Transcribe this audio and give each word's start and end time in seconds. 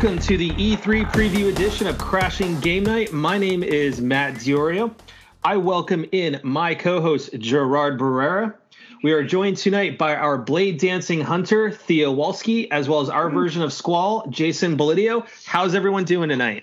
Welcome 0.00 0.20
to 0.20 0.36
the 0.36 0.50
E3 0.50 1.10
preview 1.10 1.52
edition 1.52 1.88
of 1.88 1.98
Crashing 1.98 2.60
Game 2.60 2.84
Night. 2.84 3.12
My 3.12 3.36
name 3.36 3.64
is 3.64 4.00
Matt 4.00 4.34
Diorio. 4.34 4.94
I 5.42 5.56
welcome 5.56 6.04
in 6.12 6.38
my 6.44 6.76
co-host 6.76 7.30
Gerard 7.40 7.98
Barrera. 7.98 8.54
We 9.02 9.10
are 9.10 9.24
joined 9.24 9.56
tonight 9.56 9.98
by 9.98 10.14
our 10.14 10.38
blade 10.38 10.78
dancing 10.78 11.20
hunter 11.20 11.72
Theo 11.72 12.14
Walski, 12.14 12.68
as 12.70 12.88
well 12.88 13.00
as 13.00 13.08
our 13.08 13.28
version 13.28 13.60
of 13.60 13.72
Squall, 13.72 14.24
Jason 14.28 14.76
Bolidio. 14.78 15.26
How's 15.44 15.74
everyone 15.74 16.04
doing 16.04 16.28
tonight? 16.28 16.62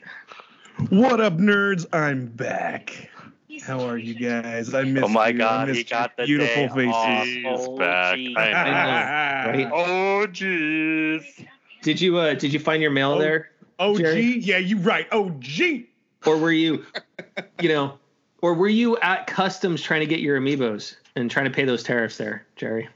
What 0.88 1.20
up, 1.20 1.34
nerds? 1.38 1.86
I'm 1.92 2.28
back. 2.28 3.10
How 3.64 3.82
are 3.82 3.98
you 3.98 4.14
guys? 4.14 4.74
I 4.74 4.84
miss. 4.84 5.04
Oh 5.04 5.10
my 5.10 5.28
you. 5.28 5.36
I 5.36 5.38
god, 5.38 5.68
missed 5.68 5.78
he 5.80 5.84
got 5.84 6.16
the 6.16 6.26
beautiful 6.26 6.68
day 6.70 6.74
faces. 6.74 6.94
off. 6.94 7.26
He's 7.26 7.46
Oh, 7.68 7.78
back. 7.78 8.16
geez. 8.16 8.38
I 8.38 9.46
Right? 9.48 9.68
Oh 9.74 10.26
jeez. 10.30 11.46
Did 11.86 12.02
you 12.02 12.18
uh, 12.18 12.34
did 12.34 12.52
you 12.52 12.58
find 12.58 12.82
your 12.82 12.90
mail 12.90 13.12
Oh. 13.12 13.20
there, 13.20 13.52
OG, 13.78 13.98
Jerry? 14.00 14.40
yeah, 14.40 14.58
you 14.58 14.80
right. 14.80 15.06
OG. 15.14 15.84
or 16.26 16.36
were 16.36 16.52
you, 16.52 16.84
you 17.62 17.70
know, 17.70 18.00
or 18.42 18.56
were 18.56 18.68
you 18.68 18.98
at 18.98 19.28
customs 19.28 19.84
trying 19.84 20.00
to 20.00 20.08
get 20.08 20.20
your 20.20 20.42
amiibos 20.42 20.96
and 21.16 21.30
trying 21.30 21.46
to 21.46 21.52
pay 21.52 21.64
those 21.64 21.84
tariffs 21.84 22.18
there, 22.18 22.44
Jerry? 22.56 22.90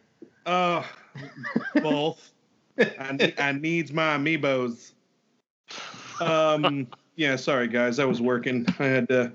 Uh, 0.48 0.82
both. 1.84 2.32
I, 2.80 3.32
I 3.38 3.52
needs 3.52 3.94
my 3.94 4.18
amiibos. 4.18 4.94
Um, 6.20 6.88
yeah, 7.16 7.36
sorry 7.36 7.68
guys, 7.68 8.00
I 8.00 8.06
was 8.06 8.20
working. 8.20 8.66
I 8.80 8.86
had 8.86 9.08
to 9.10 9.32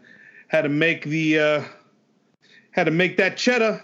had 0.48 0.62
to 0.62 0.68
make 0.68 1.04
the 1.04 1.38
uh, 1.38 1.64
had 2.72 2.84
to 2.86 2.90
make 2.90 3.16
that 3.18 3.36
cheddar. 3.36 3.80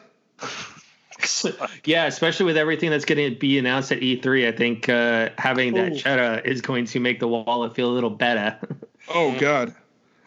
yeah, 1.85 2.07
especially 2.07 2.47
with 2.47 2.57
everything 2.57 2.91
that's 2.91 3.05
going 3.05 3.31
to 3.33 3.37
be 3.39 3.59
announced 3.59 3.93
at 3.93 4.01
E3, 4.01 4.49
I 4.49 4.53
think 4.53 4.89
uh, 4.89 5.31
having 5.39 5.75
that 5.75 5.93
Ooh. 5.93 5.97
cheddar 5.97 6.41
is 6.45 6.61
going 6.61 6.85
to 6.87 7.01
make 7.01 7.21
the 7.21 7.29
wallet 7.29 7.75
feel 7.75 7.91
a 7.91 7.95
little 7.95 8.11
better, 8.11 8.59
Oh 9.09 9.37
God, 9.39 9.75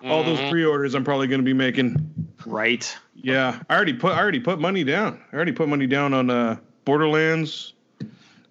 all 0.03 0.23
those 0.23 0.39
Mhm. 0.39 0.49
pre-orders 0.49 0.93
I'm 0.95 1.03
probably 1.03 1.27
going 1.27 1.39
to 1.41 1.45
be 1.45 1.53
making. 1.53 1.95
right? 2.45 2.97
Yeah, 3.15 3.59
I 3.69 3.75
already 3.75 3.93
put 3.93 4.11
I 4.13 4.19
already 4.19 4.39
put 4.41 4.59
money 4.59 4.83
down. 4.83 5.21
I 5.31 5.35
already 5.35 5.53
put 5.53 5.69
money 5.69 5.87
down 5.87 6.13
on 6.13 6.29
uh 6.29 6.57
Borderlands, 6.83 7.73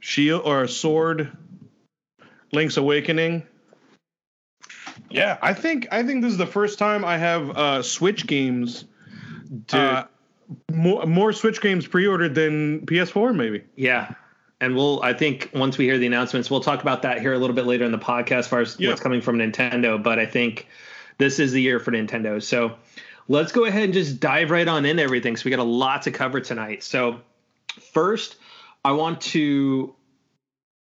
Shield 0.01 0.43
or 0.47 0.67
Sword, 0.67 1.31
Link's 2.53 2.79
Awakening. 2.79 3.43
Yeah, 5.11 5.37
I 5.43 5.53
think 5.53 5.89
I 5.93 6.03
think 6.05 6.23
this 6.23 6.33
is 6.33 6.39
the 6.39 6.47
first 6.47 6.79
time 6.79 7.05
I 7.05 7.19
have 7.19 7.51
uh 7.51 7.83
Switch 7.83 8.27
games. 8.27 8.85
Dude. 9.67 9.81
uh, 9.81 10.05
more 10.71 11.07
more 11.07 11.33
Switch 11.33 11.61
games 11.61 11.87
pre-ordered 11.87 12.35
than 12.35 12.87
PS4 12.87 13.35
maybe. 13.35 13.65
Yeah. 13.77 14.15
And 14.61 14.77
we'll, 14.77 15.03
I 15.03 15.13
think 15.13 15.51
once 15.53 15.77
we 15.77 15.87
hear 15.87 15.99
the 15.99 16.07
announcements, 16.07 16.49
we'll 16.49 16.61
talk 16.61 16.83
about 16.83 17.03
that 17.03 17.21
here 17.21 17.33
a 17.33 17.39
little 17.39 17.57
bit 17.57 17.67
later 17.67 17.85
in 17.85 17.91
the 17.91 17.99
podcast 17.99 18.39
as 18.39 18.49
far 18.49 18.61
as 18.61 18.77
Yeah. 18.79 18.91
what's 18.91 19.01
coming 19.01 19.21
from 19.21 19.39
Nintendo. 19.39 20.01
But 20.01 20.21
I 20.21 20.27
think 20.27 20.69
this 21.19 21.41
is 21.41 21.51
the 21.51 21.61
year 21.61 21.81
for 21.81 21.91
Nintendo. 21.91 22.41
So 22.41 22.77
let's 23.27 23.51
go 23.51 23.65
ahead 23.65 23.83
and 23.83 23.93
just 23.93 24.21
dive 24.21 24.51
right 24.53 24.69
on 24.69 24.85
in 24.85 25.01
everything. 25.01 25.37
So 25.37 25.47
we 25.47 25.51
got 25.51 25.59
a 25.59 25.65
lot 25.65 26.03
to 26.03 26.13
cover 26.13 26.41
tonight. 26.41 26.85
So 26.85 27.21
first, 27.93 28.37
I 28.85 28.93
want 28.93 29.21
to 29.23 29.95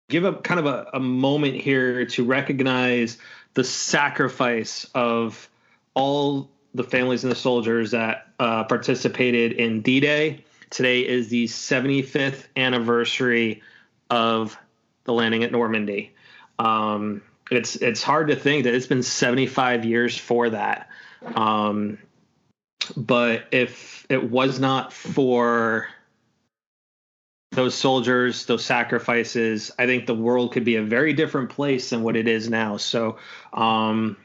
give 0.09 0.26
a 0.26 0.33
kind 0.33 0.59
of 0.59 0.66
a, 0.66 0.88
a 0.95 1.00
moment 1.00 1.56
here 1.56 2.06
to 2.06 2.26
recognize 2.26 3.17
the 3.54 3.64
sacrifice 3.64 4.86
of 4.94 5.50
all 5.94 6.50
the 6.73 6.84
families 6.84 7.23
and 7.23 7.31
the 7.31 7.36
soldiers 7.36 7.92
that 7.92 8.28
uh, 8.39 8.64
participated 8.64 9.53
in 9.53 9.81
D 9.81 10.00
Day. 10.00 10.45
Today 10.70 11.08
is 11.08 11.30
the 11.30 11.45
75th 11.45 12.45
anniversary 12.56 13.64
of 14.10 14.58
the 15.05 15.14
landing 15.14 15.43
at 15.43 15.52
Normandy. 15.52 16.14
Um, 16.60 17.23
it's 17.49 17.76
it's 17.77 18.04
hard 18.04 18.27
to 18.27 18.36
think 18.36 18.66
that 18.66 18.76
it's 18.76 18.88
been 18.88 19.04
75 19.04 19.86
years 19.86 20.17
for 20.17 20.52
that. 20.52 20.89
Um, 21.36 21.98
but 22.95 23.45
if 23.52 24.05
it 24.10 24.30
was 24.30 24.60
not 24.60 24.93
for 24.93 25.88
those 27.52 27.73
soldiers, 27.73 28.45
those 28.45 28.64
sacrifices, 28.64 29.72
I 29.80 29.86
think 29.86 30.05
the 30.05 30.16
world 30.16 30.54
could 30.54 30.64
be 30.64 30.76
a 30.76 30.83
very 30.83 31.14
different 31.14 31.49
place 31.49 31.89
than 31.89 32.04
what 32.04 32.16
it 32.16 32.27
is 32.27 32.49
now. 32.49 32.77
So, 32.77 33.17
um, 33.54 34.17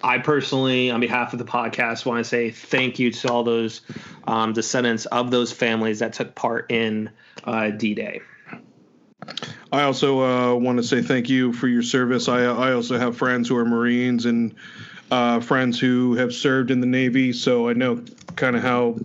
I 0.00 0.18
personally, 0.18 0.90
on 0.90 1.00
behalf 1.00 1.32
of 1.32 1.40
the 1.40 1.44
podcast, 1.44 2.06
want 2.06 2.22
to 2.22 2.28
say 2.28 2.50
thank 2.50 2.98
you 2.98 3.10
to 3.10 3.32
all 3.32 3.42
those 3.42 3.80
um, 4.26 4.52
descendants 4.52 5.06
of 5.06 5.30
those 5.30 5.52
families 5.52 5.98
that 5.98 6.12
took 6.12 6.34
part 6.34 6.70
in 6.70 7.10
uh, 7.44 7.70
D 7.70 7.94
Day. 7.94 8.20
I 9.72 9.82
also 9.82 10.22
uh, 10.22 10.54
want 10.54 10.78
to 10.78 10.84
say 10.84 11.02
thank 11.02 11.28
you 11.28 11.52
for 11.52 11.66
your 11.66 11.82
service. 11.82 12.28
I 12.28 12.42
I 12.44 12.72
also 12.72 12.96
have 12.96 13.16
friends 13.16 13.48
who 13.48 13.56
are 13.56 13.64
Marines 13.64 14.24
and 14.24 14.54
uh, 15.10 15.40
friends 15.40 15.80
who 15.80 16.14
have 16.14 16.32
served 16.32 16.70
in 16.70 16.80
the 16.80 16.86
Navy, 16.86 17.32
so 17.32 17.68
I 17.68 17.72
know 17.72 18.02
kind 18.36 18.54
of 18.54 18.62
how 18.62 18.96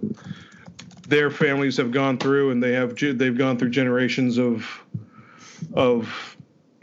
their 1.07 1.31
families 1.31 1.77
have 1.77 1.91
gone 1.91 2.17
through, 2.19 2.51
and 2.51 2.61
they 2.61 2.73
have 2.73 2.95
they've 2.95 3.37
gone 3.37 3.57
through 3.57 3.71
generations 3.71 4.37
of 4.37 4.67
of 5.73 6.32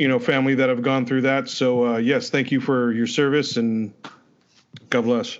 you 0.00 0.08
know 0.08 0.18
family 0.18 0.54
that 0.54 0.68
have 0.70 0.82
gone 0.82 1.04
through 1.04 1.20
that. 1.22 1.48
So 1.48 1.86
uh, 1.86 1.96
yes, 1.98 2.30
thank 2.30 2.50
you 2.50 2.60
for 2.60 2.92
your 2.92 3.06
service 3.06 3.56
and 3.58 3.92
God 4.88 5.02
bless. 5.02 5.38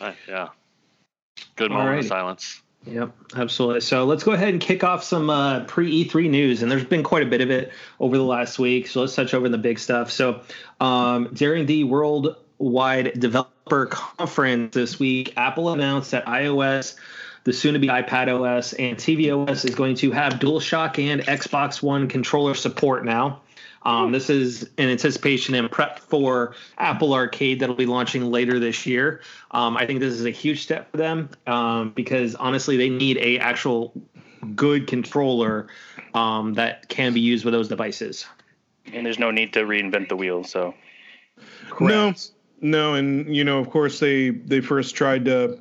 Uh, 0.00 0.12
yeah. 0.28 0.48
Good 1.56 1.70
moment 1.70 1.96
Alrighty. 1.96 2.00
of 2.00 2.06
silence. 2.06 2.62
Yep, 2.84 3.12
absolutely. 3.36 3.80
So 3.80 4.04
let's 4.04 4.24
go 4.24 4.32
ahead 4.32 4.48
and 4.48 4.60
kick 4.60 4.82
off 4.82 5.04
some 5.04 5.30
uh, 5.30 5.60
pre 5.64 6.04
E3 6.04 6.28
news, 6.28 6.62
and 6.62 6.70
there's 6.70 6.84
been 6.84 7.04
quite 7.04 7.22
a 7.22 7.26
bit 7.26 7.40
of 7.40 7.50
it 7.50 7.70
over 8.00 8.16
the 8.16 8.24
last 8.24 8.58
week. 8.58 8.88
So 8.88 9.00
let's 9.00 9.14
touch 9.14 9.34
over 9.34 9.48
the 9.48 9.58
big 9.58 9.78
stuff. 9.78 10.10
So 10.10 10.40
um, 10.80 11.30
during 11.32 11.66
the 11.66 11.84
Worldwide 11.84 13.18
Developer 13.18 13.86
Conference 13.86 14.74
this 14.74 14.98
week, 14.98 15.32
Apple 15.36 15.70
announced 15.70 16.10
that 16.10 16.26
iOS, 16.26 16.96
the 17.44 17.52
soon-to-be 17.52 17.88
iPad 17.88 18.28
OS, 18.28 18.72
and 18.74 18.96
tvOS 18.96 19.64
is 19.64 19.74
going 19.74 19.96
to 19.96 20.10
have 20.12 20.34
DualShock 20.34 20.98
and 20.98 21.22
Xbox 21.22 21.82
One 21.82 22.08
controller 22.08 22.54
support 22.54 23.04
now. 23.04 23.42
Um, 23.84 24.12
this 24.12 24.30
is 24.30 24.70
in 24.78 24.88
anticipation 24.88 25.54
and 25.54 25.70
prep 25.70 25.98
for 25.98 26.54
Apple 26.78 27.14
Arcade 27.14 27.60
that'll 27.60 27.74
be 27.74 27.86
launching 27.86 28.30
later 28.30 28.60
this 28.60 28.86
year. 28.86 29.22
Um, 29.50 29.76
I 29.76 29.86
think 29.86 30.00
this 30.00 30.14
is 30.14 30.24
a 30.24 30.30
huge 30.30 30.62
step 30.62 30.90
for 30.92 30.98
them 30.98 31.30
um, 31.46 31.90
because 31.90 32.34
honestly, 32.36 32.76
they 32.76 32.88
need 32.88 33.18
a 33.18 33.38
actual 33.38 33.92
good 34.54 34.86
controller 34.86 35.66
um, 36.14 36.54
that 36.54 36.88
can 36.88 37.12
be 37.12 37.20
used 37.20 37.44
with 37.44 37.54
those 37.54 37.68
devices. 37.68 38.26
And 38.92 39.04
there's 39.04 39.18
no 39.18 39.30
need 39.30 39.52
to 39.54 39.60
reinvent 39.60 40.08
the 40.08 40.16
wheel, 40.16 40.44
so 40.44 40.74
No, 41.80 42.14
no, 42.60 42.94
and 42.94 43.34
you 43.34 43.44
know, 43.44 43.58
of 43.58 43.70
course, 43.70 43.98
they 43.98 44.30
they 44.30 44.60
first 44.60 44.94
tried 44.94 45.24
to 45.24 45.58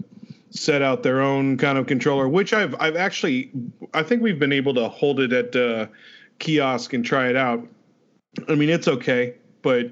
set 0.51 0.81
out 0.81 1.01
their 1.01 1.21
own 1.21 1.57
kind 1.57 1.77
of 1.77 1.87
controller, 1.87 2.27
which 2.29 2.53
I've 2.53 2.75
I've 2.79 2.95
actually 2.95 3.51
I 3.93 4.03
think 4.03 4.21
we've 4.21 4.39
been 4.39 4.53
able 4.53 4.73
to 4.75 4.87
hold 4.89 5.19
it 5.19 5.33
at 5.33 5.55
uh, 5.55 5.87
kiosk 6.39 6.93
and 6.93 7.03
try 7.03 7.29
it 7.29 7.35
out. 7.35 7.67
I 8.47 8.55
mean, 8.55 8.69
it's 8.69 8.87
okay, 8.87 9.35
but 9.61 9.91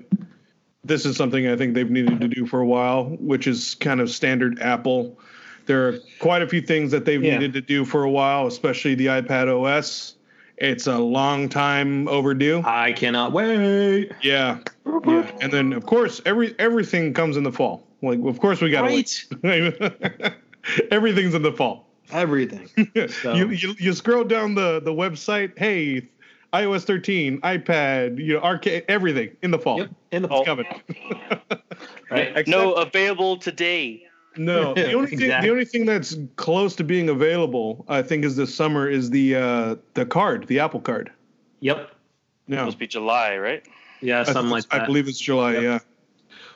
this 0.83 1.05
is 1.05 1.17
something 1.17 1.47
I 1.47 1.55
think 1.55 1.73
they've 1.73 1.89
needed 1.89 2.21
to 2.21 2.27
do 2.27 2.45
for 2.45 2.61
a 2.61 2.65
while, 2.65 3.05
which 3.19 3.47
is 3.47 3.75
kind 3.75 3.99
of 3.99 4.09
standard 4.09 4.59
Apple. 4.61 5.19
There 5.65 5.87
are 5.87 5.99
quite 6.19 6.41
a 6.41 6.47
few 6.47 6.61
things 6.61 6.91
that 6.91 7.05
they've 7.05 7.23
Yeah. 7.23 7.37
needed 7.37 7.53
to 7.53 7.61
do 7.61 7.85
for 7.85 8.03
a 8.03 8.09
while, 8.09 8.47
especially 8.47 8.95
the 8.95 9.07
iPad 9.07 9.47
OS. 9.47 10.15
It's 10.57 10.87
a 10.87 10.97
long 10.97 11.47
time 11.47 12.07
overdue. 12.07 12.61
I 12.65 12.91
cannot 12.91 13.31
wait. 13.31 14.11
Yeah, 14.21 14.59
yeah, 15.05 15.31
and 15.39 15.53
then 15.53 15.71
of 15.71 15.85
course 15.85 16.21
every 16.25 16.53
everything 16.59 17.13
comes 17.13 17.37
in 17.37 17.43
the 17.43 17.51
fall. 17.51 17.85
Like 18.01 18.19
of 18.25 18.39
course 18.39 18.59
we 18.61 18.69
got 18.69 18.87
to 18.87 19.29
Right? 19.43 20.33
Everything's 20.91 21.33
in 21.35 21.41
the 21.41 21.51
fall. 21.53 21.87
Everything. 22.11 22.69
So- 23.21 23.33
You, 23.33 23.49
you 23.49 23.75
you 23.79 23.93
scroll 23.93 24.23
down 24.23 24.55
the 24.55 24.79
the 24.79 24.91
website. 24.93 25.57
Hey, 25.57 26.09
iOS 26.53 26.83
13, 26.83 27.41
iPad, 27.41 28.17
you 28.17 28.33
know, 28.33 28.39
arcade, 28.41 28.83
everything 28.87 29.35
in 29.43 29.51
the 29.51 29.59
fall. 29.59 29.77
Yep. 29.77 29.89
In 30.11 30.21
the 30.23 30.27
fall. 30.27 30.39
It's 30.39 30.47
coming. 30.47 30.65
right. 32.09 32.29
Except- 32.29 32.47
no 32.47 32.73
available 32.73 33.37
today. 33.37 34.03
no. 34.37 34.73
The 34.73 34.93
only 34.93 35.15
thing 35.15 35.29
the 35.29 35.49
only 35.49 35.65
thing 35.65 35.85
that's 35.85 36.15
close 36.35 36.75
to 36.77 36.83
being 36.83 37.09
available, 37.09 37.85
I 37.87 38.01
think, 38.01 38.25
is 38.25 38.35
this 38.35 38.53
summer 38.53 38.89
is 38.89 39.09
the 39.11 39.35
uh 39.35 39.75
the 39.93 40.05
card, 40.05 40.47
the 40.47 40.59
Apple 40.59 40.79
Card. 40.81 41.11
Yep. 41.61 41.91
No, 42.47 42.57
Supposed 42.57 42.77
to 42.77 42.79
be 42.79 42.87
July, 42.87 43.37
right? 43.37 43.63
Yeah, 44.01 44.21
I, 44.21 44.23
something 44.23 44.43
think 44.43 44.51
like 44.51 44.63
it's- 44.65 44.81
I 44.81 44.85
believe 44.87 45.07
it's 45.07 45.19
July. 45.19 45.53
Yep. 45.53 45.63
Yeah. 45.63 45.79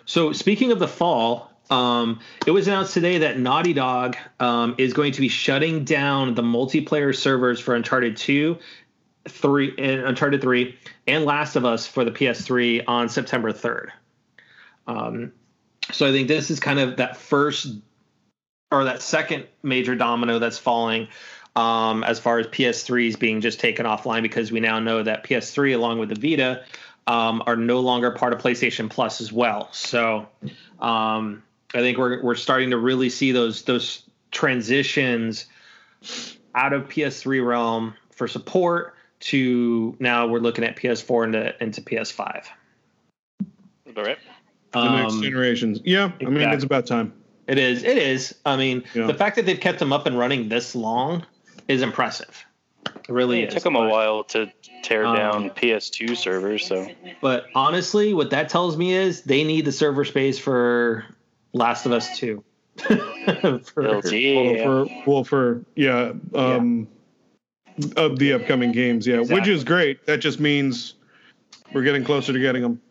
So 0.05 0.33
speaking 0.33 0.71
of 0.71 0.79
the 0.79 0.87
fall, 0.87 1.51
um, 1.69 2.19
it 2.45 2.51
was 2.51 2.67
announced 2.67 2.93
today 2.93 3.19
that 3.19 3.39
Naughty 3.39 3.73
Dog 3.73 4.17
um, 4.39 4.75
is 4.77 4.93
going 4.93 5.13
to 5.13 5.21
be 5.21 5.29
shutting 5.29 5.83
down 5.83 6.35
the 6.35 6.41
multiplayer 6.41 7.15
servers 7.15 7.59
for 7.59 7.75
Uncharted 7.75 8.17
2, 8.17 8.57
3, 9.27 9.73
and 9.77 10.01
Uncharted 10.01 10.41
3, 10.41 10.77
and 11.07 11.25
Last 11.25 11.55
of 11.55 11.65
Us 11.65 11.87
for 11.87 12.03
the 12.03 12.11
PS3 12.11 12.83
on 12.87 13.09
September 13.09 13.51
3rd. 13.51 13.89
Um, 14.87 15.31
so 15.91 16.07
I 16.07 16.11
think 16.11 16.27
this 16.27 16.51
is 16.51 16.59
kind 16.59 16.79
of 16.79 16.97
that 16.97 17.17
first 17.17 17.67
or 18.71 18.85
that 18.85 19.01
second 19.01 19.45
major 19.61 19.95
domino 19.95 20.39
that's 20.39 20.57
falling 20.57 21.07
um, 21.55 22.03
as 22.03 22.19
far 22.19 22.39
as 22.39 22.47
PS3s 22.47 23.17
being 23.19 23.41
just 23.41 23.59
taken 23.59 23.85
offline 23.85 24.23
because 24.23 24.51
we 24.51 24.59
now 24.59 24.79
know 24.79 25.03
that 25.03 25.23
PS3 25.23 25.75
along 25.75 25.99
with 25.99 26.09
the 26.09 26.15
Vita 26.15 26.63
um, 27.05 27.43
are 27.45 27.55
no 27.55 27.79
longer 27.79 28.11
part 28.11 28.33
of 28.33 28.39
PlayStation 28.39 28.89
Plus 28.89 29.21
as 29.21 29.31
well. 29.31 29.69
So 29.71 30.27
um, 30.79 31.43
I 31.73 31.79
think 31.79 31.97
we're 31.97 32.21
we're 32.21 32.35
starting 32.35 32.69
to 32.71 32.77
really 32.77 33.09
see 33.09 33.31
those 33.31 33.63
those 33.63 34.03
transitions 34.31 35.45
out 36.55 36.73
of 36.73 36.87
PS3 36.89 37.45
realm 37.45 37.95
for 38.11 38.27
support 38.27 38.95
to 39.21 39.95
now 39.99 40.27
we're 40.27 40.39
looking 40.39 40.63
at 40.63 40.75
PS4 40.77 41.25
into 41.25 41.63
into 41.63 41.81
PS5. 41.81 42.43
All 43.95 44.03
right. 44.03 44.17
The 44.71 44.89
next 45.01 45.13
Um, 45.13 45.21
generations. 45.21 45.79
Yeah, 45.83 46.05
I 46.05 46.23
mean 46.25 46.33
exactly. 46.35 46.55
it's 46.55 46.63
about 46.63 46.85
time. 46.87 47.13
It 47.47 47.57
is. 47.57 47.83
It 47.83 47.97
is. 47.97 48.35
I 48.45 48.55
mean, 48.55 48.83
Yeah. 48.93 49.05
the 49.07 49.13
fact 49.13 49.35
that 49.35 49.45
they've 49.45 49.59
kept 49.59 49.79
them 49.79 49.91
up 49.93 50.05
and 50.07 50.17
running 50.17 50.49
this 50.49 50.75
long 50.75 51.25
is 51.67 51.81
impressive. 51.81 52.43
It 52.87 53.09
really 53.09 53.41
It 53.43 53.49
is. 53.49 53.53
took 53.55 53.63
them 53.63 53.75
a 53.75 53.79
But- 53.81 53.89
while 53.89 54.23
to 54.25 54.49
tear 54.81 55.05
Um, 55.05 55.15
down 55.15 55.49
PS2 55.51 56.15
servers, 56.15 56.65
so 56.65 56.87
But 57.21 57.47
honestly, 57.53 58.13
what 58.13 58.29
that 58.31 58.49
tells 58.49 58.77
me 58.77 58.93
is 58.93 59.21
they 59.21 59.43
need 59.43 59.65
the 59.65 59.71
server 59.71 60.05
space 60.05 60.39
for 60.39 61.05
Last 61.53 61.85
of 61.85 61.91
Us 61.91 62.17
2. 62.17 62.43
For- 62.85 63.61
Well, 63.77 64.01
for 64.03 64.85
well 65.05 65.23
for 65.23 65.63
yeah, 65.75 66.13
um, 66.33 66.87
of 67.95 68.17
the 68.17 68.33
upcoming 68.33 68.71
games, 68.71 69.05
yeah, 69.05 69.19
which 69.19 69.47
is 69.47 69.63
great. 69.63 70.05
That 70.07 70.17
just 70.17 70.39
means 70.39 70.95
we're 71.71 71.83
getting 71.83 72.03
closer 72.03 72.33
to 72.33 72.39
getting 72.39 72.63
them. 72.63 72.81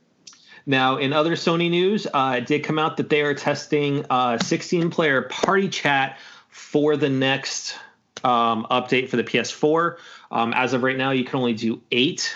Now, 0.66 0.98
in 0.98 1.12
other 1.12 1.32
Sony 1.32 1.68
news, 1.68 2.06
uh, 2.14 2.36
it 2.38 2.46
did 2.46 2.62
come 2.62 2.78
out 2.78 2.96
that 2.98 3.08
they 3.08 3.22
are 3.22 3.34
testing 3.34 4.06
uh, 4.08 4.38
16 4.38 4.90
player 4.90 5.22
party 5.22 5.68
chat 5.68 6.18
for 6.48 6.96
the 6.96 7.08
next 7.08 7.76
um, 8.22 8.66
update 8.70 9.08
for 9.08 9.16
the 9.16 9.24
PS4. 9.24 9.96
Um, 10.30 10.54
as 10.54 10.72
of 10.72 10.82
right 10.84 10.96
now, 10.96 11.10
you 11.10 11.24
can 11.24 11.38
only 11.40 11.54
do 11.54 11.82
eight. 11.90 12.34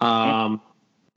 Um, 0.00 0.60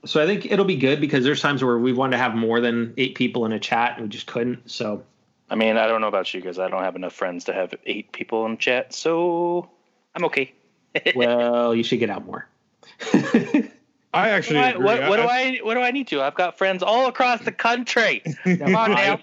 so 0.06 0.22
I 0.22 0.26
think 0.26 0.46
it'll 0.52 0.66
be 0.66 0.76
good 0.78 1.02
because 1.02 1.24
there's 1.24 1.42
times 1.42 1.64
where 1.64 1.78
we 1.78 1.94
wanted 1.94 2.12
to 2.12 2.18
have 2.18 2.36
more 2.36 2.62
than 2.62 2.94
eight 2.98 3.16
people 3.16 3.46
in 3.46 3.52
a 3.52 3.60
chat 3.60 3.94
and 3.98 4.04
we 4.04 4.10
just 4.10 4.28
couldn't. 4.28 4.70
So 4.70 5.04
I 5.50 5.56
mean, 5.56 5.78
I 5.78 5.88
don't 5.88 6.02
know 6.02 6.08
about 6.08 6.34
you 6.34 6.42
guys. 6.42 6.58
I 6.58 6.70
don't 6.70 6.84
have 6.84 6.96
enough 6.96 7.14
friends 7.14 7.46
to 7.46 7.54
have 7.54 7.74
eight 7.86 8.12
people 8.12 8.46
in 8.46 8.58
chat, 8.58 8.94
so 8.94 9.70
I'm 10.16 10.26
okay. 10.26 10.54
well, 11.16 11.76
you 11.76 11.84
should 11.84 12.00
get 12.00 12.10
out 12.10 12.26
more. 12.26 12.48
I 14.14 14.30
actually 14.30 14.60
What, 14.60 14.76
agree. 14.76 14.86
what, 14.86 15.10
what 15.10 15.16
do 15.18 15.24
I 15.24 15.60
what 15.62 15.74
do 15.74 15.82
I 15.82 15.92
need 15.92 16.08
to? 16.08 16.22
I've 16.22 16.36
got 16.36 16.58
friends 16.58 16.82
all 16.82 17.08
across 17.08 17.42
the 17.42 17.52
country. 17.52 18.24
Come 18.44 18.76
on 18.76 18.92
now. 18.92 19.20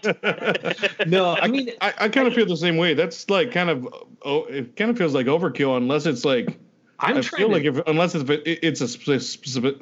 no, 1.06 1.34
I 1.34 1.48
mean, 1.48 1.70
I, 1.80 1.94
I 1.98 2.08
kind 2.10 2.28
of 2.28 2.34
feel 2.34 2.44
the 2.46 2.58
same 2.58 2.76
way. 2.76 2.92
That's 2.92 3.30
like 3.30 3.52
kind 3.52 3.70
of 3.70 3.88
oh, 4.22 4.44
it 4.44 4.76
kind 4.76 4.90
of 4.90 4.98
feels 4.98 5.14
like 5.14 5.26
overkill 5.26 5.78
unless 5.78 6.04
it's 6.04 6.26
like 6.26 6.58
I'm 7.00 7.16
I 7.16 7.22
feel 7.22 7.48
to, 7.48 7.54
like 7.54 7.64
if 7.64 7.78
unless 7.86 8.14
it's 8.14 8.24
it's 8.44 8.80
a 8.82 8.88
specific 8.88 9.76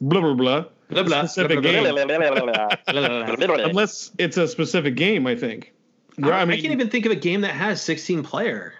blah 0.00 0.20
blah 0.20 0.34
blah 0.34 0.64
blah, 0.88 1.02
blah, 1.02 1.24
specific 1.26 1.62
blah, 1.62 1.92
blah, 1.92 3.56
game. 3.56 3.60
unless 3.70 4.10
it's 4.18 4.36
a 4.36 4.48
specific 4.48 4.96
game. 4.96 5.26
I 5.26 5.36
think. 5.36 5.72
Where, 6.16 6.34
I, 6.34 6.42
I 6.42 6.44
mean, 6.44 6.58
I 6.58 6.60
can't 6.60 6.72
even 6.72 6.90
think 6.90 7.06
of 7.06 7.12
a 7.12 7.16
game 7.16 7.42
that 7.42 7.52
has 7.54 7.80
16 7.80 8.24
player. 8.24 8.74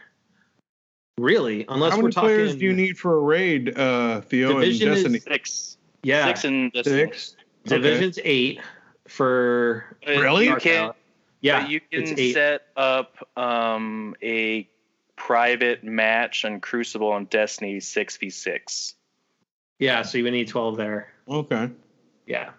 Really, 1.18 1.64
unless 1.68 1.92
how 1.92 1.98
we're 1.98 2.02
many 2.04 2.12
talking. 2.12 2.28
players 2.28 2.56
do 2.56 2.64
you 2.64 2.72
need 2.72 2.98
for 2.98 3.16
a 3.16 3.20
raid, 3.20 3.78
uh, 3.78 4.20
Theo 4.22 4.54
Division 4.54 4.88
and 4.88 4.96
is- 4.96 5.02
Destiny? 5.04 5.18
Six. 5.20 5.76
Yeah, 6.02 6.26
Six 6.26 6.44
and 6.44 6.72
Destiny. 6.72 7.02
Six. 7.02 7.36
Okay. 7.66 7.76
Division's 7.76 8.18
eight 8.24 8.60
for. 9.06 9.96
Uh, 10.06 10.12
Really? 10.12 10.46
You 10.46 10.56
can 10.56 10.84
Out. 10.84 10.96
Yeah, 11.42 11.62
but 11.62 11.70
you 11.70 11.80
can 11.80 12.16
set 12.32 12.62
up 12.76 13.16
um, 13.36 14.14
a 14.22 14.68
private 15.16 15.84
match 15.84 16.44
on 16.44 16.60
Crucible 16.60 17.12
on 17.12 17.26
Destiny 17.26 17.80
six 17.80 18.16
v 18.16 18.30
six. 18.30 18.94
Yeah, 19.80 20.02
so 20.02 20.18
you 20.18 20.24
would 20.24 20.32
need 20.32 20.46
12 20.46 20.76
there. 20.76 21.12
Okay. 21.28 21.70
Yeah. 22.26 22.50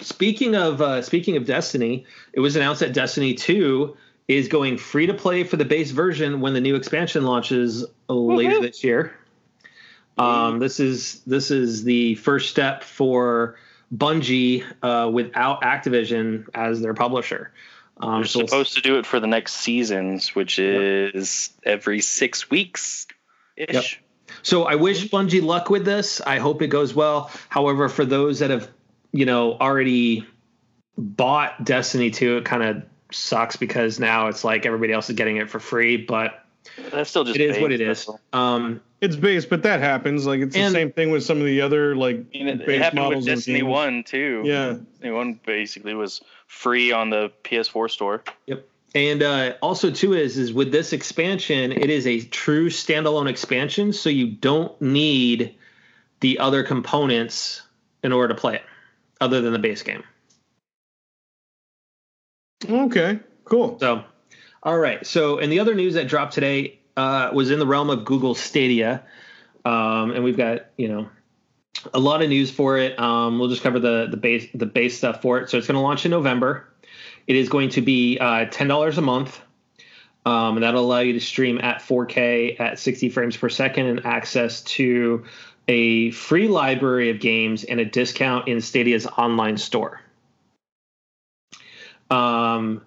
Speaking 0.00 0.54
of 0.54 0.80
uh, 0.80 1.02
speaking 1.02 1.36
of 1.36 1.46
Destiny, 1.46 2.04
it 2.32 2.40
was 2.40 2.54
announced 2.56 2.80
that 2.80 2.92
Destiny 2.92 3.34
2 3.34 3.96
is 4.28 4.48
going 4.48 4.76
free 4.76 5.06
to 5.06 5.14
play 5.14 5.44
for 5.44 5.56
the 5.56 5.64
base 5.64 5.90
version 5.90 6.40
when 6.40 6.52
the 6.54 6.60
new 6.60 6.74
expansion 6.76 7.24
launches 7.24 7.84
later 8.08 8.60
this 8.60 8.84
year. 8.84 9.16
Um, 10.18 10.58
this 10.58 10.80
is 10.80 11.20
this 11.26 11.50
is 11.50 11.84
the 11.84 12.14
first 12.16 12.50
step 12.50 12.82
for 12.84 13.56
Bungie 13.94 14.64
uh, 14.82 15.10
without 15.12 15.62
Activision 15.62 16.46
as 16.54 16.80
their 16.80 16.94
publisher. 16.94 17.52
Um, 17.98 18.20
They're 18.20 18.24
so 18.24 18.38
we'll- 18.40 18.48
supposed 18.48 18.74
to 18.74 18.80
do 18.80 18.98
it 18.98 19.06
for 19.06 19.20
the 19.20 19.26
next 19.26 19.54
seasons, 19.54 20.34
which 20.34 20.58
is 20.58 21.50
every 21.64 22.00
six 22.00 22.50
weeks 22.50 23.06
ish. 23.56 24.00
So 24.44 24.64
I 24.64 24.76
wish 24.76 25.08
Bungie 25.08 25.42
luck 25.42 25.70
with 25.70 25.84
this. 25.84 26.20
I 26.20 26.38
hope 26.38 26.62
it 26.62 26.68
goes 26.68 26.94
well. 26.94 27.30
However, 27.48 27.88
for 27.88 28.04
those 28.04 28.38
that 28.40 28.50
have, 28.50 28.70
you 29.10 29.24
know, 29.26 29.54
already 29.54 30.26
bought 30.98 31.64
Destiny 31.64 32.10
2, 32.10 32.36
it 32.36 32.44
kind 32.44 32.62
of 32.62 32.82
sucks 33.10 33.56
because 33.56 33.98
now 33.98 34.28
it's 34.28 34.44
like 34.44 34.66
everybody 34.66 34.92
else 34.92 35.08
is 35.08 35.16
getting 35.16 35.38
it 35.38 35.48
for 35.48 35.58
free, 35.58 35.96
but 35.96 36.44
That's 36.92 37.08
still 37.08 37.24
just 37.24 37.36
it 37.36 37.42
is 37.42 37.58
what 37.58 37.72
it 37.72 37.78
base, 37.78 38.00
is. 38.00 38.06
though. 38.06 38.38
Um, 38.38 38.80
It's 39.00 39.16
base, 39.16 39.46
but 39.46 39.62
that 39.62 39.80
happens. 39.80 40.26
Like 40.26 40.40
it's 40.40 40.54
the 40.54 40.70
same 40.70 40.92
thing 40.92 41.10
with 41.10 41.24
some 41.24 41.38
of 41.38 41.46
the 41.46 41.62
other 41.62 41.96
like 41.96 42.16
I 42.16 42.38
mean, 42.38 42.48
it, 42.48 42.60
it 42.60 42.66
base 42.66 42.82
happened 42.82 43.02
models 43.02 43.26
of 43.26 43.34
Destiny 43.36 43.60
games. 43.60 43.70
One 43.70 44.04
too. 44.04 44.42
Yeah. 44.44 44.74
Destiny 44.74 45.10
One 45.10 45.40
basically 45.46 45.94
was 45.94 46.20
free 46.46 46.92
on 46.92 47.10
the 47.10 47.32
PS4 47.44 47.90
store. 47.90 48.22
And 48.94 49.22
uh, 49.22 49.54
also 49.60 49.90
too 49.90 50.12
is 50.14 50.38
is 50.38 50.52
with 50.52 50.70
this 50.70 50.92
expansion, 50.92 51.72
it 51.72 51.90
is 51.90 52.06
a 52.06 52.20
true 52.20 52.70
standalone 52.70 53.28
expansion, 53.28 53.92
so 53.92 54.08
you 54.08 54.28
don't 54.28 54.80
need 54.80 55.56
the 56.20 56.38
other 56.38 56.62
components 56.62 57.62
in 58.02 58.12
order 58.12 58.34
to 58.34 58.40
play 58.40 58.56
it, 58.56 58.62
other 59.20 59.40
than 59.40 59.52
the 59.52 59.58
base 59.58 59.82
game. 59.82 60.04
Okay. 62.68 63.20
Cool. 63.44 63.78
So, 63.78 64.04
all 64.62 64.78
right. 64.78 65.06
So, 65.06 65.38
and 65.38 65.52
the 65.52 65.60
other 65.60 65.74
news 65.74 65.94
that 65.94 66.08
dropped 66.08 66.32
today 66.32 66.78
uh, 66.96 67.30
was 67.32 67.50
in 67.50 67.58
the 67.58 67.66
realm 67.66 67.90
of 67.90 68.04
Google 68.04 68.34
Stadia, 68.34 69.02
um, 69.64 70.12
and 70.12 70.24
we've 70.24 70.36
got 70.36 70.66
you 70.76 70.88
know 70.88 71.08
a 71.92 71.98
lot 71.98 72.22
of 72.22 72.28
news 72.28 72.50
for 72.50 72.78
it. 72.78 72.98
Um, 72.98 73.38
we'll 73.38 73.48
just 73.48 73.62
cover 73.62 73.78
the 73.78 74.06
the 74.10 74.16
base 74.16 74.48
the 74.54 74.66
base 74.66 74.96
stuff 74.96 75.20
for 75.20 75.40
it. 75.40 75.50
So 75.50 75.58
it's 75.58 75.66
going 75.66 75.74
to 75.74 75.80
launch 75.80 76.04
in 76.04 76.10
November. 76.10 76.68
It 77.26 77.36
is 77.36 77.48
going 77.48 77.70
to 77.70 77.80
be 77.80 78.18
uh, 78.18 78.46
ten 78.46 78.68
dollars 78.68 78.98
a 78.98 79.02
month. 79.02 79.40
Um, 80.26 80.56
and 80.56 80.62
that'll 80.62 80.82
allow 80.82 81.00
you 81.00 81.12
to 81.12 81.20
stream 81.20 81.60
at 81.62 81.80
4K 81.82 82.58
at 82.58 82.78
60 82.78 83.10
frames 83.10 83.36
per 83.36 83.50
second 83.50 83.86
and 83.86 84.06
access 84.06 84.62
to 84.62 85.24
a 85.68 86.10
free 86.12 86.48
library 86.48 87.10
of 87.10 87.20
games 87.20 87.64
and 87.64 87.78
a 87.78 87.84
discount 87.84 88.48
in 88.48 88.60
Stadia's 88.60 89.06
online 89.06 89.58
store. 89.58 90.00
Um, 92.10 92.82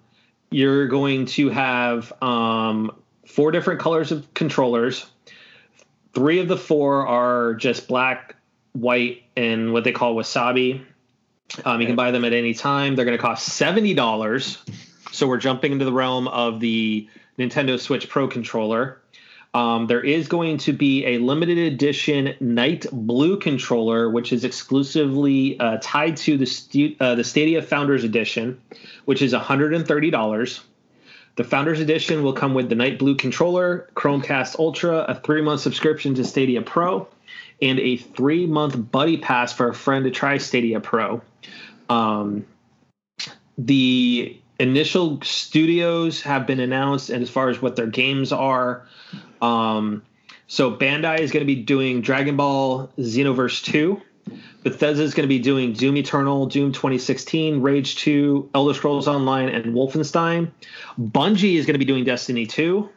you're 0.50 0.86
going 0.88 1.26
to 1.26 1.48
have 1.50 2.12
um, 2.22 2.92
four 3.26 3.50
different 3.50 3.80
colors 3.80 4.12
of 4.12 4.32
controllers. 4.34 5.06
Three 6.14 6.40
of 6.40 6.48
the 6.48 6.56
four 6.56 7.06
are 7.06 7.54
just 7.54 7.88
black, 7.88 8.36
white, 8.72 9.24
and 9.36 9.72
what 9.72 9.84
they 9.84 9.92
call 9.92 10.14
wasabi. 10.14 10.84
Um, 11.64 11.80
you 11.80 11.86
can 11.86 11.96
buy 11.96 12.10
them 12.10 12.24
at 12.24 12.32
any 12.32 12.54
time. 12.54 12.96
They're 12.96 13.04
going 13.04 13.16
to 13.16 13.22
cost 13.22 13.46
seventy 13.46 13.94
dollars. 13.94 14.58
So 15.12 15.26
we're 15.26 15.38
jumping 15.38 15.72
into 15.72 15.84
the 15.84 15.92
realm 15.92 16.28
of 16.28 16.60
the 16.60 17.08
Nintendo 17.38 17.80
Switch 17.80 18.08
Pro 18.08 18.28
controller. 18.28 19.00
Um, 19.54 19.86
there 19.86 20.02
is 20.02 20.28
going 20.28 20.58
to 20.58 20.72
be 20.72 21.06
a 21.06 21.18
limited 21.18 21.58
edition 21.58 22.34
Night 22.38 22.86
Blue 22.92 23.38
controller, 23.38 24.10
which 24.10 24.32
is 24.32 24.44
exclusively 24.44 25.58
uh, 25.58 25.78
tied 25.80 26.18
to 26.18 26.36
the 26.36 26.44
stu- 26.44 26.94
uh, 27.00 27.14
the 27.14 27.24
Stadia 27.24 27.62
Founders 27.62 28.04
Edition, 28.04 28.60
which 29.06 29.22
is 29.22 29.32
$130. 29.32 30.60
The 31.36 31.44
Founders 31.44 31.80
Edition 31.80 32.22
will 32.22 32.34
come 32.34 32.52
with 32.52 32.68
the 32.68 32.74
Night 32.74 32.98
Blue 32.98 33.14
controller, 33.14 33.88
Chromecast 33.94 34.58
Ultra, 34.58 34.98
a 35.08 35.14
three 35.14 35.40
month 35.40 35.62
subscription 35.62 36.14
to 36.16 36.24
Stadia 36.24 36.60
Pro, 36.60 37.08
and 37.60 37.78
a 37.80 37.96
three 37.96 38.46
month 38.46 38.90
buddy 38.90 39.16
pass 39.16 39.52
for 39.52 39.68
a 39.68 39.74
friend 39.74 40.04
to 40.04 40.10
try 40.10 40.38
Stadia 40.38 40.80
Pro. 40.80 41.22
Um, 41.88 42.46
the 43.56 44.38
initial 44.58 45.20
studios 45.22 46.22
have 46.22 46.46
been 46.46 46.60
announced, 46.60 47.10
and 47.10 47.22
as 47.22 47.30
far 47.30 47.48
as 47.48 47.60
what 47.60 47.76
their 47.76 47.86
games 47.86 48.32
are, 48.32 48.86
um, 49.40 50.02
so 50.46 50.74
Bandai 50.74 51.20
is 51.20 51.30
going 51.30 51.42
to 51.42 51.46
be 51.46 51.62
doing 51.62 52.00
Dragon 52.00 52.36
Ball 52.36 52.90
Xenoverse 52.98 53.62
2. 53.64 54.00
Bethesda 54.62 55.02
is 55.02 55.14
going 55.14 55.24
to 55.24 55.28
be 55.28 55.38
doing 55.38 55.72
Doom 55.72 55.96
Eternal, 55.96 56.46
Doom 56.46 56.72
2016, 56.72 57.60
Rage 57.62 57.96
2, 57.96 58.50
Elder 58.54 58.74
Scrolls 58.74 59.08
Online, 59.08 59.48
and 59.48 59.74
Wolfenstein. 59.74 60.50
Bungie 61.00 61.56
is 61.56 61.66
going 61.66 61.74
to 61.74 61.78
be 61.78 61.84
doing 61.84 62.04
Destiny 62.04 62.46
2. 62.46 62.88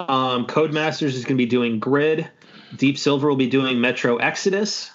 Um, 0.00 0.46
Codemasters 0.46 1.14
is 1.14 1.24
going 1.24 1.36
to 1.36 1.42
be 1.42 1.46
doing 1.46 1.78
Grid. 1.78 2.28
Deep 2.76 2.98
Silver 2.98 3.28
will 3.28 3.36
be 3.36 3.48
doing 3.48 3.80
Metro 3.80 4.16
Exodus. 4.16 4.90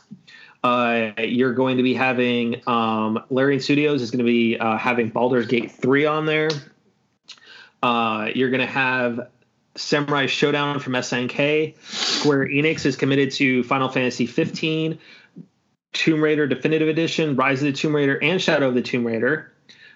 Uh, 0.63 1.11
you're 1.17 1.53
going 1.53 1.77
to 1.77 1.83
be 1.83 1.93
having 1.93 2.61
um, 2.67 3.23
Larian 3.29 3.59
Studios 3.59 4.01
is 4.01 4.11
going 4.11 4.19
to 4.19 4.31
be 4.31 4.57
uh, 4.57 4.77
having 4.77 5.09
Baldur's 5.09 5.47
Gate 5.47 5.71
3 5.71 6.05
on 6.05 6.25
there. 6.25 6.49
Uh, 7.81 8.29
you're 8.33 8.49
going 8.49 8.61
to 8.61 8.65
have 8.65 9.27
Samurai 9.75 10.25
Shodown 10.25 10.79
from 10.79 10.93
SNK. 10.93 11.75
Square 11.81 12.47
Enix 12.47 12.85
is 12.85 12.95
committed 12.95 13.31
to 13.33 13.63
Final 13.63 13.89
Fantasy 13.89 14.25
15. 14.25 14.99
Tomb 15.91 16.23
Raider 16.23 16.47
Definitive 16.47 16.87
Edition, 16.87 17.35
Rise 17.35 17.61
of 17.61 17.65
the 17.65 17.73
Tomb 17.73 17.95
Raider, 17.95 18.17
and 18.21 18.41
Shadow 18.41 18.69
of 18.69 18.75
the 18.75 18.81
Tomb 18.81 19.05
Raider. 19.05 19.51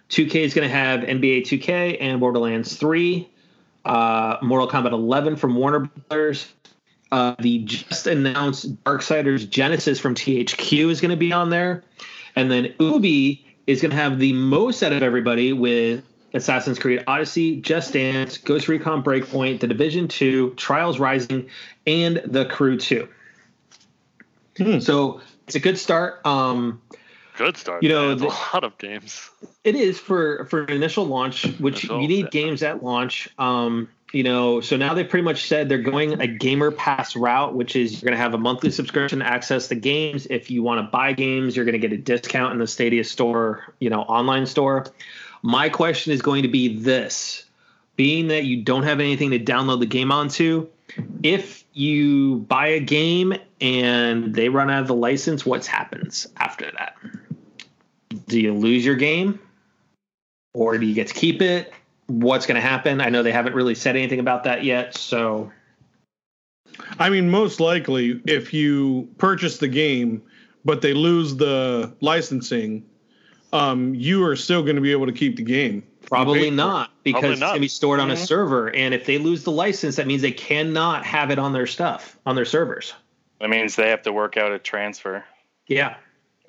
2K 0.10 0.36
is 0.36 0.54
going 0.54 0.68
to 0.68 0.74
have 0.74 1.02
NBA 1.02 1.44
2K 1.44 1.98
and 2.00 2.20
Borderlands 2.20 2.76
3. 2.76 3.30
Uh, 3.84 4.38
Mortal 4.42 4.68
Kombat 4.70 4.92
11 4.92 5.38
from 5.38 5.56
Warner 5.56 5.80
Brothers. 5.80 6.52
Uh, 7.12 7.36
the 7.40 7.60
just 7.60 8.08
announced 8.08 8.84
Darksiders 8.84 9.50
Genesis 9.50 10.00
from 10.00 10.16
THQ 10.16 10.90
is 10.90 11.00
going 11.02 11.12
to 11.12 11.18
be 11.18 11.32
on 11.32 11.50
there. 11.50 11.84
And 12.36 12.52
then 12.52 12.74
Ubi 12.80 13.46
is 13.66 13.82
going 13.82 13.92
to 13.92 13.98
have 13.98 14.20
the 14.20 14.34
most 14.34 14.84
out 14.84 14.94
of 14.94 15.02
everybody 15.02 15.54
with 15.54 16.04
Assassin's 16.34 16.78
Creed 16.80 17.04
Odyssey, 17.08 17.62
Just 17.62 17.94
Dance, 17.94 18.38
Ghost 18.38 18.68
Recon 18.68 19.04
Breakpoint, 19.04 19.60
The 19.62 19.68
Division 19.68 20.08
2, 20.08 20.52
Trials 20.56 21.00
Rising, 21.00 21.50
and 21.86 22.22
The 22.26 22.46
Crew 22.46 22.78
2. 22.78 23.08
Hmm. 24.58 24.80
So 24.80 25.22
it's 25.46 25.56
a 25.56 25.60
good 25.60 25.78
start. 25.78 26.26
Um, 26.26 26.82
Good 27.38 27.56
start. 27.56 27.84
You 27.84 27.90
know, 27.90 28.10
man. 28.10 28.18
the- 28.18 28.28
a 28.28 28.38
lot 28.54 28.64
of 28.64 28.78
games. 28.80 29.30
it 29.64 29.76
is 29.76 30.00
for 30.00 30.46
for 30.46 30.66
initial 30.66 31.06
launch, 31.06 31.44
which 31.60 31.84
Initial, 31.84 32.02
you 32.02 32.08
need 32.08 32.26
yeah. 32.26 32.30
games 32.32 32.64
at 32.64 32.84
launch. 32.84 33.30
Um, 33.38 33.90
you 34.14 34.24
know, 34.24 34.62
so 34.62 34.78
now 34.78 34.94
they 34.94 35.04
pretty 35.04 35.24
much 35.24 35.48
said 35.48 35.68
they're 35.68 35.78
going 35.78 36.22
a 36.22 36.28
gamer 36.28 36.72
pass 36.72 37.16
route, 37.16 37.54
which 37.54 37.76
is 37.76 37.94
you're 37.94 38.08
going 38.08 38.18
to 38.18 38.22
have 38.22 38.34
a 38.34 38.38
monthly 38.38 38.72
subscription 38.72 39.20
to 39.20 39.26
access 39.26 39.68
the 39.68 39.76
games. 39.76 40.28
If 40.30 40.50
you 40.50 40.64
want 40.64 40.80
to 40.80 40.90
buy 40.90 41.14
games, 41.14 41.56
you're 41.56 41.66
going 41.66 41.74
to 41.74 41.88
get 41.88 41.92
a 41.92 42.02
discount 42.02 42.54
in 42.54 42.60
the 42.60 42.68
Stadia 42.68 43.04
store, 43.04 43.74
you 43.80 43.90
know, 43.90 44.02
online 44.02 44.46
store. 44.46 44.86
My 45.42 45.68
question 45.70 46.14
is 46.14 46.22
going 46.22 46.44
to 46.44 46.48
be 46.48 46.78
this: 46.78 47.46
being 47.98 48.30
that 48.30 48.46
you 48.46 48.64
don't 48.64 48.84
have 48.84 49.00
anything 49.00 49.32
to 49.32 49.40
download 49.40 49.82
the 49.82 49.86
game 49.86 50.12
onto, 50.12 50.68
if 51.22 51.66
you 51.74 52.38
buy 52.48 52.68
a 52.68 52.80
game 52.80 53.34
and 53.60 54.34
they 54.34 54.48
run 54.48 54.70
out 54.70 54.82
of 54.82 54.88
the 54.88 54.96
license, 54.96 55.46
what 55.46 55.66
happens 55.66 56.28
after 56.38 56.72
that? 56.72 56.96
Do 58.28 58.40
you 58.40 58.54
lose 58.54 58.86
your 58.86 58.96
game? 58.96 59.40
Or 60.54 60.78
do 60.78 60.86
you 60.86 60.96
get 60.96 61.08
to 61.08 61.14
keep 61.14 61.42
it? 61.42 61.74
What's 62.08 62.46
going 62.46 62.56
to 62.56 62.62
happen? 62.68 63.02
I 63.02 63.10
know 63.10 63.22
they 63.24 63.32
haven't 63.32 63.54
really 63.54 63.76
said 63.76 63.96
anything 63.96 64.20
about 64.20 64.44
that 64.46 64.64
yet. 64.64 64.96
So, 64.96 65.52
I 67.00 67.10
mean, 67.10 67.30
most 67.30 67.60
likely, 67.60 68.22
if 68.26 68.54
you 68.54 69.10
purchase 69.18 69.58
the 69.58 69.68
game, 69.68 70.22
but 70.66 70.82
they 70.82 70.94
lose 70.94 71.36
the 71.36 71.94
licensing, 72.02 72.86
um, 73.54 73.94
you 73.96 74.24
are 74.26 74.36
still 74.36 74.64
going 74.64 74.76
to 74.76 74.82
be 74.82 74.92
able 74.92 75.06
to 75.06 75.12
keep 75.14 75.36
the 75.38 75.44
game. 75.44 75.84
probably 76.06 76.40
Wait 76.40 76.48
for 76.48 76.54
it. 76.54 76.56
not 76.56 76.92
because 77.04 77.20
Probably 77.20 77.32
it's 77.34 77.42
going 77.42 77.54
to 77.56 77.60
be 77.60 77.68
stored 77.68 78.00
on 78.00 78.10
a 78.12 78.14
Mhm. 78.14 78.26
server. 78.26 78.74
And 78.74 78.94
if 78.94 79.06
they 79.06 79.18
lose 79.18 79.44
the 79.44 79.52
license, 79.52 79.98
that 79.98 80.08
means 80.08 80.22
they 80.22 80.32
cannot 80.32 81.06
have 81.06 81.32
it 81.32 81.38
on 81.38 81.52
their 81.52 81.68
stuff, 81.68 82.18
on 82.26 82.38
their 82.38 82.46
servers. 82.46 82.94
That 83.42 83.50
means 83.50 83.76
they 83.76 83.90
have 83.90 84.04
to 84.04 84.14
work 84.14 84.38
out 84.38 84.54
a 84.54 84.58
transfer. 84.60 85.26
Yeah. 85.68 85.96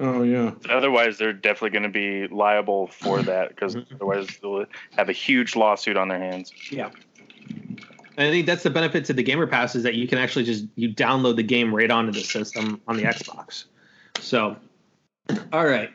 Oh 0.00 0.23
yeah. 0.23 0.52
Otherwise, 0.71 1.19
they're 1.19 1.33
definitely 1.33 1.71
going 1.71 1.83
to 1.83 1.88
be 1.88 2.33
liable 2.33 2.87
for 2.88 3.21
that 3.23 3.49
because 3.49 3.75
Mhm. 3.76 3.95
otherwise 3.95 4.28
they'll 4.40 4.64
have 4.97 5.09
a 5.09 5.12
huge 5.12 5.57
lawsuit 5.57 5.97
on 5.97 6.09
their 6.09 6.19
hands. 6.21 6.52
Yeah. 6.71 6.90
And 8.17 8.26
I 8.28 8.31
think 8.31 8.47
that's 8.47 8.62
the 8.62 8.71
benefit 8.71 9.05
to 9.07 9.12
the 9.12 9.23
Gamer 9.23 9.47
Pass 9.47 9.75
is 9.76 9.83
that 9.85 9.95
you 9.95 10.09
can 10.09 10.19
actually 10.19 10.45
just 10.45 10.67
you 10.76 10.93
download 10.93 11.37
the 11.37 11.43
game 11.43 11.75
right 11.75 11.90
onto 11.90 12.12
the 12.12 12.21
system 12.21 12.81
on 12.88 12.97
the 12.97 13.05
Xbox. 13.05 13.64
So, 14.21 14.57
all 15.52 15.67
right. 15.67 15.90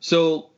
So 0.00 0.50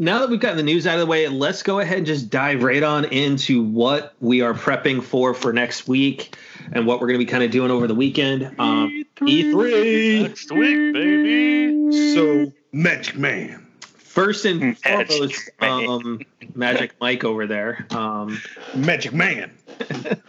now 0.00 0.20
that 0.20 0.30
we've 0.30 0.40
gotten 0.40 0.56
the 0.56 0.62
news 0.62 0.86
out 0.86 0.94
of 0.94 1.00
the 1.00 1.06
way, 1.06 1.28
let's 1.28 1.62
go 1.62 1.78
ahead 1.78 1.98
and 1.98 2.06
just 2.06 2.30
dive 2.30 2.62
right 2.62 2.82
on 2.82 3.04
into 3.04 3.62
what 3.62 4.14
we 4.18 4.40
are 4.40 4.54
prepping 4.54 5.02
for 5.02 5.34
for 5.34 5.52
next 5.52 5.86
week 5.86 6.34
and 6.72 6.86
what 6.86 7.00
we're 7.00 7.06
going 7.08 7.20
to 7.20 7.24
be 7.24 7.30
kind 7.30 7.44
of 7.44 7.50
doing 7.50 7.70
over 7.70 7.86
the 7.86 7.94
weekend. 7.94 8.44
Um, 8.58 9.04
E3. 9.16 10.22
Next 10.22 10.50
week, 10.50 10.94
baby. 10.94 12.14
So 12.14 12.50
Magic 12.72 13.18
Man. 13.18 13.66
First 13.80 14.46
and 14.46 14.60
Magic 14.60 15.10
foremost, 15.10 15.50
Man. 15.60 15.88
um, 15.88 16.20
Magic 16.54 16.94
Mike 16.98 17.22
over 17.22 17.46
there. 17.46 17.86
Um, 17.90 18.40
Magic 18.74 19.12
Man. 19.12 19.52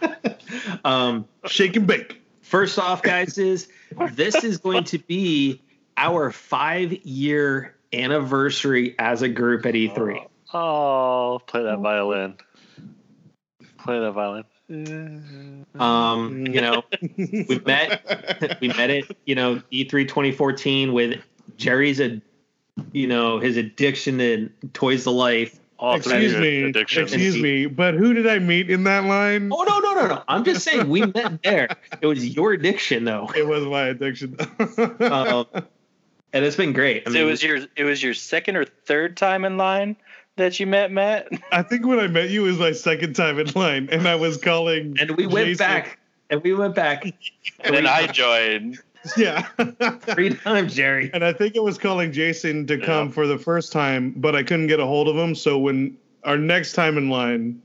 um, 0.84 1.26
Shake 1.46 1.76
and 1.76 1.86
bake. 1.86 2.20
First 2.42 2.78
off, 2.78 3.02
guys, 3.02 3.38
is 3.38 3.68
this 4.12 4.44
is 4.44 4.58
going 4.58 4.84
to 4.84 4.98
be 4.98 5.62
our 5.96 6.30
five 6.30 6.92
year 7.06 7.74
anniversary 7.92 8.94
as 8.98 9.22
a 9.22 9.28
group 9.28 9.66
at 9.66 9.74
E 9.76 9.88
E3. 9.88 10.26
Oh, 10.54 11.40
play 11.46 11.62
that 11.62 11.78
violin. 11.78 12.36
Play 13.78 13.98
that 14.00 14.12
violin. 14.12 14.44
Um, 15.78 16.46
you 16.46 16.60
know, 16.60 16.82
we 17.18 17.60
met 17.66 18.58
we 18.60 18.68
met 18.68 18.90
at 18.90 19.04
you 19.26 19.34
know 19.34 19.62
E 19.70 19.84
E3 19.84 20.08
2014 20.08 20.92
with 20.92 21.20
Jerry's 21.56 22.00
a 22.00 22.20
you 22.92 23.06
know 23.06 23.38
his 23.38 23.56
addiction 23.56 24.18
to 24.18 24.48
Toys 24.72 25.04
to 25.04 25.10
Life. 25.10 25.58
All 25.78 25.96
Excuse 25.96 26.36
me. 26.36 26.62
addictions. 26.62 27.12
Excuse 27.12 27.36
me. 27.42 27.66
But 27.66 27.94
who 27.94 28.14
did 28.14 28.26
I 28.28 28.38
meet 28.38 28.70
in 28.70 28.84
that 28.84 29.04
line? 29.04 29.50
Oh 29.52 29.64
no 29.64 29.80
no 29.80 29.94
no 30.00 30.06
no! 30.14 30.22
I'm 30.28 30.44
just 30.44 30.62
saying 30.64 30.88
we 30.88 31.04
met 31.06 31.42
there. 31.42 31.68
It 32.00 32.06
was 32.06 32.24
your 32.24 32.52
addiction 32.52 33.04
though, 33.04 33.28
It 33.36 33.46
was 33.46 33.64
my 33.64 33.88
addiction. 33.88 34.36
um, 35.00 35.46
and 36.32 36.44
it's 36.44 36.56
been 36.56 36.72
great. 36.72 37.02
I 37.06 37.10
So 37.10 37.14
mean, 37.14 37.22
it 37.22 37.26
was 37.30 37.42
your 37.42 37.58
it 37.76 37.84
was 37.84 38.02
your 38.02 38.14
second 38.14 38.56
or 38.56 38.64
third 38.64 39.16
time 39.16 39.44
in 39.44 39.56
line 39.56 39.96
that 40.36 40.58
you 40.60 40.66
met 40.66 40.90
Matt. 40.90 41.28
I 41.52 41.62
think 41.62 41.86
when 41.86 41.98
I 42.00 42.06
met 42.06 42.30
you 42.30 42.42
was 42.42 42.58
my 42.58 42.72
second 42.72 43.14
time 43.14 43.38
in 43.38 43.48
line, 43.54 43.88
and 43.92 44.06
I 44.08 44.14
was 44.14 44.36
calling. 44.38 44.96
and 44.98 45.12
we 45.12 45.26
went 45.26 45.46
Jason- 45.48 45.66
back 45.66 45.98
and 46.30 46.42
we 46.42 46.54
went 46.54 46.74
back 46.74 47.04
And 47.64 47.74
then 47.76 47.86
I 47.86 48.06
joined. 48.06 48.78
Yeah. 49.16 49.42
three 50.14 50.30
times, 50.34 50.74
Jerry. 50.76 51.10
and 51.12 51.24
I 51.24 51.32
think 51.32 51.56
it 51.56 51.62
was 51.62 51.76
calling 51.76 52.12
Jason 52.12 52.66
to 52.68 52.78
Yeah. 52.78 52.86
come 52.86 53.10
for 53.10 53.26
the 53.26 53.36
first 53.38 53.72
time, 53.72 54.12
but 54.16 54.36
I 54.36 54.44
couldn't 54.44 54.68
get 54.68 54.78
a 54.78 54.86
hold 54.86 55.08
of 55.08 55.16
him. 55.16 55.34
So 55.34 55.58
when 55.58 55.96
our 56.22 56.38
next 56.38 56.74
time 56.74 56.96
in 56.96 57.10
line, 57.10 57.60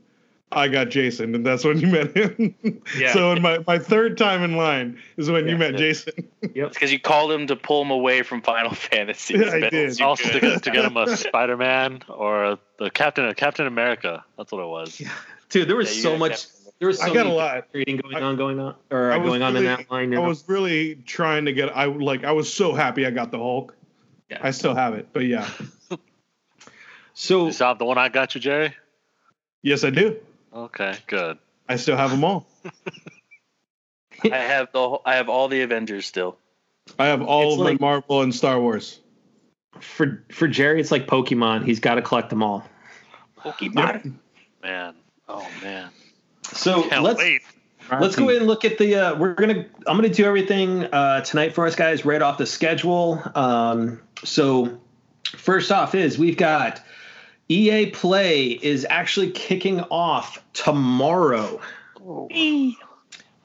I 0.50 0.68
got 0.68 0.88
Jason, 0.88 1.34
and 1.34 1.44
that's 1.44 1.62
when 1.62 1.78
you 1.78 1.88
met 1.88 2.16
him. 2.16 2.54
Yeah. 2.96 3.12
So 3.12 3.32
in 3.32 3.42
my, 3.42 3.58
my 3.66 3.78
third 3.78 4.16
time 4.16 4.42
in 4.42 4.56
line 4.56 4.98
is 5.18 5.30
when 5.30 5.44
you 5.46 5.52
Yeah. 5.52 5.58
met 5.58 5.76
Jason. 5.76 6.26
It's 6.40 6.74
because 6.74 6.90
you 6.90 6.98
called 6.98 7.30
him 7.30 7.46
to 7.48 7.56
pull 7.56 7.82
him 7.82 7.90
away 7.90 8.22
from 8.22 8.40
Final 8.40 8.70
Fantasy. 8.74 9.34
Yeah, 9.34 9.50
I 9.50 9.60
best 9.60 9.70
did. 9.72 10.00
Also 10.00 10.28
to 10.30 10.40
get, 10.40 10.62
to 10.62 10.70
get 10.70 10.84
him 10.86 10.96
a 10.96 11.16
Spider 11.16 11.56
Man 11.58 12.02
or 12.08 12.58
the 12.78 12.90
Captain 12.90 13.32
Captain 13.34 13.66
America. 13.66 14.24
That's 14.38 14.50
what 14.50 14.62
it 14.62 14.68
was. 14.68 15.02
Dude, 15.50 15.68
there 15.68 15.76
was 15.76 15.94
Yeah, 15.96 16.02
so 16.02 16.16
much. 16.16 16.30
definitely- 16.30 16.72
There 16.78 16.88
was 16.88 16.98
so 16.98 17.04
I 17.04 17.08
got 17.08 17.20
a 17.20 17.24
many 17.24 17.36
lot. 17.36 17.64
trading 17.72 17.96
going 17.98 18.16
I- 18.16 18.20
on, 18.22 18.36
going 18.36 18.58
on, 18.60 18.74
or 18.90 19.12
I 19.12 19.16
uh, 19.16 19.20
was 19.20 19.28
going 19.28 19.42
on 19.42 19.56
in 19.56 19.64
that 19.64 19.90
line. 19.90 20.12
You 20.12 20.22
I 20.22 20.26
was 20.26 20.44
really 20.48 20.94
trying 21.06 21.44
to 21.44 21.52
get. 21.52 21.76
I 21.76 21.84
like. 21.84 22.24
I 22.24 22.32
was 22.32 22.52
so 22.52 22.72
happy 22.72 23.04
I 23.04 23.10
got 23.10 23.30
the 23.30 23.38
Hulk. 23.38 23.74
Yeah. 24.30 24.38
I 24.40 24.50
still 24.52 24.74
have 24.74 24.94
it, 24.94 25.08
but 25.12 25.24
yeah. 25.26 25.48
so 27.14 27.46
You 27.46 27.52
still 27.52 27.68
have 27.68 27.78
the 27.78 27.84
one 27.84 27.98
I 27.98 28.08
got 28.08 28.34
you, 28.34 28.40
Jerry? 28.40 28.74
Yes, 29.62 29.84
I 29.84 29.90
do. 29.90 30.16
Okay, 30.54 30.94
good. 31.06 31.38
I 31.68 31.76
still 31.76 31.96
have 31.96 32.10
them 32.10 32.24
all. 32.24 32.46
I 34.24 34.36
have 34.38 34.72
the 34.72 34.78
whole- 34.80 35.02
I 35.04 35.16
have 35.16 35.28
all 35.28 35.48
the 35.48 35.60
Avengers 35.62 36.06
still. 36.06 36.38
I 36.98 37.06
have 37.06 37.22
all 37.22 37.52
It's 37.52 37.54
of 37.54 37.58
like- 37.60 37.78
the 37.78 37.82
Marvel 37.84 38.22
and 38.22 38.34
Star 38.34 38.60
Wars. 38.60 39.00
for 39.80 40.24
for 40.32 40.48
Jerry, 40.48 40.80
it's 40.80 40.90
like 40.90 41.06
Pokemon. 41.06 41.64
He's 41.64 41.80
got 41.80 41.96
to 41.96 42.02
collect 42.02 42.30
them 42.30 42.42
all. 42.42 42.64
Pokemon. 43.38 44.14
Man. 44.62 44.94
Oh 45.28 45.46
man. 45.62 45.90
So 46.42 46.88
Can't 46.88 47.02
let's 47.02 47.18
wait. 47.18 47.42
let's 48.00 48.16
go 48.16 48.28
ahead 48.28 48.38
and 48.40 48.46
look 48.48 48.64
at 48.64 48.78
the. 48.78 48.94
Uh, 48.96 49.14
we're 49.16 49.34
gonna. 49.34 49.66
I'm 49.86 49.96
gonna 49.96 50.08
do 50.08 50.24
everything 50.24 50.84
uh, 50.84 51.20
tonight 51.20 51.54
for 51.54 51.66
us 51.66 51.76
guys, 51.76 52.04
right 52.04 52.22
off 52.22 52.38
the 52.38 52.46
schedule. 52.46 53.22
Um, 53.34 54.00
so 54.24 54.80
first 55.36 55.70
off 55.70 55.94
is 55.94 56.18
we've 56.18 56.36
got 56.38 56.80
EA 57.48 57.86
Play 57.86 58.48
is 58.48 58.86
actually 58.88 59.30
kicking 59.30 59.80
off 59.80 60.42
tomorrow. 60.52 61.60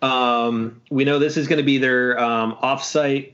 Um, 0.01 0.81
we 0.89 1.05
know 1.05 1.19
this 1.19 1.37
is 1.37 1.47
going 1.47 1.57
to 1.57 1.63
be 1.63 1.77
their 1.77 2.19
um, 2.19 2.57
offsite 2.61 3.33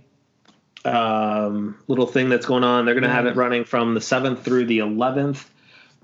um, 0.86 1.78
little 1.88 2.06
thing 2.06 2.30
that's 2.30 2.46
going 2.46 2.64
on. 2.64 2.86
They're 2.86 2.94
going 2.94 3.04
to 3.04 3.10
have 3.10 3.26
it 3.26 3.36
running 3.36 3.66
from 3.66 3.94
the 3.96 4.00
7th 4.00 4.42
through 4.42 4.66
the 4.66 4.80
11th. 4.80 5.46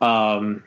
Um, 0.02 0.64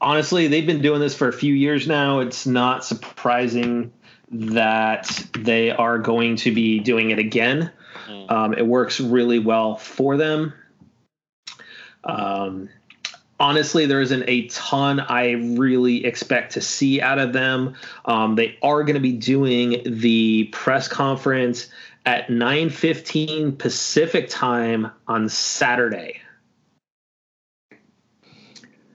honestly, 0.00 0.48
they've 0.48 0.66
been 0.66 0.82
doing 0.82 1.00
this 1.00 1.16
for 1.16 1.28
a 1.28 1.32
few 1.32 1.54
years 1.54 1.86
now. 1.86 2.20
It's 2.20 2.46
not 2.46 2.84
surprising 2.84 3.92
that 4.30 5.06
they 5.32 5.70
are 5.70 5.98
going 5.98 6.36
to 6.36 6.54
be 6.54 6.78
doing 6.78 7.10
it 7.10 7.18
again. 7.18 7.72
Mm. 8.08 8.30
Um, 8.30 8.54
it 8.54 8.66
works 8.66 9.00
really 9.00 9.40
well 9.40 9.76
for 9.76 10.16
them. 10.16 10.54
Um, 12.04 12.68
honestly, 13.38 13.86
there 13.86 14.00
isn't 14.00 14.24
a 14.26 14.46
ton 14.48 15.00
I 15.00 15.32
really 15.32 16.04
expect 16.04 16.52
to 16.54 16.60
see 16.60 17.00
out 17.00 17.18
of 17.18 17.32
them. 17.32 17.74
Um, 18.04 18.36
they 18.36 18.58
are 18.62 18.82
going 18.84 18.94
to 18.94 19.00
be 19.00 19.12
doing 19.12 19.82
the 19.84 20.44
press 20.52 20.88
conference 20.88 21.68
at 22.06 22.28
9:15 22.28 23.58
Pacific 23.58 24.28
time 24.28 24.90
on 25.06 25.28
Saturday. 25.28 26.20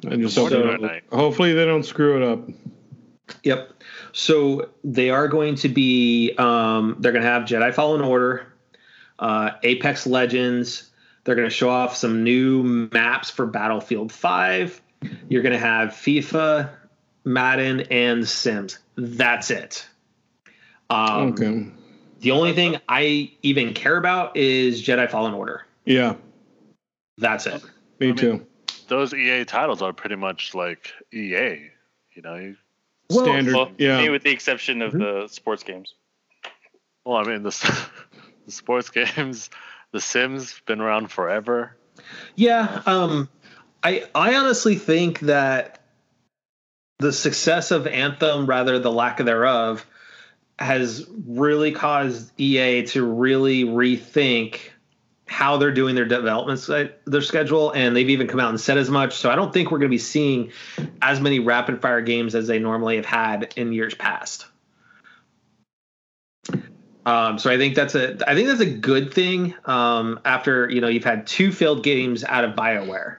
And 0.03 0.21
just 0.21 0.35
So- 0.35 1.01
hopefully 1.11 1.53
they 1.53 1.65
don't 1.65 1.83
screw 1.83 2.17
it 2.17 2.23
up. 2.23 2.47
Yep. 3.43 3.71
So 4.11 4.69
they 4.83 5.09
are 5.09 5.27
going 5.27 5.55
to 5.55 5.69
be. 5.69 6.33
Um, 6.37 6.95
they're 6.99 7.11
going 7.11 7.23
to 7.23 7.29
have 7.29 7.43
Jedi 7.43 7.73
Fallen 7.73 8.01
Order. 8.01 8.51
uh, 9.17 9.51
Apex 9.63 10.05
Legends. 10.05 10.91
They're 11.25 11.35
going 11.35 11.49
to 11.49 11.53
show 11.53 11.69
off 11.69 11.95
some 11.97 12.23
new 12.23 12.63
maps 12.93 13.29
for 13.29 13.45
Battlefield 13.45 14.11
5. 14.11 14.81
You're 15.27 15.41
going 15.43 15.53
to 15.53 15.59
have 15.59 15.89
FIFA, 15.89 16.69
Madden, 17.25 17.81
and 17.91 18.27
Sims. 18.27 18.79
That's 18.95 19.51
it. 19.51 19.87
Um, 20.89 21.31
Okay. 21.33 21.67
The 22.21 22.31
only 22.31 22.53
thing 22.53 22.77
I 22.87 23.31
even 23.43 23.73
care 23.73 23.97
about 23.97 24.37
is 24.37 24.81
Jedi 24.81 25.09
Fallen 25.09 25.33
Order. 25.33 25.65
Yeah, 25.85 26.15
That's 27.17 27.45
it. 27.45 27.61
me 27.99 28.07
I 28.07 28.11
mean- 28.11 28.15
too. 28.15 28.47
Those 28.87 29.13
EA 29.13 29.45
titles 29.45 29.81
are 29.81 29.93
pretty 29.93 30.15
much 30.15 30.53
like 30.55 30.91
EA. 31.11 31.71
You 32.13 32.21
know, 32.23 32.35
you, 32.35 32.55
Well, 33.09 33.25
Standard. 33.25 33.53
Well, 33.55 33.71
yeah. 33.79 33.97
maybe 33.97 34.09
with 34.09 34.23
the 34.23 34.31
exception 34.31 34.81
of 34.83 34.93
Mhm. 34.93 34.99
the 34.99 35.27
sports 35.27 35.63
games. 35.63 35.93
well, 37.03 37.17
I 37.17 37.23
mean 37.23 37.41
the, 37.43 37.49
the 38.45 38.51
sports 38.51 38.89
games, 38.89 39.49
The 39.95 40.01
Sims, 40.01 40.59
been 40.65 40.81
around 40.81 41.09
forever. 41.09 41.73
Yeah, 42.35 42.81
um, 42.85 43.29
I 43.81 44.03
I 44.13 44.35
honestly 44.35 44.75
think 44.75 45.21
that 45.21 45.85
the 46.99 47.13
success 47.13 47.71
of 47.71 47.87
Anthem, 47.87 48.45
rather 48.45 48.77
the 48.77 48.91
lack 48.91 49.19
thereof, 49.19 49.85
has 50.59 51.07
really 51.25 51.71
caused 51.71 52.29
EA 52.37 52.83
to 52.87 53.05
really 53.05 53.63
rethink 53.63 54.59
how 55.27 55.55
they're 55.55 55.71
doing 55.71 55.95
their 55.95 56.03
development 56.03 56.67
their 57.05 57.21
schedule, 57.21 57.71
and 57.71 57.95
they've 57.95 58.09
even 58.09 58.27
come 58.27 58.41
out 58.41 58.49
and 58.49 58.59
said 58.59 58.77
as 58.77 58.89
much. 58.89 59.13
So 59.13 59.31
I 59.31 59.37
don't 59.37 59.53
think 59.53 59.71
we're 59.71 59.79
going 59.79 59.91
to 59.91 59.95
be 59.95 59.97
seeing 59.97 60.51
as 61.01 61.21
many 61.21 61.39
rapid 61.39 61.81
fire 61.81 62.01
games 62.01 62.35
as 62.35 62.47
they 62.47 62.59
normally 62.59 62.97
have 62.97 63.05
had 63.05 63.53
in 63.55 63.71
years 63.71 63.95
past. 63.95 64.45
Um, 67.05 67.37
so 67.37 67.51
I 67.51 67.57
think 67.57 67.75
that's 67.75 67.93
a 67.93 68.17
I 68.27 68.33
think 68.33 68.47
that's 68.47 68.61
a 68.61 68.65
good 68.65 69.13
thing. 69.13 69.53
Um, 69.65 70.19
after 70.25 70.69
you 70.69 70.81
know 70.81 70.87
you've 70.87 71.03
had 71.03 71.27
two 71.27 71.51
failed 71.51 71.83
games 71.83 72.23
out 72.23 72.43
of 72.43 72.55
Bioware 72.55 73.17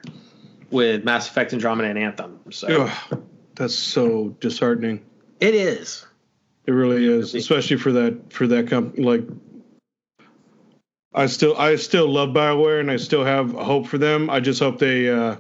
with 0.70 1.04
Mass 1.04 1.28
Effect 1.28 1.52
Andromeda 1.52 1.88
and 1.88 1.98
Anthem. 1.98 2.40
So 2.50 2.88
Ugh, 2.88 3.22
that's 3.54 3.74
so 3.74 4.30
disheartening. 4.40 5.04
it 5.40 5.54
is. 5.54 6.04
It 6.66 6.72
really 6.72 7.06
is, 7.06 7.34
especially 7.36 7.76
for 7.76 7.92
that 7.92 8.32
for 8.32 8.48
that 8.48 8.66
company. 8.66 9.04
Like, 9.04 9.22
I 11.14 11.26
still 11.26 11.56
I 11.56 11.76
still 11.76 12.08
love 12.08 12.30
Bioware 12.30 12.80
and 12.80 12.90
I 12.90 12.96
still 12.96 13.24
have 13.24 13.52
hope 13.52 13.86
for 13.86 13.98
them. 13.98 14.28
I 14.28 14.40
just 14.40 14.58
hope 14.58 14.80
they 14.80 15.08
uh, 15.08 15.36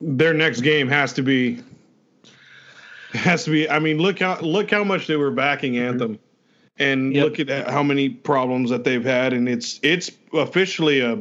their 0.00 0.34
next 0.34 0.60
game 0.60 0.86
has 0.86 1.14
to 1.14 1.22
be 1.22 1.60
has 3.12 3.42
to 3.44 3.50
be. 3.50 3.68
I 3.68 3.80
mean, 3.80 3.98
look 3.98 4.20
how 4.20 4.38
look 4.38 4.70
how 4.70 4.84
much 4.84 5.08
they 5.08 5.16
were 5.16 5.32
backing 5.32 5.78
Anthem, 5.78 6.20
and 6.78 7.14
Yep. 7.14 7.24
look 7.24 7.40
at 7.50 7.68
how 7.70 7.82
many 7.82 8.08
problems 8.08 8.70
that 8.70 8.84
they've 8.84 9.04
had, 9.04 9.32
and 9.32 9.48
it's 9.48 9.78
it's 9.82 10.10
officially 10.32 11.00
a 11.00 11.18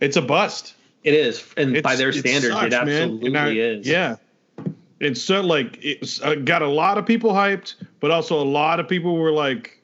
it's 0.00 0.16
a 0.16 0.22
bust. 0.22 0.74
It 1.04 1.14
is, 1.14 1.44
and 1.56 1.76
It's, 1.76 1.82
by 1.82 1.96
their 1.96 2.12
standards, 2.12 2.54
sucks, 2.54 2.66
it 2.66 2.72
absolutely 2.74 3.36
I- 3.36 3.48
is. 3.50 3.86
Yeah. 3.86 4.16
It's 5.00 5.20
so 5.20 5.40
like 5.40 5.78
it's 5.82 6.22
uh, 6.22 6.36
got 6.36 6.62
a 6.62 6.68
lot 6.68 6.96
of 6.96 7.04
people 7.06 7.32
hyped, 7.32 7.74
but 7.98 8.10
also 8.12 8.40
a 8.40 8.44
lot 8.44 8.78
of 8.78 8.86
people 8.88 9.16
were 9.16 9.32
like, 9.32 9.82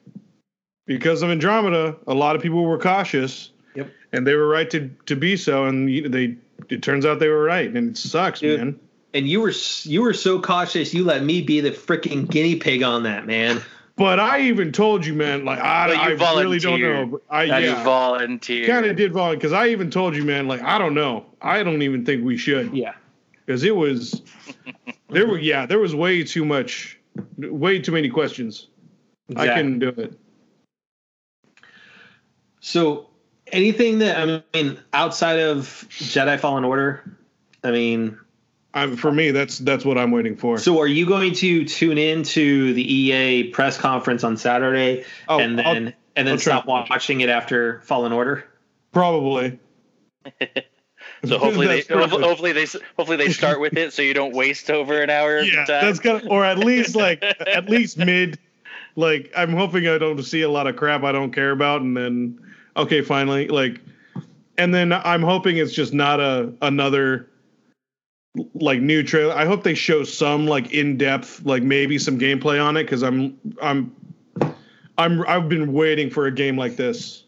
because 0.86 1.22
of 1.22 1.30
Andromeda, 1.30 1.96
a 2.06 2.14
lot 2.14 2.36
of 2.36 2.42
people 2.42 2.64
were 2.64 2.78
cautious. 2.78 3.50
Yep. 3.74 3.90
And 4.12 4.26
they 4.26 4.34
were 4.34 4.46
right 4.48 4.70
to 4.70 4.88
to 5.06 5.16
be 5.16 5.36
so, 5.36 5.64
and 5.64 5.88
they 5.88 6.36
it 6.68 6.82
turns 6.82 7.04
out 7.04 7.18
they 7.18 7.28
were 7.28 7.42
right, 7.42 7.68
and 7.68 7.90
it 7.90 7.96
sucks, 7.96 8.40
Dude. 8.40 8.58
man. 8.60 8.80
And 9.12 9.28
you 9.28 9.40
were 9.40 9.52
you 9.82 10.02
were 10.02 10.14
so 10.14 10.40
cautious. 10.40 10.94
You 10.94 11.02
let 11.04 11.24
me 11.24 11.42
be 11.42 11.60
the 11.60 11.70
freaking 11.72 12.30
guinea 12.30 12.56
pig 12.56 12.82
on 12.84 13.02
that, 13.04 13.26
man. 13.26 13.60
But 13.98 14.20
I 14.20 14.42
even 14.42 14.70
told 14.72 15.04
you, 15.04 15.12
man, 15.14 15.44
like 15.44 15.58
I, 15.58 15.92
I 15.92 16.08
really 16.10 16.58
don't 16.60 16.80
know. 16.80 17.20
I 17.28 17.44
And 17.44 17.64
you 17.64 17.70
yeah, 17.70 17.82
volunteer. 17.84 18.66
kind 18.66 18.86
of 18.86 18.96
did 18.96 19.12
volunteer 19.12 19.38
because 19.38 19.52
I 19.52 19.68
even 19.68 19.90
told 19.90 20.14
you, 20.14 20.24
man, 20.24 20.46
like 20.46 20.62
I 20.62 20.78
don't 20.78 20.94
know. 20.94 21.26
I 21.42 21.62
don't 21.64 21.82
even 21.82 22.04
think 22.04 22.24
we 22.24 22.36
should. 22.36 22.72
Yeah. 22.74 22.94
because 23.44 23.64
it 23.64 23.74
was 23.74 24.22
there 25.10 25.26
were 25.26 25.38
yeah 25.38 25.66
there 25.66 25.78
was 25.80 25.94
way 25.94 26.22
too 26.22 26.44
much 26.44 26.98
way 27.38 27.80
too 27.80 27.92
many 27.92 28.08
questions 28.08 28.68
i 29.30 29.32
Exactly. 29.32 29.54
couldn't 29.62 29.78
do 29.80 29.88
it 30.02 30.18
So 32.60 33.08
anything 33.48 33.98
that 33.98 34.16
I 34.16 34.42
mean 34.54 34.78
outside 34.92 35.38
of 35.40 35.86
Jedi 35.90 36.38
Fallen 36.38 36.64
Order, 36.64 37.16
I 37.64 37.70
mean, 37.70 38.18
I'm, 38.74 38.96
for 38.96 39.10
me 39.10 39.30
that's 39.30 39.58
that's 39.58 39.84
what 39.84 39.96
i'm 39.98 40.10
waiting 40.10 40.36
for 40.36 40.58
so 40.58 40.78
are 40.80 40.86
you 40.86 41.06
going 41.06 41.32
to 41.34 41.64
tune 41.64 41.96
in 41.98 42.22
to 42.24 42.74
the 42.74 42.94
EA 42.94 43.44
press 43.50 43.78
conference 43.78 44.24
on 44.24 44.36
Saturday 44.36 45.04
Oh, 45.28 45.38
and 45.40 45.60
I'll- 45.60 45.74
then 45.74 45.94
and 46.16 46.26
then 46.26 46.34
I'll 46.34 46.38
try- 46.38 46.52
stop 46.60 46.66
watching 46.66 47.20
it 47.20 47.28
after 47.28 47.80
Fallen 47.84 48.12
Order? 48.12 48.44
probably 48.92 49.58
So 51.24 51.38
hopefully 51.38 51.66
they 51.66 51.82
perfect. 51.82 52.22
hopefully 52.22 52.52
they 52.52 52.66
hopefully 52.96 53.16
they 53.16 53.30
start 53.30 53.58
with 53.60 53.76
it 53.76 53.92
so 53.92 54.02
you 54.02 54.14
don't 54.14 54.34
waste 54.34 54.70
over 54.70 55.00
an 55.02 55.10
hour. 55.10 55.40
yeah 55.40 55.62
of 55.62 55.66
time. 55.68 55.84
that's 55.84 55.98
gonna 55.98 56.28
or 56.28 56.44
at 56.44 56.58
least 56.58 56.94
like 57.04 57.22
at 57.24 57.68
least 57.68 57.98
mid 57.98 58.38
like 58.94 59.32
i'm 59.36 59.52
hoping 59.52 59.88
i 59.88 59.98
don't 59.98 60.22
see 60.22 60.42
a 60.42 60.48
lot 60.48 60.66
of 60.68 60.76
crap 60.76 61.02
i 61.02 61.10
don't 61.10 61.32
care 61.32 61.50
about 61.50 61.80
and 61.80 61.96
then 61.96 62.38
okay 62.76 63.00
finally 63.02 63.48
like 63.48 63.80
and 64.58 64.72
then 64.72 64.92
i'm 64.92 65.22
hoping 65.22 65.56
it's 65.56 65.72
just 65.72 65.92
not 65.92 66.20
a 66.20 66.52
another 66.62 67.27
like 68.54 68.80
new 68.80 69.02
trailer. 69.02 69.34
I 69.34 69.46
hope 69.46 69.62
they 69.62 69.74
show 69.74 70.04
some 70.04 70.46
like 70.46 70.72
in-depth 70.72 71.44
like 71.44 71.62
maybe 71.62 71.98
some 71.98 72.18
gameplay 72.18 72.62
on 72.64 72.76
it 72.76 72.84
because 72.84 73.02
i'm 73.02 73.38
i'm 73.60 73.94
i'm 74.96 75.24
i've 75.26 75.48
been 75.48 75.72
waiting 75.72 76.10
for 76.10 76.26
a 76.26 76.32
game 76.32 76.56
like 76.56 76.76
this 76.76 77.24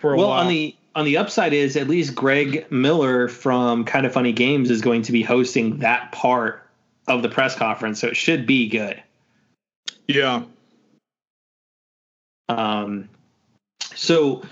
for 0.00 0.14
a 0.14 0.16
Well, 0.16 0.28
while. 0.28 0.40
on 0.40 0.48
the 0.48 0.74
on 0.96 1.04
the 1.04 1.16
upside 1.16 1.52
is 1.52 1.76
at 1.76 1.88
least 1.88 2.14
Greg 2.14 2.70
Miller 2.70 3.26
from 3.28 3.84
Kind 3.84 4.06
of 4.06 4.12
Funny 4.12 4.32
Games 4.32 4.70
is 4.70 4.80
going 4.80 5.02
to 5.02 5.12
be 5.12 5.22
hosting 5.22 5.78
that 5.78 6.12
part 6.12 6.62
of 7.08 7.22
the 7.22 7.28
press 7.28 7.56
conference, 7.56 8.00
so 8.00 8.06
it 8.08 8.16
should 8.16 8.46
be 8.46 8.68
good. 8.68 9.02
yeah. 10.06 10.44
Um, 12.48 13.08
so 13.94 14.42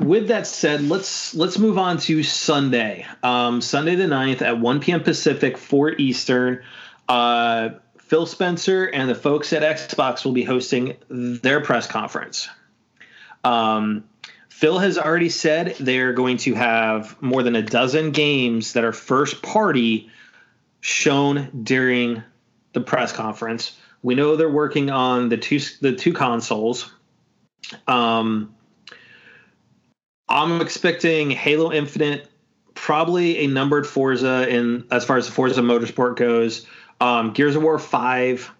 with 0.00 0.28
that 0.28 0.46
said, 0.46 0.82
let's 0.82 1.34
let's 1.34 1.58
move 1.58 1.78
on 1.78 1.98
to 1.98 2.22
Sunday. 2.22 3.06
Um, 3.22 3.60
Sunday 3.60 3.96
the 3.96 4.04
9th 4.04 4.42
at 4.42 4.58
1 4.58 4.80
p.m. 4.80 5.02
Pacific, 5.02 5.58
4 5.58 5.92
Eastern. 5.92 6.62
Uh, 7.08 7.70
Phil 7.98 8.26
Spencer 8.26 8.84
and 8.86 9.08
the 9.08 9.14
folks 9.14 9.52
at 9.52 9.62
Xbox 9.62 10.24
will 10.24 10.32
be 10.32 10.44
hosting 10.44 10.96
their 11.08 11.60
press 11.60 11.86
conference. 11.86 12.48
Um, 13.42 14.04
Phil 14.48 14.78
has 14.78 14.96
already 14.96 15.28
said 15.28 15.76
they're 15.80 16.12
going 16.12 16.36
to 16.38 16.54
have 16.54 17.20
more 17.20 17.42
than 17.42 17.56
a 17.56 17.62
dozen 17.62 18.12
games 18.12 18.74
that 18.74 18.84
are 18.84 18.92
first 18.92 19.42
party 19.42 20.10
shown 20.80 21.50
during 21.62 22.22
the 22.72 22.80
press 22.80 23.12
conference. 23.12 23.76
We 24.02 24.14
know 24.14 24.36
they're 24.36 24.48
working 24.48 24.90
on 24.90 25.28
the 25.28 25.36
two 25.36 25.60
the 25.80 25.94
two 25.94 26.12
consoles. 26.12 26.90
Um, 27.86 28.54
I'm 30.34 30.60
expecting 30.60 31.30
Halo 31.30 31.72
Infinite, 31.72 32.28
probably 32.74 33.38
a 33.38 33.46
numbered 33.46 33.86
Forza 33.86 34.46
in 34.48 34.84
as 34.90 35.04
far 35.04 35.16
as 35.16 35.26
the 35.26 35.32
Forza 35.32 35.60
Motorsport 35.62 36.16
goes. 36.16 36.66
Um, 37.00 37.32
Gears 37.32 37.56
of 37.56 37.62
War 37.62 37.78
Five. 37.78 38.50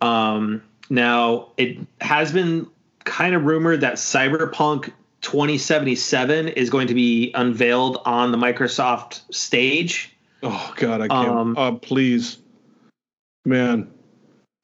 Um, 0.00 0.62
now 0.90 1.48
it 1.56 1.78
has 2.00 2.30
been 2.32 2.68
kind 3.04 3.34
of 3.34 3.44
rumored 3.44 3.80
that 3.80 3.94
Cyberpunk 3.94 4.92
2077 5.22 6.48
is 6.48 6.70
going 6.70 6.86
to 6.88 6.94
be 6.94 7.32
unveiled 7.34 8.00
on 8.04 8.30
the 8.30 8.38
Microsoft 8.38 9.22
stage. 9.34 10.12
oh 10.42 10.74
god 10.76 11.00
i 11.00 11.08
can't 11.08 11.28
Um, 11.28 11.56
uh 11.56 11.72
please 11.72 12.38
man 13.44 13.90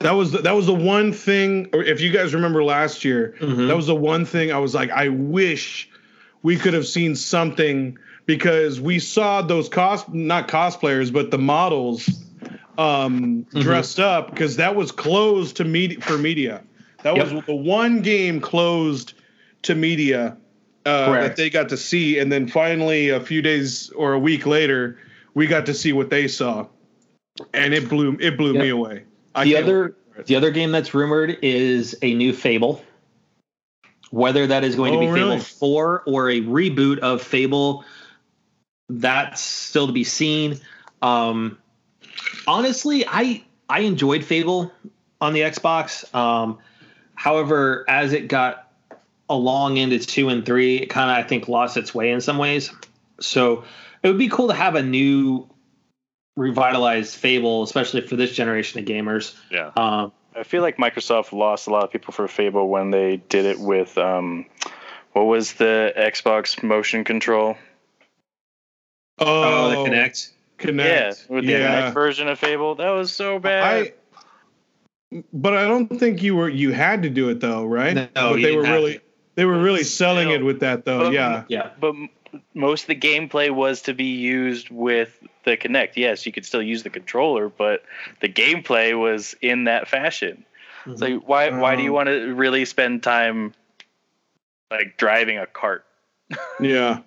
that 0.01 0.13
was 0.13 0.33
the, 0.33 0.39
that 0.39 0.55
was 0.55 0.67
the 0.67 0.75
one 0.75 1.13
thing 1.13 1.69
or 1.73 1.83
if 1.83 2.01
you 2.01 2.13
guys 2.13 2.35
remember 2.35 2.63
last 2.63 3.05
year 3.05 3.35
Mhm. 3.41 3.69
That 3.69 3.77
was 3.77 3.87
the 3.87 3.95
one 3.97 4.25
thing 4.25 4.53
I 4.53 4.59
was 4.59 4.75
like, 4.75 4.91
I 4.91 5.09
wish 5.09 5.89
we 6.43 6.57
could 6.57 6.75
have 6.75 6.87
seen 6.87 7.15
something 7.15 7.99
because 8.27 8.81
we 8.81 8.99
saw 8.99 9.43
those 9.43 9.69
cost 9.69 10.13
not 10.13 10.49
cosplayers, 10.49 11.13
but 11.13 11.31
the 11.31 11.39
models 11.39 12.09
um, 12.79 13.45
Mhm. 13.53 13.63
dressed 13.63 14.01
up 14.01 14.31
because 14.31 14.57
that 14.57 14.75
was 14.75 14.91
closed 14.93 15.57
to 15.59 15.65
media 15.65 16.01
for 16.01 16.17
media. 16.17 16.63
That 17.03 17.15
was 17.17 17.31
the 17.47 17.55
one 17.55 18.01
game 18.01 18.41
closed 18.41 19.13
to 19.63 19.75
media 19.75 20.37
uh, 20.87 21.13
that 21.21 21.37
they 21.37 21.51
got 21.51 21.69
to 21.69 21.77
see, 21.77 22.19
and 22.19 22.33
then 22.33 22.49
finally 22.49 23.11
a 23.11 23.21
few 23.21 23.43
days 23.43 23.91
or 23.91 24.15
a 24.15 24.19
week 24.19 24.47
later, 24.47 24.99
we 25.35 25.47
got 25.47 25.67
to 25.67 25.75
see 25.75 25.93
what 25.93 26.11
they 26.11 26.27
saw, 26.29 26.67
and 27.53 27.75
it 27.75 27.89
blew 27.89 28.17
it 28.21 28.37
blew 28.39 28.55
Yep. 28.55 28.63
me 28.63 28.69
away. 28.71 29.03
I 29.35 29.45
the 29.45 29.57
other 29.57 29.83
wait 29.83 30.15
for 30.15 30.21
it. 30.23 30.27
the 30.27 30.37
other 30.37 30.51
game 30.51 30.73
that's 30.73 30.95
rumored 30.95 31.39
is 31.43 31.95
a 32.03 32.15
new 32.15 32.33
Fable. 32.33 32.83
Whether 34.13 34.47
that 34.47 34.63
is 34.63 34.77
going 34.77 34.93
to 34.93 34.99
Oh, 34.99 35.01
be 35.01 35.09
really? 35.09 35.39
Fable 35.39 35.43
4 35.43 36.03
or 36.07 36.29
a 36.31 36.41
reboot 36.43 36.99
of 36.99 37.23
Fable, 37.23 37.85
that's 38.91 39.41
still 39.41 39.87
to 39.87 39.93
be 39.93 40.05
seen. 40.05 40.61
Um, 41.01 41.57
honestly, 42.47 43.07
I 43.09 43.43
I 43.71 43.81
enjoyed 43.81 44.23
Fable 44.23 44.71
on 45.21 45.33
the 45.33 45.41
Xbox. 45.41 46.15
Um, 46.15 46.59
however, 47.15 47.87
as 47.89 48.13
it 48.13 48.29
got 48.29 48.71
along 49.31 49.79
into 49.79 49.99
two 49.99 50.29
and 50.29 50.45
three, 50.45 50.77
it 50.77 50.87
kind 50.91 51.11
of 51.11 51.17
I 51.25 51.27
think 51.27 51.49
lost 51.49 51.79
its 51.79 51.95
way 51.95 52.11
in 52.11 52.21
some 52.21 52.37
ways. 52.37 52.71
So 53.19 53.65
it 54.03 54.09
would 54.09 54.19
be 54.19 54.29
cool 54.29 54.49
to 54.49 54.55
have 54.55 54.75
a 54.75 54.83
new 54.83 55.49
revitalized 56.37 57.17
Fable, 57.17 57.63
especially 57.63 58.03
for 58.03 58.17
this 58.17 58.35
generation 58.35 58.79
of 58.79 58.85
gamers. 58.85 59.35
Yeah. 59.51 59.71
Um, 59.75 60.13
I 60.37 60.43
feel 60.45 60.63
like 60.63 60.77
Microsoft 60.79 61.33
lost 61.33 61.67
a 61.67 61.71
lot 61.71 61.85
of 61.85 61.91
people 61.91 62.13
for 62.13 62.27
Fable 62.29 62.69
when 62.69 62.91
they 62.91 63.19
did 63.29 63.45
it 63.47 63.59
with 63.61 63.97
um, 63.99 64.47
what 65.13 65.25
was 65.25 65.55
the 65.55 65.93
Xbox 65.97 66.63
motion 66.63 67.05
control? 67.05 67.57
oh, 69.19 69.71
the 69.71 69.91
Kinect. 69.91 70.31
Kinect. 70.59 70.85
Yeah, 70.85 71.13
with 71.29 71.47
the 71.47 71.53
Kinect 71.53 71.93
version 71.95 72.29
of 72.29 72.39
Fable, 72.39 72.77
that 72.77 72.91
was 72.91 73.13
so 73.15 73.39
bad. 73.39 73.93
I, 75.13 75.23
but 75.33 75.55
I 75.55 75.65
don't 75.67 75.89
think 75.89 76.23
you 76.23 76.35
were 76.37 76.49
you 76.49 76.73
had 76.73 77.03
to 77.03 77.11
do 77.11 77.29
it 77.29 77.41
though, 77.41 77.65
right? 77.67 77.95
No, 77.95 78.09
but 78.15 78.35
you 78.41 78.47
they 78.47 78.57
were 78.57 78.63
didn't 78.63 78.65
have 78.67 78.75
really 78.77 78.95
to. 78.95 79.01
they 79.35 79.45
were 79.45 79.59
really 79.61 79.85
selling 79.85 80.29
Still. 80.29 80.41
it 80.41 80.45
with 80.45 80.61
that 80.61 80.85
though. 80.85 81.05
But- 81.05 81.13
yeah. 81.13 81.45
Yeah. 81.49 81.71
but 81.79 81.91
m- 81.91 82.09
most 82.55 82.83
of 82.83 82.89
the 82.89 82.97
gameplay 82.97 83.51
was 83.51 83.83
to 83.83 83.95
be 83.95 84.05
used 84.17 84.71
with 84.71 85.23
the 85.45 85.57
Kinect. 85.57 85.93
Yes, 85.97 86.25
you 86.27 86.33
could 86.33 86.45
still 86.47 86.63
use 86.63 86.83
the 86.83 86.91
controller, 86.91 87.49
but 87.49 87.83
the 88.21 88.29
gameplay 88.29 88.99
was 88.99 89.35
in 89.43 89.65
that 89.65 89.89
fashion. 89.89 90.45
It's 90.87 91.01
Mm-hmm. 91.01 91.15
like 91.15 91.29
why 91.29 91.51
why 91.51 91.77
do 91.77 91.83
you 91.83 91.91
Um, 91.91 91.95
want 91.95 92.09
to 92.09 92.35
really 92.35 92.65
spend 92.65 93.03
time 93.05 93.55
like 94.71 94.97
driving 94.97 95.39
a 95.39 95.47
cart? 95.47 95.85
Yeah. 96.61 97.01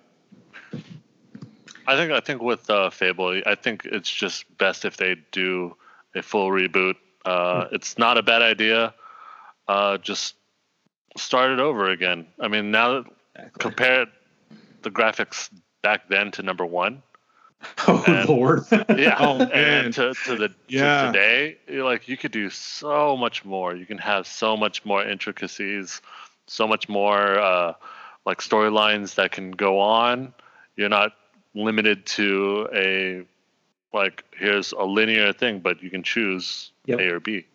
I 1.86 1.96
think 1.96 2.10
I 2.12 2.20
think 2.20 2.42
with 2.42 2.68
uh, 2.70 2.90
Fable, 2.90 3.42
I 3.46 3.54
think 3.54 3.84
it's 3.84 4.10
just 4.10 4.44
best 4.58 4.84
if 4.84 4.96
they 4.96 5.16
do 5.30 5.76
a 6.14 6.22
full 6.22 6.50
reboot. 6.50 6.96
Uh, 7.24 7.66
it's 7.72 7.98
not 7.98 8.18
a 8.18 8.22
bad 8.22 8.42
idea. 8.42 8.94
Uh, 9.68 9.98
just 9.98 10.34
start 11.16 11.50
it 11.50 11.60
over 11.60 11.90
again. 11.90 12.26
I 12.40 12.48
mean, 12.48 12.70
now 12.70 13.02
that- 13.34 13.52
compare 13.58 14.06
the 14.86 14.90
graphics 14.92 15.50
back 15.82 16.08
then 16.08 16.30
to 16.32 16.42
number 16.42 16.64
one. 16.64 17.02
Oh 17.88 18.04
And- 18.06 18.28
lord. 18.28 18.64
Yeah, 18.88 19.16
Oh, 19.26 19.38
man. 19.38 19.50
and 19.52 19.94
to, 19.94 20.14
to 20.26 20.36
the 20.36 20.54
Yeah. 20.68 21.06
to 21.06 21.12
today, 21.12 21.56
you're 21.68 21.84
like 21.84 22.06
you 22.06 22.16
could 22.16 22.30
do 22.32 22.48
so 22.50 23.16
much 23.16 23.44
more. 23.44 23.74
You 23.74 23.86
can 23.86 23.98
have 23.98 24.26
so 24.26 24.56
much 24.56 24.84
more 24.84 25.02
intricacies, 25.02 26.00
so 26.46 26.68
much 26.68 26.88
more 26.88 27.38
uh, 27.40 27.72
like 28.24 28.38
storylines 28.40 29.14
that 29.16 29.32
can 29.32 29.50
go 29.50 29.80
on. 29.80 30.32
You're 30.76 30.90
not 31.00 31.12
limited 31.54 32.04
to 32.18 32.68
a 32.74 33.24
like 33.96 34.22
here's 34.38 34.72
a 34.72 34.84
linear 34.84 35.32
thing, 35.32 35.58
but 35.60 35.82
you 35.82 35.90
can 35.90 36.02
choose 36.04 36.70
Yep. 36.86 37.00
A 37.00 37.08
or 37.14 37.20
B. 37.20 37.46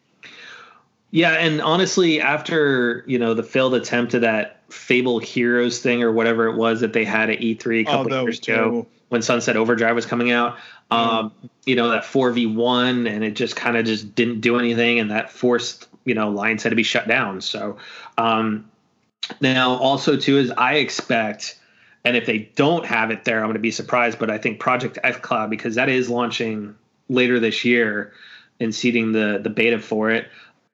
Yeah, 1.12 1.34
and 1.34 1.62
honestly, 1.62 2.22
after 2.22 3.04
you 3.06 3.20
know 3.20 3.34
the 3.34 3.44
failed 3.44 3.74
attempt 3.74 4.14
of 4.14 4.22
that 4.22 4.62
Fable 4.70 5.20
Heroes 5.20 5.80
thing 5.80 6.02
or 6.04 6.12
whatever 6.12 6.48
it 6.48 6.56
was 6.56 6.80
that 6.82 6.94
they 6.94 7.04
had 7.04 7.30
at 7.30 7.40
E3 7.40 7.86
a 7.86 7.90
Oh, 7.90 7.92
couple 7.92 8.10
that 8.12 8.22
years 8.24 8.38
ago 8.40 8.46
terrible. 8.56 8.88
when 9.10 9.22
Sunset 9.22 9.58
Overdrive 9.58 9.94
was 9.96 10.06
coming 10.06 10.32
out, 10.32 10.58
um, 10.90 11.34
you 11.66 11.76
know 11.76 11.90
that 11.90 12.04
4v1 12.04 13.10
and 13.14 13.24
it 13.24 13.32
just 13.32 13.56
kind 13.58 13.76
of 13.78 13.86
just 13.86 14.16
didn't 14.16 14.40
do 14.42 14.58
anything, 14.58 15.00
and 15.00 15.12
that 15.12 15.30
forced 15.30 15.88
you 16.06 16.16
know 16.16 16.30
Lions 16.30 16.64
had 16.64 16.70
to 16.70 16.76
be 16.78 16.84
shut 16.84 17.08
down. 17.08 17.42
So 17.42 17.78
um, 18.18 18.70
now 19.42 19.72
also 19.76 20.16
too 20.18 20.38
is 20.38 20.52
I 20.52 20.76
expect. 20.76 21.58
And 22.04 22.18
if 22.18 22.26
they 22.26 22.50
don't 22.56 22.84
have 22.88 23.12
it 23.12 23.26
there, 23.26 23.38
I'm 23.42 23.46
going 23.46 23.54
to 23.54 23.60
be 23.60 23.70
surprised. 23.70 24.18
But 24.18 24.32
I 24.32 24.40
think 24.40 24.60
Project 24.60 24.98
X 25.04 25.18
Cloud, 25.18 25.52
because 25.52 25.76
that 25.76 25.88
is 25.88 26.10
launching 26.10 26.74
later 27.10 27.40
this 27.40 27.64
year 27.64 28.12
and 28.60 28.74
seeding 28.74 29.12
the 29.12 29.40
the 29.44 29.52
beta 29.52 29.78
for 29.78 30.10
it. 30.10 30.28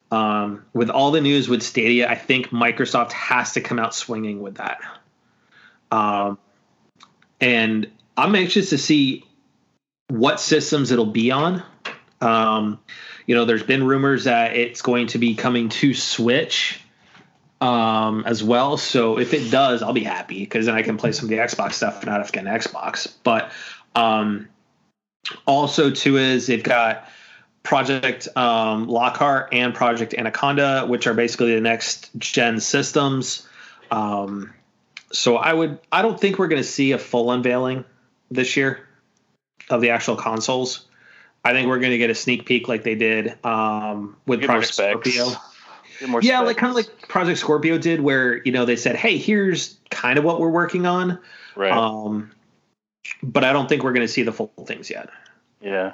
Um, 0.09 0.65
with 0.73 0.89
all 0.89 1.11
the 1.11 1.21
news 1.21 1.49
with 1.49 1.61
Stadia, 1.61 2.09
I 2.09 2.15
think 2.15 2.47
Microsoft 2.49 3.11
has 3.11 3.53
to 3.53 3.61
come 3.61 3.77
out 3.77 3.93
swinging 3.93 4.41
with 4.41 4.55
that. 4.55 4.79
Um, 5.91 6.37
and 7.41 7.89
I'm 8.15 8.35
anxious 8.35 8.69
to 8.69 8.77
see 8.77 9.25
what 10.09 10.39
systems 10.39 10.91
it'll 10.91 11.05
be 11.05 11.31
on. 11.31 11.63
Um, 12.21 12.79
you 13.25 13.35
know, 13.35 13.45
there's 13.45 13.63
been 13.63 13.83
rumors 13.83 14.23
that 14.23 14.55
it's 14.55 14.81
going 14.81 15.07
to 15.07 15.17
be 15.17 15.35
coming 15.35 15.69
to 15.69 15.93
Switch 15.93 16.79
um, 17.59 18.23
as 18.25 18.43
well. 18.43 18.77
So 18.77 19.19
if 19.19 19.33
it 19.33 19.51
does, 19.51 19.83
I'll 19.83 19.93
be 19.93 20.03
happy 20.03 20.39
because 20.39 20.65
then 20.65 20.75
I 20.75 20.81
can 20.81 20.97
play 20.97 21.11
some 21.11 21.25
of 21.25 21.29
the 21.29 21.37
Xbox 21.37 21.73
stuff, 21.73 22.05
not 22.05 22.21
if 22.21 22.31
getting 22.31 22.51
Xbox. 22.51 23.13
But 23.23 23.51
um, 23.95 24.47
also 25.45 25.91
too 25.91 26.17
is 26.17 26.47
they've 26.47 26.63
got 26.63 27.09
Project 27.67 28.29
um, 28.37 28.87
Lockhart 28.87 29.49
and 29.51 29.75
Project 29.75 30.13
Anaconda, 30.13 30.85
which 30.87 31.05
are 31.05 31.13
basically 31.13 31.53
the 31.53 31.59
next 31.59 32.09
gen 32.17 32.61
systems. 32.61 33.45
Um, 33.91 34.53
so 35.11 35.35
I 35.35 35.51
would, 35.51 35.77
I 35.91 36.01
don't 36.01 36.17
think 36.17 36.39
we're 36.39 36.47
going 36.47 36.61
to 36.61 36.67
see 36.67 36.93
a 36.93 36.97
full 36.97 37.29
unveiling 37.29 37.83
this 38.31 38.55
year 38.55 38.87
of 39.69 39.81
the 39.81 39.89
actual 39.89 40.15
consoles. 40.15 40.85
I 41.43 41.51
think 41.51 41.67
we're 41.67 41.79
going 41.79 41.91
to 41.91 41.97
get 41.97 42.09
a 42.09 42.15
sneak 42.15 42.45
peek 42.45 42.69
like 42.69 42.83
they 42.83 42.95
did 42.95 43.37
um, 43.45 44.15
with 44.25 44.39
Get 44.39 44.47
Project. 44.47 44.73
Scorpio. 44.73 45.31
Get 45.99 46.23
Yeah, 46.23 46.39
like 46.39 46.55
kind 46.55 46.69
of 46.69 46.75
like 46.77 47.09
Project 47.09 47.37
Scorpio 47.37 47.77
did, 47.77 47.99
where 47.99 48.41
you 48.43 48.53
know 48.53 48.63
they 48.63 48.77
said, 48.77 48.95
"Hey, 48.95 49.17
here's 49.17 49.77
kind 49.89 50.17
of 50.17 50.23
what 50.23 50.39
we're 50.39 50.51
working 50.51 50.85
on," 50.85 51.19
right. 51.57 51.71
um, 51.71 52.31
but 53.21 53.43
I 53.43 53.51
don't 53.51 53.67
think 53.67 53.83
we're 53.83 53.93
going 53.93 54.07
to 54.07 54.11
see 54.11 54.23
the 54.23 54.31
full 54.31 54.53
things 54.65 54.89
yet. 54.89 55.09
yeah. 55.59 55.93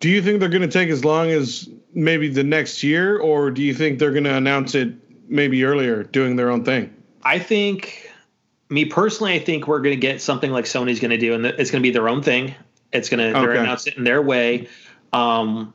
Do 0.00 0.08
you 0.08 0.22
think 0.22 0.40
they're 0.40 0.48
going 0.48 0.62
to 0.62 0.68
take 0.68 0.88
as 0.88 1.04
long 1.04 1.30
as 1.30 1.68
maybe 1.94 2.28
the 2.28 2.44
next 2.44 2.82
year, 2.82 3.18
or 3.18 3.50
do 3.50 3.62
you 3.62 3.74
think 3.74 3.98
they're 3.98 4.12
going 4.12 4.24
to 4.24 4.34
announce 4.34 4.74
it 4.74 4.94
maybe 5.28 5.62
earlier, 5.64 6.04
doing 6.04 6.36
their 6.36 6.50
own 6.50 6.64
thing? 6.64 6.94
I 7.22 7.38
think, 7.38 8.10
me 8.70 8.86
personally, 8.86 9.34
I 9.34 9.38
think 9.38 9.66
we're 9.66 9.80
going 9.80 9.94
to 9.94 10.00
get 10.00 10.22
something 10.22 10.50
like 10.50 10.64
Sony's 10.64 11.00
going 11.00 11.10
to 11.10 11.18
do, 11.18 11.34
and 11.34 11.44
it's 11.44 11.70
going 11.70 11.82
to 11.82 11.86
be 11.86 11.90
their 11.92 12.08
own 12.08 12.22
thing. 12.22 12.54
It's 12.92 13.08
going 13.08 13.18
to 13.32 13.38
they're 13.38 13.52
Okay. 13.52 13.60
announce 13.60 13.86
it 13.86 13.96
in 13.96 14.04
their 14.04 14.22
way. 14.22 14.68
Um, 15.12 15.74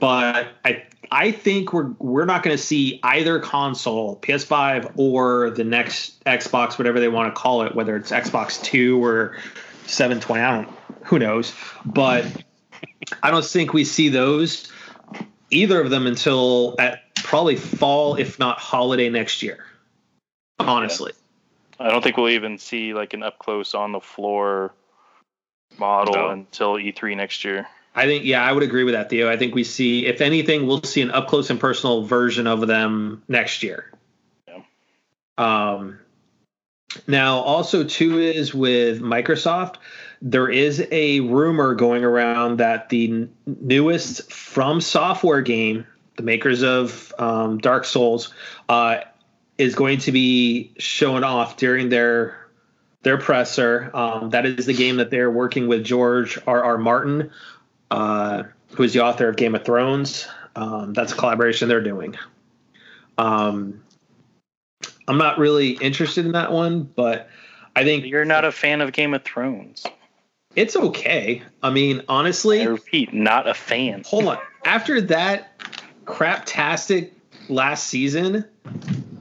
but 0.00 0.48
I 0.64 0.84
I 1.12 1.30
think 1.30 1.72
we're 1.72 1.90
we're 1.98 2.24
not 2.24 2.42
going 2.42 2.56
to 2.56 2.62
see 2.62 2.98
either 3.02 3.38
console, 3.38 4.16
PS5 4.16 4.92
or 4.96 5.50
the 5.50 5.64
next 5.64 6.22
Xbox, 6.24 6.78
whatever 6.78 6.98
they 7.00 7.08
want 7.08 7.34
to 7.34 7.40
call 7.40 7.62
it, 7.62 7.74
whether 7.74 7.96
it's 7.96 8.10
Xbox 8.10 8.62
Two 8.62 9.02
or 9.04 9.36
720. 9.86 10.42
I 10.42 10.56
don't. 10.62 10.68
Who 11.04 11.18
knows? 11.18 11.54
But 11.84 12.26
I 13.22 13.30
don't 13.30 13.44
think 13.44 13.72
we 13.72 13.84
see 13.84 14.08
those 14.08 14.70
either 15.50 15.80
of 15.80 15.90
them 15.90 16.06
until 16.06 16.76
at 16.78 17.14
probably 17.16 17.56
fall, 17.56 18.16
if 18.16 18.38
not 18.38 18.58
holiday 18.58 19.08
next 19.08 19.42
year. 19.42 19.64
Honestly. 20.58 21.12
I 21.78 21.90
don't 21.90 22.02
think 22.02 22.16
we'll 22.16 22.28
even 22.30 22.58
see 22.58 22.92
like 22.92 23.14
an 23.14 23.22
up 23.22 23.38
close 23.38 23.74
on 23.74 23.92
the 23.92 24.00
floor 24.00 24.72
model 25.78 26.14
No. 26.14 26.28
until 26.28 26.74
E3 26.74 27.16
next 27.16 27.44
year. 27.44 27.66
I 27.94 28.04
think 28.04 28.24
yeah, 28.24 28.44
I 28.44 28.52
would 28.52 28.62
agree 28.62 28.84
with 28.84 28.94
that, 28.94 29.10
Theo. 29.10 29.28
I 29.28 29.36
think 29.36 29.54
we 29.54 29.64
see, 29.64 30.06
if 30.06 30.20
anything, 30.20 30.66
we'll 30.66 30.82
see 30.82 31.00
an 31.00 31.10
up 31.10 31.26
close 31.26 31.50
and 31.50 31.58
personal 31.58 32.04
version 32.04 32.46
of 32.46 32.66
them 32.66 33.22
next 33.26 33.62
year. 33.62 33.90
Yeah. 34.46 34.62
Um, 35.38 35.98
now, 37.08 37.38
also 37.38 37.82
too 37.82 38.20
is 38.20 38.54
with 38.54 39.00
Microsoft, 39.00 39.76
there 40.22 40.48
is 40.48 40.86
a 40.90 41.20
rumor 41.20 41.74
going 41.74 42.04
around 42.04 42.58
that 42.58 42.88
the 42.90 43.28
newest 43.46 44.30
From 44.32 44.80
Software 44.80 45.40
game, 45.40 45.86
the 46.16 46.22
makers 46.22 46.62
of 46.62 47.14
um, 47.18 47.58
Dark 47.58 47.84
Souls, 47.84 48.32
uh, 48.68 49.00
is 49.56 49.74
going 49.74 49.98
to 49.98 50.12
be 50.12 50.72
shown 50.78 51.24
off 51.24 51.56
during 51.56 51.88
their 51.88 52.36
their 53.02 53.16
presser. 53.16 53.90
Um, 53.94 54.30
that 54.30 54.44
is 54.44 54.66
the 54.66 54.74
game 54.74 54.96
that 54.96 55.10
they're 55.10 55.30
working 55.30 55.68
with 55.68 55.84
George 55.84 56.38
R. 56.46 56.62
R. 56.62 56.78
Martin, 56.78 57.30
uh, 57.90 58.42
who 58.74 58.82
is 58.82 58.92
the 58.92 59.00
author 59.00 59.28
of 59.28 59.36
Game 59.36 59.54
of 59.54 59.64
Thrones. 59.64 60.28
Um, 60.54 60.92
that's 60.92 61.12
a 61.12 61.16
collaboration 61.16 61.68
they're 61.68 61.80
doing. 61.82 62.16
Um, 63.16 63.82
I'm 65.08 65.18
not 65.18 65.38
really 65.38 65.72
interested 65.72 66.26
in 66.26 66.32
that 66.32 66.52
one, 66.52 66.82
but 66.82 67.28
I 67.74 67.84
think 67.84 68.04
You're 68.04 68.24
not 68.24 68.44
a 68.44 68.52
fan 68.52 68.80
of 68.80 68.92
Game 68.92 69.14
of 69.14 69.24
Thrones. 69.24 69.86
It's 70.56 70.76
okay. 70.76 71.42
I 71.62 71.70
mean, 71.70 72.02
honestly, 72.08 72.62
I 72.62 72.66
repeat, 72.66 73.12
not 73.14 73.46
a 73.48 73.54
fan. 73.54 74.02
hold 74.06 74.26
on. 74.26 74.38
After 74.64 75.00
that 75.02 75.58
craptastic 76.04 77.10
last 77.48 77.86
season, 77.86 78.44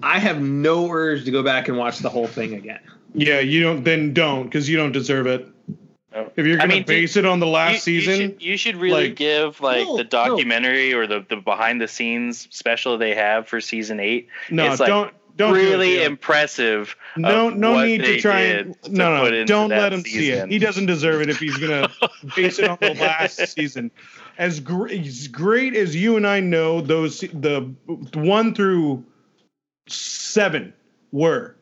I 0.04 0.20
have 0.20 0.42
no 0.42 0.89
urge 0.92 1.26
to 1.26 1.32
go 1.32 1.44
back 1.44 1.68
and 1.68 1.78
watch 1.78 2.00
the 2.00 2.10
whole 2.10 2.28
thing 2.28 2.54
again. 2.54 2.80
Yeah, 3.13 3.39
you 3.39 3.63
don't. 3.63 3.84
Then 3.84 4.13
don't, 4.13 4.44
because 4.44 4.70
you 4.70 4.78
don't 4.78 4.92
deserve 4.92 5.28
it. 5.28 5.48
No. 6.12 6.32
If 6.36 6.46
you're 6.46 6.58
going 6.58 6.70
to 6.70 6.76
mean, 6.78 6.86
base 6.86 7.18
it 7.18 7.26
on 7.26 7.39
the 7.39 7.46
last 7.46 7.86
you, 7.86 7.94
you 7.94 8.02
season, 8.02 8.15
should, 8.32 8.42
you 8.42 8.58
should 8.58 8.76
really 8.78 9.10
like- 9.10 9.15
give 9.15 9.62
like 9.62 9.86
No, 9.86 9.98
the 9.98 10.04
no. 10.04 10.10
documentary 10.10 10.94
or 10.94 11.06
the, 11.06 11.24
the 11.30 11.36
behind 11.38 11.80
the 11.80 11.88
scenes 11.88 12.48
special 12.50 12.98
they 12.98 13.13
have 13.13 13.48
for 13.48 13.62
season 13.62 14.00
eight. 14.00 14.28
no, 14.50 14.72
it's, 14.72 14.80
like, 14.80 15.13
don't. 15.39 15.54
Don't 15.54 15.63
do 15.63 15.69
really 15.69 16.04
impressive. 16.04 16.95
No, 17.15 17.49
no 17.49 17.82
need 17.84 18.04
to 18.04 18.19
try 18.19 18.41
did 18.41 18.65
and 18.67 18.84
to 18.84 18.91
no, 18.91 19.30
no. 19.30 19.45
Don't 19.45 19.69
let 19.69 19.93
him 19.93 20.04
see 20.04 20.30
it. 20.32 20.49
He 20.49 20.60
doesn't 20.60 20.86
deserve 20.86 21.21
it 21.21 21.30
if 21.30 21.38
he's 21.39 21.58
gonna 21.58 21.89
base 22.36 22.60
it 22.60 22.69
on 22.69 22.78
the 22.82 22.93
last 22.93 23.38
season. 23.56 23.89
As, 24.38 24.60
gr- 24.60 24.89
as 24.89 25.28
great 25.30 25.75
as 25.75 25.95
you 25.95 26.17
and 26.17 26.28
I 26.28 26.39
know 26.41 26.82
those 26.82 27.21
the 27.21 27.73
one 28.13 28.54
through 28.54 29.04
seven 29.88 30.73
were, 31.12 31.56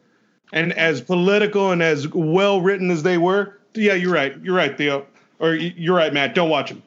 and 0.51 0.73
as 0.73 0.99
political 1.01 1.71
and 1.71 1.81
as 1.83 2.07
well 2.07 2.59
written 2.61 2.89
as 2.91 3.03
they 3.03 3.17
were. 3.17 3.59
Yeah, 3.75 3.93
you're 3.93 4.13
right. 4.13 4.35
You're 4.43 4.55
right, 4.55 4.75
Theo. 4.75 5.05
Or 5.39 5.53
you're 5.53 5.95
right, 5.95 6.11
Matt. 6.11 6.33
Don't 6.33 6.49
watch 6.49 6.69
them. 6.69 6.81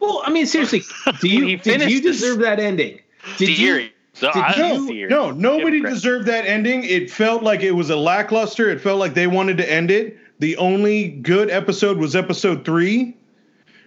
Well, 0.00 0.22
I 0.24 0.30
mean, 0.30 0.46
seriously, 0.46 0.82
do 1.20 1.28
you 1.28 1.40
did 1.40 1.50
you 1.50 1.58
finished 1.58 2.02
this- 2.02 2.20
deserve 2.20 2.38
that 2.38 2.58
ending? 2.58 3.00
Did 3.36 3.58
you? 3.58 3.90
So 4.16 4.32
Did 4.32 4.42
I, 4.42 4.72
you- 4.72 5.08
No, 5.08 5.30
no, 5.30 5.58
nobody 5.58 5.76
Democrat. 5.78 5.94
deserved 5.94 6.26
that 6.26 6.46
ending. 6.46 6.84
It 6.84 7.10
felt 7.10 7.42
like 7.42 7.60
it 7.60 7.72
was 7.72 7.90
a 7.90 7.96
lackluster. 7.96 8.70
It 8.70 8.80
felt 8.80 8.98
like 8.98 9.12
they 9.12 9.26
wanted 9.26 9.58
to 9.58 9.70
end 9.70 9.90
it. 9.90 10.16
The 10.38 10.56
only 10.56 11.08
good 11.08 11.50
episode 11.50 11.98
was 11.98 12.16
episode 12.16 12.64
three, 12.64 13.14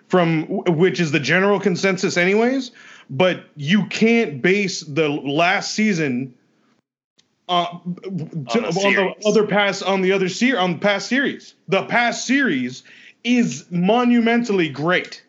from 0.07 0.43
which 0.65 0.99
is 0.99 1.11
the 1.11 1.19
general 1.19 1.59
consensus, 1.59 2.15
anyways. 2.15 2.69
But 3.09 3.45
you 3.55 3.87
can't 3.87 4.39
base 4.39 4.81
the 4.81 5.09
last 5.09 5.73
season 5.73 6.35
uh, 7.47 7.65
to, 7.65 7.79
on, 8.09 8.51
the 8.51 9.15
other 9.25 9.47
past 9.47 9.81
on 9.81 10.01
the 10.03 10.11
other 10.11 10.29
ser- 10.29 10.59
on 10.59 10.73
the 10.73 10.77
past 10.79 11.07
series. 11.07 11.55
The 11.67 11.85
past 11.85 12.27
series 12.27 12.83
is 13.23 13.65
monumentally 13.71 14.69
great. 14.69 15.23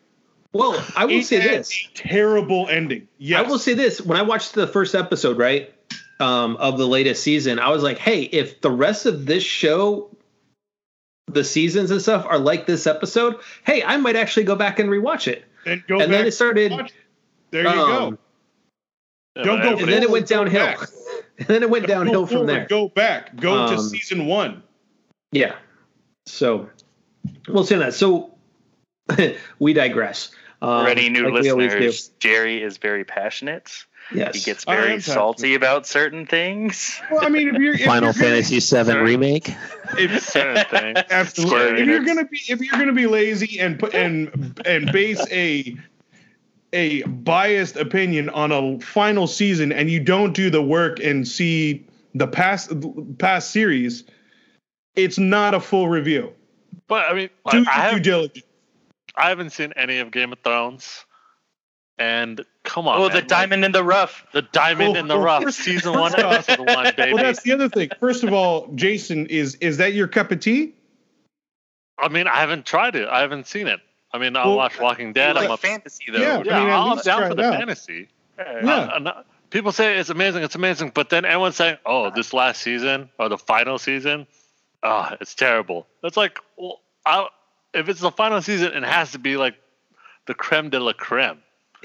Well, 0.53 0.83
I 0.95 1.05
will 1.05 1.19
It 1.19 1.25
say 1.25 1.39
this. 1.39 1.71
a 1.71 1.93
terrible 1.95 2.67
ending. 2.69 3.07
Yes. 3.17 3.39
I 3.39 3.49
will 3.49 3.59
say 3.59 3.73
this. 3.73 4.01
When 4.01 4.17
I 4.17 4.21
watched 4.21 4.53
the 4.53 4.67
first 4.67 4.95
episode, 4.95 5.37
right, 5.37 5.73
um, 6.19 6.57
of 6.57 6.77
the 6.77 6.87
latest 6.87 7.23
season, 7.23 7.57
I 7.59 7.69
was 7.69 7.83
like, 7.83 7.97
hey, 7.97 8.23
if 8.23 8.59
the 8.61 8.69
rest 8.71 9.05
of 9.05 9.25
this 9.25 9.43
show, 9.43 10.09
the 11.27 11.43
seasons 11.45 11.89
and 11.91 12.01
stuff 12.01 12.25
are 12.27 12.37
like 12.37 12.65
this 12.65 12.85
episode, 12.85 13.39
hey, 13.65 13.81
I 13.83 13.95
might 13.97 14.15
actually 14.17 14.43
go 14.43 14.55
back 14.55 14.79
and 14.79 14.89
rewatch 14.89 15.27
it. 15.27 15.45
and 15.65 15.83
go 15.87 15.99
and 15.99 16.09
back 16.11 16.17
then 16.19 16.27
it 16.27 16.31
started. 16.33 16.71
it. 16.73 16.93
There 17.51 17.63
you 17.63 17.69
um, 17.69 18.17
go. 19.35 19.43
Don't 19.43 19.61
go 19.61 19.69
And 19.77 19.87
then 19.87 20.03
it 20.03 20.09
went 20.09 20.27
downhill. 20.27 20.75
and 21.37 21.47
then 21.47 21.63
it 21.63 21.69
went 21.69 21.87
downhill 21.87 22.27
from 22.27 22.45
there. 22.45 22.65
Go 22.65 22.89
back. 22.89 23.35
Go 23.37 23.67
to 23.69 23.75
Um, 23.77 23.87
season 23.87 24.25
one. 24.25 24.63
Yeah. 25.31 25.55
So 26.25 26.69
we'll 27.47 27.63
say 27.63 27.77
that. 27.77 27.93
So 27.93 28.35
we 29.59 29.71
digress. 29.73 30.31
Um, 30.61 30.85
For 30.85 30.91
any 30.91 31.09
new 31.09 31.29
like 31.31 31.43
we 31.43 31.49
always 31.49 31.71
do. 31.71 31.79
listeners, 31.79 32.11
Jerry 32.19 32.61
is 32.61 32.77
very 32.77 33.03
passionate. 33.03 33.71
Yes. 34.13 34.35
He 34.35 34.41
gets 34.41 34.65
very 34.65 34.93
am 34.93 35.01
salty 35.01 35.55
about 35.55 35.87
certain 35.87 36.25
things. 36.25 36.99
Well, 37.09 37.23
I 37.25 37.29
mean, 37.29 37.47
if 37.55 37.61
you're 37.61 37.75
if 37.75 37.85
Final 37.85 38.05
you're 38.05 38.13
gonna- 38.13 38.25
Fantasy 38.43 38.55
VII 38.55 38.61
Sorry. 38.61 39.01
remake. 39.03 39.49
if, 39.97 40.23
thing. 40.23 40.95
absolutely. 41.09 41.81
If 41.81 41.87
you're 41.87 42.03
gonna 42.03 42.25
be 42.25 42.39
if 42.49 42.59
you're 42.59 42.77
gonna 42.77 42.93
be 42.93 43.07
lazy 43.07 43.59
and 43.59 43.79
put 43.79 43.93
and 43.95 44.61
and 44.65 44.91
base 44.91 45.25
a 45.31 45.75
a 46.73 47.03
biased 47.03 47.75
opinion 47.77 48.29
on 48.29 48.51
a 48.51 48.79
final 48.81 49.27
season 49.27 49.71
and 49.71 49.89
you 49.89 49.99
don't 49.99 50.33
do 50.33 50.49
the 50.49 50.61
work 50.61 50.99
and 50.99 51.27
see 51.27 51.85
the 52.13 52.27
past 52.27 52.71
past 53.17 53.51
series, 53.51 54.03
it's 54.95 55.17
not 55.17 55.53
a 55.53 55.59
full 55.59 55.87
review. 55.89 56.33
But 56.87 57.05
I 57.09 57.13
mean, 57.13 57.29
Do 57.49 57.57
I, 57.57 57.57
your 57.57 57.65
I, 57.69 57.89
due 57.89 57.93
have, 57.95 58.01
diligence. 58.03 58.45
I 59.15 59.29
haven't 59.29 59.51
seen 59.51 59.73
any 59.75 59.99
of 59.99 60.11
Game 60.11 60.31
of 60.33 60.39
Thrones. 60.39 61.05
And 61.97 62.43
come 62.63 62.87
on, 62.87 62.97
Oh, 62.97 63.01
man, 63.03 63.09
the 63.09 63.15
like, 63.17 63.27
diamond 63.27 63.63
in 63.65 63.71
the 63.73 63.83
rough. 63.83 64.25
the 64.33 64.41
diamond 64.41 64.97
in 64.97 65.07
the 65.07 65.15
Oh, 65.15 65.21
rough, 65.21 65.51
season 65.53 65.93
one, 65.93 66.11
first 66.11 66.23
off- 66.23 66.49
episode 66.49 66.67
one, 66.67 66.93
baby. 66.97 67.13
Well, 67.13 67.23
that's 67.23 67.43
the 67.43 67.51
other 67.51 67.69
thing. 67.69 67.89
First 67.99 68.23
of 68.23 68.33
all, 68.33 68.67
Jason, 68.73 69.27
is 69.27 69.55
is 69.55 69.77
that 69.77 69.93
your 69.93 70.07
cup 70.07 70.31
of 70.31 70.39
tea? 70.39 70.73
I 71.99 72.07
mean, 72.07 72.27
I 72.27 72.37
haven't 72.37 72.65
tried 72.65 72.95
it. 72.95 73.07
I 73.07 73.19
haven't 73.21 73.45
seen 73.47 73.67
it. 73.67 73.79
I 74.13 74.17
mean, 74.17 74.35
I'll 74.35 74.47
Well, 74.49 74.57
watch 74.57 74.79
Walking 74.79 75.13
Dead. 75.13 75.35
like 75.35 75.45
I'm 75.45 75.51
a 75.51 75.57
fantasy 75.57 76.05
though. 76.11 76.19
Yeah. 76.19 76.41
yeah, 76.43 76.57
I 76.57 76.63
mean, 76.63 76.73
I'm 76.73 76.89
least 76.91 77.05
down 77.05 77.29
for 77.29 77.35
the 77.35 77.43
out. 77.43 77.53
fantasy. 77.57 78.07
Yeah. 78.39 78.59
Yeah. 78.65 78.77
Uh, 78.95 78.99
no- 78.99 79.23
people 79.51 79.71
say 79.71 79.97
it's 79.99 80.09
amazing, 80.09 80.43
it's 80.43 80.55
amazing, 80.55 80.91
but 80.95 81.09
then 81.09 81.23
everyone's 81.25 81.55
saying, 81.57 81.77
"Oh, 81.85 82.09
this 82.09 82.33
last 82.33 82.61
season 82.63 83.09
or 83.19 83.29
the 83.29 83.37
final 83.37 83.77
season, 83.77 84.25
ah, 84.81 85.15
it's 85.21 85.35
terrible." 85.35 85.85
It's 86.03 86.17
like, 86.17 86.39
well, 86.57 86.79
I, 87.05 87.27
if 87.73 87.89
it's 87.89 87.99
the 88.01 88.11
final 88.11 88.41
season, 88.41 88.73
it 88.73 88.83
has 88.83 89.11
to 89.13 89.19
be 89.19 89.37
like 89.37 89.55
the 90.27 90.33
creme 90.33 90.69
de 90.69 90.79
la 90.79 90.93
creme. 90.93 91.39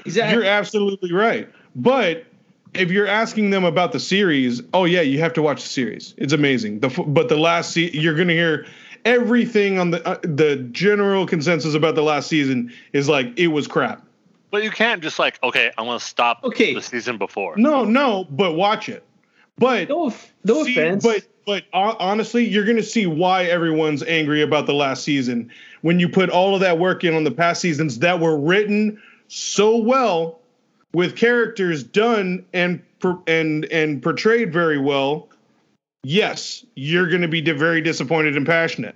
exactly. 0.05 0.35
You're 0.35 0.45
absolutely 0.45 1.11
right. 1.13 1.49
But 1.75 2.25
if 2.73 2.91
you're 2.91 3.07
asking 3.07 3.49
them 3.51 3.63
about 3.63 3.91
the 3.93 3.99
series, 3.99 4.61
oh 4.73 4.85
yeah, 4.85 5.01
you 5.01 5.19
have 5.19 5.33
to 5.33 5.41
watch 5.41 5.63
the 5.63 5.69
series. 5.69 6.13
It's 6.17 6.33
amazing. 6.33 6.79
The 6.81 6.89
but 7.07 7.29
the 7.29 7.37
last 7.37 7.71
se- 7.71 7.91
you're 7.93 8.15
going 8.15 8.27
to 8.27 8.33
hear 8.35 8.65
everything 9.05 9.79
on 9.79 9.91
the 9.91 10.05
uh, 10.07 10.17
the 10.23 10.57
general 10.71 11.25
consensus 11.25 11.73
about 11.73 11.95
the 11.95 12.03
last 12.03 12.27
season 12.27 12.73
is 12.93 13.07
like 13.07 13.27
it 13.39 13.47
was 13.47 13.67
crap. 13.67 14.03
But 14.51 14.63
you 14.63 14.71
can't 14.71 15.01
just 15.03 15.19
like, 15.19 15.39
okay, 15.43 15.71
I'm 15.77 15.85
gonna 15.85 15.99
stop 15.99 16.41
Okay. 16.43 16.73
the 16.73 16.81
season 16.81 17.17
before. 17.17 17.55
No, 17.57 17.83
no, 17.83 18.25
but 18.29 18.53
watch 18.53 18.89
it. 18.89 19.03
But 19.57 19.89
no, 19.89 20.07
f- 20.07 20.33
no 20.43 20.63
see- 20.63 20.71
offense. 20.73 21.03
But 21.03 21.27
but 21.47 21.63
honestly, 21.71 22.45
you're 22.45 22.65
going 22.65 22.75
to 22.77 22.83
see 22.83 23.07
why 23.07 23.45
everyone's 23.45 24.03
angry 24.03 24.41
about 24.41 24.65
the 24.65 24.73
last 24.73 25.05
season 25.05 25.49
when 25.81 25.97
you 25.97 26.09
put 26.09 26.29
all 26.29 26.53
of 26.53 26.59
that 26.59 26.77
work 26.77 27.05
in 27.05 27.15
on 27.15 27.23
the 27.23 27.31
past 27.31 27.61
seasons 27.61 27.99
that 27.99 28.19
were 28.19 28.37
written 28.37 29.01
so 29.29 29.77
well 29.77 30.41
with 30.93 31.15
characters 31.15 31.83
done 31.83 32.45
and 32.51 32.83
and 33.27 33.63
and 33.65 34.03
portrayed 34.03 34.51
very 34.51 34.77
well. 34.77 35.29
Yes, 36.03 36.65
you're 36.75 37.07
going 37.07 37.21
to 37.21 37.29
be 37.29 37.39
very 37.41 37.79
disappointed 37.79 38.35
and 38.35 38.45
passionate. 38.45 38.95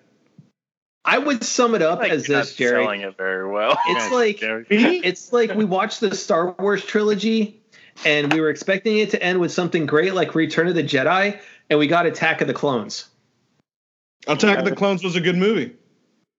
I 1.06 1.20
would 1.20 1.46
sum 1.46 1.74
it 1.74 1.82
up 1.82 2.00
Like, 2.00 2.12
as 2.12 2.28
this, 2.28 2.54
Jerry. 2.54 2.84
selling 2.84 3.02
it 3.02 3.16
very 3.18 3.50
well. 3.50 3.78
It's 3.88 4.12
like 4.12 4.40
it's 4.42 5.32
like 5.32 5.56
we 5.56 5.64
watched 5.64 6.02
the 6.02 6.14
Star 6.16 6.54
Wars 6.60 6.84
trilogy 6.84 7.62
and 8.06 8.34
we 8.34 8.42
were 8.42 8.50
expecting 8.50 8.98
it 8.98 9.12
to 9.12 9.24
end 9.24 9.40
with 9.40 9.54
something 9.54 9.86
great 9.86 10.14
like 10.14 10.36
Return 10.36 10.68
of 10.68 10.76
the 10.76 10.84
Jedi, 10.84 11.40
and 11.72 11.80
we 11.80 11.88
got 11.88 12.06
Attack 12.06 12.42
of 12.42 12.48
the 12.48 12.54
Clones. 12.54 13.08
Attack 14.28 14.60
of 14.60 14.66
the 14.66 14.76
Clones 14.76 15.04
was 15.04 15.16
a 15.16 15.22
good 15.22 15.38
movie. 15.38 15.74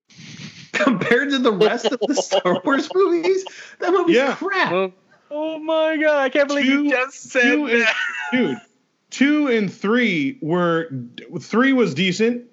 Compared 0.71 1.31
to 1.31 1.39
the 1.39 1.51
rest 1.51 1.85
of 1.85 1.99
the 2.07 2.13
Star 2.15 2.61
Wars 2.65 2.87
movies, 2.93 3.43
that 3.79 3.91
movie's 3.91 4.15
Yeah. 4.15 4.35
crap. 4.35 4.71
oh, 4.71 4.93
oh 5.31 5.59
my 5.59 5.97
god! 5.97 6.19
I 6.19 6.29
can't 6.29 6.47
believe 6.47 6.65
Two- 6.65 6.83
you 6.83 6.89
just 6.91 7.31
said 7.31 7.41
two 7.55 7.65
and, 7.65 7.81
that. 7.81 7.95
dude, 8.31 8.57
two 9.09 9.47
and 9.47 9.73
three 9.73 10.37
were 10.41 10.89
three 11.41 11.73
was 11.73 11.93
decent. 11.93 12.45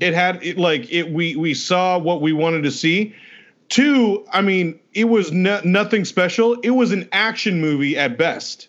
It 0.00 0.14
had 0.14 0.42
it 0.42 0.58
like 0.58 0.92
it. 0.92 1.10
We 1.10 1.36
we 1.36 1.54
saw 1.54 1.98
what 1.98 2.20
we 2.20 2.32
wanted 2.32 2.62
to 2.64 2.70
see. 2.70 3.14
Two, 3.70 4.26
I 4.30 4.42
mean, 4.42 4.78
it 4.92 5.04
was 5.04 5.32
no, 5.32 5.60
nothing 5.64 6.04
special. 6.04 6.54
It 6.60 6.70
was 6.70 6.92
an 6.92 7.08
action 7.12 7.60
movie 7.60 7.96
at 7.96 8.18
best. 8.18 8.68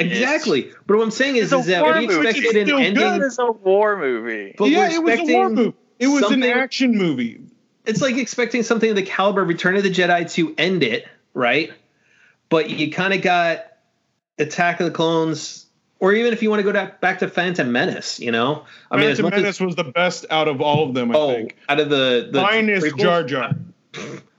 Exactly. 0.00 0.72
But 0.86 0.96
what 0.96 1.04
I'm 1.04 1.10
saying 1.10 1.36
is, 1.36 1.52
is 1.52 1.66
that 1.66 1.82
war 1.82 1.98
we 1.98 2.04
expected 2.04 2.44
an 2.44 2.56
It's 2.56 2.68
still 2.68 2.78
ending. 2.78 3.22
It's 3.22 3.38
a 3.38 3.50
war 3.50 3.96
movie. 3.96 4.54
But 4.56 4.66
yeah, 4.66 4.98
we're 4.98 5.12
it 5.12 5.20
was 5.20 5.28
a 5.28 5.32
war 5.32 5.48
movie. 5.48 5.76
It 5.98 6.06
was 6.06 6.30
an 6.30 6.42
action 6.42 6.92
movie. 6.96 7.42
It's 7.86 8.00
like 8.00 8.16
expecting 8.16 8.62
something 8.62 8.90
of 8.90 8.96
the 8.96 9.02
caliber 9.02 9.42
of 9.42 9.48
Return 9.48 9.76
of 9.76 9.82
the 9.82 9.90
Jedi 9.90 10.30
to 10.34 10.54
end 10.56 10.82
it, 10.82 11.06
right? 11.34 11.72
But 12.48 12.70
you 12.70 12.90
kind 12.90 13.14
of 13.14 13.22
got 13.22 13.66
Attack 14.38 14.80
of 14.80 14.86
the 14.86 14.92
Clones, 14.92 15.66
or 15.98 16.12
even 16.12 16.32
if 16.32 16.42
you 16.42 16.50
want 16.50 16.60
to 16.60 16.64
go 16.64 16.72
back 16.72 17.00
back 17.00 17.18
to 17.20 17.28
Phantom 17.28 17.70
Menace, 17.70 18.20
you 18.20 18.32
know, 18.32 18.64
I 18.90 18.96
mean, 18.96 19.10
as 19.10 19.18
Phantom 19.18 19.24
much 19.24 19.34
as 19.34 19.42
Menace 19.42 19.60
was 19.60 19.76
the 19.76 19.84
best 19.84 20.26
out 20.30 20.48
of 20.48 20.60
all 20.60 20.88
of 20.88 20.94
them. 20.94 21.10
I 21.10 21.18
oh, 21.18 21.34
think. 21.34 21.56
out 21.68 21.80
of 21.80 21.90
the 21.90 22.28
the 22.32 22.40
Minus 22.40 22.84
prequels, 22.84 22.98
Jar 22.98 23.24
Jar. 23.24 23.52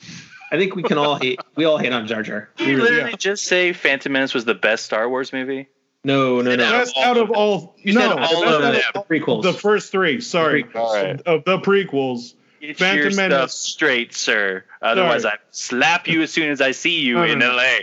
I 0.51 0.57
think 0.57 0.75
we 0.75 0.83
can 0.83 0.97
all 0.97 1.15
hate. 1.15 1.39
We 1.55 1.65
all 1.65 1.77
hate 1.77 1.93
on 1.93 2.05
Jar 2.07 2.23
Jar. 2.23 2.49
Did 2.57 2.65
We 2.67 2.71
you 2.73 2.77
really- 2.77 2.91
literally 2.91 3.17
just 3.17 3.45
say 3.45 3.71
Phantom 3.73 4.11
Menace 4.11 4.33
was 4.33 4.45
the 4.45 4.53
best 4.53 4.85
Star 4.85 5.07
Wars 5.09 5.31
movie? 5.31 5.67
No, 6.03 6.41
no, 6.41 6.55
no. 6.55 6.71
Best 6.71 6.97
out 6.97 7.17
of 7.17 7.29
all. 7.31 7.75
You 7.77 7.93
no, 7.93 8.17
all 8.17 8.43
of 8.47 8.63
out. 8.75 8.93
The 8.93 8.99
prequels. 9.19 9.43
The 9.43 9.53
first 9.53 9.91
three. 9.91 10.19
Sorry, 10.19 10.63
The 10.63 10.69
prequels. 10.69 10.75
All 10.79 10.95
right. 10.95 11.21
of 11.21 11.43
the 11.45 11.57
prequels. 11.59 12.33
Get 12.59 12.77
Phantom 12.77 13.01
your 13.01 13.11
stuff 13.11 13.51
straight, 13.51 14.13
sir. 14.13 14.63
Otherwise, 14.81 15.23
Sorry. 15.23 15.35
I 15.35 15.37
slap 15.51 16.07
you 16.07 16.21
as 16.21 16.31
soon 16.31 16.49
as 16.51 16.59
I 16.61 16.71
see 16.71 16.99
you 16.99 17.15
No, 17.15 17.25
no, 17.25 17.31
in 17.31 17.39
no. 17.39 17.55
LA. 17.55 17.77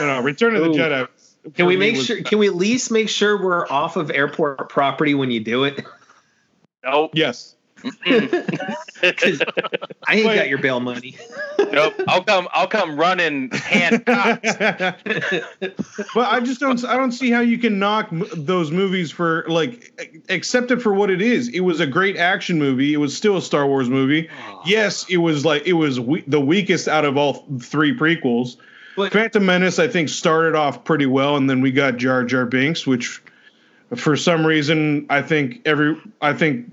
No, 0.00 0.06
no, 0.06 0.20
Return 0.22 0.54
of 0.54 0.62
the 0.64 0.70
Ooh. 0.70 0.74
Jedi. 0.74 1.08
Can 1.54 1.66
we 1.66 1.76
make 1.76 1.96
was- 1.96 2.06
sure? 2.06 2.22
Can 2.22 2.38
we 2.38 2.46
at 2.48 2.54
least 2.56 2.90
make 2.90 3.08
sure 3.08 3.40
we're 3.40 3.66
off 3.68 3.96
of 3.96 4.10
airport 4.10 4.68
property 4.68 5.14
when 5.14 5.30
you 5.30 5.40
do 5.40 5.64
it? 5.64 5.84
Nope. 6.84 7.12
yes. 7.14 7.54
I 7.84 9.10
ain't 10.10 10.26
Wait. 10.26 10.34
got 10.36 10.48
your 10.48 10.58
bail 10.58 10.80
money. 10.80 11.16
Nope. 11.76 11.94
I'll 12.08 12.24
come. 12.24 12.48
I'll 12.52 12.66
come 12.66 12.98
running 12.98 13.50
hand. 13.50 14.02
but 14.06 14.96
I 16.16 16.40
just 16.40 16.60
don't. 16.60 16.84
I 16.84 16.96
don't 16.96 17.12
see 17.12 17.30
how 17.30 17.40
you 17.40 17.58
can 17.58 17.78
knock 17.78 18.08
those 18.10 18.70
movies 18.70 19.10
for 19.10 19.44
like, 19.48 20.22
accept 20.28 20.70
it 20.70 20.82
for 20.82 20.92
what 20.92 21.10
it 21.10 21.22
is. 21.22 21.48
It 21.48 21.60
was 21.60 21.80
a 21.80 21.86
great 21.86 22.16
action 22.16 22.58
movie. 22.58 22.92
It 22.92 22.98
was 22.98 23.16
still 23.16 23.36
a 23.36 23.42
Star 23.42 23.66
Wars 23.66 23.88
movie. 23.88 24.28
Yes, 24.64 25.06
it 25.08 25.18
was 25.18 25.44
like 25.44 25.66
it 25.66 25.74
was 25.74 26.00
we- 26.00 26.24
the 26.26 26.40
weakest 26.40 26.88
out 26.88 27.04
of 27.04 27.16
all 27.16 27.46
three 27.60 27.96
prequels. 27.96 28.56
But- 28.96 29.12
Phantom 29.12 29.44
Menace, 29.44 29.78
I 29.78 29.88
think, 29.88 30.08
started 30.08 30.54
off 30.54 30.84
pretty 30.84 31.06
well, 31.06 31.36
and 31.36 31.48
then 31.50 31.60
we 31.60 31.70
got 31.70 31.98
Jar 31.98 32.24
Jar 32.24 32.46
Binks, 32.46 32.86
which, 32.86 33.22
for 33.94 34.16
some 34.16 34.46
reason, 34.46 35.06
I 35.10 35.20
think 35.22 35.60
every 35.66 36.00
I 36.20 36.32
think 36.32 36.66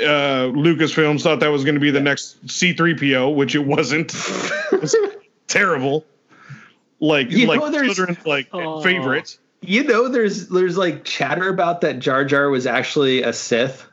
uh, 0.00 0.50
Lucasfilms 0.52 1.22
thought 1.22 1.40
that 1.40 1.48
was 1.48 1.64
going 1.64 1.74
to 1.74 1.80
be 1.80 1.90
the 1.90 2.00
next 2.00 2.44
C3PO, 2.46 3.34
which 3.34 3.54
it 3.54 3.64
wasn't. 3.64 4.12
it 4.72 4.80
was 4.80 4.96
terrible. 5.46 6.04
Like 7.00 7.30
You 7.30 7.46
like 7.46 7.60
know, 7.60 7.70
there's- 7.70 7.94
children's 7.94 8.24
like 8.26 8.48
Oh. 8.52 8.82
favorite. 8.82 9.38
You 9.60 9.82
know, 9.84 10.08
there's 10.08 10.48
there's 10.48 10.76
like 10.76 11.04
chatter 11.04 11.48
about 11.48 11.80
that 11.80 11.98
Jar 11.98 12.24
Jar 12.24 12.48
was 12.48 12.66
actually 12.66 13.22
a 13.22 13.32
Sith 13.32 13.84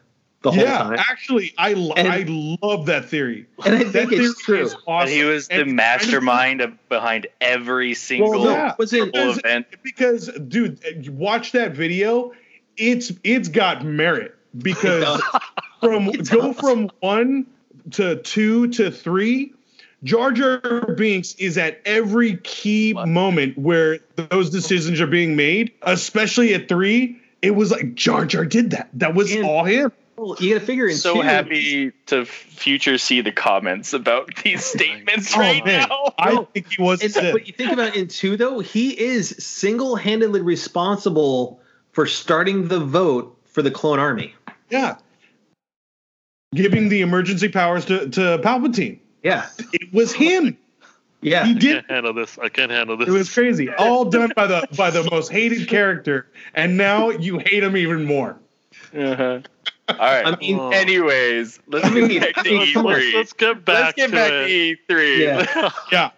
the 0.43 0.51
whole 0.51 0.61
yeah, 0.63 0.77
time, 0.77 0.95
actually, 0.99 1.53
I 1.57 1.73
l- 1.73 1.93
And- 1.97 2.07
I 2.07 2.23
love 2.61 2.85
that 2.85 3.05
theory. 3.05 3.47
and 3.65 3.73
I 3.73 3.83
That 3.83 3.91
think 3.91 4.09
theory 4.11 4.25
it's 4.25 4.43
true. 4.43 4.61
is 4.61 4.75
But 4.75 4.81
awesome. 4.87 5.09
he 5.15 5.23
was 5.23 5.47
the 5.47 5.61
And- 5.61 5.75
mastermind 5.75 6.61
of, 6.61 6.87
behind 6.87 7.25
every 7.41 7.95
single 7.95 8.43
no, 8.43 8.51
yeah, 8.51 8.71
it 8.73 8.75
wasn't- 8.77 9.11
because- 9.11 9.37
event. 9.39 9.65
because 9.81 10.27
dude 10.47 11.09
watch 11.09 11.53
that 11.53 11.71
video 11.71 12.31
it's 12.77 13.11
it's 13.23 13.47
got 13.47 13.83
merit 13.83 14.35
because 14.57 15.21
from 15.81 16.11
go 16.11 16.53
from 16.53 16.89
one 16.99 17.45
to 17.91 18.15
two 18.21 18.67
to 18.69 18.89
three 18.91 19.53
jar 20.03 20.31
jar 20.31 20.59
binks 20.95 21.33
is 21.35 21.57
at 21.57 21.81
every 21.85 22.37
key 22.37 22.93
moment 22.93 23.57
where 23.57 23.99
those 24.15 24.49
decisions 24.49 24.99
are 25.01 25.07
being 25.07 25.35
made 25.35 25.71
especially 25.83 26.53
at 26.53 26.67
three 26.67 27.19
it 27.41 27.51
was 27.51 27.71
like 27.71 27.93
jar 27.95 28.25
jar 28.25 28.45
did 28.45 28.71
that 28.71 28.89
that 28.93 29.13
was 29.15 29.31
And- 29.33 29.45
all 29.45 29.63
him 29.63 29.91
Well, 30.17 30.35
you 30.39 30.53
got 30.53 30.61
to 30.61 30.65
figure 30.65 30.87
in 30.87 30.95
So 30.95 31.15
two, 31.15 31.21
happy 31.21 31.91
to 32.07 32.25
future 32.25 32.97
see 32.97 33.21
the 33.21 33.31
comments 33.31 33.93
about 33.93 34.33
these 34.43 34.59
oh 34.59 34.77
statements 34.77 35.33
Oh, 35.35 35.39
right 35.39 35.65
man. 35.65 35.87
now. 35.89 36.13
i 36.17 36.33
No. 36.33 36.45
think 36.45 36.71
he 36.71 36.81
was 36.81 37.01
And, 37.03 37.33
but 37.33 37.47
you 37.47 37.53
think 37.53 37.71
about 37.73 37.95
in 37.95 38.07
two 38.07 38.37
though, 38.37 38.59
he 38.59 38.97
is 38.99 39.35
single-handedly 39.39 40.41
responsible 40.41 41.59
for 41.91 42.05
starting 42.05 42.67
the 42.67 42.79
vote 42.79 43.37
for 43.45 43.61
the 43.61 43.71
clone 43.71 43.99
army. 43.99 44.33
Yeah 44.69 44.97
giving 46.53 46.89
the 46.89 47.01
emergency 47.01 47.49
powers 47.49 47.85
to, 47.85 48.09
to 48.09 48.39
palpatine 48.43 48.99
Yeah, 49.23 49.47
it 49.73 49.93
was 49.93 50.13
him 50.13 50.57
yeah. 51.21 51.45
he 51.45 51.51
I 51.51 51.53
did 51.57 51.73
can't 51.75 51.89
handle 51.91 52.13
this. 52.13 52.37
I 52.37 52.49
can't 52.49 52.71
handle 52.71 52.97
this. 52.97 53.07
It 53.07 53.11
was 53.11 53.33
crazy. 53.33 53.69
All 53.73 54.05
done 54.05 54.31
by 54.35 54.45
the 54.47 54.67
by 54.77 54.91
the 54.91 55.07
most 55.09 55.31
hated 55.31 55.67
character, 55.67 56.27
and 56.53 56.77
now 56.77 57.09
you 57.09 57.39
hate 57.39 57.63
him 57.63 57.75
even 57.75 58.05
more. 58.05 58.37
Uh-huh. 58.95 59.39
All 59.89 59.95
right. 59.97 60.25
I 60.27 60.35
mean, 60.37 60.59
Oh. 60.59 60.69
anyways, 60.69 61.59
let's 61.67 61.85
I 61.85 61.89
mean, 61.89 62.09
get 62.09 62.35
back 62.35 62.43
to 62.45 62.57
let's- 62.59 62.71
E3. 62.71 63.13
Let's 63.15 63.33
get 63.33 63.65
back 63.65 63.83
Let's 63.85 63.95
get 63.95 64.07
to 64.11 64.13
back 64.15 64.31
it. 64.33 64.87
to 64.87 64.93
E3. 64.93 65.19
Yeah. 65.19 65.69
Yeah, 65.91 66.11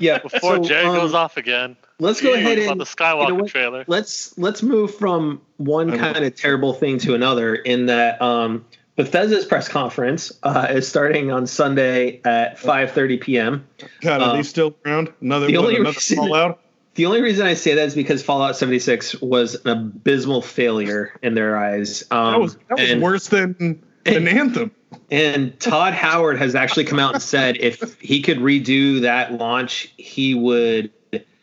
yeah. 0.00 0.18
Before 0.18 0.56
so, 0.56 0.64
Jay 0.64 0.84
um, 0.84 0.94
goes 0.96 1.14
off 1.14 1.36
again. 1.38 1.76
Let's 1.98 2.20
go 2.20 2.34
ahead 2.34 2.58
and 2.58 2.80
the 2.80 2.84
Skywalker 2.84 3.28
you 3.28 3.36
know 3.38 3.46
trailer. 3.46 3.84
let's 3.86 4.36
let's 4.38 4.62
move 4.62 4.94
from 4.94 5.40
one 5.56 5.90
I 5.92 5.96
kind 6.12 6.24
of 6.24 6.34
terrible 6.34 6.72
thing 6.74 6.98
to 7.00 7.14
another. 7.14 7.54
In 7.54 7.86
that 7.86 8.20
um, 8.20 8.64
Bethesda's 8.96 9.44
press 9.44 9.68
conference 9.68 10.32
uh, 10.42 10.68
is 10.70 10.88
starting 10.88 11.30
on 11.30 11.46
Sunday 11.46 12.20
at 12.24 12.58
5:30 12.58 13.20
p.m. 13.20 13.66
God, 14.00 14.22
are 14.22 14.30
Um, 14.30 14.36
they 14.36 14.42
still 14.42 14.74
around? 14.84 15.12
Another 15.20 15.46
the 15.46 15.56
only 15.56 15.76
another 15.76 15.90
reason- 15.94 16.16
Fallout. 16.16 16.60
The 16.96 17.04
only 17.04 17.20
reason 17.20 17.46
I 17.46 17.52
say 17.52 17.74
that 17.74 17.84
is 17.88 17.94
because 17.94 18.22
Fallout 18.22 18.56
76 18.56 19.20
was 19.20 19.54
an 19.66 19.70
abysmal 19.70 20.40
failure 20.40 21.12
in 21.22 21.34
their 21.34 21.58
eyes. 21.58 22.02
Um, 22.10 22.32
That 22.32 22.40
was 22.40 22.54
that 22.70 22.78
was 22.78 22.90
and, 22.90 23.02
worse 23.02 23.28
than 23.28 23.82
than 24.04 24.26
Anthem. 24.26 24.70
and 25.10 25.60
Todd 25.60 25.92
Howard 25.92 26.38
has 26.38 26.54
actually 26.54 26.84
come 26.84 26.98
out 26.98 27.12
and 27.12 27.22
said 27.22 27.58
if 27.60 28.00
he 28.00 28.22
could 28.22 28.38
redo 28.38 29.02
that 29.02 29.34
launch, 29.34 29.92
he 29.98 30.34
would 30.34 30.90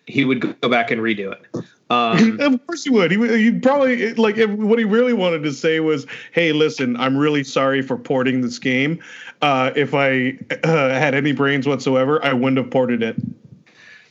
he 0.08 0.26
would 0.26 0.42
go 0.62 0.70
back 0.70 0.92
and 0.92 1.02
redo 1.02 1.32
it. 1.32 1.66
Um, 1.90 2.40
of 2.40 2.68
course 2.68 2.84
he 2.84 2.90
would. 2.90 3.12
He 3.12 3.18
would. 3.18 3.64
Probably 3.64 4.14
like 4.16 4.38
if 4.38 4.50
what 4.52 4.80
he 4.80 4.86
really 4.86 5.14
wanted 5.14 5.44
to 5.44 5.52
say 5.54 5.80
was, 5.80 6.06
"Hey, 6.32 6.52
listen, 6.52 6.98
I'm 6.98 7.18
really 7.18 7.44
sorry 7.44 7.82
for 7.82 7.98
porting 7.98 8.42
this 8.42 8.60
game. 8.60 9.00
Uh, 9.42 9.72
if 9.76 9.94
I 9.94 10.38
uh, 10.64 10.90
had 10.90 11.16
any 11.16 11.32
brains 11.32 11.68
whatsoever, 11.68 12.24
I 12.24 12.34
wouldn't 12.34 12.58
have 12.58 12.72
ported 12.72 13.04
it." 13.04 13.16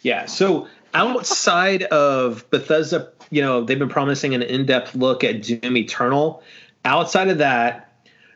Yeah. 0.02 0.26
So 0.26 0.68
outside 0.94 1.84
of 1.84 2.48
Bethesda, 2.50 3.10
you 3.30 3.40
know, 3.40 3.64
they've 3.64 3.78
been 3.78 3.88
promising 3.88 4.34
an 4.34 4.42
in-depth 4.42 4.94
look 4.94 5.24
at 5.24 5.42
Doom 5.42 5.76
Eternal. 5.76 6.42
Outside 6.84 7.28
of 7.28 7.38
that, 7.38 7.88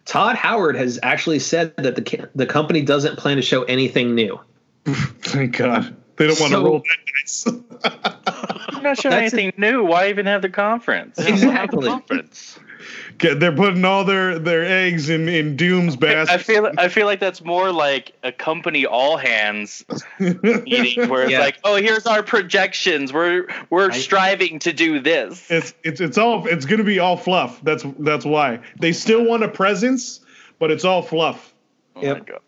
Todd 0.05 0.37
Howard 0.37 0.77
has 0.77 0.99
actually 1.03 1.41
said 1.41 1.77
that 1.77 1.97
the 1.97 2.29
the 2.35 2.47
company 2.47 2.83
doesn't 2.83 3.17
plan 3.19 3.37
to 3.37 3.43
show 3.43 3.65
anything 3.65 4.15
new. 4.15 4.41
Thank 4.85 5.57
God. 5.57 5.97
They 6.17 6.27
don't 6.27 6.41
want 6.41 6.53
to 6.53 6.57
So- 6.59 6.65
roll 6.65 6.79
that 6.81 6.99
dice. 7.21 7.47
I'm 8.77 8.83
not 8.83 8.99
showing 8.99 9.11
That's 9.15 9.33
a- 9.35 9.37
anything 9.41 9.53
new. 9.57 9.85
Why 9.85 10.09
even 10.09 10.27
have 10.27 10.43
the 10.43 10.49
conference? 10.51 11.19
Exactly. 11.19 11.89
Conference. 11.89 12.59
Okay, 13.15 13.35
They're 13.35 13.53
putting 13.55 13.85
all 13.85 14.05
their 14.05 14.39
their 14.39 14.65
eggs 14.65 15.09
in 15.09 15.29
in 15.29 15.57
Doom's 15.57 15.97
basket. 15.97 16.33
I 16.33 16.39
feel 16.39 16.71
I 16.79 16.89
feel 16.89 17.07
like 17.07 17.19
that's 17.21 17.43
more 17.43 17.73
like 17.73 18.13
a 18.23 18.31
company 18.31 18.85
all 18.87 19.17
hands 19.17 19.85
meeting 20.21 21.09
where 21.09 21.23
it's 21.23 21.33
Yeah. 21.33 21.41
like, 21.41 21.59
oh, 21.65 21.77
here's 21.77 22.07
our 22.07 22.23
projections. 22.23 23.13
We're 23.13 23.47
we're 23.71 23.91
I- 23.91 23.97
striving 23.97 24.59
to 24.61 24.73
do 24.73 25.01
this. 25.01 25.51
It's 25.51 25.75
it's 25.83 26.01
it's 26.01 26.19
all 26.19 26.47
it's 26.47 26.67
gonna 26.67 26.85
be 26.85 26.99
all 26.99 27.17
fluff. 27.17 27.61
That's 27.63 27.85
that's 27.99 28.25
why 28.25 28.61
they 28.79 28.93
still 28.93 29.25
want 29.25 29.43
a 29.43 29.49
presence, 29.49 30.21
but 30.59 30.71
it's 30.71 30.85
all 30.85 31.03
fluff. 31.03 31.55
Oh 31.97 32.03
Yep. 32.03 32.19
my 32.19 32.25
god. 32.25 32.41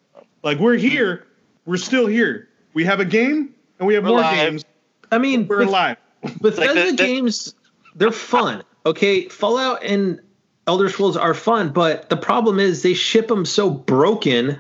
Like 0.44 0.59
we're 0.59 0.76
here, 0.76 1.26
we're 1.64 1.78
still 1.78 2.07
here. 2.07 2.48
We 2.74 2.85
have 2.85 3.00
a 3.00 3.04
game 3.07 3.54
and 3.79 3.87
we 3.87 3.95
have 3.95 4.05
We're 4.05 4.11
more 4.11 4.19
alive. 4.21 4.37
games. 4.37 4.64
I 5.11 5.19
mean, 5.19 5.47
We're 5.47 5.59
Beth- 5.61 5.69
alive. 5.69 5.97
Bethesda 6.41 6.61
Like 6.61 6.75
the- 6.75 6.91
the- 6.93 6.97
games, 6.97 7.55
they're 7.95 8.11
fun. 8.12 8.62
Okay, 8.87 9.29
Fallout 9.29 9.83
and 9.85 10.21
Elder 10.67 10.88
Scrolls 10.88 11.17
are 11.17 11.35
fun, 11.35 11.71
but 11.71 12.09
the 12.11 12.17
problem 12.17 12.59
is 12.61 12.83
they 12.83 12.95
ship 12.95 13.29
them 13.29 13.45
so 13.45 13.71
broken 13.71 14.59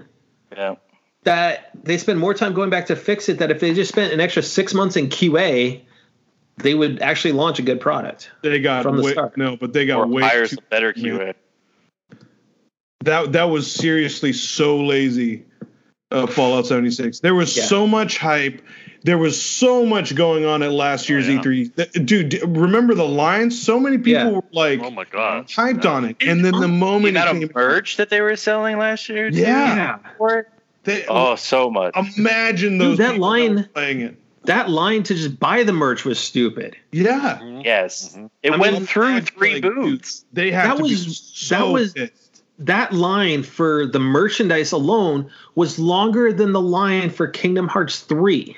Yeah. 0.56 0.76
that 1.24 1.70
they 1.84 1.98
spend 1.98 2.18
more 2.18 2.34
time 2.34 2.52
going 2.54 2.70
back 2.70 2.86
to 2.86 2.96
fix 2.96 3.28
it. 3.28 3.38
That 3.38 3.50
if 3.50 3.60
they 3.60 3.74
just 3.74 3.90
spent 3.90 4.12
an 4.12 4.20
extra 4.20 4.42
six 4.42 4.72
months 4.74 4.96
in 4.96 5.08
QA, 5.08 5.82
they 6.56 6.74
would 6.74 7.00
actually 7.02 7.32
launch 7.32 7.58
a 7.58 7.62
good 7.62 7.80
product. 7.80 8.30
They 8.42 8.58
got 8.60 8.82
From 8.82 8.96
the 8.96 9.02
way, 9.02 9.12
start. 9.12 9.36
no, 9.36 9.56
but 9.56 9.72
they 9.72 9.86
got 9.86 9.98
Or 10.00 10.06
way 10.06 10.22
hire 10.22 10.46
too, 10.46 10.56
better 10.70 10.92
QA. 10.92 11.34
that 13.04 13.32
that 13.32 13.44
was 13.44 13.70
seriously 13.70 14.32
so 14.32 14.78
lazy. 14.82 15.44
Uh, 16.10 16.26
Fallout 16.26 16.66
76. 16.66 17.20
There 17.20 17.34
was 17.34 17.54
Yeah. 17.56 17.64
so 17.64 17.86
much 17.86 18.16
hype. 18.18 18.62
There 19.04 19.18
was 19.18 19.40
so 19.40 19.86
much 19.86 20.14
going 20.14 20.44
on 20.44 20.62
at 20.62 20.72
last 20.72 21.08
year's 21.08 21.28
yeah. 21.28 21.40
E3. 21.40 22.04
Dude, 22.06 22.40
remember 22.44 22.94
the 22.94 23.06
lines? 23.06 23.60
So 23.60 23.78
many 23.78 23.96
people 23.98 24.12
Yeah. 24.12 24.28
were 24.30 24.42
like 24.52 24.80
Oh 24.82 24.90
my 24.90 25.04
god. 25.04 25.46
hyped 25.48 25.84
on 25.86 26.04
it, 26.04 26.16
and 26.20 26.44
then 26.44 26.52
the 26.52 26.60
The 26.62 26.68
moment 26.68 27.16
it 27.16 27.20
amount 27.20 27.38
came, 27.38 27.42
of 27.48 27.54
merch 27.54 27.96
that 27.96 28.10
they 28.10 28.20
were 28.20 28.36
selling 28.36 28.78
last 28.78 29.08
year. 29.08 29.30
too? 29.30 29.38
Yeah. 29.38 29.98
Or- 30.18 30.48
they, 30.84 31.04
Oh, 31.08 31.36
so 31.36 31.70
much. 31.70 31.94
imagine 32.16 32.78
Dude, 32.78 32.80
those 32.92 32.98
that 32.98 33.18
line- 33.18 33.56
were 33.56 33.62
playing 33.74 34.00
it. 34.00 34.16
That 34.44 34.70
line 34.70 35.02
to 35.02 35.14
just 35.14 35.38
buy 35.38 35.62
the 35.64 35.72
merch 35.72 36.04
was 36.06 36.18
stupid. 36.18 36.74
Yeah, 36.90 37.38
Yes. 37.62 38.16
Mhm. 38.16 38.30
It 38.42 38.52
I 38.52 38.56
went 38.56 38.72
mean, 38.74 38.86
through 38.86 39.20
three 39.22 39.54
like, 39.54 39.62
dude, 39.62 39.74
booths. 39.74 40.24
They 40.32 40.50
have 40.52 40.68
That 40.70 40.76
to 40.78 40.82
was- 40.82 41.04
be 41.50 41.54
that 41.56 41.68
was- 41.68 41.92
pissed. 41.92 42.12
That 42.60 42.92
line 42.92 43.42
for 43.44 43.86
the 43.86 44.00
merchandise 44.00 44.72
alone 44.72 45.26
was 45.54 45.78
longer 45.78 46.32
than 46.32 46.52
the 46.52 46.60
line 46.60 47.10
for 47.10 47.26
Kingdom 47.28 47.68
Hearts 47.68 48.00
3. 48.00 48.56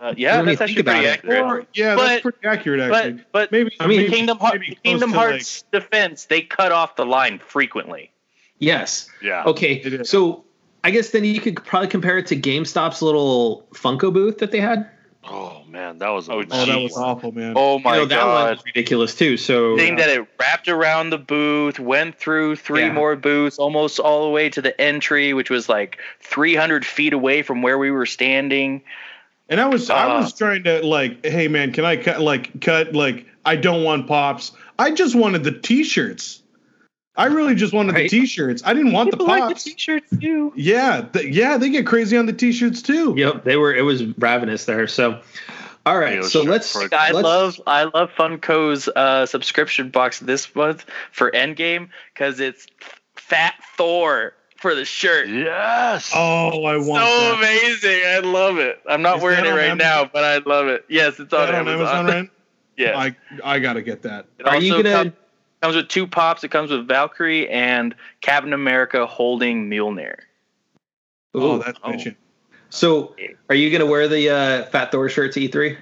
Uh, 0.00 0.14
yeah, 0.16 0.40
that's 0.42 0.60
actually 0.60 0.82
pretty 0.82 1.06
accurate. 1.06 1.44
Or- 1.44 1.66
yeah, 1.74 1.94
that's 1.94 2.22
pretty 2.22 2.38
accurate 2.44 2.80
actually. 2.80 3.12
But 3.12 3.32
but 3.32 3.52
maybe 3.52 3.72
I 3.78 3.86
mean, 3.86 3.98
maybe- 4.00 4.12
Kingdom 4.12 4.38
Hearts 4.38 4.58
maybe 4.60 4.78
Kingdom 4.82 5.12
to, 5.12 5.18
like- 5.18 5.42
defense, 5.72 6.24
they 6.24 6.40
cut 6.40 6.72
off 6.72 6.96
the 6.96 7.04
line 7.04 7.38
frequently. 7.38 8.10
Yes. 8.58 9.08
Yeah. 9.22 9.44
Okay. 9.44 10.02
So 10.04 10.44
I 10.82 10.90
guess 10.90 11.10
then 11.10 11.24
you 11.24 11.40
could 11.40 11.56
probably 11.64 11.88
compare 11.88 12.18
it 12.18 12.26
to 12.28 12.36
GameStop's 12.36 13.02
little 13.02 13.66
Funko 13.74 14.12
booth 14.12 14.38
that 14.38 14.50
they 14.52 14.60
had. 14.60 14.88
Oh 15.22 15.62
man, 15.68 15.98
that 15.98 16.08
was. 16.08 16.30
Oh, 16.30 16.38
oh, 16.50 16.64
that 16.66 16.80
was 16.80 16.96
awful, 16.96 17.30
man. 17.30 17.52
Oh 17.54 17.78
my 17.78 17.96
you 17.96 18.00
know, 18.00 18.06
that 18.06 18.26
one 18.26 18.34
god. 18.34 18.56
was 18.56 18.64
ridiculous 18.64 19.14
too. 19.14 19.36
So 19.36 19.76
Thing 19.76 19.96
that 19.96 20.08
it 20.08 20.26
wrapped 20.38 20.66
around 20.68 21.10
the 21.10 21.18
booth, 21.18 21.78
went 21.78 22.16
through 22.18 22.56
three 22.56 22.84
Yeah. 22.84 22.92
more 22.92 23.16
booths, 23.16 23.58
almost 23.58 23.98
all 23.98 24.24
the 24.24 24.30
way 24.30 24.48
to 24.48 24.62
the 24.62 24.78
entry, 24.80 25.34
which 25.34 25.50
was 25.50 25.68
like 25.68 25.98
300 26.20 26.86
feet 26.86 27.12
away 27.12 27.42
from 27.42 27.60
where 27.60 27.76
we 27.76 27.90
were 27.90 28.06
standing. 28.06 28.80
And 29.50 29.60
I 29.60 29.66
was 29.66 29.90
I 29.90 30.04
Ah. 30.06 30.20
was 30.20 30.32
trying 30.32 30.62
to 30.64 30.80
like, 30.86 31.24
hey 31.26 31.48
man, 31.48 31.72
can 31.72 31.84
I 31.84 31.96
cut 31.96 32.20
like 32.20 32.60
cut 32.60 32.94
like 32.94 33.26
I 33.44 33.56
don't 33.56 33.82
want 33.84 34.06
pops. 34.06 34.52
I 34.78 34.90
just 34.92 35.14
wanted 35.14 35.44
the 35.44 35.52
t-shirts. 35.52 36.42
I 37.16 37.26
really 37.26 37.54
just 37.54 37.72
wanted 37.74 37.94
Right. 37.94 38.08
the 38.10 38.20
t-shirts. 38.20 38.62
I 38.64 38.72
didn't 38.72 38.92
want 38.92 39.10
the 39.10 39.16
People 39.18 39.26
like 39.26 39.42
pops. 39.42 39.64
the 39.64 39.70
t-shirts 39.72 40.06
too. 40.20 40.52
yeah, 40.56 41.02
th- 41.12 41.34
yeah, 41.34 41.56
they 41.58 41.68
get 41.68 41.86
crazy 41.86 42.16
on 42.16 42.26
the 42.26 42.32
t-shirts 42.32 42.80
too. 42.80 43.12
Yep, 43.16 43.44
they 43.44 43.56
were. 43.56 43.74
It 43.74 43.82
was 43.82 44.04
ravenous 44.18 44.64
there. 44.64 44.86
So, 44.86 45.20
all 45.84 45.98
right. 45.98 46.14
Yo, 46.16 46.22
So 46.22 46.42
let's. 46.42 46.74
I 46.76 47.10
let's- 47.10 47.12
love 47.12 47.60
I 47.66 47.84
love 47.84 48.10
Funko's 48.16 48.88
uh, 48.94 49.26
subscription 49.26 49.90
box 49.90 50.20
this 50.20 50.54
month 50.54 50.86
for 51.10 51.30
Endgame 51.32 51.88
because 52.14 52.38
it's 52.40 52.66
Fat 53.16 53.54
Thor 53.76 54.32
for 54.60 54.74
the 54.74 54.84
shirt. 54.84 55.28
Yes. 55.28 56.12
Oh, 56.14 56.64
I 56.64 56.76
want 56.76 57.02
it. 57.02 57.06
so 57.06 57.20
that. 57.20 57.34
amazing! 57.38 58.02
I 58.06 58.18
love 58.20 58.58
it. 58.58 58.80
I'm 58.88 59.02
not 59.02 59.16
Is 59.18 59.22
wearing 59.22 59.44
it 59.44 59.50
right 59.50 59.70
Amazon? 59.70 59.78
now, 59.78 60.10
but 60.12 60.24
I 60.24 60.38
love 60.38 60.68
it. 60.68 60.84
Yes, 60.88 61.18
it's 61.18 61.32
on, 61.32 61.46
that 61.46 61.54
on 61.54 61.68
Amazon. 61.68 61.96
Amazon, 61.96 62.06
right? 62.22 62.30
yes. 62.76 62.96
I 62.96 63.16
I 63.42 63.58
gotta 63.58 63.82
get 63.82 64.02
that. 64.02 64.26
It 64.38 64.46
Are 64.46 64.60
you 64.60 64.82
gonna? 64.82 65.04
com- 65.04 65.12
comes 65.62 65.76
with 65.76 65.88
two 65.88 66.06
pops. 66.06 66.42
It 66.44 66.48
comes 66.50 66.70
with 66.70 66.86
Valkyrie 66.88 67.48
and 67.50 67.94
Captain 68.22 68.52
America 68.52 69.06
holding 69.06 69.68
Mjolnir. 69.68 70.14
Oh, 71.34 71.56
Ooh. 71.56 71.62
that's 71.62 71.78
Oh. 71.84 71.90
bitchin'. 71.90 72.16
So, 72.70 73.14
are 73.48 73.54
you 73.54 73.70
gonna 73.70 73.90
wear 73.90 74.06
the 74.08 74.30
uh, 74.30 74.64
Fat 74.66 74.92
Thor 74.92 75.08
shirt 75.08 75.32
to 75.32 75.40
E3? 75.40 75.76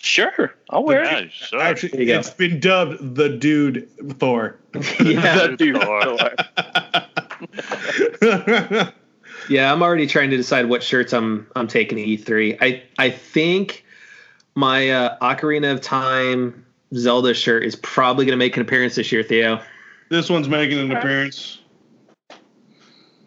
Sure, 0.00 0.54
I'll 0.70 0.84
wear 0.84 1.04
Yeah, 1.04 1.18
it. 1.18 1.32
sure. 1.32 1.60
Actually, 1.60 1.88
There 1.90 2.00
you 2.02 2.06
go. 2.06 2.18
it's 2.20 2.30
been 2.30 2.60
dubbed 2.60 3.16
the 3.16 3.28
dude 3.28 3.88
Thor. 4.18 4.56
yeah, 5.00 5.48
Dude, 5.58 5.82
Thor. 5.82 6.16
yeah. 9.48 9.72
I'm 9.72 9.82
already 9.82 10.06
trying 10.06 10.30
to 10.30 10.36
decide 10.36 10.66
what 10.66 10.82
shirts 10.82 11.12
I'm 11.12 11.46
I'm 11.56 11.68
taking 11.68 11.98
to 11.98 12.04
E3. 12.04 12.58
I 12.60 12.82
I 12.98 13.10
think 13.10 13.84
my 14.54 14.90
uh, 14.90 15.18
Ocarina 15.18 15.72
of 15.72 15.80
Time 15.80 16.66
Zelda 16.94 17.34
shirt 17.34 17.64
is 17.64 17.76
probably 17.76 18.24
going 18.24 18.36
to 18.36 18.44
make 18.44 18.56
an 18.56 18.62
appearance 18.62 18.94
this 18.94 19.12
year, 19.12 19.22
Theo. 19.22 19.60
this 20.08 20.30
one's 20.30 20.48
making 20.48 20.78
an 20.78 20.96
appearance. 20.96 21.60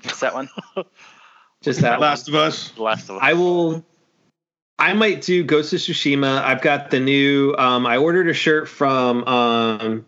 What's 0.04 0.20
that 0.20 0.34
one? 0.34 0.50
Just 1.62 1.82
that. 1.82 1.92
one. 1.92 2.00
Last 2.10 2.28
of 2.28 2.36
Us. 2.36 2.78
Last 2.78 3.10
of 3.10 3.18
Us. 3.18 3.22
I 3.22 3.34
will. 3.34 3.86
I 4.80 4.94
might 4.94 5.22
do 5.22 5.44
Ghost 5.44 5.74
of 5.74 5.80
Tsushima. 5.80 6.42
I've 6.42 6.62
got 6.62 6.90
the 6.90 7.00
new. 7.00 7.56
Um, 7.58 7.86
I 7.86 7.98
ordered 7.98 8.28
a 8.28 8.34
shirt 8.34 8.68
from 8.68 9.24
um, 9.28 10.06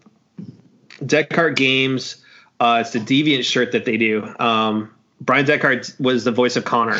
Dechart 0.99 1.55
Games. 1.55 2.22
Uh, 2.59 2.79
it's 2.81 2.91
the 2.91 2.99
Deviant 2.99 3.43
shirt 3.43 3.71
that 3.73 3.85
they 3.85 3.97
do. 3.97 4.33
Um, 4.39 4.93
Bryan 5.21 5.45
Dechart 5.45 5.99
was 5.99 6.23
the 6.23 6.31
voice 6.31 6.55
of 6.55 6.65
Connor 6.65 6.99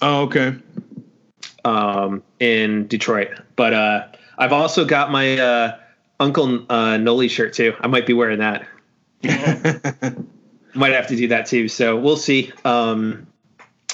Oh, 0.00 0.22
okay. 0.22 0.54
um, 1.64 2.22
in 2.38 2.86
Detroit. 2.86 3.28
But 3.56 3.72
uh, 3.74 4.06
I've 4.38 4.52
also 4.52 4.84
got 4.84 5.10
my 5.10 5.38
uh, 5.38 5.78
Uncle 6.20 6.64
uh, 6.70 6.96
Noli 6.98 7.28
shirt 7.28 7.54
too. 7.54 7.74
I 7.80 7.86
might 7.88 8.06
be 8.06 8.12
wearing 8.14 8.38
that. 8.40 8.66
Might 10.74 10.92
have 10.92 11.08
to 11.08 11.16
do 11.16 11.28
that 11.28 11.46
too. 11.46 11.66
So 11.68 11.96
we'll 11.96 12.16
see. 12.16 12.52
Um, 12.64 13.26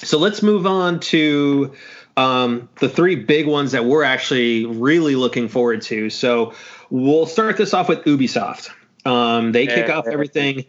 so 0.03 0.19
let's 0.19 0.43
move 0.43 0.67
on 0.67 1.01
to 1.01 1.73
um, 2.17 2.69
the 2.81 2.89
three 2.89 3.17
big 3.17 3.47
ones 3.47 3.73
that 3.73 3.85
we're 3.87 4.03
actually 4.03 4.67
really 4.67 5.17
looking 5.17 5.49
forward 5.49 5.83
to. 5.83 6.11
So 6.11 6.53
we'll 6.91 7.27
start 7.27 7.57
this 7.57 7.73
off 7.73 7.89
with 7.89 8.01
Ubisoft. 8.05 8.71
Um, 9.05 9.53
they 9.53 9.67
kick 9.67 9.91
off 9.91 10.07
everything 10.07 10.65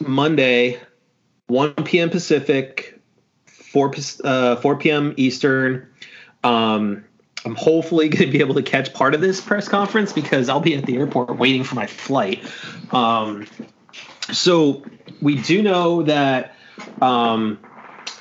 Monday, 0.00 0.78
1 1.48 1.74
p.m. 1.84 2.10
Pacific, 2.10 3.00
4 3.46 3.94
uh, 4.24 4.56
4 4.56 4.76
p.m. 4.76 5.14
Eastern. 5.16 5.88
Um, 6.42 7.04
I'm 7.44 7.54
hopefully 7.54 8.08
going 8.10 8.26
to 8.26 8.30
be 8.30 8.40
able 8.40 8.54
to 8.54 8.62
catch 8.62 8.92
part 8.94 9.14
of 9.14 9.20
this 9.20 9.40
press 9.40 9.68
conference 9.68 10.12
because 10.12 10.48
I'll 10.48 10.60
be 10.60 10.74
at 10.74 10.86
the 10.86 10.96
airport 10.96 11.36
waiting 11.36 11.64
for 11.64 11.74
my 11.74 11.86
flight. 11.86 12.44
Um, 12.92 13.46
so 14.32 14.84
we 15.20 15.36
do 15.36 15.62
know 15.62 16.02
that 16.04 16.54
um, 17.02 17.58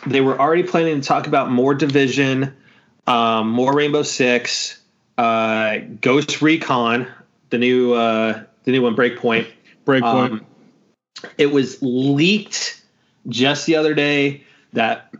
they 0.06 0.22
were 0.22 0.40
already 0.40 0.64
planning 0.64 1.00
to 1.00 1.08
talk 1.08 1.28
about 1.28 1.52
more 1.52 1.74
division, 1.74 2.56
um, 3.08 3.50
more 3.50 3.74
Rainbow 3.74 4.04
Six, 4.04 4.82
uh, 5.18 5.78
Ghost 6.02 6.42
Recon, 6.42 7.08
the 7.50 7.58
new 7.58 7.94
uh, 7.94 8.44
the 8.64 8.72
new 8.72 8.82
one, 8.82 8.96
Breakpoint. 8.96 9.48
Breakpoint. 9.86 10.32
Um, 10.32 10.46
it 11.38 11.48
was 11.48 11.82
leaked 11.82 12.82
just 13.28 13.66
the 13.66 13.76
other 13.76 13.94
day 13.94 14.44
that 14.74 15.14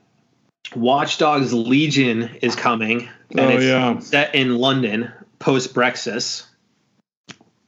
Watch 0.76 1.18
Dogs 1.18 1.54
Legion 1.54 2.30
is 2.42 2.56
coming. 2.56 3.10
And 3.32 3.40
Oh, 3.40 3.50
it's 3.50 3.64
yeah. 3.66 4.00
set 4.00 4.36
in 4.36 4.58
London 4.58 5.12
post 5.40 5.74
Brexit. 5.74 6.44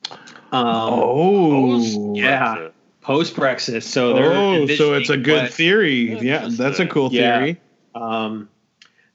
Um, 0.10 0.18
oh. 0.52 2.14
yeah. 2.16 2.70
post 3.02 3.36
Brexit. 3.36 3.84
So 3.84 4.14
they're 4.14 4.34
Oh, 4.34 4.68
so 4.68 4.94
it's 4.94 5.10
a 5.10 5.18
good 5.18 5.44
what- 5.44 5.54
theory. 5.54 6.18
Yeah, 6.20 6.48
that's 6.50 6.80
a 6.80 6.88
cool 6.88 7.10
Yeah. 7.12 7.38
theory. 7.40 7.58
Um, 7.94 8.50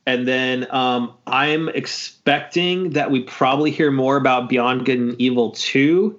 and 0.06 0.26
then 0.26 0.66
um, 0.70 1.12
I'm 1.26 1.68
expecting 1.68 2.90
that 2.90 3.11
we 3.11 3.20
probably 3.22 3.70
hear 3.70 3.90
more 3.90 4.16
about 4.16 4.48
Beyond 4.48 4.86
Good 4.86 4.98
and 4.98 5.20
Evil 5.20 5.50
2, 5.50 6.18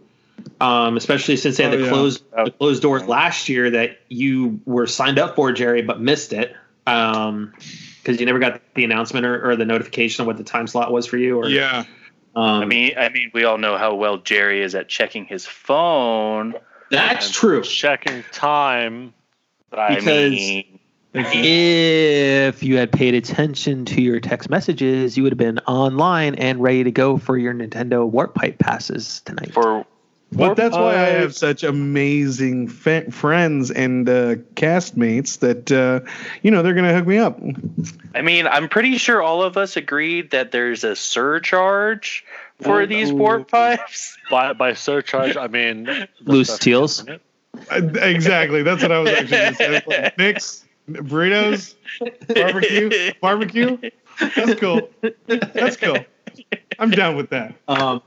um, 0.60 0.98
especially 0.98 1.36
since 1.38 1.58
they 1.58 1.64
had 1.64 1.74
Oh, 1.74 1.78
the 1.78 1.84
yeah. 1.84 1.90
closed 1.90 2.24
Oh. 2.38 2.46
the 2.46 2.52
closed 2.52 2.82
doors 2.82 3.04
last 3.06 3.50
year 3.50 3.70
that 3.72 4.00
you 4.10 4.60
were 4.66 4.88
signed 4.88 5.20
up 5.20 5.36
for, 5.36 5.52
Jerry, 5.52 5.82
but 5.82 6.00
missed 6.02 6.34
it 6.34 6.56
because 6.86 8.20
you 8.20 8.26
never 8.26 8.40
got 8.40 8.62
the 8.76 8.84
announcement 8.84 9.26
or, 9.26 9.52
or 9.52 9.56
the 9.56 9.66
notification 9.66 10.22
of 10.24 10.28
what 10.28 10.38
the 10.38 10.44
time 10.44 10.68
slot 10.68 10.92
was 10.92 11.06
for 11.06 11.18
you. 11.18 11.38
Or, 11.38 11.48
Yeah. 11.48 11.86
um, 12.36 12.62
I 12.62 12.66
mean, 12.66 12.94
I 12.98 13.10
mean, 13.10 13.32
we 13.34 13.44
all 13.44 13.58
know 13.58 13.78
how 13.78 13.96
well 13.96 14.18
Jerry 14.18 14.62
is 14.62 14.74
at 14.76 14.88
checking 14.90 15.26
his 15.26 15.46
phone. 15.46 16.56
that's 16.90 17.32
true. 17.32 17.62
Checking 17.64 18.24
time. 18.32 19.14
But 19.70 19.80
I 19.80 19.96
Because- 19.96 20.32
mean, 20.32 20.80
If 21.14 22.64
you 22.64 22.78
had 22.78 22.92
paid 22.92 23.14
attention 23.16 23.84
to 23.86 24.02
your 24.02 24.20
text 24.22 24.50
messages, 24.50 25.18
you 25.18 25.24
would 25.24 25.32
have 25.34 25.38
been 25.38 25.60
online 25.68 26.36
and 26.36 26.62
ready 26.62 26.86
to 26.86 26.92
go 26.92 27.18
for 27.18 27.38
your 27.38 27.54
Nintendo 27.54 28.08
Warp 28.10 28.34
Pipe 28.34 28.60
passes 28.60 29.22
tonight. 29.26 29.52
for 29.54 29.86
But 30.34 30.56
that's 30.56 30.76
why 30.76 30.94
I 30.94 31.10
have 31.10 31.36
such 31.36 31.64
amazing 31.64 32.70
fa- 32.70 33.12
friends 33.12 33.70
and 33.70 34.08
uh, 34.08 34.36
castmates 34.56 35.40
that 35.40 35.70
uh, 35.72 36.00
you 36.42 36.52
know 36.52 36.62
they're 36.64 36.74
gonna 36.74 36.94
hook 36.94 37.06
me 37.06 37.18
up. 37.18 37.38
I 38.16 38.22
mean, 38.22 38.48
I'm 38.48 38.70
pretty 38.70 38.98
sure 38.98 39.22
all 39.22 39.44
of 39.44 39.58
us 39.58 39.76
agreed 39.76 40.32
that 40.32 40.52
there's 40.52 40.86
a 40.86 40.96
surcharge 40.96 42.24
for 42.62 42.86
these 42.86 43.12
warp 43.12 43.52
pipes. 43.52 44.18
By 44.32 44.54
by 44.54 44.74
surcharge, 44.74 45.36
I 45.36 45.48
mean 45.48 45.86
Loose 46.22 46.48
stuff- 46.48 46.60
teals? 46.62 47.06
Uh, 47.70 47.82
exactly, 48.02 48.64
that's 48.64 48.82
what 48.82 48.94
I 48.94 49.00
was 49.00 49.10
actually 49.12 49.28
gonna 49.38 49.56
say. 49.56 49.82
Like, 49.86 50.18
Nicks, 50.18 50.64
burritos, 50.90 51.76
barbecue, 52.34 53.12
barbecue. 53.22 53.78
That's 54.36 54.58
cool. 54.62 54.90
That's 55.28 55.76
cool. 55.76 55.98
I'm 56.80 56.92
down 56.92 57.18
with 57.18 57.32
that. 57.32 57.56
Um, 57.68 58.02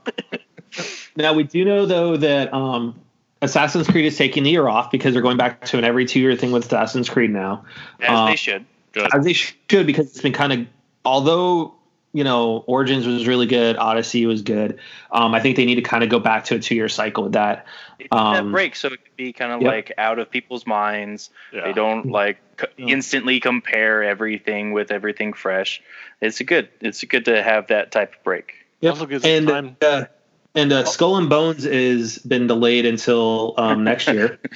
now 1.15 1.33
we 1.33 1.43
do 1.43 1.65
know 1.65 1.85
though 1.85 2.17
that 2.17 2.53
um, 2.53 2.99
Assassin's 3.41 3.87
Creed 3.87 4.05
is 4.05 4.17
taking 4.17 4.43
the 4.43 4.49
year 4.51 4.67
off 4.67 4.91
because 4.91 5.13
they're 5.13 5.21
going 5.21 5.37
back 5.37 5.65
to 5.65 5.77
an 5.77 5.83
every 5.83 6.05
two 6.05 6.19
year 6.19 6.35
thing 6.35 6.51
with 6.51 6.65
Assassin's 6.65 7.09
Creed 7.09 7.31
now. 7.31 7.65
As 8.01 8.09
Um, 8.09 8.29
they 8.29 8.35
should. 8.35 8.65
Good. 8.93 9.13
As 9.13 9.25
they 9.25 9.33
should 9.33 9.85
because 9.85 10.07
it's 10.07 10.21
been 10.21 10.33
kind 10.33 10.53
of 10.53 10.67
although 11.03 11.75
you 12.13 12.23
know 12.23 12.63
Origins 12.65 13.05
was 13.05 13.27
really 13.27 13.45
good, 13.45 13.75
Odyssey 13.75 14.25
was 14.25 14.41
good. 14.41 14.79
Um, 15.11 15.33
I 15.33 15.41
think 15.41 15.57
they 15.57 15.65
need 15.65 15.75
to 15.75 15.81
kind 15.81 16.03
of 16.03 16.09
go 16.09 16.19
back 16.19 16.45
to 16.45 16.55
a 16.55 16.59
two 16.59 16.75
year 16.75 16.87
cycle 16.87 17.23
with 17.23 17.33
that. 17.33 17.65
They 17.97 18.05
need 18.05 18.09
that 18.11 18.17
um, 18.17 18.51
break 18.51 18.75
so 18.75 18.87
it 18.87 19.03
can 19.03 19.13
be 19.17 19.33
kind 19.33 19.51
of 19.51 19.61
yep. 19.61 19.71
like 19.71 19.91
out 19.97 20.17
of 20.19 20.31
people's 20.31 20.65
minds. 20.65 21.29
Yeah. 21.51 21.65
They 21.65 21.73
don't 21.73 22.07
like 22.07 22.37
c- 22.59 22.67
Yeah. 22.77 22.93
instantly 22.93 23.39
compare 23.41 24.01
everything 24.03 24.71
with 24.71 24.91
everything 24.91 25.33
fresh. 25.33 25.81
It's 26.21 26.39
a 26.39 26.45
good. 26.45 26.69
It's 26.79 27.03
good 27.03 27.25
to 27.25 27.43
have 27.43 27.67
that 27.67 27.91
type 27.91 28.15
of 28.15 28.23
break. 28.23 28.53
It 28.81 28.87
also 28.87 29.05
gives 29.05 29.25
and 29.25 29.47
time. 29.47 29.77
uh, 29.81 30.05
and 30.55 30.71
uh, 30.71 30.85
Skull 30.85 31.17
and 31.17 31.29
Bones 31.29 31.65
is 31.65 32.17
been 32.19 32.47
delayed 32.47 32.85
until 32.85 33.53
um, 33.57 33.83
next 33.83 34.07
year. 34.07 34.39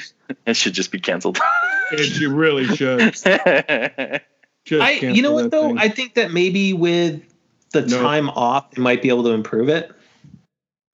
It 0.46 0.56
should 0.56 0.74
just 0.74 0.92
be 0.92 1.00
canceled. 1.00 1.40
It, 1.92 2.20
you 2.20 2.32
really 2.32 2.66
should. 2.76 3.00
Just 3.16 3.26
I, 3.26 4.92
you 4.92 5.24
know 5.24 5.32
what 5.34 5.50
though? 5.50 5.70
thing. 5.70 5.80
I 5.80 5.90
think 5.90 6.14
that 6.14 6.32
maybe 6.32 6.72
with 6.72 7.24
the 7.72 7.82
No. 7.82 8.00
time 8.00 8.30
off, 8.30 8.72
it 8.74 8.78
might 8.78 9.02
be 9.02 9.10
able 9.10 9.24
to 9.24 9.32
improve 9.32 9.70
it. 9.70 9.92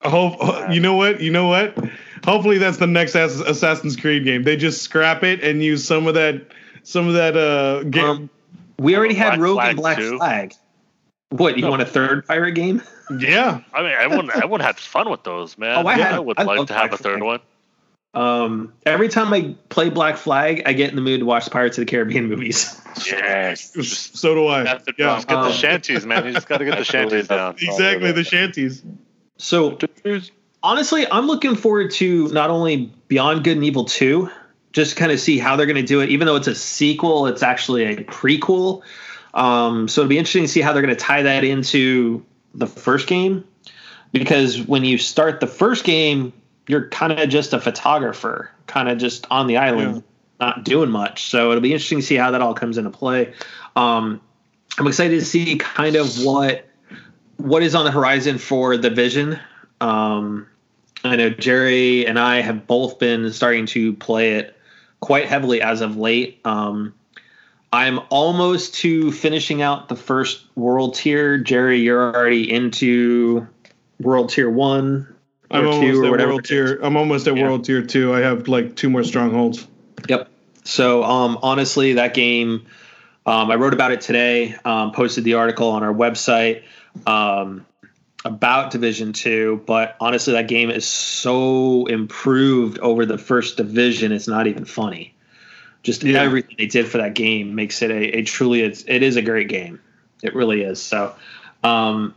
Hope 0.02 0.38
you 0.72 0.80
know 0.80 0.94
what 0.94 1.20
you 1.20 1.30
know 1.30 1.48
what. 1.48 1.76
Hopefully 2.24 2.56
that's 2.56 2.78
the 2.78 2.86
next 2.86 3.14
Assassin's 3.14 3.94
Creed 3.94 4.24
game. 4.24 4.44
They 4.44 4.56
just 4.56 4.80
scrap 4.80 5.22
it 5.22 5.44
and 5.44 5.62
use 5.62 5.84
some 5.84 6.06
of 6.06 6.14
that 6.14 6.46
some 6.82 7.08
of 7.08 7.12
that 7.12 7.36
uh 7.36 7.82
game. 7.82 8.04
Um, 8.04 8.30
we 8.78 8.96
already 8.96 9.14
had 9.14 9.38
Rogue 9.38 9.56
Flag 9.56 9.68
and 9.70 9.76
Black 9.76 9.98
too? 9.98 10.16
Flag. 10.16 10.54
What 11.30 11.58
you 11.58 11.66
want 11.66 11.82
a 11.82 11.86
third 11.86 12.24
pirate 12.26 12.52
game? 12.52 12.82
yeah. 13.18 13.60
I 13.74 13.82
mean, 13.82 13.92
i 13.92 14.04
everyone 14.04 14.30
everyone 14.30 14.60
had 14.60 14.78
fun 14.78 15.10
with 15.10 15.24
those, 15.24 15.58
man. 15.58 15.84
Oh, 15.84 15.88
I 15.88 15.94
had- 15.94 16.18
would 16.20 16.38
I 16.38 16.44
like 16.44 16.66
to 16.68 16.74
have 16.74 16.90
Black 16.90 17.00
a 17.00 17.02
third 17.02 17.18
Flag. 17.18 17.22
one. 17.22 17.40
Um, 18.14 18.72
every 18.86 19.08
time 19.08 19.32
I 19.34 19.54
play 19.68 19.90
Black 19.90 20.16
Flag, 20.16 20.62
I 20.64 20.72
get 20.72 20.88
in 20.88 20.96
the 20.96 21.02
mood 21.02 21.20
to 21.20 21.26
watch 21.26 21.50
Pirates 21.50 21.76
of 21.76 21.84
the 21.84 21.90
Caribbean 21.90 22.26
movies. 22.30 22.80
yes. 23.06 23.72
So 24.16 24.34
do 24.34 24.46
I. 24.46 24.62
That's 24.62 24.84
the 24.86 24.94
Yeah. 24.96 25.20
problem. 25.20 25.26
Get 25.28 25.36
Um, 25.36 25.44
the 25.48 25.52
shanties, 25.52 26.06
man. 26.06 26.24
You 26.26 26.32
just 26.32 26.48
got 26.48 26.58
to 26.58 26.64
get 26.64 26.78
the 26.78 26.84
shanties 26.84 27.28
down. 27.28 27.56
Exactly 27.60 28.12
the 28.12 28.24
shanties. 28.24 28.82
So 29.36 29.76
honestly, 30.62 31.06
I'm 31.10 31.26
looking 31.26 31.56
forward 31.56 31.90
to 31.92 32.28
not 32.28 32.48
only 32.48 32.90
Beyond 33.08 33.44
Good 33.44 33.56
and 33.58 33.64
Evil 33.64 33.84
2, 33.84 34.30
just 34.72 34.96
kind 34.96 35.12
of 35.12 35.20
see 35.20 35.38
how 35.38 35.56
they're 35.56 35.66
going 35.66 35.76
to 35.76 35.82
do 35.82 36.00
it. 36.00 36.08
Even 36.08 36.26
though 36.26 36.36
it's 36.36 36.48
a 36.48 36.54
sequel, 36.54 37.26
it's 37.26 37.42
actually 37.42 37.84
a 37.84 37.96
prequel. 38.04 38.80
Um, 39.36 39.86
so 39.86 40.00
it'll 40.00 40.08
be 40.08 40.18
interesting 40.18 40.42
to 40.42 40.48
see 40.48 40.60
how 40.60 40.72
they're 40.72 40.82
going 40.82 40.96
to 40.96 41.00
tie 41.00 41.22
that 41.22 41.44
into 41.44 42.24
the 42.54 42.66
first 42.66 43.06
game. 43.06 43.44
Because 44.12 44.62
when 44.62 44.84
you 44.84 44.98
start 44.98 45.40
the 45.40 45.46
first 45.46 45.84
game, 45.84 46.32
you're 46.68 46.88
kind 46.88 47.12
of 47.12 47.28
just 47.28 47.52
a 47.52 47.60
photographer, 47.60 48.50
kind 48.66 48.88
of 48.88 48.98
just 48.98 49.26
on 49.30 49.46
the 49.46 49.58
island, 49.58 49.96
Yeah. 49.96 50.46
not 50.46 50.64
doing 50.64 50.90
much. 50.90 51.24
So 51.24 51.50
it'll 51.50 51.60
be 51.60 51.72
interesting 51.72 51.98
to 51.98 52.04
see 52.06 52.16
how 52.16 52.30
that 52.30 52.40
all 52.40 52.54
comes 52.54 52.78
into 52.78 52.90
play. 52.90 53.34
Um, 53.76 54.20
I'm 54.78 54.86
excited 54.86 55.20
to 55.20 55.24
see 55.24 55.56
kind 55.58 55.96
of 55.96 56.24
what 56.24 56.66
what 57.36 57.62
is 57.62 57.74
on 57.74 57.84
the 57.84 57.90
horizon 57.90 58.38
for 58.38 58.78
the 58.78 58.88
vision. 58.88 59.38
Um, 59.82 60.46
I 61.04 61.16
know 61.16 61.28
Jerry 61.28 62.06
and 62.06 62.18
I 62.18 62.40
have 62.40 62.66
both 62.66 62.98
been 62.98 63.30
starting 63.32 63.66
to 63.66 63.92
play 63.94 64.36
it 64.36 64.56
quite 65.00 65.26
heavily 65.26 65.60
as 65.60 65.82
of 65.82 65.98
late. 65.98 66.40
Um, 66.46 66.94
I'm 67.76 68.00
almost 68.08 68.76
to 68.76 69.12
finishing 69.12 69.60
out 69.60 69.90
the 69.90 69.96
first 69.96 70.46
world 70.56 70.94
tier. 70.94 71.36
Jerry, 71.36 71.80
you're 71.80 72.14
already 72.14 72.50
into 72.50 73.46
world 74.00 74.30
tier 74.30 74.48
one 74.48 75.14
or 75.50 75.58
I'm 75.58 75.64
two 75.64 75.70
almost 75.70 75.98
or 76.00 76.04
at 76.06 76.10
whatever. 76.10 76.30
world 76.30 76.44
tier. 76.46 76.78
I'm 76.82 76.96
almost 76.96 77.28
at 77.28 77.36
Yeah. 77.36 77.42
world 77.42 77.66
tier 77.66 77.82
two. 77.82 78.14
I 78.14 78.20
have 78.20 78.48
like 78.48 78.76
two 78.76 78.88
more 78.88 79.04
strongholds. 79.04 79.66
Yep. 80.08 80.30
So 80.64 81.04
um, 81.04 81.38
honestly, 81.42 81.92
that 81.92 82.14
game, 82.14 82.64
um, 83.26 83.50
I 83.50 83.56
wrote 83.56 83.74
about 83.74 83.92
it 83.92 84.00
today. 84.00 84.54
Um, 84.64 84.92
posted 84.92 85.24
the 85.24 85.34
article 85.34 85.68
on 85.68 85.82
our 85.82 85.92
website 85.92 86.62
um, 87.06 87.66
about 88.24 88.70
Division 88.70 89.12
Two. 89.12 89.62
But 89.66 89.96
honestly, 90.00 90.32
that 90.32 90.48
game 90.48 90.70
is 90.70 90.86
so 90.86 91.84
improved 91.84 92.78
over 92.78 93.04
the 93.04 93.18
first 93.18 93.58
division. 93.58 94.12
It's 94.12 94.28
not 94.28 94.46
even 94.46 94.64
funny. 94.64 95.14
Just 95.86 96.02
Yeah. 96.02 96.20
everything 96.20 96.56
they 96.58 96.66
did 96.66 96.88
for 96.88 96.98
that 96.98 97.14
game 97.14 97.54
makes 97.54 97.80
it 97.80 97.92
a, 97.92 98.18
a 98.18 98.22
truly 98.24 98.62
it's, 98.62 98.84
it 98.88 99.04
is 99.04 99.14
a 99.14 99.22
great 99.22 99.48
game. 99.48 99.80
It 100.20 100.34
really 100.34 100.62
is. 100.62 100.82
So, 100.82 101.14
um, 101.62 102.12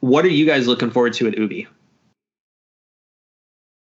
what 0.00 0.24
are 0.24 0.30
you 0.30 0.44
guys 0.46 0.66
looking 0.66 0.90
forward 0.90 1.12
to 1.14 1.28
at 1.28 1.38
Ubi? 1.38 1.68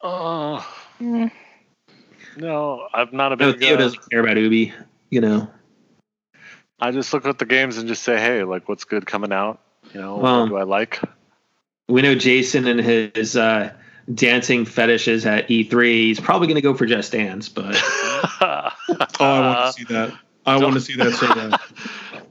Uh, 0.02 0.62
no, 1.00 2.88
I'm 2.93 3.10
not 3.14 3.32
a 3.32 3.38
big. 3.38 3.47
No. 3.56 3.60
Theo 3.68 3.76
uh, 3.76 3.78
doesn't 3.78 4.10
care 4.10 4.20
about 4.20 4.36
Ubi. 4.36 4.74
You 5.10 5.22
know. 5.22 5.50
I 6.82 6.91
just 6.91 7.14
look 7.14 7.26
at 7.26 7.39
the 7.39 7.45
games 7.45 7.78
and 7.78 7.88
just 7.88 8.04
say, 8.04 8.18
hey, 8.18 8.43
like, 8.43 8.68
what's 8.68 8.84
good 8.84 9.06
coming 9.06 9.32
out? 9.32 9.62
You 9.93 10.02
know, 10.02 10.18
Well- 10.18 10.41
what 10.41 10.50
do 10.50 10.58
I 10.58 10.64
like? 10.64 11.00
we 11.88 12.02
know 12.02 12.16
Jason 12.16 12.68
and 12.68 12.82
his 12.82 13.38
uh, 13.38 13.72
dancing 14.14 14.66
fetishes 14.66 15.26
at 15.26 15.47
E3. 15.47 15.86
He's 15.91 16.20
probably 16.20 16.47
going 16.47 16.55
to 16.55 16.62
go 16.62 16.74
for 16.74 16.86
Just 16.86 17.12
Dance, 17.12 17.49
but 17.49 17.76
oh, 17.76 18.70
Oh, 19.20 19.26
I 19.26 19.39
want 19.39 19.76
to 19.76 19.80
see 19.80 19.93
that. 19.93 20.14
I 20.45 20.57
want 20.57 20.74
to 20.76 20.82
see 20.82 20.95
that 20.95 21.14
so 21.14 21.28
bad. 21.28 21.60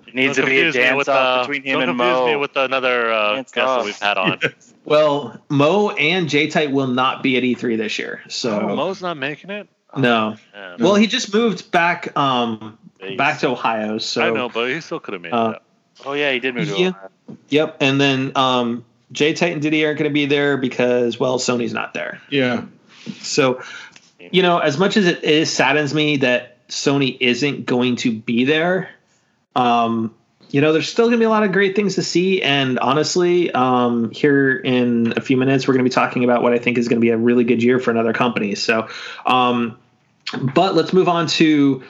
It 0.06 0.14
needs 0.14 0.36
to 0.36 0.46
be 0.46 0.60
a 0.60 0.72
dance 0.72 1.06
off 1.06 1.46
between 1.46 1.62
him 1.62 1.80
don't 1.80 1.90
and 1.90 1.98
confuse 1.98 2.26
me 2.26 2.36
with 2.36 2.56
another 2.56 3.12
uh, 3.12 3.36
guest 3.36 3.54
that 3.54 3.84
we've 3.84 3.98
had 3.98 4.18
on. 4.18 4.40
well, 4.84 5.40
Mo 5.48 5.90
and 5.90 6.28
J 6.28 6.48
Type 6.48 6.70
will 6.70 6.86
not 6.88 7.22
be 7.22 7.36
at 7.36 7.42
E3 7.42 7.76
this 7.76 7.98
year. 7.98 8.22
So 8.28 8.60
oh, 8.60 8.74
Mo's 8.74 9.02
not 9.02 9.16
making 9.16 9.50
it. 9.50 9.68
Oh, 9.94 10.00
no. 10.00 10.36
man. 10.52 10.76
Well, 10.80 10.96
he 10.96 11.06
just 11.06 11.32
moved 11.32 11.70
back 11.70 12.16
um 12.16 12.78
He's- 12.98 13.16
back 13.16 13.38
to 13.40 13.48
Ohio. 13.48 13.98
So 13.98 14.22
I 14.22 14.30
know, 14.30 14.48
but 14.48 14.68
he 14.68 14.80
still 14.80 14.98
could 14.98 15.12
have 15.14 15.22
made 15.22 15.32
Uh, 15.32 15.54
it. 15.56 15.62
Oh 16.04 16.12
yeah, 16.14 16.32
he 16.32 16.40
did 16.40 16.54
move 16.54 16.68
to 16.68 16.76
Yeah. 16.80 16.88
Ohio. 16.88 17.10
Yep, 17.50 17.76
and 17.80 18.00
then 18.00 18.32
um 18.34 18.84
J 19.12 19.32
Tight 19.32 19.52
and 19.52 19.62
Diddy 19.62 19.84
aren't 19.84 19.98
going 19.98 20.10
to 20.10 20.14
be 20.14 20.26
there 20.26 20.56
because 20.56 21.18
well, 21.18 21.38
Sony's 21.38 21.72
not 21.72 21.94
there. 21.94 22.20
Yeah. 22.30 22.64
So, 23.20 23.62
you 24.18 24.42
know, 24.42 24.58
as 24.58 24.78
much 24.78 24.96
as 24.96 25.06
it 25.06 25.24
is 25.24 25.50
saddens 25.50 25.94
me 25.94 26.18
that 26.18 26.66
Sony 26.68 27.16
isn't 27.20 27.64
going 27.66 27.96
to 27.96 28.12
be 28.12 28.44
there, 28.44 28.90
um, 29.56 30.14
you 30.50 30.60
know, 30.60 30.72
there's 30.72 30.88
still 30.88 31.06
going 31.06 31.12
to 31.12 31.18
be 31.18 31.24
a 31.24 31.30
lot 31.30 31.42
of 31.42 31.52
great 31.52 31.76
things 31.76 31.94
to 31.96 32.02
see. 32.02 32.42
And 32.42 32.78
honestly, 32.78 33.50
um, 33.52 34.10
here 34.10 34.56
in 34.56 35.12
a 35.16 35.20
few 35.20 35.36
minutes, 35.36 35.68
we're 35.68 35.74
going 35.74 35.84
to 35.84 35.88
be 35.88 35.94
talking 35.94 36.24
about 36.24 36.42
what 36.42 36.52
I 36.52 36.58
think 36.58 36.78
is 36.78 36.88
going 36.88 37.00
to 37.00 37.04
be 37.04 37.10
a 37.10 37.18
really 37.18 37.44
good 37.44 37.62
year 37.62 37.78
for 37.78 37.90
another 37.90 38.12
company. 38.12 38.54
So, 38.54 38.88
um, 39.26 39.78
but 40.54 40.74
let's 40.74 40.92
move 40.92 41.08
on 41.08 41.26
to 41.28 41.82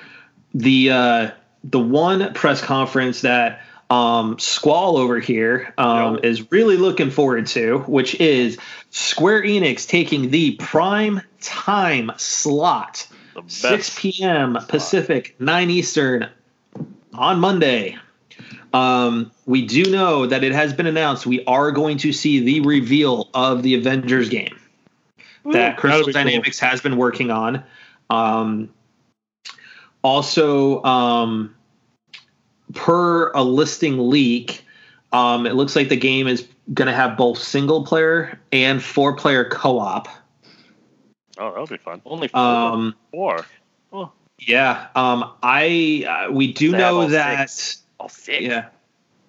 the 0.54 0.90
uh, 0.90 1.30
the 1.64 1.80
one 1.80 2.32
press 2.34 2.60
conference 2.60 3.20
that 3.22 3.62
um, 3.90 4.38
Squall 4.38 4.96
over 4.96 5.18
here 5.18 5.72
um, 5.78 6.16
Yo. 6.16 6.20
is 6.22 6.50
really 6.52 6.76
looking 6.76 7.10
forward 7.10 7.46
to, 7.48 7.78
which 7.80 8.14
is 8.16 8.58
Square 8.90 9.42
Enix 9.42 9.88
taking 9.88 10.30
the 10.30 10.56
prime 10.56 11.22
time 11.40 12.12
slot, 12.16 13.06
6 13.46 13.98
p.m. 13.98 14.58
Pacific, 14.68 15.34
9 15.38 15.70
Eastern 15.70 16.28
on 17.14 17.40
Monday. 17.40 17.96
Um, 18.74 19.32
we 19.46 19.66
do 19.66 19.84
know 19.84 20.26
that 20.26 20.44
it 20.44 20.52
has 20.52 20.74
been 20.74 20.86
announced 20.86 21.26
we 21.26 21.42
are 21.46 21.70
going 21.70 21.96
to 21.98 22.12
see 22.12 22.40
the 22.40 22.60
reveal 22.60 23.30
of 23.32 23.62
the 23.62 23.74
Avengers 23.74 24.28
game 24.28 24.58
that 25.52 25.78
Crystal 25.78 26.00
that'll 26.00 26.12
cool. 26.12 26.24
Dynamics 26.24 26.58
has 26.58 26.82
been 26.82 26.98
working 26.98 27.30
on. 27.30 27.64
Um, 28.10 28.68
also, 30.02 30.82
um, 30.84 31.54
per 32.78 33.30
a 33.32 33.42
listing 33.42 34.08
leak, 34.08 34.64
um, 35.12 35.46
it 35.46 35.54
looks 35.54 35.74
like 35.74 35.88
the 35.88 35.96
game 35.96 36.28
is 36.28 36.46
going 36.74 36.86
to 36.86 36.94
have 36.94 37.16
both 37.16 37.38
single 37.38 37.84
player 37.84 38.38
and 38.52 38.82
four 38.82 39.16
player 39.16 39.44
co 39.44 39.78
op. 39.80 40.08
Oh, 41.38 41.50
that'll 41.50 41.66
be 41.66 41.76
fun. 41.76 42.00
Only 42.06 42.28
four. 42.28 42.40
Um, 42.40 42.94
Four. 43.10 43.44
yeah, 44.40 44.86
um, 44.94 45.30
I 45.42 46.06
uh, 46.28 46.32
we 46.32 46.52
do 46.52 46.70
They 46.72 46.78
know 46.78 47.00
all 47.00 47.08
that. 47.08 47.50
six. 47.50 47.82
all 47.98 48.08
six. 48.08 48.42
Yeah, 48.42 48.66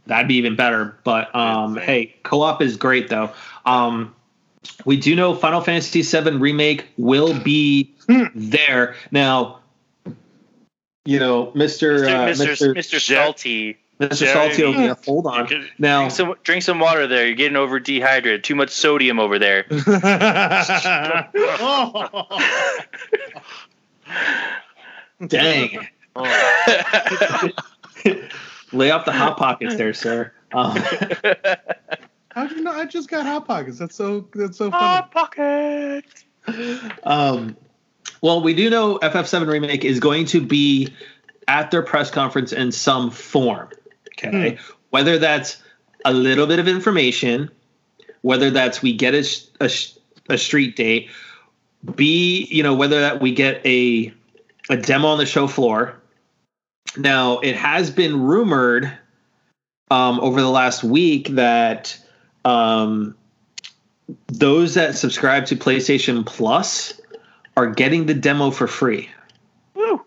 that'd 0.06 0.28
be 0.28 0.36
even 0.36 0.56
better. 0.56 0.98
But 1.04 1.34
um, 1.36 1.76
hey, 1.76 2.16
co-op 2.24 2.62
is 2.62 2.78
great 2.78 3.10
though. 3.10 3.32
Um, 3.66 4.16
we 4.86 4.98
do 4.98 5.16
know 5.16 5.34
Final 5.36 5.62
Fantasy 5.62 6.02
VII 6.02 6.38
remake 6.38 6.86
will 6.98 7.38
be 7.40 7.94
there 8.36 8.96
now. 9.12 9.60
You 11.06 11.20
know, 11.20 11.52
Mister 11.56 12.00
Mr. 12.00 12.08
uh, 12.08 12.28
Mr. 12.30 12.76
Mister 12.76 13.00
Salty. 13.00 13.78
Mister 14.00 14.26
Jerry, 14.26 14.34
Salty 14.34 14.64
over 14.64 14.78
there. 14.78 14.96
Hold 15.06 15.28
on. 15.28 15.48
could- 15.48 15.70
Now, 15.78 16.00
Drink 16.02 16.12
some, 16.14 16.36
drink 16.44 16.64
some 16.64 16.80
water 16.80 17.06
there. 17.08 17.26
You're 17.28 17.36
getting 17.36 17.58
over 17.58 17.80
dehydrated. 17.80 18.44
Too 18.46 18.56
much 18.56 18.70
sodium 18.70 19.20
over 19.20 19.38
there. 19.40 19.64
dang, 25.28 25.88
Oh, 26.16 26.24
lay 28.74 28.90
off 28.92 29.06
the 29.06 29.12
hot 29.12 29.38
pockets 29.38 29.76
there, 29.76 29.94
sir. 29.94 30.34
Um, 30.54 30.76
How'd 32.32 32.52
you 32.52 32.62
know? 32.62 32.72
I 32.72 32.86
just 32.86 33.10
got 33.10 33.26
hot 33.26 33.46
pockets. 33.48 33.80
That's 33.80 33.96
so. 33.96 34.28
That's 34.34 34.58
so 34.58 34.72
funny. 34.72 34.84
Hot 34.84 35.12
pocket. 35.12 36.06
um, 37.04 37.56
well, 38.22 38.42
we 38.42 38.54
do 38.54 38.70
know 38.70 39.00
FF7 39.00 39.48
remake 39.48 39.86
is 39.86 40.00
going 40.00 40.26
to 40.28 40.42
be 40.42 40.94
at 41.48 41.72
their 41.72 41.82
press 41.82 42.12
conference 42.12 42.52
in 42.52 42.72
some 42.72 43.12
form. 43.12 43.70
Okay, 44.18 44.58
whether 44.90 45.18
that's 45.18 45.62
a 46.06 46.14
little 46.14 46.48
bit 46.48 46.60
of 46.60 46.68
information, 46.68 47.50
whether 48.22 48.50
that's 48.50 48.82
we 48.82 48.94
get 48.94 49.14
a, 49.14 49.26
a, 49.62 49.72
a 50.30 50.38
street 50.38 50.76
date, 50.76 51.10
B, 51.96 52.48
you 52.50 52.64
know, 52.64 52.76
whether 52.76 53.00
that 53.00 53.22
we 53.22 53.34
get 53.34 53.66
a 53.66 54.14
a 54.70 54.78
demo 54.78 55.08
on 55.08 55.18
the 55.18 55.26
show 55.26 55.48
floor. 55.48 55.96
Now, 56.98 57.40
it 57.40 57.56
has 57.56 57.90
been 57.90 58.22
rumored 58.22 58.92
um, 59.92 60.20
over 60.20 60.42
the 60.42 60.50
last 60.50 60.84
week 60.84 61.30
that 61.30 61.98
um, 62.46 63.16
those 64.28 64.74
that 64.76 64.96
subscribe 64.96 65.46
to 65.48 65.56
PlayStation 65.56 66.26
Plus 66.26 66.99
are 67.60 67.68
getting 67.68 68.06
the 68.06 68.14
demo 68.14 68.52
for 68.52 68.68
free. 68.68 69.10
Woo. 69.74 70.06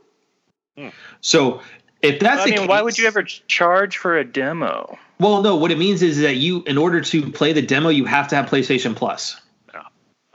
Hmm. 0.79 0.89
So 1.21 1.61
if 2.01 2.19
that's 2.19 2.41
I 2.41 2.45
the 2.45 2.51
mean, 2.51 2.61
case, 2.61 2.69
why 2.69 2.81
would 2.81 2.97
you 2.97 3.07
ever 3.07 3.23
charge 3.23 3.99
for 3.99 4.17
a 4.17 4.25
demo? 4.25 4.99
Well, 5.21 5.43
no. 5.43 5.57
What 5.57 5.71
it 5.71 5.79
means 5.79 6.03
is 6.03 6.21
that 6.21 6.37
you, 6.37 6.63
in 6.63 6.79
order 6.79 7.03
to 7.03 7.31
play 7.31 7.53
the 7.53 7.61
demo, 7.61 7.91
you 7.91 8.07
have 8.07 8.29
to 8.29 8.37
have 8.37 8.47
PlayStation 8.47 8.97
Plus. 8.97 9.39
Oh, 9.75 9.81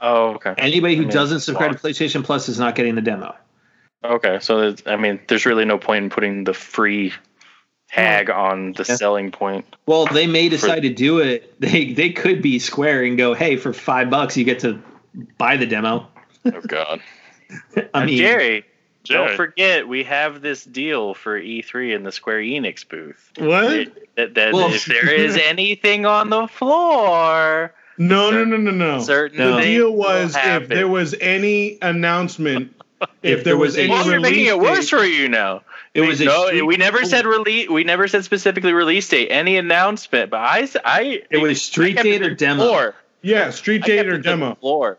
oh 0.00 0.28
okay. 0.34 0.54
Anybody 0.56 0.94
who 0.94 1.02
I 1.02 1.04
mean, 1.06 1.12
doesn't 1.12 1.40
subscribe 1.40 1.72
to 1.72 1.78
PlayStation 1.78 2.22
Plus 2.22 2.48
is 2.48 2.60
not 2.60 2.76
getting 2.76 2.94
the 2.94 3.02
demo. 3.02 3.34
Okay, 4.04 4.38
so 4.40 4.76
I 4.86 4.96
mean, 4.96 5.18
there's 5.26 5.44
really 5.44 5.64
no 5.64 5.76
point 5.76 6.04
in 6.04 6.10
putting 6.10 6.44
the 6.44 6.54
free 6.54 7.12
tag 7.90 8.28
hmm. 8.28 8.38
on 8.38 8.72
the 8.74 8.84
Yeah. 8.88 8.94
selling 8.94 9.32
point. 9.32 9.66
Well, 9.86 10.06
they 10.06 10.28
may 10.28 10.48
decide 10.48 10.82
to 10.82 10.90
do 10.90 11.18
it. 11.18 11.52
They 11.60 11.92
they 11.92 12.10
could 12.10 12.42
be 12.42 12.60
square 12.60 13.02
and 13.02 13.18
go, 13.18 13.34
hey, 13.34 13.56
for 13.56 13.72
five 13.72 14.08
bucks 14.08 14.36
you 14.36 14.44
get 14.44 14.60
to 14.60 14.80
buy 15.36 15.56
the 15.56 15.66
demo. 15.66 16.06
Oh 16.54 16.60
God. 16.66 17.00
I 17.94 18.04
mean, 18.04 18.18
Jerry, 18.18 18.64
Jerry. 19.04 19.26
don't 19.28 19.36
forget 19.36 19.88
we 19.88 20.04
have 20.04 20.40
this 20.42 20.64
deal 20.64 21.14
for 21.14 21.40
E3 21.40 21.94
in 21.96 22.02
the 22.02 22.12
Square 22.12 22.40
Enix 22.40 22.86
booth. 22.86 23.32
What? 23.38 23.92
That, 24.16 24.34
that 24.34 24.52
Well- 24.52 24.72
if 24.72 24.84
there 24.86 25.10
is 25.12 25.36
anything 25.42 26.04
on 26.06 26.28
the 26.30 26.46
floor, 26.46 27.72
No, 27.96 28.30
no, 28.30 28.44
no, 28.44 28.56
no, 28.56 28.70
no. 28.70 29.00
certain 29.00 29.38
No. 29.38 29.56
The 29.56 29.62
deal 29.62 29.92
was 29.94 30.36
if 30.36 30.68
there 30.68 30.88
was 30.88 31.14
any 31.20 31.78
announcement, 31.80 32.74
if, 33.22 33.44
there 33.44 33.56
was, 33.56 33.76
any 33.78 33.88
Well, 33.90 34.06
you're 34.06 34.20
making 34.20 34.46
release 34.46 34.50
it 34.52 34.60
worse 34.60 34.88
for 34.90 35.04
you 35.04 35.28
now. 35.28 35.62
it 35.94 36.02
was 36.02 36.20
no, 36.20 36.46
street- 36.48 36.62
we 36.62 36.76
never 36.76 37.04
said 37.04 37.24
release. 37.26 37.68
We 37.70 37.84
never 37.84 38.08
said 38.08 38.24
specifically 38.24 38.72
release 38.72 39.08
date. 39.08 39.28
Any 39.30 39.56
announcement, 39.56 40.30
but 40.30 40.40
I, 40.40 40.60
s- 40.62 40.76
I, 40.84 41.22
It 41.30 41.38
was 41.38 41.62
street 41.62 41.94
kept 41.94 42.04
date 42.04 42.22
or 42.22 42.34
demo. 42.34 42.64
Floor. 42.64 42.94
Yeah, 43.22 43.50
street 43.50 43.82
I 43.84 43.86
date 43.86 44.06
or 44.06 44.14
it 44.14 44.16
to 44.16 44.16
the 44.18 44.22
demo. 44.22 44.54
Floor. 44.56 44.98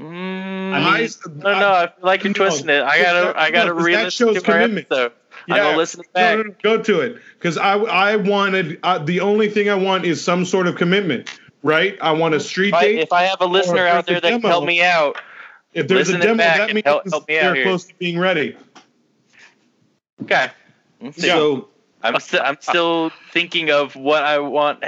Mm, 0.00 0.39
I, 0.74 1.08
no, 1.28 1.58
no, 1.58 1.72
I 1.72 1.86
feel 1.86 1.94
like 2.02 2.22
you're 2.24 2.30
no, 2.30 2.34
twisting 2.34 2.68
it. 2.70 2.82
I 2.82 3.02
gotta, 3.02 3.38
I 3.40 3.50
gotta 3.50 3.68
no, 3.70 3.74
'cause 3.76 3.84
that 3.84 3.86
re-listen 3.86 4.10
shows 4.34 4.42
to 4.42 4.52
our 4.52 4.58
commitment. 4.58 4.86
episode. 4.90 5.12
I'm 5.48 5.56
Yeah. 5.56 5.62
gonna 5.64 5.76
listen 5.76 6.00
No, 6.06 6.10
back. 6.12 6.36
no, 6.38 6.42
no, 6.44 6.54
go 6.62 6.82
to 6.82 7.00
it 7.00 7.16
because 7.38 7.56
I 7.58 7.74
I 7.78 8.16
wanted 8.16 8.78
uh, 8.82 8.98
the 8.98 9.20
only 9.20 9.48
thing 9.48 9.68
I 9.70 9.74
want 9.74 10.04
is 10.04 10.22
some 10.22 10.44
sort 10.44 10.66
of 10.66 10.76
commitment, 10.76 11.30
right? 11.62 11.96
I 12.00 12.12
want 12.12 12.34
a 12.34 12.40
street 12.40 12.68
If 12.68 12.74
I, 12.74 12.82
date. 12.84 12.98
if 13.00 13.12
I 13.12 13.22
have 13.24 13.40
a 13.40 13.46
listener 13.46 13.86
out 13.86 14.06
there 14.06 14.18
a 14.18 14.20
that 14.20 14.30
can 14.30 14.42
help 14.42 14.64
me 14.64 14.82
out, 14.82 15.20
if 15.72 15.88
there's 15.88 16.08
a 16.10 16.18
demo, 16.18 16.36
back 16.36 16.58
that 16.58 16.68
and 16.70 16.74
means 16.74 16.84
help- 16.84 17.08
help 17.08 17.28
me 17.28 17.38
out 17.38 17.54
they're 17.54 17.62
close 17.64 17.84
to 17.86 17.94
being 17.94 18.18
ready. 18.18 18.56
okay. 20.22 20.48
So 21.16 21.68
I'm 22.02 22.18
still 22.20 22.42
I'm 22.42 22.58
still 22.60 23.10
thinking 23.32 23.70
of 23.70 23.96
what 23.96 24.22
I 24.24 24.38
want 24.40 24.84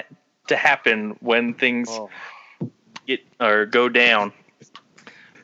to 0.49 0.57
happen 0.57 1.17
when 1.21 1.55
things 1.55 1.89
Oh. 1.91 2.11
get 3.07 3.21
or 3.41 3.65
go 3.67 3.89
down. 3.89 4.33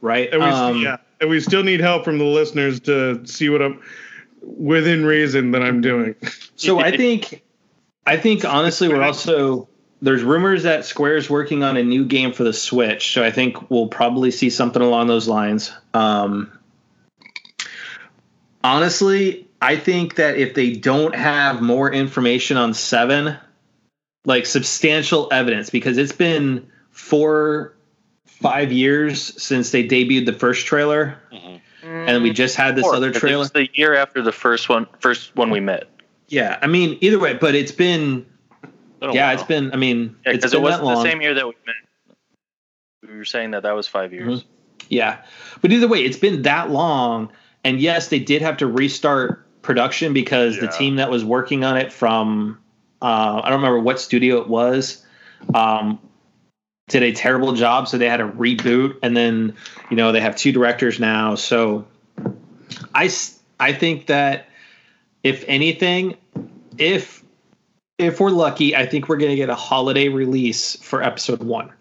Right, 0.00 0.28
And 0.32 0.42
we, 0.42 0.48
um, 0.48 0.82
yeah, 0.82 0.96
and 1.20 1.30
we 1.30 1.40
still 1.40 1.62
need 1.62 1.80
help 1.80 2.04
from 2.04 2.18
the 2.18 2.24
listeners 2.24 2.80
to 2.80 3.24
see 3.26 3.48
what 3.48 3.62
I'm 3.62 3.80
within 4.42 5.04
reason 5.04 5.50
that 5.52 5.62
I'm 5.62 5.80
doing. 5.80 6.14
So 6.58 6.80
I 6.80 6.96
think, 6.96 7.44
I 8.04 8.16
think 8.16 8.44
honestly, 8.44 8.88
we're 8.88 9.00
also 9.00 9.68
there's 10.00 10.22
rumors 10.22 10.62
that 10.62 10.84
Square's 10.84 11.28
working 11.28 11.62
on 11.62 11.76
a 11.76 11.82
new 11.82 12.04
game 12.04 12.32
for 12.32 12.44
the 12.44 12.52
Switch. 12.52 13.12
So 13.12 13.24
I 13.24 13.30
think 13.30 13.70
we'll 13.70 13.88
probably 13.88 14.30
see 14.30 14.50
something 14.50 14.82
along 14.82 15.08
those 15.08 15.28
lines. 15.28 15.72
Um, 15.94 16.52
honestly, 18.62 19.46
I 19.60 19.76
think 19.76 20.16
that 20.16 20.36
if 20.36 20.54
they 20.54 20.72
don't 20.72 21.14
have 21.14 21.60
more 21.62 21.92
information 21.92 22.56
on 22.56 22.74
Seven, 22.74 23.36
like 24.24 24.46
substantial 24.46 25.28
evidence, 25.32 25.70
because 25.70 25.98
it's 25.98 26.12
been 26.12 26.68
four, 26.90 27.74
five 28.40 28.72
years 28.72 29.20
since 29.42 29.70
they 29.70 29.82
debuted 29.86 30.26
the 30.26 30.32
first 30.32 30.66
trailer, 30.66 31.18
Mhm. 31.32 31.60
and 31.82 32.22
we 32.22 32.30
just 32.32 32.56
had 32.56 32.76
this 32.76 32.84
Or, 32.84 32.94
other 32.94 33.08
'cause 33.08 33.16
It 33.16 33.20
trailer. 33.20 33.38
was 33.38 33.50
the 33.52 33.68
year 33.74 33.94
after 33.94 34.22
the 34.22 34.32
first 34.32 34.68
one, 34.68 34.86
first 35.00 35.34
one 35.36 35.50
we 35.50 35.60
met. 35.60 35.88
Yeah, 36.28 36.58
I 36.62 36.66
mean, 36.66 36.98
either 37.00 37.18
way, 37.18 37.34
but 37.34 37.54
it's 37.54 37.72
been 37.72 38.26
Been 39.00 39.12
yeah, 39.12 39.26
while. 39.28 39.34
it's 39.34 39.42
been. 39.44 39.72
I 39.72 39.76
mean, 39.76 40.16
Yeah, 40.26 40.32
it's 40.32 40.38
because 40.38 40.50
been 40.52 40.60
it 40.60 40.62
wasn't 40.64 40.82
that 40.82 40.86
long. 40.86 41.04
the 41.04 41.10
same 41.10 41.20
year 41.22 41.34
that 41.34 41.46
we 41.46 41.54
met. 41.66 41.74
We 43.10 43.16
were 43.16 43.24
saying 43.24 43.52
that 43.52 43.62
that 43.62 43.74
was 43.74 43.86
five 43.88 44.12
years. 44.12 44.44
Yeah, 44.88 45.18
but 45.62 45.70
either 45.72 45.88
way, 45.88 46.00
it's 46.04 46.16
been 46.18 46.42
that 46.42 46.70
long, 46.70 47.30
and 47.64 47.80
yes, 47.80 48.08
they 48.08 48.18
did 48.18 48.42
have 48.42 48.56
to 48.58 48.66
restart 48.66 49.44
production 49.62 50.12
because 50.12 50.58
the 50.58 50.68
team 50.68 50.96
that 50.96 51.10
was 51.10 51.24
working 51.24 51.64
on 51.64 51.76
it 51.76 51.92
from 51.92 52.58
uh, 53.00 53.40
I 53.44 53.48
don't 53.50 53.58
remember 53.60 53.78
what 53.78 54.00
studio 54.00 54.40
it 54.40 54.48
was. 54.48 55.04
Um, 55.54 56.00
did 56.88 57.02
a 57.02 57.12
terrible 57.12 57.52
job, 57.52 57.86
so 57.86 57.98
they 57.98 58.08
had 58.08 58.16
to 58.16 58.28
reboot, 58.28 58.96
and 59.02 59.16
then 59.16 59.54
you 59.90 59.96
know 59.96 60.12
they 60.12 60.20
have 60.20 60.36
two 60.36 60.52
directors 60.52 60.98
now. 60.98 61.34
So 61.34 61.86
I 62.94 63.10
I 63.60 63.72
think 63.72 64.06
that 64.06 64.48
if 65.22 65.44
anything, 65.46 66.16
if 66.76 67.22
if 67.98 68.20
we're 68.20 68.30
lucky, 68.30 68.74
I 68.76 68.86
think 68.86 69.08
we're 69.08 69.16
going 69.16 69.30
to 69.30 69.36
get 69.36 69.50
a 69.50 69.54
holiday 69.54 70.08
release 70.08 70.76
for 70.76 71.02
episode 71.02 71.42
one. 71.42 71.72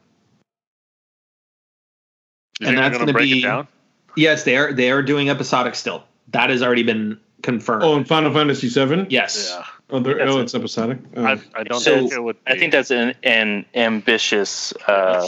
You 2.59 2.69
and 2.69 2.77
that's 2.77 2.97
gonna 2.97 3.13
gonna 3.13 3.23
be- 3.23 3.39
it 3.39 3.43
down? 3.43 3.67
Yes, 4.15 4.43
they 4.43 4.57
are. 4.57 4.73
They 4.73 4.89
are 4.89 5.03
doing 5.03 5.29
episodic 5.29 5.75
still. 5.75 6.03
That 6.29 6.49
has 6.49 6.63
already 6.63 6.81
been 6.83 7.19
confirmed. 7.43 7.83
Oh, 7.83 7.95
and 7.95 8.07
Final 8.07 8.33
Fantasy 8.33 8.67
VII. 8.67 9.05
yes. 9.09 9.55
Yeah, 9.55 9.63
Oh, 9.89 9.99
there, 9.99 10.17
That's 10.17 10.31
oh 10.31 10.39
it. 10.39 10.43
it's 10.43 10.55
episodic. 10.55 10.99
Oh. 11.15 11.23
I, 11.25 11.39
I 11.55 11.63
don't 11.63 11.79
So, 11.79 11.95
think 11.99 12.11
it 12.11 12.21
would. 12.21 12.35
Be. 12.43 12.51
I 12.51 12.57
think 12.57 12.71
that's 12.73 12.91
an, 12.91 13.15
an 13.23 13.65
ambitious 13.73 14.73
uh, 14.87 15.25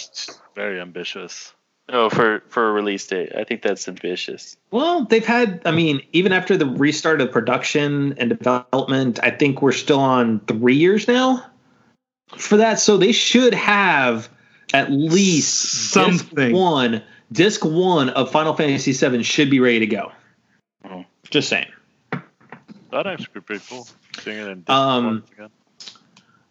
very 0.56 0.82
ambitious. 0.82 1.54
oh 1.88 2.10
for 2.10 2.44
for 2.50 2.70
a 2.70 2.72
release 2.74 3.08
date. 3.08 3.32
I 3.36 3.46
think 3.46 3.62
that's 3.62 3.88
ambitious. 3.88 4.58
Well, 4.72 5.06
they've 5.06 5.26
had. 5.26 5.62
I 5.66 5.72
mean, 5.72 6.02
even 6.12 6.34
after 6.34 6.58
the 6.58 6.66
restart 6.66 7.22
of 7.22 7.32
production 7.32 8.16
and 8.18 8.30
development, 8.30 9.20
I 9.24 9.32
think 9.32 9.62
we're 9.62 9.72
still 9.72 10.00
on 10.02 10.42
three 10.42 10.76
years 10.76 11.08
now 11.08 11.46
for 12.36 12.58
that. 12.58 12.80
So 12.82 12.98
they 12.98 13.14
should 13.14 13.54
have 13.54 14.28
at 14.74 14.92
least 14.92 15.94
disc 15.94 16.26
Something. 16.28 16.54
one. 16.54 17.02
Disc 17.32 17.64
one 17.64 18.10
of 18.10 18.30
Final 18.32 18.56
Fantasy 18.56 18.92
VII 18.92 19.24
should 19.24 19.50
be 19.50 19.60
ready 19.62 19.80
to 19.80 19.88
go. 19.88 20.12
Mhm. 20.86 21.06
Just 21.30 21.48
saying. 21.48 21.68
That'd 22.92 23.06
actually 23.08 23.28
be 23.36 23.42
pretty 23.42 23.64
cool. 23.70 23.88
Seeing 24.22 24.40
it 24.40 24.48
in 24.48 24.64
Um. 24.68 25.24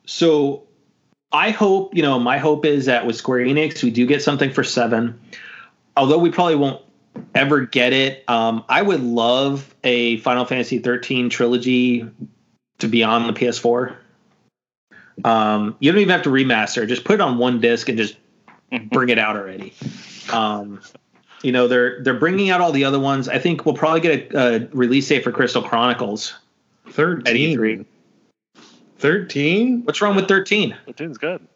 So 0.06 0.64
I 1.32 1.50
hope, 1.50 1.94
you 1.94 2.02
know, 2.02 2.18
my 2.18 2.38
hope 2.38 2.64
is 2.64 2.86
that 2.86 3.06
with 3.06 3.16
Square 3.16 3.46
Enix, 3.46 3.82
we 3.82 3.90
do 3.90 4.06
get 4.06 4.22
something 4.22 4.52
for 4.52 4.64
seven. 4.64 5.20
Although 5.96 6.18
we 6.18 6.30
probably 6.30 6.56
won't 6.56 6.80
ever 7.34 7.60
get 7.60 7.92
it. 7.92 8.24
Um, 8.28 8.64
I 8.68 8.82
would 8.82 9.02
love 9.02 9.74
a 9.84 10.18
Final 10.18 10.44
Fantasy 10.44 10.78
13 10.78 11.30
trilogy 11.30 12.08
to 12.78 12.88
be 12.88 13.02
on 13.02 13.26
the 13.26 13.32
PS4. 13.32 13.96
Um, 15.24 15.76
you 15.80 15.90
don't 15.90 16.00
even 16.00 16.12
have 16.12 16.22
to 16.22 16.30
remaster; 16.30 16.86
just 16.86 17.04
put 17.04 17.14
it 17.14 17.20
on 17.20 17.38
one 17.38 17.60
disc 17.60 17.88
and 17.88 17.98
just 17.98 18.16
bring 18.90 19.08
it 19.08 19.18
out 19.18 19.36
already. 19.36 19.74
Um, 20.32 20.80
you 21.42 21.52
know, 21.52 21.66
they're 21.68 22.02
they're 22.02 22.18
bringing 22.18 22.50
out 22.50 22.60
all 22.60 22.72
the 22.72 22.84
other 22.84 23.00
ones. 23.00 23.28
I 23.28 23.38
think 23.38 23.66
we'll 23.66 23.74
probably 23.74 24.00
get 24.00 24.32
a, 24.32 24.38
a 24.38 24.68
release 24.68 25.08
date 25.08 25.24
for 25.24 25.32
Crystal 25.32 25.62
Chronicles 25.62 26.34
at 26.34 26.38
E3. 26.38 26.47
13. 26.90 27.86
13? 28.98 29.82
What's 29.84 30.00
wrong 30.02 30.16
with 30.16 30.26
13? 30.28 30.76
The 30.86 30.92
tune's 30.92 31.18
good. 31.18 31.46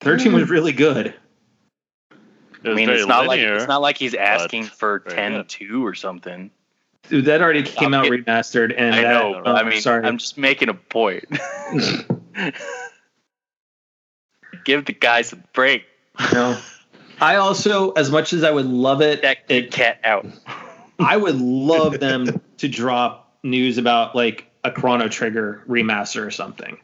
13 0.00 0.32
was 0.32 0.48
really 0.48 0.72
good. 0.72 1.08
It 1.08 2.70
I 2.70 2.74
mean, 2.74 2.88
it's 2.90 3.06
not 3.06 3.26
linear. 3.26 3.52
like 3.52 3.60
it's 3.60 3.68
not 3.68 3.80
like 3.82 3.96
he's 3.98 4.14
asking 4.14 4.64
for 4.64 5.00
very 5.00 5.16
10 5.16 5.32
good. 5.32 5.48
2 5.48 5.86
or 5.86 5.94
something. 5.94 6.50
Dude, 7.08 7.24
that 7.26 7.40
already 7.42 7.62
came 7.62 7.94
out 7.94 8.04
Stop 8.06 8.14
remastered, 8.18 8.74
and 8.76 8.94
I 8.94 9.02
that- 9.02 9.12
know. 9.14 9.42
oh, 9.44 9.52
I 9.54 9.62
mean, 9.62 9.80
sorry. 9.80 10.06
I'm 10.06 10.18
just 10.18 10.36
making 10.38 10.68
a 10.68 10.74
point. 10.74 11.24
Give 14.64 14.84
the 14.84 14.92
guys 14.92 15.32
a 15.32 15.36
break. 15.36 15.84
no. 16.32 16.58
I 17.20 17.36
also, 17.36 17.90
as 17.92 18.10
much 18.10 18.32
as 18.32 18.42
I 18.44 18.50
would 18.50 18.66
love 18.66 19.02
it, 19.02 19.22
That 19.22 19.38
it 19.48 19.70
cat 19.72 20.00
out. 20.04 20.26
I 20.98 21.16
would 21.16 21.36
love 21.40 22.00
them 22.00 22.40
to 22.58 22.68
drop 22.68 23.34
news 23.42 23.78
about 23.78 24.14
like 24.16 24.49
a 24.64 24.70
Chrono 24.70 25.08
Trigger 25.08 25.62
remaster 25.68 26.26
or 26.26 26.30
something, 26.30 26.78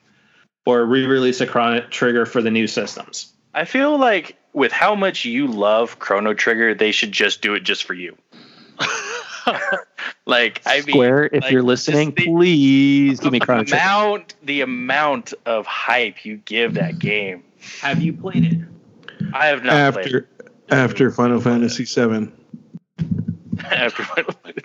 or 0.65 0.85
re-release 0.85 1.41
a 1.41 1.47
Chrono 1.47 1.81
Trigger 1.89 2.27
for 2.27 2.43
the 2.43 2.51
new 2.51 2.67
systems. 2.67 3.33
I 3.55 3.65
feel 3.65 3.99
like 3.99 4.37
with 4.53 4.73
how 4.73 4.95
much 4.95 5.25
you 5.25 5.47
love 5.47 5.99
Chrono 5.99 6.35
Trigger, 6.35 6.75
they 6.75 6.93
should 6.93 7.13
just 7.13 7.43
do 7.43 7.55
it 7.55 7.61
just 7.61 7.85
for 7.85 7.95
you. 7.95 8.17
like 10.27 10.61
I 10.67 10.81
mean, 10.81 10.89
Square, 10.89 11.31
if 11.33 11.43
like, 11.45 11.53
you're 11.53 11.63
listening, 11.63 12.13
the- 12.13 12.25
please 12.25 13.21
give 13.21 13.33
me 13.33 13.41
Chrono 13.41 13.63
the 13.63 13.71
Trigger. 13.71 13.83
amount, 13.83 14.35
the 14.43 14.61
amount 14.61 15.35
of 15.45 15.67
hype 15.67 16.25
you 16.25 16.37
give 16.39 16.75
that 16.75 16.95
mm. 16.95 17.01
game. 17.01 17.45
Have 17.81 18.03
you 18.03 18.13
played 18.13 18.45
it? 18.45 18.59
I 19.33 19.47
have 19.47 19.65
not 19.65 19.95
played 19.95 20.07
After 20.07 20.29
after 20.71 21.11
Final 21.11 21.41
Fantasy 21.41 21.85
VII. 21.85 22.33
it. 22.99 23.65
after 23.65 24.05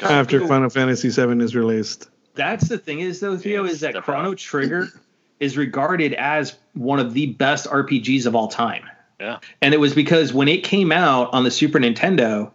After 0.01 0.47
Final 0.47 0.69
Fantasy 0.69 1.09
VII 1.09 1.43
is 1.43 1.55
released. 1.55 2.09
That's 2.35 2.67
the 2.69 2.77
thing 2.77 2.99
is 2.99 3.19
though, 3.19 3.37
Theo, 3.37 3.63
Yeah, 3.65 3.71
is 3.71 3.79
that 3.81 3.95
Chrono. 4.03 4.33
Trigger 4.33 4.87
is 5.39 5.57
regarded 5.57 6.13
as 6.13 6.57
one 6.73 6.99
of 6.99 7.13
the 7.13 7.27
best 7.27 7.67
RPGs 7.67 8.25
of 8.25 8.35
all 8.35 8.47
time. 8.47 8.83
Yeah. 9.19 9.39
And 9.61 9.73
it 9.73 9.77
was 9.79 9.93
because 9.93 10.33
when 10.33 10.47
it 10.47 10.63
came 10.63 10.91
out 10.91 11.33
on 11.33 11.43
the 11.43 11.51
Super 11.51 11.79
Nintendo, 11.79 12.51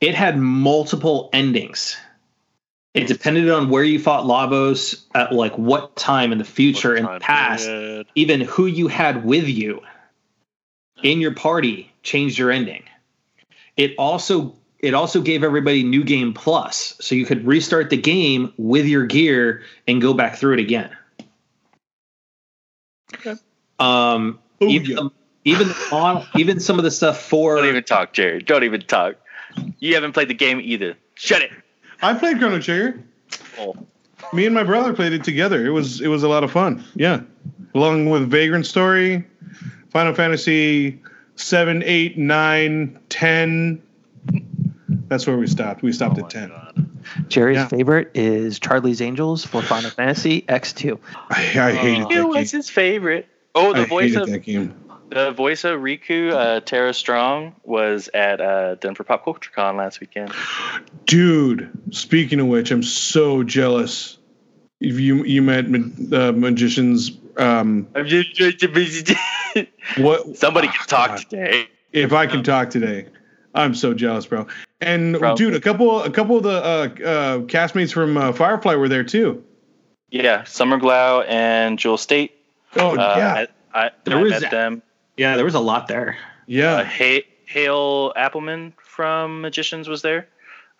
it 0.00 0.14
had 0.14 0.38
multiple 0.38 1.30
endings. 1.32 1.96
It 2.94 3.06
depended 3.06 3.48
on 3.50 3.68
where 3.68 3.84
you 3.84 4.00
fought 4.00 4.24
Lavos 4.24 5.04
at 5.14 5.32
like 5.32 5.56
what 5.56 5.94
time 5.94 6.32
in 6.32 6.38
the 6.38 6.44
future 6.44 6.94
and 6.94 7.06
Time 7.06 7.20
past, 7.20 7.66
period. 7.66 8.06
even 8.16 8.40
who 8.40 8.66
you 8.66 8.88
had 8.88 9.24
with 9.24 9.46
you 9.46 9.80
in 11.04 11.20
your 11.20 11.32
party 11.34 11.92
changed 12.02 12.38
your 12.38 12.50
ending. 12.50 12.82
It 13.76 13.94
also 13.98 14.56
it 14.80 14.94
also 14.94 15.20
gave 15.20 15.42
everybody 15.42 15.82
new 15.82 16.04
game 16.04 16.32
plus 16.32 16.94
so 17.00 17.14
you 17.14 17.26
could 17.26 17.46
restart 17.46 17.90
the 17.90 17.96
game 17.96 18.52
with 18.56 18.86
your 18.86 19.06
gear 19.06 19.62
and 19.86 20.00
go 20.00 20.14
back 20.14 20.36
through 20.36 20.54
it 20.54 20.60
again. 20.60 20.90
Okay. 23.14 23.34
Um 23.78 24.38
even 24.60 24.90
yeah. 24.90 24.96
the, 24.96 25.10
even 25.44 25.68
the 25.68 25.86
model, 25.90 26.26
even 26.36 26.60
some 26.60 26.78
of 26.78 26.84
the 26.84 26.90
stuff 26.90 27.20
for 27.20 27.56
Don't 27.56 27.66
even 27.66 27.84
talk, 27.84 28.12
Jerry. 28.12 28.42
Don't 28.42 28.64
even 28.64 28.82
talk. 28.82 29.16
You 29.78 29.94
haven't 29.94 30.12
played 30.12 30.28
the 30.28 30.34
game 30.34 30.60
either. 30.60 30.96
Shut 31.14 31.42
it. 31.42 31.50
I 32.02 32.14
played 32.14 32.38
Chrono 32.38 32.60
Trigger. 32.60 33.02
Oh. 33.58 33.76
Me 34.32 34.46
and 34.46 34.54
my 34.54 34.64
brother 34.64 34.92
played 34.92 35.12
it 35.12 35.24
together. 35.24 35.64
It 35.64 35.70
was 35.70 36.00
it 36.00 36.08
was 36.08 36.22
a 36.22 36.28
lot 36.28 36.44
of 36.44 36.52
fun. 36.52 36.84
Yeah. 36.94 37.22
Along 37.74 38.08
with 38.10 38.30
Vagrant 38.30 38.66
Story, 38.66 39.24
Final 39.90 40.14
Fantasy 40.14 41.00
7, 41.36 41.82
8, 41.84 42.18
9, 42.18 43.00
10. 43.08 43.82
That's 45.08 45.26
where 45.26 45.36
we 45.36 45.46
stopped. 45.46 45.82
We 45.82 45.92
stopped 45.92 46.18
Oh 46.18 46.24
at 46.24 46.30
10. 46.30 46.48
God. 46.48 46.86
Jerry's 47.28 47.56
Yeah. 47.56 47.68
favorite 47.68 48.10
is 48.14 48.58
Charlie's 48.58 49.00
Angels 49.00 49.44
for 49.44 49.62
Final 49.62 49.90
Fantasy 49.90 50.42
X2. 50.42 50.98
I, 51.30 51.34
I 51.34 51.72
hated 51.72 52.02
It 52.02 52.08
that 52.14 52.28
was 52.28 52.50
game. 52.52 52.58
his 52.58 52.70
favorite. 52.70 53.26
Oh, 53.54 53.72
the 53.72 53.80
I 53.82 53.84
voice 53.86 54.10
hated 54.10 54.22
of 54.22 54.28
that 54.30 54.38
game. 54.40 54.74
the 55.10 55.30
voice 55.30 55.64
of 55.64 55.80
Rikku, 55.80 56.32
uh, 56.32 56.60
Tara 56.60 56.92
Strong, 56.92 57.54
was 57.64 58.10
at 58.12 58.40
uh, 58.42 58.74
Denver 58.74 59.04
Pop 59.04 59.24
Culture 59.24 59.50
Con 59.54 59.76
last 59.78 60.00
weekend. 60.00 60.32
Dude, 61.06 61.70
speaking 61.90 62.40
of 62.40 62.46
which, 62.48 62.70
I'm 62.70 62.82
so 62.82 63.42
jealous. 63.42 64.18
If 64.80 65.00
you 65.00 65.24
you 65.24 65.40
met 65.42 65.68
ma- 65.68 66.16
uh, 66.16 66.32
magicians, 66.32 67.10
um, 67.38 67.88
what? 69.96 70.36
Somebody 70.36 70.68
Oh, 70.68 70.72
can 70.72 70.86
talk 70.86 71.08
God. 71.08 71.18
today. 71.18 71.68
If 71.92 72.12
I 72.12 72.26
can 72.26 72.42
talk 72.44 72.70
today, 72.70 73.06
I'm 73.58 73.74
so 73.74 73.92
jealous, 73.92 74.24
bro. 74.26 74.46
And 74.80 75.18
Bro. 75.18 75.36
dude, 75.36 75.54
a 75.54 75.60
couple 75.60 76.02
a 76.02 76.10
couple 76.10 76.36
of 76.36 76.42
the 76.44 76.50
uh, 76.50 77.08
uh, 77.08 77.38
castmates 77.40 77.92
from 77.92 78.16
uh, 78.16 78.32
Firefly 78.32 78.76
were 78.76 78.88
there 78.88 79.04
too. 79.04 79.42
Yeah, 80.10 80.44
Summer 80.44 80.78
Glau 80.78 81.24
and 81.28 81.78
Jewel 81.78 81.98
Staite. 81.98 82.32
Oh 82.76 82.92
Uh, 82.96 83.14
yeah, 83.18 83.46
I, 83.74 83.86
I, 83.86 83.90
There 84.04 84.18
I 84.18 84.22
was 84.22 84.40
met 84.40 84.50
them. 84.50 84.82
Yeah, 85.16 85.36
there 85.36 85.44
was 85.44 85.54
a 85.56 85.60
lot 85.60 85.88
there. 85.88 86.16
yeah. 86.46 86.76
Uh, 86.76 87.20
Hale 87.46 88.12
Appleman 88.16 88.72
from 88.78 89.40
Magicians 89.40 89.88
was 89.88 90.02
there. 90.02 90.28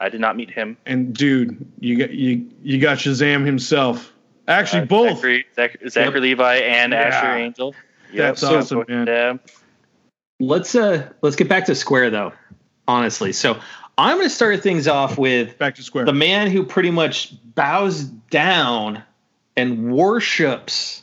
I 0.01 0.11
did 0.11 0.21
not 0.21 0.37
meet 0.37 0.51
him. 0.51 0.77
and 0.87 1.13
dude, 1.15 1.67
you 1.81 1.99
got 1.99 2.11
you 2.11 2.47
you 2.63 2.79
got 2.79 2.99
Shazam 2.99 3.45
himself. 3.45 4.13
Actually, 4.47 4.83
Uh, 4.83 4.87
both. 4.87 5.17
Zachary, 5.17 5.47
Zach, 5.57 5.77
Zachary 5.89 6.21
Levi 6.21 6.55
and 6.59 6.93
Yeah. 6.93 7.01
Asher 7.01 7.33
Angel. 7.37 7.75
That's 8.15 8.41
so 8.41 8.59
awesome, 8.59 8.79
both 8.79 8.89
man. 8.89 9.05
them. 9.07 9.41
Let's 10.41 10.75
uh 10.77 11.09
let's 11.21 11.35
get 11.37 11.49
back 11.49 11.67
to 11.67 11.75
Square 11.75 12.11
though. 12.11 12.33
Honestly, 12.89 13.33
so 13.33 13.61
I'm 13.99 14.17
going 14.17 14.29
to 14.29 14.35
start 14.35 14.63
things 14.63 14.89
off 14.89 15.19
with 15.19 15.59
Back 15.59 15.75
to 15.77 15.83
square. 15.83 16.05
the 16.07 16.13
man 16.13 16.51
who 16.51 16.65
pretty 16.65 16.91
much 16.91 17.33
bows 17.55 18.03
down 18.05 19.03
and 19.57 19.93
worships 19.93 21.03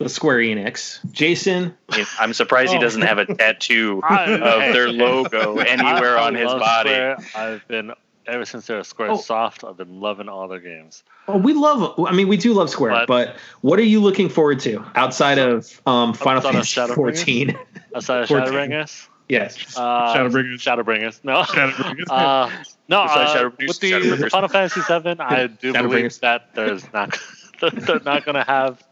the 0.00 0.08
Square 0.08 0.38
Enix, 0.38 0.98
Jason. 1.12 1.74
I'm 2.18 2.32
surprised 2.32 2.72
he 2.72 2.78
Oh. 2.78 2.80
doesn't 2.80 3.02
have 3.02 3.18
a 3.18 3.26
tattoo 3.26 4.02
of 4.10 4.28
their 4.74 4.88
logo 4.90 5.58
anywhere 5.58 6.18
I 6.18 6.26
on 6.26 6.34
his 6.34 6.50
body. 6.52 6.90
Square. 6.90 7.16
I've 7.36 7.68
been 7.68 7.92
ever 8.26 8.44
since 8.44 8.66
they're 8.66 8.82
Square 8.82 9.12
Oh. 9.12 9.16
Soft. 9.18 9.62
I've 9.62 9.76
been 9.76 10.00
loving 10.00 10.28
all 10.28 10.48
their 10.48 10.58
games. 10.60 11.04
Well, 11.28 11.38
we 11.38 11.52
love. 11.52 11.94
I 12.04 12.12
mean, 12.12 12.26
we 12.26 12.36
do 12.36 12.52
love 12.54 12.70
Square, 12.70 12.92
But- 12.92 13.08
but 13.08 13.36
what 13.60 13.78
are 13.78 13.84
you 13.84 14.00
looking 14.00 14.28
forward 14.28 14.58
to 14.60 14.84
outside 14.96 15.38
of 15.38 15.80
um, 15.86 16.14
Final 16.14 16.38
Outside 16.38 16.48
of 16.48 16.54
Fantasy 16.54 16.80
Shadowbringers? 16.80 16.94
14? 16.96 17.58
Aside 17.94 18.22
of 18.22 18.28
14. 18.28 18.48
Shadowbringers, 18.48 19.08
yes. 19.32 19.76
uh, 19.76 20.14
Shadowbringers. 20.14 20.58
Shadowbringers. 20.58 21.20
No. 21.24 21.42
Shadowbringers. 21.42 22.04
Uh, 22.10 22.50
no, 22.88 23.04
Besides 23.04 23.30
uh, 23.30 23.36
Shadowbringers, 23.36 24.10
with 24.10 24.20
the 24.20 24.30
Final 24.30 24.48
Fantasy 24.48 24.80
VII, 24.80 25.20
I 25.20 25.46
do 25.60 25.72
believe 25.72 26.20
that 26.20 26.54
there's 26.54 26.90
not 26.92 27.18
they're 27.60 28.00
not 28.00 28.24
going 28.24 28.34
to 28.34 28.44
have 28.44 28.82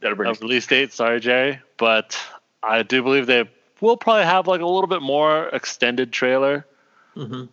That'll 0.00 0.20
a 0.20 0.32
release 0.34 0.66
date. 0.66 0.92
Sorry, 0.92 1.20
Jerry, 1.20 1.60
but 1.76 2.18
I 2.62 2.82
do 2.82 3.02
believe 3.02 3.26
they 3.26 3.48
will 3.80 3.96
probably 3.96 4.24
have 4.24 4.46
like 4.46 4.60
a 4.60 4.66
little 4.66 4.86
bit 4.86 5.02
more 5.02 5.48
extended 5.48 6.12
trailer. 6.12 6.66
Mm 7.16 7.28
hmm 7.28 7.44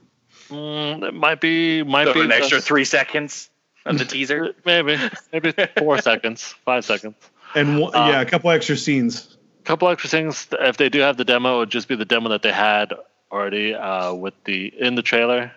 Mm, 0.50 1.08
it 1.08 1.14
might 1.14 1.42
be 1.42 1.82
might 1.84 2.06
so 2.06 2.14
be 2.14 2.22
an 2.22 2.32
extra 2.32 2.62
three 2.62 2.86
seconds 2.86 3.50
of 3.86 3.98
the 3.98 4.06
teaser. 4.06 4.54
maybe 4.66 4.98
maybe 5.34 5.54
four 5.78 6.00
seconds, 6.00 6.54
five 6.66 6.86
seconds. 6.86 7.16
and 7.56 7.80
one, 7.80 7.96
uh, 7.96 8.08
yeah, 8.10 8.22
a 8.22 8.26
couple 8.26 8.52
extra 8.52 8.78
scenes. 8.78 9.35
Couple 9.66 9.90
extra 9.90 10.10
things. 10.10 10.48
If 10.60 10.78
they 10.78 10.90
do 10.90 11.00
have 11.00 11.18
the 11.18 11.26
demo, 11.26 11.56
it 11.56 11.60
would 11.60 11.70
just 11.72 11.88
be 11.88 11.96
the 11.96 12.06
demo 12.06 12.30
that 12.30 12.42
they 12.42 12.52
had 12.52 12.94
already 13.32 13.74
uh, 13.74 14.14
with 14.14 14.34
the 14.46 14.74
in 14.80 14.96
the 14.96 15.02
trailer. 15.02 15.52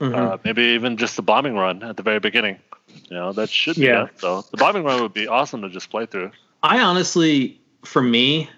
Mhm. 0.00 0.14
Uh, 0.14 0.38
maybe 0.44 0.62
even 0.62 0.96
just 0.96 1.16
the 1.16 1.22
bombing 1.22 1.54
run 1.56 1.82
at 1.82 1.96
the 1.96 2.02
very 2.02 2.20
beginning. 2.20 2.58
You 3.10 3.16
know, 3.16 3.32
that 3.32 3.50
should 3.50 3.76
be 3.76 3.82
Yeah. 3.82 4.04
it. 4.04 4.10
So 4.18 4.42
the 4.50 4.56
bombing 4.56 4.84
run 4.84 5.02
would 5.02 5.12
be 5.12 5.28
awesome 5.28 5.60
to 5.62 5.68
just 5.68 5.90
play 5.90 6.06
through. 6.06 6.30
I 6.62 6.80
honestly, 6.80 7.60
for 7.84 8.00
me, 8.00 8.48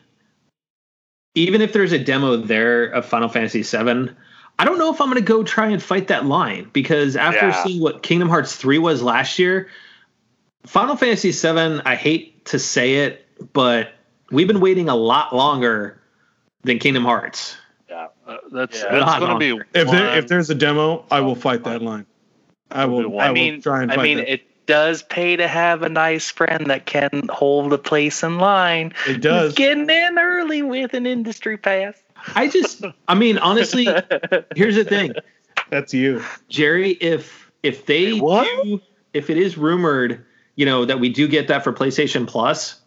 even 1.34 1.60
if 1.60 1.72
there's 1.72 1.92
a 1.92 1.98
demo 1.98 2.36
there 2.36 2.84
of 2.84 3.04
Final 3.06 3.28
Fantasy 3.28 3.62
VII, 3.62 4.10
I 4.58 4.64
don't 4.64 4.78
know 4.78 4.92
if 4.92 5.00
I'm 5.00 5.08
going 5.08 5.16
to 5.16 5.26
go 5.26 5.42
try 5.42 5.66
and 5.66 5.82
fight 5.82 6.08
that 6.08 6.26
line 6.26 6.70
because 6.72 7.16
after 7.16 7.48
Yeah. 7.48 7.64
seeing 7.64 7.80
what 7.82 8.02
Kingdom 8.02 8.28
Hearts 8.28 8.54
3 8.54 8.78
was 8.78 9.02
last 9.02 9.38
year, 9.38 9.68
Final 10.66 10.94
Fantasy 10.94 11.32
VII, 11.32 11.80
I 11.84 11.96
hate 11.96 12.44
to 12.46 12.58
say 12.58 12.96
it, 12.96 13.26
but 13.52 13.92
we've 14.32 14.48
been 14.48 14.60
waiting 14.60 14.88
a 14.88 14.96
lot 14.96 15.34
longer 15.34 16.00
than 16.64 16.78
Kingdom 16.80 17.04
Hearts. 17.04 17.56
Yeah, 17.88 18.08
uh, 18.26 18.38
that's 18.50 18.82
Yeah. 18.82 18.90
that's 18.90 19.18
going 19.20 19.30
to 19.32 19.38
be 19.38 19.50
longer. 19.52 19.66
If 19.74 19.90
there 19.90 20.18
if 20.18 20.26
there's 20.26 20.50
a 20.50 20.54
demo, 20.54 21.04
I 21.10 21.20
will 21.20 21.36
fight 21.36 21.62
that 21.64 21.82
line. 21.82 22.06
I 22.70 22.86
will. 22.86 23.00
It'll 23.00 23.20
I, 23.20 23.26
I 23.26 23.28
will 23.28 23.34
mean, 23.34 23.62
try 23.62 23.82
and 23.82 23.92
I 23.92 24.02
mean, 24.02 24.16
that. 24.18 24.32
it 24.32 24.66
does 24.66 25.02
pay 25.02 25.36
to 25.36 25.46
have 25.46 25.82
a 25.82 25.88
nice 25.88 26.30
friend 26.30 26.66
that 26.68 26.86
can 26.86 27.28
hold 27.30 27.72
a 27.72 27.78
place 27.78 28.22
in 28.22 28.38
line. 28.38 28.94
It 29.06 29.20
does. 29.20 29.50
Who's 29.50 29.54
getting 29.54 29.88
in 29.90 30.18
early 30.18 30.62
with 30.62 30.94
an 30.94 31.04
industry 31.06 31.56
pass. 31.58 31.94
I 32.36 32.46
just, 32.48 32.84
I 33.08 33.14
mean, 33.16 33.36
honestly, 33.38 33.88
here's 34.54 34.76
the 34.76 34.84
thing. 34.84 35.12
That's 35.70 35.92
you. 35.92 36.22
Jerry, 36.48 36.90
if 36.92 37.50
if 37.62 37.86
they 37.86 38.18
What? 38.18 38.46
do, 38.64 38.80
if 39.12 39.28
it 39.28 39.36
is 39.36 39.58
rumored, 39.58 40.24
you 40.54 40.64
know, 40.64 40.84
that 40.84 41.00
we 41.00 41.08
do 41.08 41.26
get 41.26 41.48
that 41.48 41.64
for 41.64 41.72
PlayStation 41.72 42.26
Plus, 42.26 42.80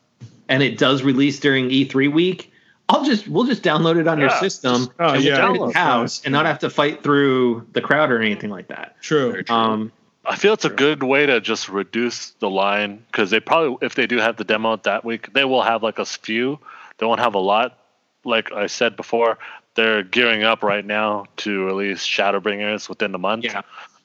and 0.49 0.61
it 0.63 0.77
does 0.77 1.03
release 1.03 1.39
during 1.39 1.69
E3 1.69 2.11
week, 2.11 2.51
I'll 2.89 3.03
just 3.03 3.27
we'll 3.27 3.45
just 3.45 3.63
download 3.63 3.97
it 3.97 4.07
on 4.07 4.19
your 4.19 4.29
system 4.29 4.89
Oh, 4.99 5.13
and 5.15 5.23
yeah. 5.23 5.49
we'll 5.49 5.69
it 5.69 5.75
house 5.75 6.21
and 6.23 6.31
not 6.31 6.45
have 6.45 6.59
to 6.59 6.69
fight 6.69 7.01
through 7.03 7.67
the 7.73 7.81
crowd 7.81 8.11
or 8.11 8.21
anything 8.21 8.49
like 8.51 8.67
that. 8.67 9.01
True. 9.01 9.43
Um, 9.49 9.91
I 10.27 10.35
feel 10.35 10.53
it's 10.53 10.65
a 10.65 10.69
good 10.69 11.03
way 11.03 11.25
to 11.27 11.39
just 11.41 11.69
reduce 11.69 12.31
the 12.39 12.49
line 12.49 13.03
because 13.11 13.29
they 13.29 13.39
probably, 13.39 13.77
if 13.85 13.93
they 13.95 14.07
do 14.07 14.17
have 14.17 14.37
the 14.37 14.43
demo 14.43 14.75
that 14.77 15.05
week, 15.05 15.33
they 15.33 15.45
will 15.45 15.61
have 15.61 15.83
like 15.83 15.99
a 15.99 16.05
few. 16.05 16.59
They 16.97 17.05
won't 17.05 17.19
have 17.19 17.35
a 17.35 17.39
lot. 17.39 17.77
Like 18.23 18.51
I 18.51 18.65
said 18.67 18.95
before, 18.95 19.37
they're 19.75 20.01
gearing 20.01 20.43
up 20.43 20.63
right 20.63 20.83
now 20.85 21.25
to 21.37 21.63
release 21.65 21.99
Shadowbringers 22.05 22.89
within 22.89 23.11
the 23.11 23.19
month. 23.19 23.43
yeah, 23.45 23.61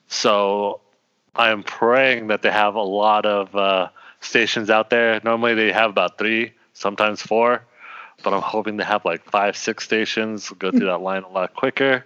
So 0.08 0.80
I'm 1.34 1.62
praying 1.62 2.26
that 2.26 2.42
they 2.42 2.50
have 2.50 2.74
a 2.74 2.82
lot 2.82 3.24
of 3.24 3.54
uh, 3.56 3.88
stations 4.20 4.70
out 4.70 4.90
there. 4.90 5.20
Normally 5.24 5.54
they 5.54 5.72
have 5.72 5.90
about 5.90 6.18
three, 6.18 6.52
sometimes 6.72 7.22
four, 7.22 7.62
but 8.22 8.32
I'm 8.32 8.42
hoping 8.42 8.78
to 8.78 8.84
have 8.84 9.04
like 9.04 9.24
five, 9.24 9.56
six 9.56 9.84
stations. 9.84 10.50
Go 10.50 10.70
through 10.70 10.86
that 10.86 11.00
line 11.00 11.22
a 11.22 11.28
lot 11.28 11.54
quicker. 11.54 12.04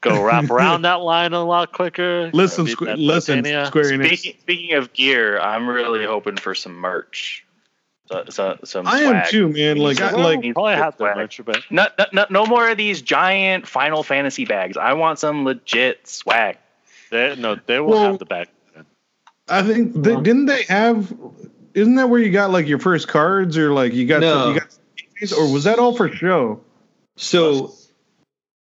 Go 0.00 0.22
wrap 0.22 0.44
around 0.50 0.82
that 0.82 1.00
line 1.00 1.32
a 1.32 1.44
lot 1.44 1.72
quicker. 1.72 2.30
Listen, 2.32 2.66
Beat 2.66 2.76
Squ- 2.76 2.96
listen, 2.96 3.44
Square 3.66 3.84
Enix. 3.84 4.06
Speaking, 4.06 4.40
speaking 4.40 4.72
of 4.76 4.92
gear, 4.92 5.40
I'm 5.40 5.68
really 5.68 6.04
hoping 6.04 6.36
for 6.36 6.54
some 6.54 6.74
merch. 6.74 7.44
So, 8.06 8.24
so, 8.30 8.58
some 8.64 8.86
I 8.86 9.00
am 9.00 9.26
too, 9.28 9.48
man. 9.48 9.76
Like, 9.76 10.00
I, 10.00 10.12
like 10.12 10.54
Probably 10.54 10.74
have 10.74 10.96
the 10.96 11.04
merch, 11.04 11.40
but 11.44 11.60
No, 11.70 11.88
no, 11.98 12.06
no, 12.14 12.26
no 12.30 12.46
more 12.46 12.70
of 12.70 12.78
these 12.78 13.02
giant 13.02 13.66
Final 13.66 14.02
Fantasy 14.02 14.46
bags. 14.46 14.78
I 14.78 14.94
want 14.94 15.18
some 15.18 15.44
legit 15.44 16.08
swag. 16.08 16.56
they, 17.10 17.36
no, 17.36 17.56
they 17.66 17.80
will 17.80 17.90
Well, 17.90 18.10
have 18.12 18.18
the 18.18 18.24
back. 18.24 18.48
I 19.50 19.62
think 19.62 19.94
they, 19.94 20.14
didn't 20.16 20.46
they 20.46 20.62
have? 20.64 21.12
Isn't 21.74 21.94
that 21.96 22.08
where 22.08 22.20
you 22.20 22.30
got 22.30 22.50
like 22.50 22.66
your 22.66 22.78
first 22.78 23.08
cards 23.08 23.56
or 23.56 23.72
like 23.72 23.92
you 23.92 24.06
got 24.06 24.20
No. 24.20 24.52
you 24.52 24.60
got 24.60 25.32
or 25.38 25.52
was 25.52 25.64
that 25.64 25.78
all 25.78 25.94
for 25.96 26.08
show? 26.10 26.60
so 27.16 27.72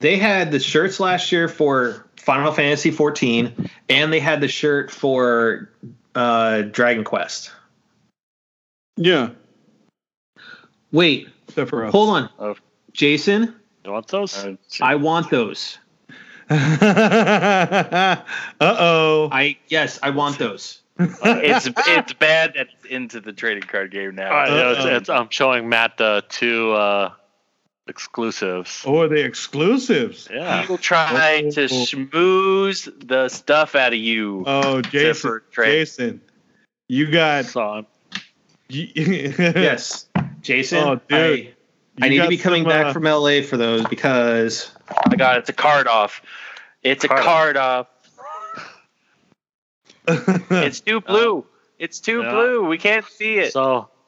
they 0.00 0.16
had 0.18 0.50
the 0.52 0.58
shirts 0.60 1.00
last 1.00 1.32
year 1.32 1.48
for 1.48 2.06
Final 2.16 2.52
Fantasy 2.52 2.90
14, 2.90 3.70
and 3.88 4.12
they 4.12 4.20
had 4.20 4.40
the 4.40 4.48
shirt 4.48 4.90
for 4.90 5.70
uh, 6.14 6.62
Dragon 6.62 7.04
Quest. 7.04 7.50
Yeah, 8.96 9.30
Wait, 10.92 11.28
except 11.48 11.70
for 11.70 11.86
us. 11.86 11.92
hold 11.92 12.10
on, 12.10 12.28
Oh. 12.38 12.54
Jason. 12.92 13.54
You 13.84 13.92
want 13.92 14.08
those? 14.08 14.46
I 14.80 14.94
want 14.96 15.30
those. 15.30 15.78
uh 16.82 18.16
oh. 18.60 19.28
I 19.32 19.56
yes, 19.68 19.98
I 20.02 20.10
want 20.10 20.38
those. 20.38 20.82
it's 20.98 21.66
it's 21.66 22.12
bad 22.12 22.54
that 22.54 22.68
it's 22.72 22.84
into 22.84 23.20
the 23.20 23.32
trading 23.32 23.62
card 23.62 23.90
game 23.90 24.14
now. 24.14 24.26
All 24.28 24.32
right, 24.36 24.50
yeah, 24.50 24.72
it's, 24.72 24.84
it's, 24.84 25.08
I'm 25.08 25.30
showing 25.30 25.68
Matt 25.68 25.96
the 25.96 26.22
two 26.28 26.72
uh, 26.72 27.12
exclusives. 27.88 28.84
Oh, 28.86 29.00
are 29.00 29.08
they 29.08 29.22
exclusives? 29.22 30.28
Yeah. 30.30 30.60
People 30.60 30.78
try 30.78 31.42
Oh. 31.44 31.50
to 31.50 31.60
schmooze 31.66 33.08
the 33.08 33.28
stuff 33.28 33.74
out 33.74 33.92
of 33.92 33.98
you. 33.98 34.44
Oh, 34.46 34.82
Jason. 34.82 35.40
Jason, 35.52 36.20
you 36.88 37.10
got. 37.10 37.46
So 37.46 37.62
I'm, 37.62 37.86
You, 38.68 38.88
Yes, 39.38 40.06
Jason. 40.42 40.78
Oh, 40.78 41.00
dude. 41.08 41.48
I, 41.48 41.54
I 42.00 42.08
need 42.08 42.18
to 42.22 42.28
be 42.28 42.38
coming 42.38 42.62
some, 42.62 42.70
back 42.70 42.86
uh, 42.86 42.92
from 42.92 43.04
LA 43.04 43.42
for 43.42 43.56
those 43.56 43.84
because 43.86 44.70
Oh 44.90 44.94
my 45.10 45.16
god, 45.16 45.38
it's 45.38 45.48
a 45.48 45.52
card 45.52 45.86
off. 45.86 46.22
It's 46.82 47.04
a 47.04 47.08
Card 47.08 47.20
off. 47.20 47.26
card 47.26 47.56
off. 47.56 47.86
It's 50.50 50.80
too 50.80 51.00
blue. 51.00 51.44
It's 51.78 52.00
too 52.00 52.22
Yeah. 52.22 52.30
blue. 52.30 52.66
We 52.66 52.78
can't 52.78 53.04
see 53.06 53.38
it. 53.38 53.52
so, 53.52 53.88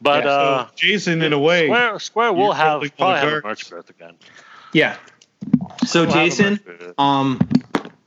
but 0.00 0.24
Yeah, 0.24 0.30
uh, 0.30 0.66
so 0.66 0.70
Jason, 0.76 1.22
in 1.22 1.32
a 1.32 1.38
way, 1.38 1.66
Square 1.66 1.98
Square 2.00 2.32
will 2.34 2.52
have 2.52 2.80
probably 2.80 2.88
probably 2.90 3.18
have 3.18 3.44
a 3.44 3.46
merch 3.48 3.70
booth 3.70 3.90
again. 3.90 4.16
yeah. 4.72 4.96
So 5.86 6.04
We'll 6.04 6.12
Jason, 6.12 6.60
um, 6.98 7.40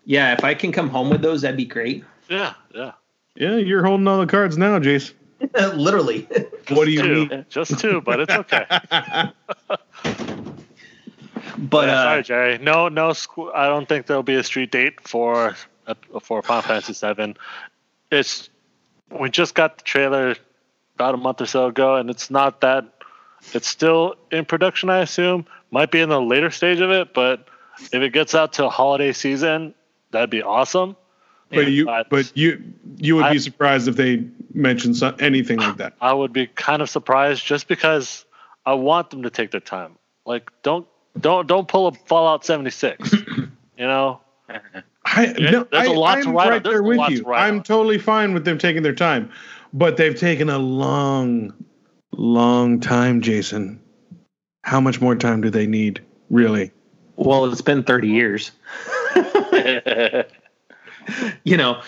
yeah, 0.06 0.34
if 0.34 0.44
I 0.44 0.54
can 0.54 0.72
come 0.72 0.90
home 0.90 1.10
with 1.10 1.22
those, 1.22 1.42
that'd 1.42 1.58
be 1.58 1.66
great. 1.66 2.04
Yeah, 2.30 2.54
yeah. 2.74 2.94
yeah, 3.36 3.58
you're 3.58 3.84
holding 3.84 4.08
all 4.08 4.20
the 4.20 4.26
cards 4.26 4.58
now, 4.58 4.80
Jason. 4.80 5.16
Literally. 5.74 6.28
What 6.70 6.86
do 6.86 6.92
you 6.92 7.02
Two, 7.02 7.26
mean? 7.28 7.46
just 7.50 7.80
two, 7.80 8.02
but 8.02 8.20
it's 8.22 8.34
okay. 8.34 8.66
But 11.58 11.88
Yeah, 11.88 12.00
uh, 12.00 12.04
sorry, 12.04 12.24
Jerry. 12.24 12.58
No, 12.58 12.90
no. 12.90 13.10
Squ- 13.10 13.54
I 13.56 13.68
don't 13.68 13.88
think 13.88 14.08
there'll 14.08 14.24
be 14.24 14.36
a 14.36 14.44
street 14.44 14.72
date 14.72 15.08
for 15.08 15.56
uh, 15.88 15.94
for 16.22 16.42
Final 16.42 16.62
Fantasy 16.64 16.94
VII. 16.94 17.36
It's 18.12 18.50
we 19.18 19.30
just 19.30 19.56
got 19.56 19.78
the 19.78 19.84
trailer 19.84 20.36
about 20.96 21.14
a 21.14 21.18
month 21.18 21.42
or 21.42 21.46
so 21.46 21.68
ago, 21.68 21.96
and 21.96 22.10
it's 22.10 22.30
not 22.30 22.62
that. 22.62 22.86
It's 23.54 23.68
still 23.68 24.16
in 24.32 24.46
production, 24.46 24.90
I 24.90 25.00
assume. 25.00 25.46
Might 25.72 25.92
be 25.92 26.02
in 26.02 26.10
the 26.10 26.20
later 26.20 26.50
stage 26.50 26.80
of 26.80 26.90
it, 26.90 27.14
but 27.14 27.48
if 27.94 28.02
it 28.02 28.10
gets 28.12 28.34
out 28.34 28.54
to 28.54 28.70
holiday 28.70 29.14
season, 29.14 29.76
that'd 30.12 30.30
be 30.32 30.42
awesome. 30.42 30.96
But 31.56 31.72
you, 31.72 31.86
But- 31.86 32.10
but 32.10 32.32
you, 32.38 32.62
you 32.98 33.16
would 33.16 33.26
I- 33.26 33.34
be 33.34 33.40
surprised 33.40 33.88
if 33.88 33.96
they 33.96 34.24
mentioned 34.54 34.98
so, 34.98 35.16
anything 35.20 35.58
like 35.60 35.78
that. 35.78 35.94
I 36.02 36.14
would 36.14 36.32
be 36.34 36.48
kind 36.48 36.82
of 36.82 36.90
surprised 36.90 37.46
just 37.46 37.68
because 37.68 38.26
I 38.66 38.74
want 38.74 39.10
them 39.10 39.24
to 39.24 39.30
take 39.30 39.52
their 39.52 39.60
time. 39.62 39.98
Like 40.26 40.50
don't 40.64 40.88
don't 41.20 41.48
don't 41.48 41.68
pull 41.68 41.88
a 41.88 41.92
Fallout 41.94 42.44
76. 42.46 43.14
you 43.38 43.48
know, 43.78 44.20
I, 45.06 45.26
Yeah, 45.38 45.50
no, 45.52 45.64
there's 45.72 45.88
a 45.88 45.92
I, 45.92 45.96
lot 45.96 46.16
to 46.16 46.30
I'm 46.30 46.36
write 46.36 46.50
right 46.50 46.64
there's 46.64 46.74
there 46.74 46.82
a 46.82 46.84
with 46.84 46.98
lot 46.98 47.10
to 47.10 47.16
you. 47.16 47.24
write 47.24 47.48
I'm 47.48 47.58
on. 47.58 47.64
totally 47.64 47.98
fine 48.00 48.34
with 48.34 48.44
them 48.46 48.58
taking 48.58 48.82
their 48.84 48.96
time, 48.96 49.32
but 49.74 49.98
they've 49.98 50.18
taken 50.18 50.50
a 50.50 50.58
long, 50.58 51.54
long 52.12 52.80
time, 52.80 53.22
Jason. 53.22 53.80
How 54.64 54.82
much 54.82 55.00
more 55.00 55.16
time 55.16 55.42
do 55.42 55.50
they 55.52 55.68
need, 55.68 56.02
really? 56.30 56.72
Well, 57.18 57.46
it's 57.46 57.62
been 57.62 57.84
30 57.84 58.08
years. 58.10 58.52
you 61.44 61.58
know, 61.58 61.82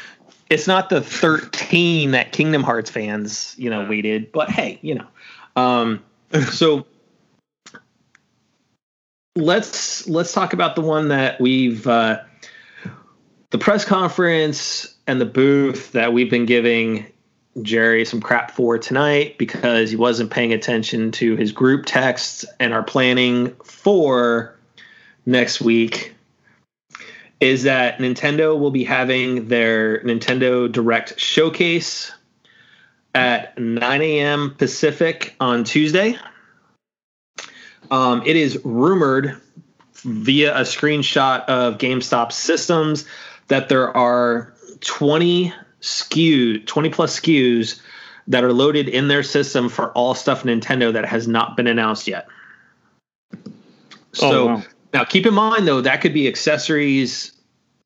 it's 0.50 0.68
not 0.68 0.90
the 0.90 1.02
13 1.02 2.12
that 2.12 2.32
Kingdom 2.32 2.64
Hearts 2.64 2.90
fans, 2.90 3.56
you 3.58 3.70
know, 3.70 3.88
waited, 3.88 4.32
but 4.32 4.50
hey, 4.50 4.80
you 4.82 4.96
know. 4.96 5.08
Um 5.56 6.04
so 6.52 6.86
let's 9.36 10.08
let's 10.08 10.34
talk 10.34 10.54
about 10.54 10.76
the 10.76 10.82
one 10.82 11.10
that 11.10 11.40
we've 11.40 11.88
uh 11.88 12.22
the 13.52 13.58
press 13.58 13.86
conference 13.86 14.96
and 15.08 15.22
the 15.22 15.26
booth 15.26 15.94
that 15.94 16.12
we've 16.12 16.30
been 16.30 16.46
giving 16.46 17.06
Jerry 17.62 18.06
some 18.06 18.22
crap 18.22 18.52
for 18.52 18.78
tonight 18.78 19.38
because 19.38 19.90
he 19.90 19.96
wasn't 19.96 20.32
paying 20.32 20.54
attention 20.54 21.12
to 21.14 21.36
his 21.36 21.52
group 21.52 21.86
texts 21.86 22.46
and 22.60 22.74
our 22.74 22.84
planning 22.84 23.56
for 23.64 24.56
next 25.26 25.62
week 25.62 26.14
is 27.40 27.64
that 27.64 28.00
Nintendo 28.00 28.58
will 28.58 28.72
be 28.72 28.84
having 28.84 29.48
their 29.48 30.00
Nintendo 30.02 30.72
Direct 30.72 31.20
showcase 31.20 32.12
at 33.14 33.58
9 33.58 34.02
a.m. 34.02 34.56
Pacific 34.58 35.36
on 35.40 35.64
Tuesday. 35.64 36.18
Um, 37.90 38.24
it 38.26 38.36
is 38.36 38.60
rumored 38.64 39.40
via 40.04 40.56
a 40.56 40.62
screenshot 40.62 41.46
of 41.46 41.78
GameStop 41.78 42.32
systems 42.32 43.06
that 43.48 43.70
there 43.70 43.96
are 43.96 44.54
20 44.82 45.54
SKU, 45.82 46.66
20 46.66 46.90
plus 46.90 47.20
SKUs 47.20 47.80
that 48.28 48.44
are 48.44 48.52
loaded 48.52 48.90
in 48.90 49.08
their 49.08 49.24
system 49.24 49.70
for 49.70 49.92
all 49.92 50.14
stuff 50.14 50.44
Nintendo 50.44 50.92
that 50.94 51.06
has 51.06 51.28
not 51.28 51.56
been 51.56 51.68
announced 51.68 52.08
yet. 52.08 52.28
So 54.14 54.44
oh, 54.44 54.46
wow. 54.48 54.64
Now, 54.94 55.04
keep 55.04 55.26
in 55.26 55.34
mind 55.34 55.68
though, 55.68 55.82
that 55.82 56.02
could 56.02 56.14
be 56.14 56.28
accessories. 56.28 57.32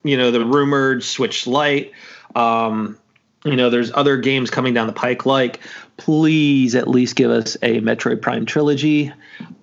You 0.03 0.17
know, 0.17 0.31
the 0.31 0.43
rumored 0.43 1.03
Switch 1.03 1.45
Lite. 1.45 1.91
Um, 2.35 2.97
you 3.43 3.55
know, 3.55 3.69
there's 3.69 3.91
other 3.93 4.17
games 4.17 4.49
coming 4.49 4.73
down 4.73 4.87
the 4.87 4.93
pike. 4.93 5.25
Like, 5.25 5.59
please 5.97 6.75
at 6.75 6.87
least 6.87 7.15
give 7.15 7.31
us 7.31 7.55
a 7.61 7.81
Metroid 7.81 8.21
Prime 8.21 8.45
trilogy. 8.45 9.11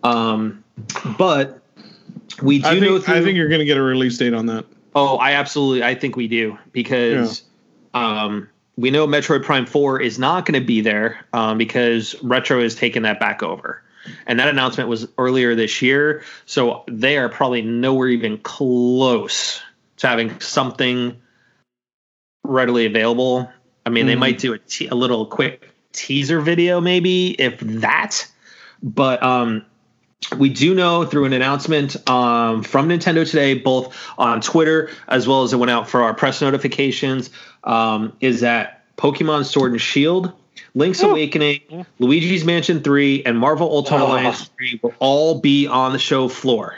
Um, 0.02 0.62
but 1.16 1.60
we 2.42 2.60
do 2.60 2.68
I 2.68 2.78
know 2.78 2.94
think, 2.94 3.04
through. 3.04 3.14
I 3.14 3.22
think 3.22 3.36
you're 3.36 3.48
going 3.48 3.60
to 3.60 3.64
get 3.64 3.76
a 3.76 3.82
release 3.82 4.18
date 4.18 4.34
on 4.34 4.46
that. 4.46 4.64
Oh, 4.94 5.16
I 5.16 5.32
absolutely. 5.32 5.84
I 5.84 5.94
think 5.94 6.16
we 6.16 6.28
do 6.28 6.58
because 6.72 7.42
um, 7.94 8.48
we 8.76 8.90
know 8.90 9.06
Metroid 9.06 9.44
Prime 9.44 9.66
Four 9.66 10.00
is 10.00 10.18
not 10.18 10.44
going 10.46 10.60
to 10.60 10.66
be 10.66 10.80
there 10.80 11.24
um, 11.32 11.58
because 11.58 12.20
Retro 12.22 12.62
has 12.62 12.74
taken 12.74 13.02
that 13.04 13.20
back 13.20 13.42
over, 13.42 13.82
and 14.26 14.38
that 14.40 14.48
announcement 14.48 14.88
was 14.88 15.06
earlier 15.18 15.54
this 15.54 15.82
year. 15.82 16.22
So 16.46 16.84
they 16.88 17.16
are 17.16 17.28
probably 17.28 17.62
nowhere 17.62 18.08
even 18.08 18.38
close 18.38 19.60
to 19.98 20.06
having 20.06 20.38
something 20.40 21.16
readily 22.44 22.86
available. 22.86 23.50
I 23.84 23.90
mean, 23.90 24.06
they 24.06 24.14
Mhm. 24.14 24.18
might 24.20 24.38
do 24.38 24.52
a, 24.52 24.58
te- 24.58 24.88
a 24.88 24.94
little 24.94 25.26
quick 25.26 25.70
teaser 25.92 26.40
video, 26.40 26.80
maybe 26.80 27.30
if 27.30 27.58
that. 27.60 28.26
But 28.82 29.22
um, 29.22 29.64
we 30.36 30.48
do 30.48 30.74
know 30.74 31.04
through 31.04 31.24
an 31.24 31.32
announcement 31.32 31.96
um, 32.08 32.62
from 32.62 32.88
Nintendo 32.88 33.28
today, 33.28 33.54
both 33.54 33.96
on 34.18 34.40
Twitter 34.40 34.90
as 35.08 35.26
well 35.26 35.42
as 35.42 35.52
it 35.52 35.56
went 35.56 35.70
out 35.70 35.88
for 35.88 36.02
our 36.02 36.14
press 36.14 36.40
notifications, 36.40 37.30
um, 37.64 38.12
is 38.20 38.40
that 38.40 38.84
Pokemon 38.96 39.44
Sword 39.44 39.72
and 39.72 39.80
Shield, 39.80 40.32
Link's 40.74 41.02
Awakening, 41.02 41.86
Luigi's 41.98 42.44
Mansion 42.44 42.82
3, 42.82 43.22
and 43.24 43.38
Marvel 43.38 43.70
Ultimate 43.70 44.02
Oh. 44.04 44.06
Alliance 44.08 44.50
3 44.56 44.80
will 44.82 44.94
all 44.98 45.40
be 45.40 45.66
on 45.66 45.92
the 45.92 45.98
show 45.98 46.28
floor 46.28 46.74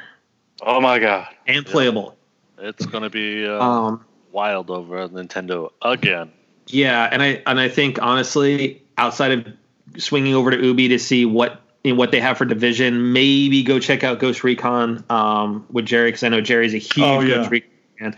oh 0.62 0.80
my 0.80 0.98
god. 0.98 1.26
and 1.46 1.64
playable. 1.66 2.16
it's 2.58 2.84
going 2.86 3.02
to 3.02 3.10
be 3.10 3.46
uh, 3.46 3.62
Um, 3.62 4.04
wild 4.32 4.70
over 4.70 4.98
at 4.98 5.10
Nintendo 5.10 5.70
again. 5.82 6.30
Yeah, 6.66 7.08
and 7.10 7.22
I 7.22 7.42
and 7.46 7.58
I 7.58 7.68
think 7.68 8.00
honestly, 8.00 8.82
outside 8.96 9.32
of 9.32 9.46
swinging 10.00 10.34
over 10.34 10.50
to 10.52 10.62
Ubi 10.64 10.88
to 10.88 10.98
see 10.98 11.24
what 11.24 11.60
you 11.82 11.92
know, 11.92 11.98
what 11.98 12.12
they 12.12 12.20
have 12.20 12.38
for 12.38 12.44
division, 12.44 13.12
maybe 13.12 13.62
go 13.64 13.80
check 13.80 14.04
out 14.04 14.18
Ghost 14.20 14.44
Recon 14.44 15.02
um, 15.10 15.66
with 15.72 15.86
Jerry 15.86 16.08
because 16.10 16.22
I 16.22 16.28
know 16.28 16.40
Jerry's 16.40 16.74
a 16.74 16.78
huge 16.78 16.98
Oh, 16.98 17.20
yeah. 17.20 17.36
Ghost 17.36 17.50
Recon 17.50 17.70
fan. 17.98 18.16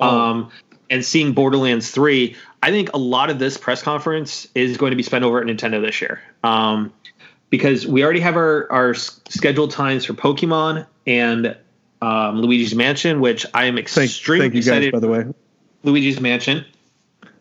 Oh. 0.00 0.08
Um, 0.08 0.50
and 0.90 1.02
seeing 1.04 1.32
Borderlands 1.32 1.90
three, 1.92 2.36
I 2.64 2.70
think 2.70 2.88
a 2.94 2.98
lot 2.98 3.28
of 3.28 3.38
this 3.38 3.58
press 3.58 3.82
conference 3.82 4.48
is 4.54 4.78
going 4.78 4.88
to 4.88 4.96
be 4.96 5.02
spent 5.02 5.22
over 5.22 5.38
at 5.38 5.46
Nintendo 5.46 5.84
this 5.84 6.00
year. 6.00 6.22
Um, 6.42 6.94
because 7.50 7.86
we 7.86 8.02
already 8.02 8.20
have 8.20 8.36
our, 8.36 8.72
our 8.72 8.94
scheduled 8.94 9.70
times 9.70 10.06
for 10.06 10.14
Pokemon 10.14 10.86
and 11.06 11.54
um, 12.00 12.40
Luigi's 12.40 12.74
Mansion, 12.74 13.20
which 13.20 13.44
I 13.52 13.66
am 13.66 13.74
Thank, 13.76 13.98
extremely 13.98 14.46
thank 14.46 14.54
you 14.54 14.62
guys, 14.62 14.68
excited. 14.68 14.92
by 14.92 14.98
the 15.00 15.08
way. 15.08 15.26
Luigi's 15.82 16.20
Mansion. 16.22 16.64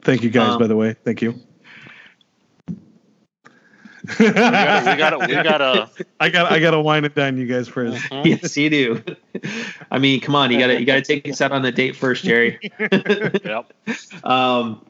Thank 0.02 0.24
you 0.24 0.30
guys, 0.30 0.50
Um, 0.50 0.60
by 0.60 0.68
the 0.68 0.76
way. 0.76 0.94
Thank 1.06 1.22
you. 1.22 1.40
We 4.20 4.30
got 4.34 4.86
we 4.86 4.98
got 4.98 5.28
we 5.30 5.34
got 5.36 5.62
a 5.62 5.90
I 6.20 6.28
got 6.28 6.52
I 6.52 6.60
got 6.60 6.72
to 6.72 6.82
wine 6.82 7.06
and 7.06 7.16
dine 7.16 7.38
you 7.38 7.46
guys 7.46 7.70
first. 7.70 8.06
yes, 8.26 8.58
you 8.58 8.70
do. 8.70 9.04
I 9.92 10.00
mean, 10.00 10.20
come 10.20 10.36
on, 10.36 10.52
you 10.52 10.60
gotta 10.60 10.78
you 10.78 10.86
gotta 10.86 11.02
take 11.02 11.26
us 11.30 11.40
out 11.40 11.54
on 11.54 11.62
the 11.62 11.72
date 11.72 11.96
first, 11.96 12.26
Jerry. 12.26 12.60
yep. 12.80 13.72
um, 14.26 14.86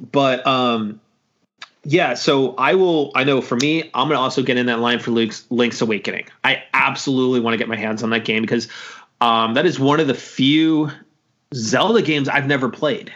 but 0.00 0.46
um, 0.46 1.00
yeah. 1.84 2.14
So 2.14 2.54
I 2.56 2.74
will. 2.74 3.12
I 3.14 3.24
know 3.24 3.40
for 3.40 3.56
me, 3.56 3.90
I'm 3.94 4.08
gonna 4.08 4.20
also 4.20 4.42
get 4.42 4.56
in 4.56 4.66
that 4.66 4.80
line 4.80 4.98
for 4.98 5.10
Link's, 5.10 5.46
Link's 5.50 5.80
Awakening. 5.80 6.26
I 6.42 6.62
absolutely 6.72 7.40
want 7.40 7.54
to 7.54 7.58
get 7.58 7.68
my 7.68 7.76
hands 7.76 8.02
on 8.02 8.10
that 8.10 8.24
game 8.24 8.42
because 8.42 8.68
um, 9.20 9.54
that 9.54 9.66
is 9.66 9.78
one 9.78 10.00
of 10.00 10.06
the 10.06 10.14
few 10.14 10.90
Zelda 11.54 12.02
games 12.02 12.28
I've 12.28 12.46
never 12.46 12.68
played. 12.68 13.12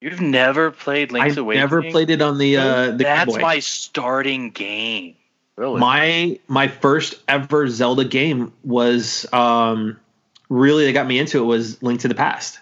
You've 0.00 0.20
never 0.20 0.70
played 0.70 1.10
Link's 1.10 1.32
I've 1.32 1.38
Awakening? 1.38 1.62
never 1.62 1.82
played 1.82 2.10
it 2.10 2.22
on 2.22 2.38
the 2.38 2.56
uh, 2.56 2.86
the 2.92 3.04
That's 3.04 3.32
Boy. 3.32 3.40
my 3.40 3.58
starting 3.60 4.50
game. 4.50 5.16
Really? 5.56 5.80
my 5.80 6.38
my 6.48 6.68
first 6.68 7.14
ever 7.28 7.66
Zelda 7.68 8.04
game 8.04 8.52
was 8.62 9.24
um, 9.32 9.98
really 10.50 10.84
that 10.84 10.92
got 10.92 11.06
me 11.06 11.18
into 11.18 11.42
it 11.42 11.46
was 11.46 11.82
Link 11.82 12.00
to 12.00 12.08
the 12.08 12.14
Past. 12.14 12.58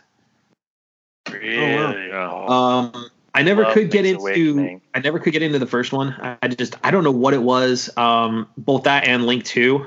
Really? 1.31 2.09
Yeah. 2.09 2.29
Oh, 2.31 2.53
Um, 2.53 3.11
I 3.35 3.43
never 3.43 3.63
Love 3.65 3.75
could 3.75 3.91
get 3.91 4.05
into. 4.07 4.21
Awakening. 4.21 4.81
I 4.95 5.01
never 5.01 5.19
could 5.19 5.33
get 5.33 5.43
into 5.43 5.59
the 5.59 5.67
first 5.67 5.93
one. 5.93 6.11
I, 6.21 6.37
I 6.43 6.49
just 6.49 6.77
I 6.85 6.91
don't 6.91 7.03
know 7.05 7.11
what 7.11 7.35
it 7.35 7.43
was. 7.43 7.91
Um, 7.97 8.49
both 8.57 8.85
that 8.85 9.09
and 9.09 9.27
Link 9.27 9.45
Two, 9.45 9.87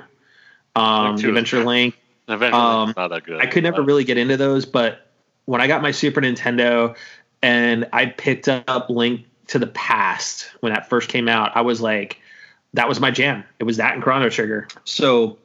um, 0.76 1.08
Link 1.16 1.22
2 1.22 1.28
is- 1.28 1.30
Adventure 1.30 1.64
Link. 1.64 1.98
Eventually, 2.30 2.62
um, 2.62 2.94
not 2.98 3.08
that 3.10 3.24
good. 3.24 3.40
I 3.42 3.46
could 3.46 3.64
never 3.64 3.78
but- 3.78 3.86
really 3.88 4.04
get 4.04 4.18
into 4.18 4.36
those, 4.36 4.66
but 4.66 5.08
when 5.46 5.62
I 5.62 5.68
got 5.68 5.82
my 5.82 5.92
Super 5.92 6.20
Nintendo 6.20 6.94
and 7.42 7.88
I 7.94 8.08
picked 8.08 8.50
up 8.50 8.90
Link 8.90 9.26
to 9.48 9.60
the 9.60 9.68
Past 9.68 10.48
when 10.60 10.74
that 10.74 10.90
first 10.90 11.08
came 11.08 11.30
out, 11.30 11.56
I 11.56 11.62
was 11.62 11.80
like, 11.80 12.20
that 12.74 12.90
was 12.90 13.00
my 13.00 13.12
jam. 13.12 13.46
It 13.60 13.64
was 13.64 13.78
that 13.78 13.94
and 13.94 14.04
Chrono 14.04 14.30
Trigger. 14.30 14.68
So 14.84 15.38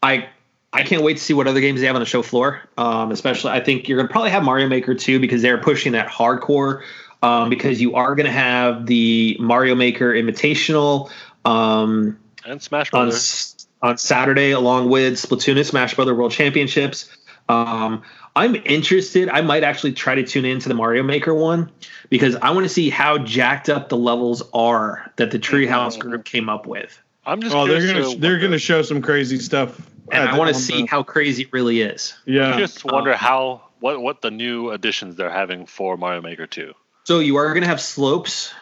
I 0.00 0.28
I 0.72 0.82
can't 0.84 1.02
wait 1.02 1.18
to 1.18 1.22
see 1.22 1.34
what 1.34 1.46
other 1.46 1.60
games 1.60 1.80
they 1.80 1.86
have 1.86 1.96
on 1.96 2.00
the 2.00 2.06
show 2.06 2.22
floor. 2.22 2.62
Um, 2.78 3.10
especially, 3.10 3.50
I 3.50 3.60
think 3.60 3.88
you're 3.88 3.98
gonna 3.98 4.08
probably 4.08 4.30
have 4.30 4.42
Mario 4.42 4.68
Maker 4.68 4.94
too 4.94 5.20
because 5.20 5.42
they're 5.42 5.58
pushing 5.58 5.92
that 5.92 6.08
hardcore. 6.08 6.82
Um, 7.22 7.48
because 7.50 7.80
you 7.80 7.94
are 7.94 8.14
gonna 8.16 8.32
have 8.32 8.86
the 8.86 9.36
Mario 9.38 9.74
Maker 9.76 10.12
Invitational. 10.12 11.10
Um, 11.44 12.16
And 12.44 12.60
Smash 12.60 12.92
on 12.92 13.06
Brothers. 13.06 13.14
s- 13.14 13.66
on 13.82 13.96
Saturday, 13.98 14.50
along 14.52 14.88
with 14.88 15.14
Splatoon 15.14 15.56
and 15.56 15.66
Smash 15.66 15.94
Brother 15.94 16.14
World 16.14 16.32
Championships. 16.32 17.08
Um, 17.48 18.02
I'm 18.34 18.56
interested. 18.64 19.28
I 19.28 19.40
might 19.42 19.62
actually 19.62 19.92
try 19.92 20.14
to 20.14 20.22
tune 20.24 20.44
into 20.44 20.68
the 20.68 20.74
Mario 20.74 21.02
Maker 21.02 21.34
one 21.34 21.70
because 22.10 22.34
I 22.36 22.50
want 22.50 22.64
to 22.64 22.68
see 22.68 22.90
how 22.90 23.18
jacked 23.18 23.68
up 23.68 23.88
the 23.88 23.96
levels 23.96 24.42
are 24.54 25.10
that 25.16 25.30
the 25.32 25.38
Treehouse 25.38 25.96
Mhm. 25.96 26.00
group 26.00 26.24
came 26.24 26.48
up 26.48 26.66
with, 26.66 26.98
I'm 27.26 27.40
just 27.40 27.54
Oh, 27.54 27.66
they're 27.66 27.86
gonna 27.86 28.14
to 28.14 28.18
they're 28.18 28.38
gonna 28.38 28.58
show 28.58 28.82
some 28.82 29.02
crazy 29.02 29.38
stuff. 29.38 29.80
And 30.12 30.28
at 30.28 30.34
I 30.34 30.38
want 30.38 30.54
to 30.54 30.60
see 30.60 30.82
the- 30.82 30.86
how 30.86 31.02
crazy 31.02 31.42
it 31.42 31.52
really 31.52 31.80
is. 31.80 32.14
Yeah. 32.24 32.54
I 32.54 32.58
just 32.58 32.84
wonder 32.84 33.14
how 33.14 33.62
what 33.80 34.00
what 34.00 34.22
the 34.22 34.30
new 34.30 34.70
additions 34.70 35.16
they're 35.16 35.30
having 35.30 35.66
for 35.66 35.96
Mario 35.96 36.20
Maker 36.20 36.46
2. 36.46 36.72
So 37.04 37.18
you 37.18 37.36
are 37.36 37.48
going 37.48 37.62
to 37.62 37.68
have 37.68 37.80
slopes, 37.80 38.54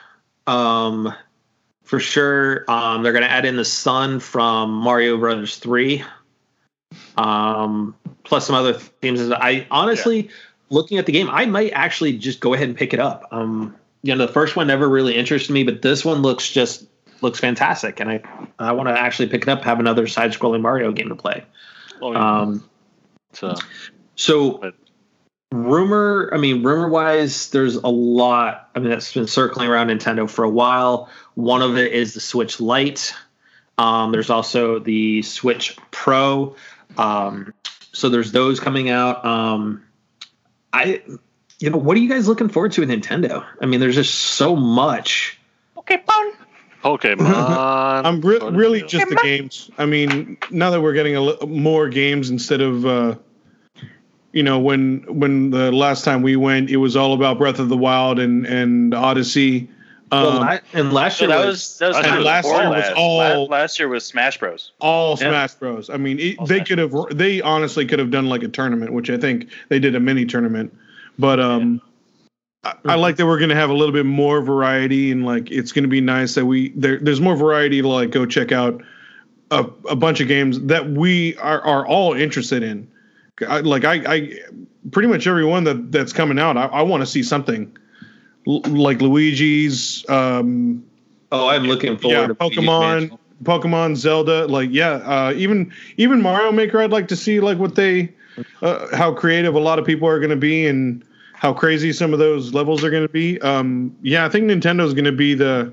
um, 0.46 1.12
for 1.84 2.00
sure. 2.00 2.64
Um, 2.68 3.02
they're 3.02 3.12
going 3.12 3.24
to 3.24 3.30
add 3.30 3.44
in 3.44 3.56
the 3.56 3.64
sun 3.64 4.20
from 4.20 4.70
Mario 4.72 5.18
Brothers 5.18 5.56
Three, 5.56 6.02
um, 7.16 7.94
plus 8.24 8.46
some 8.46 8.56
other 8.56 8.72
themes. 8.72 9.30
I 9.30 9.66
honestly, 9.70 10.30
looking 10.70 10.98
at 10.98 11.06
the 11.06 11.12
game, 11.12 11.28
I 11.30 11.44
might 11.46 11.72
actually 11.72 12.16
just 12.16 12.40
go 12.40 12.54
ahead 12.54 12.68
and 12.68 12.76
pick 12.76 12.94
it 12.94 13.00
up. 13.00 13.28
Um, 13.30 13.76
you 14.02 14.14
know, 14.14 14.26
the 14.26 14.32
first 14.32 14.56
one 14.56 14.66
never 14.68 14.88
really 14.88 15.16
interested 15.16 15.52
me, 15.52 15.64
but 15.64 15.82
this 15.82 16.04
one 16.04 16.22
looks 16.22 16.48
just 16.50 16.86
looks 17.22 17.38
fantastic, 17.40 18.00
and 18.00 18.10
I 18.10 18.22
I 18.58 18.72
want 18.72 18.88
to 18.88 18.98
actually 18.98 19.28
pick 19.28 19.42
it 19.42 19.48
up, 19.48 19.62
have 19.64 19.80
another 19.80 20.06
side-scrolling 20.06 20.60
Mario 20.60 20.92
game 20.92 21.08
to 21.08 21.16
play. 21.16 21.44
Oh, 22.02 22.12
yeah. 22.12 22.40
Um, 22.40 22.70
so, 23.32 23.54
so 24.16 24.52
But- 24.58 24.74
rumor, 25.52 26.30
I 26.32 26.38
mean, 26.38 26.62
rumor 26.62 26.88
wise, 26.88 27.50
there's 27.50 27.76
a 27.76 27.88
lot. 27.88 28.70
I 28.74 28.78
mean, 28.78 28.90
that's 28.90 29.12
been 29.12 29.26
circling 29.26 29.68
around 29.68 29.88
Nintendo 29.88 30.28
for 30.28 30.44
a 30.44 30.50
while. 30.50 31.08
One 31.34 31.62
of 31.62 31.76
it 31.76 31.92
is 31.92 32.14
the 32.14 32.20
Switch 32.20 32.60
Lite. 32.60 33.14
Um, 33.78 34.12
there's 34.12 34.30
also 34.30 34.78
the 34.78 35.22
Switch 35.22 35.76
Pro. 35.90 36.54
Um, 36.98 37.54
so 37.92 38.08
there's 38.08 38.32
those 38.32 38.60
coming 38.60 38.90
out. 38.90 39.24
Um, 39.24 39.84
I, 40.72 41.02
you 41.58 41.70
know, 41.70 41.78
what 41.78 41.96
are 41.96 42.00
you 42.00 42.08
guys 42.08 42.28
looking 42.28 42.48
forward 42.48 42.72
to 42.72 42.80
with 42.82 42.90
Nintendo? 42.90 43.44
I 43.60 43.66
mean, 43.66 43.80
there's 43.80 43.94
just 43.96 44.14
so 44.14 44.54
much. 44.54 45.38
Okay, 45.78 46.02
fun. 46.06 46.29
Pokemon. 46.82 47.20
I'm 48.04 48.20
re- 48.20 48.38
really 48.50 48.82
just 48.82 49.08
the 49.08 49.16
games. 49.16 49.70
I 49.78 49.86
mean, 49.86 50.38
now 50.50 50.70
that 50.70 50.80
we're 50.80 50.92
getting 50.94 51.16
a 51.16 51.20
li- 51.20 51.46
more 51.46 51.88
games 51.88 52.30
instead 52.30 52.60
of, 52.60 52.86
uh, 52.86 53.14
you 54.32 54.42
know, 54.42 54.58
when 54.58 55.04
when 55.08 55.50
the 55.50 55.72
last 55.72 56.04
time 56.04 56.22
we 56.22 56.36
went, 56.36 56.70
it 56.70 56.76
was 56.78 56.96
all 56.96 57.12
about 57.14 57.38
Breath 57.38 57.58
of 57.58 57.68
the 57.68 57.76
Wild 57.76 58.18
and 58.18 58.46
and 58.46 58.94
Odyssey. 58.94 59.68
Um, 60.12 60.22
Well, 60.24 60.40
la- 60.40 60.58
and 60.72 60.92
last 60.92 61.18
So 61.18 61.24
year 61.26 61.36
that 61.36 61.46
was, 61.46 61.54
was 61.56 61.78
that 61.78 61.88
was 61.88 61.96
I 61.98 62.02
kind 62.02 62.24
last 62.24 62.44
year 62.46 62.54
was 62.68 62.72
last. 62.84 62.92
all- 62.96 63.46
last 63.46 63.78
year 63.78 63.88
was 63.88 64.04
Smash 64.06 64.38
Bros. 64.38 64.72
all 64.80 65.10
Yeah. 65.12 65.28
Smash 65.28 65.54
Bros. 65.54 65.88
I 65.90 65.96
mean, 65.98 66.18
it, 66.18 66.36
they 66.46 66.56
Smash 66.56 66.68
could 66.68 66.78
have. 66.78 66.92
They 67.12 67.40
honestly 67.42 67.86
could 67.86 67.98
have 68.00 68.10
done 68.10 68.26
like 68.28 68.42
a 68.42 68.48
tournament, 68.48 68.92
which 68.92 69.08
I 69.10 69.16
think 69.18 69.48
they 69.68 69.78
did 69.78 69.94
a 69.94 70.00
mini 70.00 70.24
tournament. 70.26 70.76
But 71.18 71.38
um, 71.38 71.80
I, 72.62 72.74
I 72.84 72.94
like 72.96 73.16
that 73.16 73.26
we're 73.26 73.38
going 73.38 73.50
to 73.50 73.54
have 73.54 73.70
a 73.70 73.74
little 73.74 73.92
bit 73.92 74.06
more 74.06 74.42
variety, 74.42 75.10
and 75.10 75.24
like 75.24 75.50
it's 75.50 75.72
going 75.72 75.84
to 75.84 75.88
be 75.88 76.00
nice 76.00 76.34
that 76.34 76.44
we 76.44 76.70
there. 76.70 76.98
There's 76.98 77.20
more 77.20 77.36
variety 77.36 77.80
to 77.80 77.88
like 77.88 78.10
go 78.10 78.26
check 78.26 78.52
out 78.52 78.82
a, 79.50 79.64
a 79.88 79.96
bunch 79.96 80.20
of 80.20 80.28
games 80.28 80.60
that 80.60 80.90
we 80.90 81.36
are 81.36 81.62
are 81.62 81.86
all 81.86 82.12
interested 82.12 82.62
in. 82.62 82.90
I, 83.48 83.60
like 83.60 83.84
I, 83.84 84.02
I 84.06 84.38
pretty 84.90 85.08
much 85.08 85.26
every 85.26 85.44
one 85.44 85.64
that 85.64 85.90
that's 85.90 86.12
coming 86.12 86.38
out, 86.38 86.56
I, 86.56 86.66
I 86.66 86.82
want 86.82 87.02
to 87.02 87.06
see 87.06 87.22
something 87.22 87.74
L- 88.46 88.60
like 88.62 89.00
Luigi's. 89.00 90.04
Um, 90.10 90.84
oh, 91.32 91.48
I'm 91.48 91.64
looking 91.64 91.96
forward 91.96 92.20
yeah, 92.20 92.26
to 92.26 92.34
Pokemon, 92.34 93.18
Pokemon, 93.42 93.96
Zelda, 93.96 94.46
like 94.48 94.68
yeah, 94.70 94.90
uh, 94.90 95.32
even 95.34 95.72
even 95.96 96.20
Mario 96.20 96.52
Maker. 96.52 96.80
I'd 96.80 96.90
like 96.90 97.08
to 97.08 97.16
see 97.16 97.40
like 97.40 97.58
what 97.58 97.74
they, 97.74 98.12
uh, 98.60 98.94
how 98.94 99.14
creative 99.14 99.54
a 99.54 99.60
lot 99.60 99.78
of 99.78 99.86
people 99.86 100.06
are 100.06 100.18
going 100.18 100.30
to 100.30 100.36
be, 100.36 100.66
and 100.66 101.02
how 101.40 101.54
crazy 101.54 101.90
some 101.90 102.12
of 102.12 102.18
those 102.18 102.52
levels 102.52 102.84
are 102.84 102.90
going 102.90 103.02
to 103.06 103.08
be. 103.12 103.40
Um, 103.40 103.96
yeah, 104.02 104.26
I 104.26 104.28
think 104.28 104.44
Nintendo's 104.50 104.92
going 104.92 105.06
to 105.06 105.12
be 105.12 105.34
the 105.34 105.72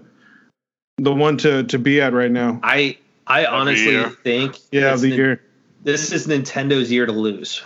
the 0.97 1.13
one 1.13 1.35
to 1.39 1.63
to 1.65 1.77
be 1.77 1.99
at 1.99 2.13
right 2.13 2.31
now. 2.31 2.59
I 2.63 2.97
I 3.27 3.45
honestly 3.45 4.01
think 4.23 4.55
Yeah, 4.71 4.93
it's 4.93 5.01
the 5.01 5.09
Nin- 5.09 5.17
year. 5.17 5.41
this 5.83 6.13
is 6.13 6.25
Nintendo's 6.25 6.89
year 6.89 7.05
to 7.05 7.11
lose 7.11 7.61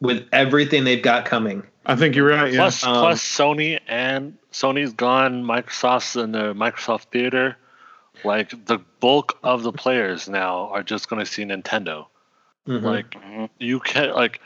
with 0.00 0.26
everything 0.32 0.82
they've 0.82 1.00
got 1.02 1.24
coming. 1.24 1.62
I 1.86 1.94
think 1.94 2.16
you're 2.16 2.26
right. 2.28 2.52
Yeah, 2.52 2.58
Plus, 2.58 2.82
Um, 2.84 2.94
plus 2.96 3.22
Sony 3.22 3.78
and 3.86 4.36
Sony's 4.52 4.92
gone. 4.92 5.44
Microsoft's 5.44 6.16
in 6.16 6.32
the 6.32 6.52
Microsoft 6.52 7.04
Theater. 7.12 7.56
Like 8.24 8.66
the 8.66 8.78
bulk 8.98 9.38
of 9.44 9.62
the 9.62 9.72
players 9.72 10.28
now 10.28 10.68
are 10.72 10.82
just 10.82 11.08
going 11.08 11.24
to 11.24 11.30
see 11.30 11.44
Nintendo. 11.44 12.06
Mhm. 12.68 12.82
Like 12.82 13.14
you 13.60 13.78
can 13.78 14.10
like, 14.14 14.40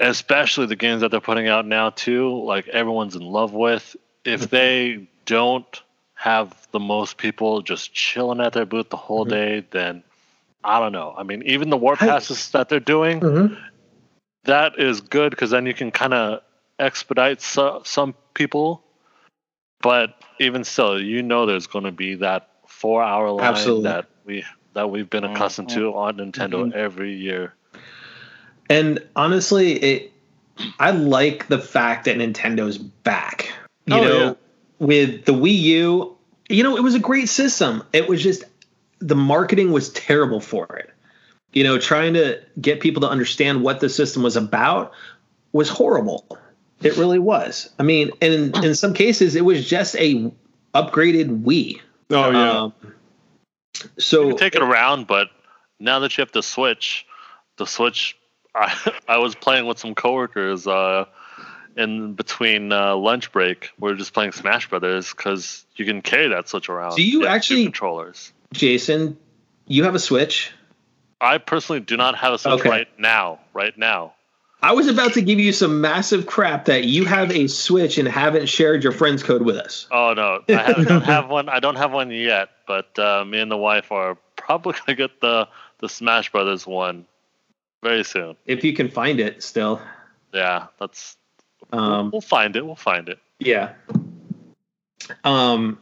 especially 0.00 0.66
the 0.66 0.76
games 0.76 1.02
that 1.02 1.10
they're 1.10 1.20
putting 1.20 1.46
out 1.46 1.66
now 1.66 1.90
too. 1.90 2.42
Like 2.42 2.66
everyone's 2.68 3.14
in 3.14 3.22
love 3.22 3.52
with. 3.52 3.94
If 4.24 4.42
Mm-hmm. 4.42 4.50
they 4.50 5.08
don't 5.26 5.82
have 6.14 6.54
the 6.72 6.80
most 6.80 7.16
people 7.16 7.62
just 7.62 7.92
chilling 7.94 8.40
at 8.40 8.52
their 8.52 8.66
booth 8.66 8.90
the 8.90 8.96
whole 8.96 9.24
Mhm. 9.24 9.30
day, 9.30 9.66
then 9.70 10.02
I 10.64 10.78
don't 10.80 10.92
know. 10.92 11.14
I 11.16 11.22
mean, 11.22 11.42
even 11.44 11.70
the 11.70 11.76
Warp 11.76 11.98
Passes 11.98 12.50
that 12.50 12.68
they're 12.68 12.80
doing 12.80 13.20
Mhm. 13.20 13.56
that 14.44 14.78
is 14.78 15.00
good 15.00 15.30
because 15.30 15.50
then 15.50 15.66
you 15.66 15.74
can 15.74 15.90
kind 15.90 16.12
of 16.14 16.42
expedite 16.78 17.40
so, 17.40 17.82
some 17.84 18.14
people. 18.34 18.82
But 19.82 20.14
even 20.38 20.64
still, 20.64 21.00
you 21.00 21.22
know, 21.22 21.46
there's 21.46 21.66
going 21.66 21.84
to 21.84 21.92
be 21.92 22.16
that 22.16 22.48
four-hour 22.66 23.30
line 23.30 23.46
Absolutely. 23.46 23.82
that 23.84 24.06
we 24.24 24.44
that 24.74 24.90
we've 24.90 25.08
been 25.10 25.24
accustomed 25.24 25.70
to 25.70 25.94
on 25.94 26.18
Nintendo 26.18 26.70
every 26.72 27.14
year. 27.14 27.54
And 28.70 29.00
honestly, 29.16 29.72
it 29.72 30.12
I 30.78 30.90
like 30.92 31.48
the 31.48 31.58
fact 31.58 32.06
that 32.06 32.16
Nintendo's 32.16 32.78
back. 32.78 33.52
You 33.86 33.96
Oh, 33.96 34.00
know, 34.04 34.18
yeah. 34.24 34.32
with 34.78 35.24
the 35.24 35.32
Wii 35.32 35.58
U, 35.58 36.16
you 36.48 36.62
know, 36.62 36.76
it 36.76 36.82
was 36.82 36.94
a 36.94 36.98
great 37.00 37.28
system. 37.28 37.82
It 37.92 38.08
was 38.08 38.22
just 38.22 38.44
the 39.00 39.16
marketing 39.16 39.72
was 39.72 39.90
terrible 39.92 40.40
for 40.40 40.66
it. 40.76 40.90
You 41.52 41.64
know, 41.64 41.78
trying 41.78 42.14
to 42.14 42.40
get 42.60 42.80
people 42.80 43.00
to 43.02 43.08
understand 43.08 43.62
what 43.62 43.80
the 43.80 43.88
system 43.88 44.22
was 44.22 44.36
about 44.36 44.92
was 45.52 45.68
horrible. 45.68 46.26
It 46.82 46.96
really 46.96 47.18
was. 47.18 47.68
I 47.78 47.82
mean, 47.82 48.10
and 48.22 48.54
in, 48.56 48.64
in 48.64 48.74
some 48.74 48.94
cases, 48.94 49.34
it 49.34 49.44
was 49.44 49.68
just 49.68 49.96
a 49.96 50.32
upgraded 50.74 51.42
Wii. 51.42 51.80
oh 52.10 52.30
yeah. 52.30 52.50
Um, 52.60 52.72
so 53.98 54.22
You 54.22 54.28
can 54.30 54.36
take 54.36 54.54
it 54.54 54.62
around, 54.62 55.06
but 55.06 55.28
now 55.80 55.98
that 56.00 56.16
you 56.16 56.22
have 56.22 56.32
to 56.32 56.42
switch, 56.42 57.06
the 57.56 57.66
Switch, 57.66 58.16
I, 58.54 58.92
I 59.08 59.18
was 59.18 59.34
playing 59.34 59.66
with 59.66 59.78
some 59.78 59.94
coworkers 59.94 60.66
uh, 60.66 61.06
in 61.76 62.14
between 62.14 62.72
uh, 62.72 62.96
lunch 62.96 63.32
break. 63.32 63.70
We 63.78 63.90
are 63.90 63.94
just 63.94 64.12
playing 64.12 64.32
Smash 64.32 64.68
Brothers 64.68 65.10
because 65.10 65.64
you 65.76 65.84
can 65.84 66.02
carry 66.02 66.28
that 66.28 66.48
Switch 66.48 66.68
around. 66.68 66.96
Do 66.96 67.02
you 67.02 67.26
actually- 67.26 67.64
controllers? 67.64 68.32
Jason, 68.52 69.16
you 69.66 69.84
have 69.84 69.94
a 69.94 70.00
Switch. 70.00 70.52
I 71.20 71.38
personally 71.38 71.80
do 71.80 71.96
not 71.96 72.16
have 72.16 72.32
a 72.32 72.38
Switch 72.38 72.60
Okay. 72.60 72.68
right 72.68 72.88
now. 72.98 73.38
Right 73.52 73.76
now. 73.78 74.14
I 74.62 74.72
was 74.72 74.88
about 74.88 75.14
to 75.14 75.22
give 75.22 75.38
you 75.38 75.52
some 75.52 75.80
massive 75.80 76.26
crap 76.26 76.66
that 76.66 76.84
you 76.84 77.06
have 77.06 77.30
a 77.30 77.46
Switch 77.46 77.96
and 77.96 78.06
haven't 78.06 78.46
shared 78.46 78.82
your 78.82 78.92
friend's 78.92 79.22
code 79.22 79.42
with 79.42 79.56
us. 79.56 79.86
Oh 79.90 80.12
no, 80.14 80.40
I 80.48 80.52
have, 80.62 80.86
don't 80.86 81.02
have 81.04 81.30
one. 81.30 81.48
I 81.48 81.60
don't 81.60 81.76
have 81.76 81.92
one 81.92 82.10
yet, 82.10 82.50
but 82.66 82.98
uh, 82.98 83.24
me 83.24 83.40
and 83.40 83.50
the 83.50 83.56
wife 83.56 83.90
are 83.90 84.18
probably 84.36 84.74
gonna 84.86 84.96
get 84.96 85.20
the 85.20 85.48
the 85.78 85.88
Smash 85.88 86.30
Brothers 86.30 86.66
one 86.66 87.06
very 87.82 88.04
soon. 88.04 88.36
If 88.46 88.64
you 88.64 88.72
can 88.74 88.88
find 88.88 89.20
it 89.20 89.42
still. 89.42 89.80
Yeah, 90.32 90.66
that's 90.78 91.16
Um, 91.72 92.10
we'll 92.10 92.20
find 92.20 92.56
it. 92.56 92.64
We'll 92.66 92.74
find 92.76 93.08
it. 93.08 93.18
yeah. 93.38 93.72
Um, 95.24 95.78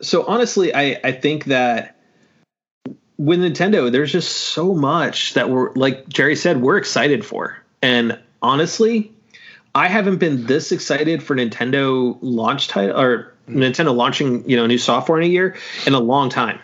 so 0.00 0.24
honestly, 0.26 0.74
I, 0.74 1.00
I 1.02 1.12
think 1.12 1.46
that 1.46 1.96
with 3.18 3.40
Nintendo, 3.40 3.90
there's 3.90 4.12
just 4.12 4.30
so 4.30 4.74
much 4.74 5.34
that 5.34 5.48
we're 5.50 5.72
like 5.74 6.08
Jerry 6.08 6.36
said, 6.36 6.60
we're 6.60 6.76
excited 6.76 7.24
for. 7.24 7.56
And 7.82 8.18
honestly, 8.40 9.12
I 9.74 9.88
haven't 9.88 10.18
been 10.18 10.46
this 10.46 10.70
excited 10.72 11.22
for 11.22 11.34
Nintendo 11.34 12.18
launch 12.20 12.68
title 12.68 12.98
or 12.98 13.32
Nintendo 13.48 13.94
launching, 13.94 14.48
you 14.48 14.56
know, 14.56 14.66
new 14.66 14.78
software 14.78 15.18
in 15.20 15.24
a 15.24 15.30
year 15.30 15.56
in 15.86 15.94
a 15.94 16.00
long 16.00 16.30
time. 16.30 16.58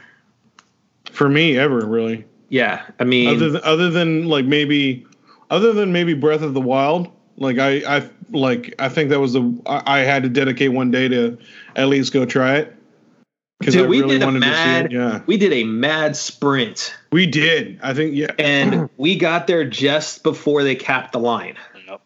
For 1.10 1.28
me, 1.28 1.56
ever 1.58 1.84
really. 1.84 2.24
Yeah. 2.48 2.82
I 2.98 3.04
mean, 3.04 3.28
other 3.28 3.50
than, 3.50 3.62
other 3.64 3.90
than 3.90 4.28
like 4.28 4.44
maybe 4.44 5.06
other 5.50 5.72
than 5.72 5.92
maybe 5.92 6.14
Breath 6.14 6.42
of 6.42 6.54
the 6.54 6.60
Wild, 6.60 7.08
like 7.36 7.58
I 7.58 7.98
I 7.98 8.08
like 8.30 8.74
I 8.78 8.88
think 8.88 9.10
that 9.10 9.20
was 9.20 9.32
the 9.34 9.60
I, 9.66 9.82
I 9.86 9.98
had 10.00 10.22
to 10.22 10.28
dedicate 10.28 10.72
one 10.72 10.90
day 10.90 11.08
to 11.08 11.36
at 11.76 11.88
least 11.88 12.12
go 12.12 12.24
try 12.24 12.56
it 12.56 12.74
because 13.60 13.74
I 13.76 13.80
Dude, 13.80 13.90
we 13.90 14.00
really 14.00 14.14
did 14.18 14.22
a 14.22 14.26
wanted 14.26 14.40
to 14.40 14.46
see 14.46 14.50
mad- 14.50 14.84
it. 14.86 14.92
Yeah, 14.92 15.22
we 15.26 15.36
did 15.36 15.52
a 15.52 15.64
mad 15.64 16.16
sprint 16.16 16.94
we 17.12 17.26
did. 17.26 17.78
I 17.82 17.92
think 17.94 18.14
yeah. 18.14 18.32
and 18.38 18.88
we 18.96 19.16
got 19.16 19.46
there 19.46 19.64
just 19.64 20.22
before 20.22 20.62
they 20.62 20.74
capped 20.74 21.12
the 21.12 21.20
line. 21.20 21.56
Yep. 21.86 22.00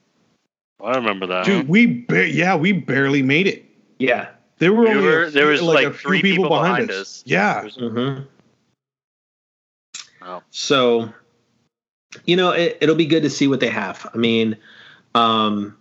I 0.84 0.96
remember 0.96 1.26
that. 1.28 1.44
Dude, 1.44 1.68
we 1.68 1.86
ba- 1.86 2.28
yeah 2.28 2.56
we 2.56 2.72
barely 2.72 3.22
made 3.22 3.46
it. 3.46 3.64
Yeah. 3.98 4.28
There 4.58 4.72
were 4.72 4.82
We 4.84 4.90
only 4.90 5.02
were- 5.04 5.24
a 5.24 5.30
there 5.30 5.46
was, 5.46 5.60
like, 5.62 5.86
like, 5.86 5.94
three 5.96 6.22
people, 6.22 6.44
people 6.44 6.56
behind, 6.56 6.86
behind 6.86 6.90
us. 6.90 6.98
us. 7.00 7.22
Yeah, 7.26 7.62
Mm-hmm. 7.64 8.22
Wow. 10.24 10.42
So, 10.50 11.12
you 12.24 12.36
know, 12.36 12.50
it, 12.50 12.78
it'll 12.80 12.94
be 12.94 13.06
good 13.06 13.22
to 13.22 13.30
see 13.30 13.48
what 13.48 13.60
they 13.60 13.70
have. 13.70 14.08
I 14.14 14.16
mean, 14.16 14.56
um, 15.14 15.76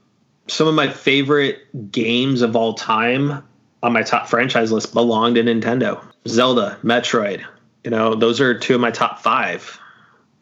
some 0.47 0.67
of 0.67 0.75
my 0.75 0.89
favorite 0.89 1.91
games 1.91 2.41
of 2.41 2.55
all 2.55 2.73
time 2.73 3.43
on 3.83 3.93
my 3.93 4.03
top 4.03 4.27
franchise 4.27 4.71
list 4.71 4.93
belong 4.93 5.35
to 5.35 5.43
Nintendo. 5.43 6.03
Zelda, 6.27 6.77
Metroid. 6.83 7.43
You 7.83 7.91
know, 7.91 8.15
those 8.15 8.41
are 8.41 8.57
two 8.57 8.75
of 8.75 8.81
my 8.81 8.91
top 8.91 9.19
five 9.19 9.79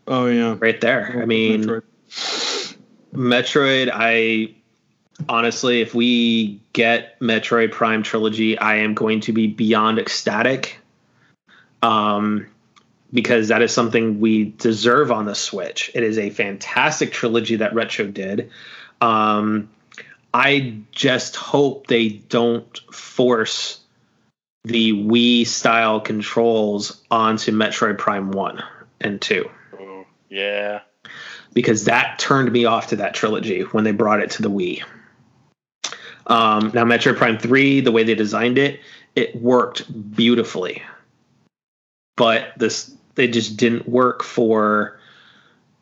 oh 0.09 0.25
yeah. 0.25 0.57
right 0.59 0.81
there. 0.81 1.19
I 1.21 1.25
mean, 1.25 1.63
Metroid. 1.63 2.75
Metroid, 3.13 3.89
I 3.93 4.55
honestly, 5.29 5.81
if 5.81 5.93
we 5.93 6.59
get 6.73 7.19
Metroid 7.19 7.71
Prime 7.71 8.03
Trilogy, 8.03 8.57
I 8.57 8.75
am 8.75 8.93
going 8.93 9.21
to 9.21 9.33
be 9.33 9.47
beyond 9.47 9.99
ecstatic. 9.99 10.77
Um, 11.81 12.47
because 13.11 13.47
that 13.47 13.61
is 13.61 13.73
something 13.73 14.19
we 14.19 14.45
deserve 14.57 15.11
on 15.11 15.25
the 15.25 15.35
Switch. 15.35 15.91
It 15.95 16.03
is 16.03 16.17
a 16.17 16.29
fantastic 16.29 17.11
trilogy 17.11 17.55
that 17.57 17.73
Retro 17.73 18.05
did. 18.07 18.51
Um, 19.01 19.69
I 20.33 20.79
just 20.91 21.35
hope 21.35 21.87
they 21.87 22.09
don't 22.09 22.77
force 22.93 23.79
the 24.63 24.93
Wii 24.93 25.47
style 25.47 25.99
controls 25.99 27.03
onto 27.09 27.51
Metroid 27.51 27.97
Prime 27.97 28.31
1 28.31 28.63
and 29.01 29.21
2 29.21 29.49
Ooh, 29.79 30.05
yeah. 30.29 30.81
because 31.53 31.85
that 31.85 32.19
turned 32.19 32.51
me 32.51 32.65
off 32.65 32.87
to 32.87 32.97
that 32.97 33.13
trilogy 33.13 33.61
when 33.61 33.85
they 33.85 33.91
brought 33.91 34.19
it 34.19 34.31
to 34.31 34.41
the 34.41 34.51
Wii. 34.51 34.83
Um, 36.27 36.71
now, 36.75 36.83
Metroid 36.83 37.17
Prime 37.17 37.39
3, 37.39 37.81
the 37.81 37.91
way 37.91 38.03
they 38.03 38.13
designed 38.13 38.59
it, 38.59 38.81
it 39.15 39.35
worked 39.35 40.15
beautifully. 40.15 40.83
But 42.15 42.51
this 42.57 42.93
they 43.15 43.27
just 43.27 43.57
didn't 43.57 43.87
work 43.87 44.23
for 44.23 44.99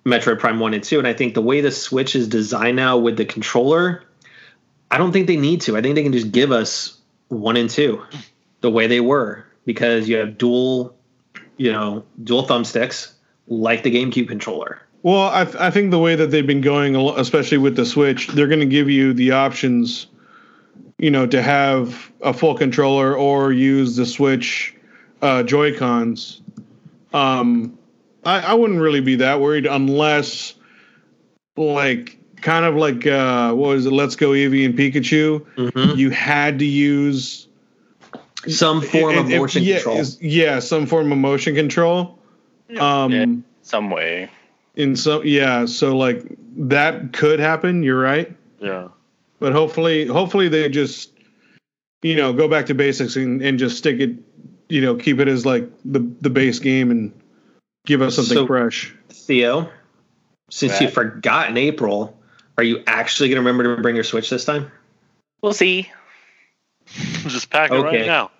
Metroid 0.06 0.40
Prime 0.40 0.60
1 0.60 0.74
and 0.74 0.84
2. 0.84 1.00
And 1.00 1.08
I 1.08 1.14
think 1.14 1.34
the 1.34 1.42
way 1.42 1.62
the 1.62 1.72
Switch 1.72 2.16
is 2.16 2.28
designed 2.28 2.78
now 2.78 2.98
with 2.98 3.18
the 3.18 3.26
controller, 3.26 4.04
I 4.90 4.98
don't 4.98 5.12
think 5.12 5.28
they 5.28 5.38
need 5.38 5.62
to. 5.62 5.78
I 5.78 5.82
think 5.82 5.96
they 5.96 6.04
can 6.04 6.14
just 6.14 6.32
give 6.32 6.52
us 6.52 6.98
1 7.30 7.58
and 7.58 7.70
2 7.70 8.02
the 8.62 8.72
way 8.72 8.88
they 8.88 9.02
were 9.02 9.46
because 9.66 10.08
you 10.08 10.16
have 10.18 10.38
dual, 10.38 10.96
you 11.58 11.72
know, 11.72 12.04
dual 12.24 12.48
thumbsticks 12.48 13.14
like 13.48 13.84
the 13.84 13.94
GameCube 13.94 14.28
controller. 14.28 14.82
Well, 15.04 15.22
I, 15.22 15.42
I 15.60 15.70
think 15.70 15.92
the 15.92 16.00
way 16.00 16.16
that 16.16 16.32
they've 16.32 16.48
been 16.48 16.62
going, 16.62 16.96
especially 16.96 17.60
with 17.60 17.76
the 17.76 17.86
Switch, 17.86 18.28
they're 18.28 18.48
going 18.48 18.60
to 18.60 18.66
give 18.66 18.90
you 18.90 19.14
the 19.14 19.32
options, 19.32 20.08
you 20.98 21.12
know, 21.12 21.28
to 21.28 21.42
have 21.42 22.12
a 22.22 22.34
full 22.34 22.56
controller 22.56 23.16
or 23.16 23.52
use 23.52 23.96
the 23.96 24.06
Switch 24.06 24.76
uh, 25.22 25.44
Joy 25.44 25.78
Cons. 25.78 26.42
Um, 27.14 27.78
I, 28.26 28.40
I 28.40 28.54
wouldn't 28.54 28.80
really 28.80 29.02
be 29.02 29.16
that 29.18 29.40
worried 29.40 29.66
unless, 29.66 30.54
like, 31.56 32.18
kind 32.42 32.66
of 32.66 32.76
like 32.76 33.08
uh, 33.08 33.54
what 33.54 33.70
was 33.70 33.86
it? 33.86 33.92
Let's 33.94 34.16
Go 34.16 34.30
Eevee 34.30 34.66
and 34.66 34.78
Pikachu. 34.78 35.46
Mm-hmm. 35.56 35.98
You 35.98 36.10
had 36.12 36.60
to 36.60 36.66
use 36.66 37.48
Some 38.48 38.82
form 38.82 39.18
of 39.18 39.30
it- 39.30 39.34
it- 39.36 39.40
motion 39.40 39.64
yeah, 39.64 39.76
control. 39.78 39.98
is- 39.98 40.22
Yeah, 40.22 40.60
some 40.60 40.86
form 40.86 41.12
of 41.12 41.18
motion 41.18 41.56
control. 41.56 42.20
Um, 42.80 43.12
Yeah. 43.12 43.26
Some 43.64 43.90
way. 43.90 44.30
in 44.76 44.96
some 44.96 45.24
yeah 45.26 45.66
so 45.66 45.98
like 45.98 46.24
that 46.56 47.12
could 47.12 47.40
happen 47.40 47.82
you're 47.84 48.00
right 48.00 48.32
Yeah. 48.62 48.90
but 49.40 49.52
hopefully 49.52 50.06
hopefully 50.06 50.48
they 50.50 50.70
just 50.70 51.12
you 52.04 52.16
know 52.16 52.32
go 52.32 52.48
back 52.48 52.68
to 52.68 52.76
basics 52.76 53.16
and, 53.16 53.42
and 53.42 53.58
just 53.58 53.78
stick 53.78 54.00
it 54.00 54.12
you 54.70 54.82
know 54.82 54.96
keep 54.96 55.20
it 55.20 55.28
as 55.28 55.46
like 55.46 55.70
the 55.86 56.00
the 56.22 56.30
base 56.30 56.60
game 56.60 56.92
and 56.92 57.12
give 57.86 58.02
us 58.02 58.16
something 58.16 58.36
So- 58.38 58.48
fresh 58.48 58.94
Theo, 59.10 59.70
since 60.50 60.80
you 60.80 60.88
Right. 60.88 60.94
forgot 60.94 61.50
in 61.50 61.58
April, 61.58 62.18
are 62.58 62.64
you 62.64 62.82
actually 62.88 63.30
going 63.30 63.36
to 63.36 63.42
remember 63.50 63.76
to 63.76 63.82
bring 63.82 63.96
your 63.96 64.04
Switch 64.06 64.30
this 64.30 64.46
time? 64.46 64.72
We'll 65.42 65.54
see. 65.54 65.90
Just 67.28 67.50
pack 67.50 67.72
it 67.72 67.76
Okay. 67.76 67.98
right 68.00 68.06
now. 68.08 68.32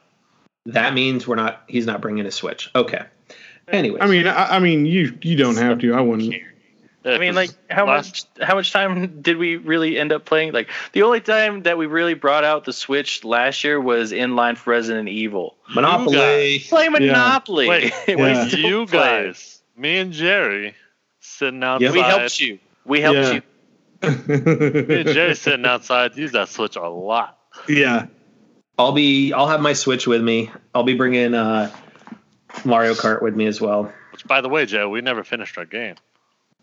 That 0.68 0.94
means 0.94 1.28
we're 1.28 1.36
not. 1.36 1.64
He's 1.68 1.86
not 1.86 2.02
bringing 2.02 2.26
a 2.26 2.32
Switch. 2.32 2.70
Okay. 2.76 3.02
Anyway, 3.70 4.00
i 4.00 4.08
mean 4.08 4.28
I, 4.28 4.56
I 4.56 4.60
mean 4.60 4.86
you 4.86 5.18
you 5.22 5.36
don't 5.36 5.58
have 5.58 5.80
to 5.80 5.94
i 5.94 6.00
wouldn't 6.00 6.34
I 7.08 7.18
mean, 7.18 7.36
like, 7.36 7.52
how 7.70 7.86
much 7.86 8.26
how 8.42 8.56
much 8.56 8.72
time 8.74 9.22
did 9.22 9.38
we 9.38 9.56
really 9.58 9.98
end 9.98 10.12
up 10.12 10.26
playing? 10.26 10.52
Like, 10.54 10.70
the 10.94 11.04
only 11.04 11.22
time 11.22 11.64
that 11.64 11.78
we 11.78 11.86
really 11.86 12.14
brought 12.14 12.44
out 12.44 12.66
the 12.66 12.74
Switch 12.74 13.24
last 13.24 13.64
year 13.64 13.80
was 13.80 14.12
in 14.12 14.36
line 14.36 14.56
for 14.56 14.72
Resident 14.72 15.10
Evil. 15.10 15.56
Monopoly. 15.74 16.60
Play 16.68 16.90
Monopoly. 16.90 17.68
Wait, 17.70 17.94
We 18.08 18.16
Yeah. 18.16 18.48
still 18.48 18.60
you 18.60 18.86
play. 18.88 19.26
guys, 19.28 19.62
me 19.76 19.98
and 19.98 20.12
Jerry, 20.14 20.76
sitting 21.20 21.64
outside. 21.64 21.86
Yeah, 21.86 21.92
we 21.92 22.00
helped 22.02 22.40
you. 22.40 22.60
We 22.86 23.02
helped 23.02 23.20
Yeah. 23.20 23.34
you. 23.34 23.42
Me 24.02 25.00
and 25.02 25.10
Jerry 25.10 25.34
sitting 25.36 25.66
outside. 25.66 26.16
Use 26.16 26.32
that 26.34 26.50
switch 26.50 26.76
a 26.76 26.88
lot. 26.88 27.40
yeah 27.68 28.06
I'll 28.78 28.92
be. 28.92 29.34
I'll 29.34 29.48
have 29.48 29.60
my 29.60 29.74
Switch 29.74 30.06
with 30.06 30.22
me. 30.22 30.52
I'll 30.76 30.84
be 30.84 30.94
bringing 30.94 31.34
uh, 31.34 31.72
Mario 32.64 32.94
Kart 32.94 33.24
with 33.24 33.36
me 33.36 33.48
as 33.48 33.60
well. 33.60 33.92
Which, 34.12 34.24
by 34.28 34.42
the 34.42 34.50
way, 34.50 34.68
Joe, 34.68 34.88
we 34.90 35.02
never 35.02 35.24
finished 35.24 35.58
our 35.58 35.66
game 35.66 35.96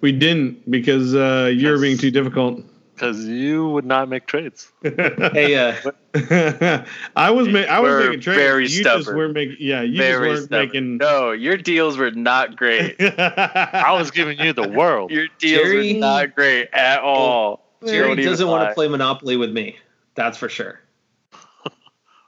we 0.04 0.12
didn't 0.12 0.70
because 0.70 1.14
uh 1.14 1.50
you're 1.54 1.80
being 1.80 1.96
too 1.96 2.10
difficult 2.10 2.60
because 2.94 3.24
you 3.24 3.68
would 3.70 3.86
not 3.86 4.08
make 4.08 4.26
trades. 4.26 4.70
Hey, 4.82 5.56
uh, 5.56 6.84
I 7.16 7.30
was 7.30 7.48
ma- 7.48 7.60
I 7.60 7.80
was 7.80 7.90
We're 7.90 8.04
making 8.10 8.20
trades. 8.20 8.38
very 8.38 8.62
you 8.64 8.84
just 8.84 9.02
stubborn. 9.04 9.16
weren't 9.16 9.34
making 9.34 9.56
yeah 9.58 9.80
you 9.82 9.96
Very 9.98 10.28
just 10.30 10.40
weren't 10.42 10.44
stubborn. 10.46 10.66
making 10.68 10.96
No, 10.98 11.32
your 11.32 11.56
deals 11.56 11.96
were 11.96 12.10
not 12.12 12.54
great. 12.56 12.96
I 13.18 13.96
was 13.98 14.10
giving 14.10 14.38
you 14.38 14.52
the 14.52 14.68
world. 14.68 15.10
Your 15.10 15.26
deals 15.38 15.62
Jerry- 15.62 15.94
were 15.94 16.00
not 16.00 16.34
great 16.36 16.68
at 16.72 17.00
all. 17.00 17.64
Jerry 17.86 18.14
Don't 18.14 18.24
doesn't 18.24 18.46
want 18.48 18.68
to 18.68 18.74
play 18.74 18.88
Monopoly 18.88 19.36
with 19.38 19.52
me. 19.52 19.76
That's 20.14 20.36
for 20.38 20.48
sure. 20.48 20.80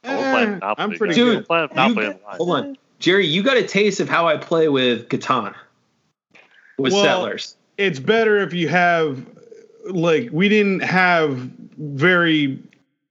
We'll 0.02 0.16
play 0.18 0.42
Eh, 0.42 0.46
Monopoly, 0.46 0.74
I'm 0.84 0.90
pretty 0.98 1.14
guys. 1.14 1.16
Dude, 1.16 1.46
We'll 1.48 1.68
play 1.68 2.04
you- 2.04 2.10
in. 2.10 2.18
Hold 2.24 2.50
on, 2.58 2.78
Jerry. 3.00 3.26
You 3.26 3.42
got 3.42 3.56
a 3.56 3.66
taste 3.66 4.00
of 4.00 4.08
how 4.08 4.26
I 4.28 4.36
play 4.36 4.68
with 4.68 5.08
Catan. 5.08 5.54
With 6.78 6.92
Well, 6.92 7.02
Settlers. 7.04 7.55
It's 7.78 7.98
better 7.98 8.38
if 8.38 8.52
you 8.52 8.68
have 8.68 9.24
like 9.86 10.28
we 10.32 10.48
didn't 10.48 10.80
have 10.80 11.36
very 11.78 12.62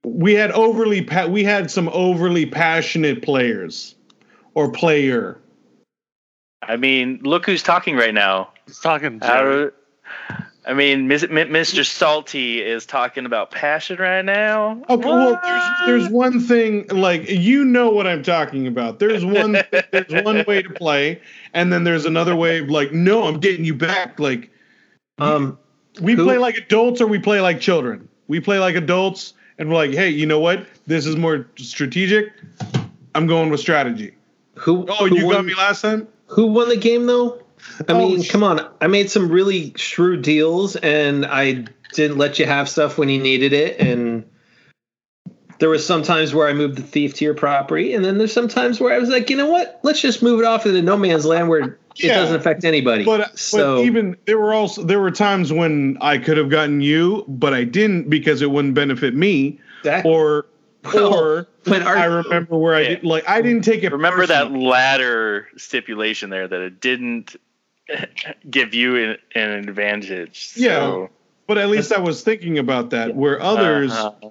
we 0.04 0.34
had 0.34 0.50
overly 0.52 1.02
pa- 1.02 1.26
we 1.26 1.44
had 1.44 1.70
some 1.70 1.88
overly 1.90 2.46
passionate 2.46 3.22
players 3.22 3.94
or 4.54 4.70
player 4.70 5.40
I 6.68 6.76
mean, 6.76 7.20
look 7.22 7.46
who's 7.46 7.62
talking 7.62 7.96
right 7.96 8.14
now. 8.14 8.50
He's 8.66 8.78
talking 8.78 9.20
How 9.20 9.38
Jerry. 9.38 9.70
I 10.68 10.74
mean, 10.74 11.08
Mr. 11.08 11.86
Salty 11.86 12.60
is 12.60 12.86
talking 12.86 13.24
about 13.24 13.52
passion 13.52 13.98
right 13.98 14.24
now. 14.24 14.82
Oh, 14.88 14.94
okay 14.94 15.08
well 15.08 15.40
there's 15.40 15.86
there's 15.86 16.12
one 16.12 16.40
thing 16.40 16.88
like 16.88 17.28
you 17.28 17.64
know 17.64 17.90
what 17.90 18.06
i'm 18.06 18.22
talking 18.22 18.66
about 18.66 18.98
there's 18.98 19.24
one 19.24 19.52
there's 19.92 20.24
one 20.24 20.44
way 20.46 20.62
to 20.62 20.70
play 20.70 21.20
and 21.54 21.72
then 21.72 21.84
there's 21.84 22.04
another 22.04 22.34
way 22.34 22.58
of 22.58 22.68
like 22.68 22.92
no 22.92 23.24
i'm 23.24 23.38
getting 23.38 23.64
you 23.64 23.74
back 23.74 24.18
like 24.18 24.50
Um, 25.18 25.58
we 26.00 26.14
Who- 26.14 26.24
play 26.24 26.38
like 26.38 26.56
adults 26.56 27.00
or 27.00 27.06
we 27.06 27.18
play 27.18 27.40
like 27.40 27.60
children 27.60 28.08
we 28.28 28.38
play 28.40 28.58
like 28.58 28.74
adults 28.76 29.32
and 29.58 29.68
we're 29.70 29.76
like 29.76 29.92
hey 29.92 30.10
you 30.10 30.26
know 30.26 30.38
what 30.40 30.66
this 30.86 31.06
is 31.06 31.16
more 31.16 31.46
strategic 31.56 32.32
i'm 33.14 33.26
going 33.26 33.48
with 33.48 33.60
strategy 33.60 34.12
who? 34.56 34.84
oh 34.88 35.08
who 35.08 35.16
you 35.16 35.26
won, 35.26 35.36
got 35.36 35.44
me 35.46 35.54
last 35.54 35.80
time 35.80 36.06
Who 36.28 36.48
won 36.48 36.68
the 36.68 36.76
game 36.76 37.06
though? 37.06 37.40
I 37.88 37.92
Oh, 37.92 37.98
mean, 37.98 38.22
sh- 38.22 38.30
come 38.30 38.42
on. 38.42 38.60
I 38.82 38.86
made 38.88 39.10
some 39.10 39.30
really 39.30 39.72
shrewd 39.76 40.20
deals, 40.22 40.76
and 40.76 41.24
I 41.24 41.64
didn't 41.94 42.18
let 42.18 42.38
you 42.38 42.44
have 42.46 42.68
stuff 42.68 42.98
when 42.98 43.08
you 43.08 43.18
needed 43.20 43.52
it. 43.54 43.80
And 43.80 44.24
there 45.58 45.70
was 45.70 45.84
some 45.86 46.02
times 46.02 46.34
where 46.34 46.46
I 46.48 46.52
moved 46.52 46.76
the 46.76 46.82
thief 46.82 47.14
to 47.14 47.24
your 47.24 47.34
property, 47.34 47.94
and 47.94 48.04
then 48.04 48.18
there's 48.18 48.32
some 48.32 48.46
times 48.48 48.78
where 48.78 48.92
I 48.94 48.98
was 48.98 49.08
like, 49.08 49.30
you 49.30 49.36
know 49.36 49.50
what? 49.50 49.80
Let's 49.82 50.00
just 50.02 50.22
move 50.22 50.40
it 50.40 50.44
off 50.46 50.66
into 50.66 50.82
no 50.82 50.96
man's 50.98 51.24
land 51.24 51.48
where 51.48 51.78
it 51.98 52.06
Yeah. 52.06 52.16
doesn't 52.16 52.36
affect 52.36 52.64
anybody. 52.64 53.04
But 53.04 53.38
so 53.38 53.76
but 53.76 53.84
even 53.84 54.16
there 54.26 54.38
were 54.38 54.52
also 54.54 54.82
there 54.82 55.00
were 55.00 55.10
times 55.10 55.52
when 55.52 55.98
I 56.00 56.18
could 56.18 56.36
have 56.36 56.50
gotten 56.50 56.80
you, 56.80 57.24
but 57.28 57.54
I 57.54 57.64
didn't 57.64 58.08
because 58.10 58.42
it 58.42 58.50
wouldn't 58.50 58.74
benefit 58.74 59.14
me. 59.14 59.60
that, 59.84 60.04
Or 60.06 60.46
Well, 60.94 61.14
or 61.14 61.48
but 61.64 61.82
our, 61.82 61.96
I 61.96 62.04
remember 62.04 62.56
where 62.56 62.74
I 62.74 62.84
did 62.84 63.04
like 63.04 63.28
I 63.28 63.42
didn't 63.42 63.62
take 63.62 63.82
it. 63.82 63.92
Remember 63.92 64.24
that 64.26 64.52
latter 64.52 65.48
stipulation 65.56 66.30
there 66.30 66.46
that 66.46 66.60
it 66.60 66.80
didn't 66.80 67.34
give 68.50 68.74
you 68.74 68.96
an, 68.96 69.16
an 69.34 69.50
advantage. 69.68 70.48
So, 70.48 71.10
but 71.48 71.58
at 71.58 71.68
least 71.68 71.92
I 71.92 71.98
was 72.00 72.22
thinking 72.22 72.58
about 72.58 72.90
that. 72.90 73.16
Where 73.16 73.40
others 73.40 73.92
uh-huh. 73.92 74.30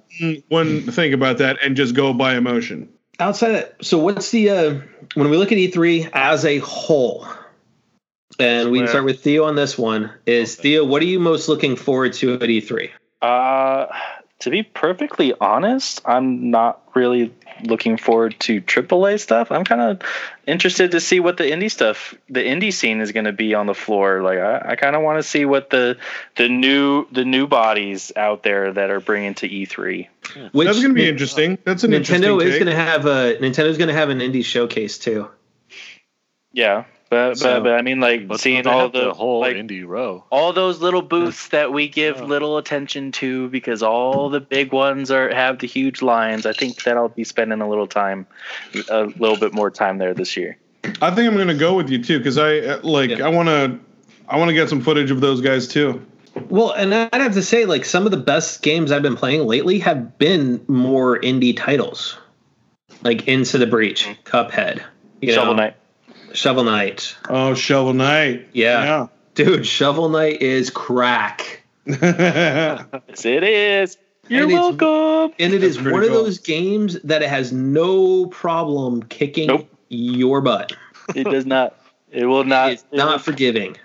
wouldn't 0.50 0.94
think 0.94 1.14
about 1.14 1.38
that 1.38 1.58
and 1.62 1.76
just 1.76 1.94
go 1.94 2.12
by 2.14 2.36
emotion. 2.36 2.88
outside 3.18 3.48
of 3.48 3.56
that, 3.56 3.84
so 3.84 3.98
what's 3.98 4.30
the 4.30 4.50
uh, 4.50 4.80
when 5.14 5.30
we 5.30 5.36
look 5.36 5.52
at 5.52 5.58
E3 5.58 6.10
as 6.14 6.44
a 6.44 6.58
whole, 6.58 7.26
and 8.38 8.70
we 8.70 8.78
can 8.78 8.88
start 8.88 9.04
with 9.04 9.22
Theo 9.22 9.44
on 9.44 9.54
this 9.54 9.78
one. 9.78 10.10
Is 10.26 10.56
Theo, 10.56 10.84
what 10.84 11.02
are 11.02 11.06
you 11.06 11.20
most 11.20 11.48
looking 11.48 11.76
forward 11.76 12.12
to 12.14 12.34
at 12.34 12.50
E 12.50 12.60
E3? 12.60 12.90
Uh, 13.22 13.86
to 14.40 14.50
be 14.50 14.62
perfectly 14.62 15.32
honest, 15.40 16.02
I'm 16.04 16.50
not 16.50 16.82
really 16.94 17.32
looking 17.64 17.96
forward 17.96 18.36
to 18.40 18.60
AAA 18.60 19.18
stuff. 19.18 19.50
I'm 19.50 19.64
kind 19.64 19.80
of 19.80 20.02
interested 20.46 20.90
to 20.90 21.00
see 21.00 21.20
what 21.20 21.38
the 21.38 21.44
indie 21.44 21.70
stuff, 21.70 22.14
the 22.28 22.40
indie 22.40 22.72
scene 22.72 23.00
is 23.00 23.12
going 23.12 23.24
to 23.24 23.32
be 23.32 23.54
on 23.54 23.66
the 23.66 23.74
floor. 23.74 24.22
Like, 24.22 24.38
I, 24.38 24.72
I 24.72 24.76
kind 24.76 24.94
of 24.94 25.02
want 25.02 25.18
to 25.18 25.22
see 25.22 25.46
what 25.46 25.70
the 25.70 25.96
the 26.36 26.48
new 26.48 27.06
the 27.10 27.24
new 27.24 27.46
bodies 27.46 28.12
out 28.14 28.42
there 28.42 28.72
that 28.72 28.90
are 28.90 29.00
bringing 29.00 29.34
to 29.34 29.46
E 29.46 29.66
E3. 29.66 30.08
Which 30.52 30.66
That's 30.66 30.80
going 30.80 30.94
to 30.94 30.94
be 30.94 31.08
interesting. 31.08 31.56
That's 31.64 31.84
an 31.84 31.92
Nintendo 31.92 31.94
interesting 31.94 32.40
is 32.42 32.52
take. 32.54 32.64
going 32.64 32.76
to 32.76 32.82
have 32.82 33.06
a 33.06 33.36
Nintendo's 33.38 33.78
going 33.78 33.88
to 33.88 33.94
have 33.94 34.10
an 34.10 34.18
indie 34.18 34.44
showcase 34.44 34.98
too. 34.98 35.30
Yeah, 36.52 36.84
but 37.10 37.36
So- 37.38 37.54
but, 37.54 37.64
but 37.64 37.72
I 37.74 37.82
mean, 37.82 38.00
like 38.00 38.26
But 38.28 38.40
seeing 38.40 38.66
all 38.66 38.80
have 38.82 38.92
the, 38.92 39.12
whole 39.14 39.40
like, 39.40 39.56
indie 39.56 39.86
row. 39.86 40.24
all 40.30 40.52
those 40.52 40.80
little 40.80 41.02
booths 41.02 41.48
that 41.48 41.72
we 41.72 41.88
give 41.88 42.16
Yeah. 42.18 42.24
little 42.24 42.58
attention 42.58 43.12
to 43.12 43.48
because 43.48 43.82
all 43.82 44.28
the 44.28 44.40
big 44.40 44.72
ones 44.72 45.10
are 45.10 45.32
have 45.34 45.58
the 45.58 45.66
huge 45.66 46.02
lines. 46.02 46.46
I 46.46 46.52
think 46.52 46.82
that 46.84 46.96
I'll 46.96 47.08
be 47.08 47.24
spending 47.24 47.60
a 47.60 47.68
little 47.68 47.86
time, 47.86 48.26
a 48.90 49.04
little 49.18 49.36
bit 49.38 49.52
more 49.52 49.70
time 49.70 49.98
there 49.98 50.14
this 50.14 50.36
year. 50.36 50.56
I 51.02 51.10
think 51.10 51.28
I'm 51.28 51.34
going 51.34 51.48
to 51.48 51.54
go 51.54 51.74
with 51.74 51.90
you 51.90 52.02
too 52.02 52.18
because 52.18 52.38
I 52.38 52.58
uh, 52.58 52.80
like 52.82 53.10
Yeah. 53.10 53.26
I 53.26 53.28
want 53.28 53.48
to 53.48 53.78
I 54.28 54.38
want 54.38 54.48
to 54.48 54.54
get 54.54 54.68
some 54.68 54.80
footage 54.80 55.10
of 55.10 55.20
those 55.20 55.40
guys 55.40 55.68
too. 55.68 56.00
Well, 56.48 56.72
and 56.72 56.94
I'd 56.94 57.14
have 57.14 57.32
to 57.34 57.42
say, 57.42 57.64
like 57.64 57.84
some 57.84 58.04
of 58.04 58.10
the 58.10 58.18
best 58.18 58.62
games 58.62 58.92
I've 58.92 59.02
been 59.02 59.16
playing 59.16 59.46
lately 59.46 59.78
have 59.78 60.18
been 60.18 60.60
more 60.68 61.18
indie 61.18 61.56
titles, 61.56 62.18
like 63.02 63.26
Into 63.26 63.56
the 63.56 63.66
Breach, 63.66 64.06
Cuphead, 64.24 64.82
you 65.22 65.32
Shovel 65.32 65.54
know, 65.54 65.62
Knight. 65.62 65.76
Shovel 66.36 66.64
Knight. 66.64 67.16
Oh, 67.28 67.54
Shovel 67.54 67.94
Knight. 67.94 68.48
Yeah. 68.52 69.08
Dude, 69.34 69.66
Shovel 69.66 70.08
Knight 70.08 70.42
is 70.42 70.70
crack. 70.70 71.62
Yes, 71.86 73.24
it 73.24 73.42
is. 73.44 73.96
You're 74.28 74.42
And 74.42 74.50
it's- 74.52 74.60
welcome. 74.80 75.34
And 75.38 75.54
it 75.54 75.60
That's 75.60 75.76
is 75.76 75.76
pretty 75.76 75.92
one 75.92 76.02
of 76.02 76.10
those 76.10 76.38
games 76.38 77.00
that 77.02 77.22
it 77.22 77.28
has 77.28 77.52
no 77.52 78.26
problem 78.26 79.02
kicking 79.04 79.46
Nope. 79.48 79.68
your 79.88 80.40
butt. 80.40 80.72
It 81.14 81.24
does 81.24 81.46
not. 81.46 81.76
It 82.10 82.26
will 82.26 82.44
not. 82.44 82.72
It's 82.72 82.84
it 82.90 82.96
not 82.96 83.22
forgiving. 83.22 83.76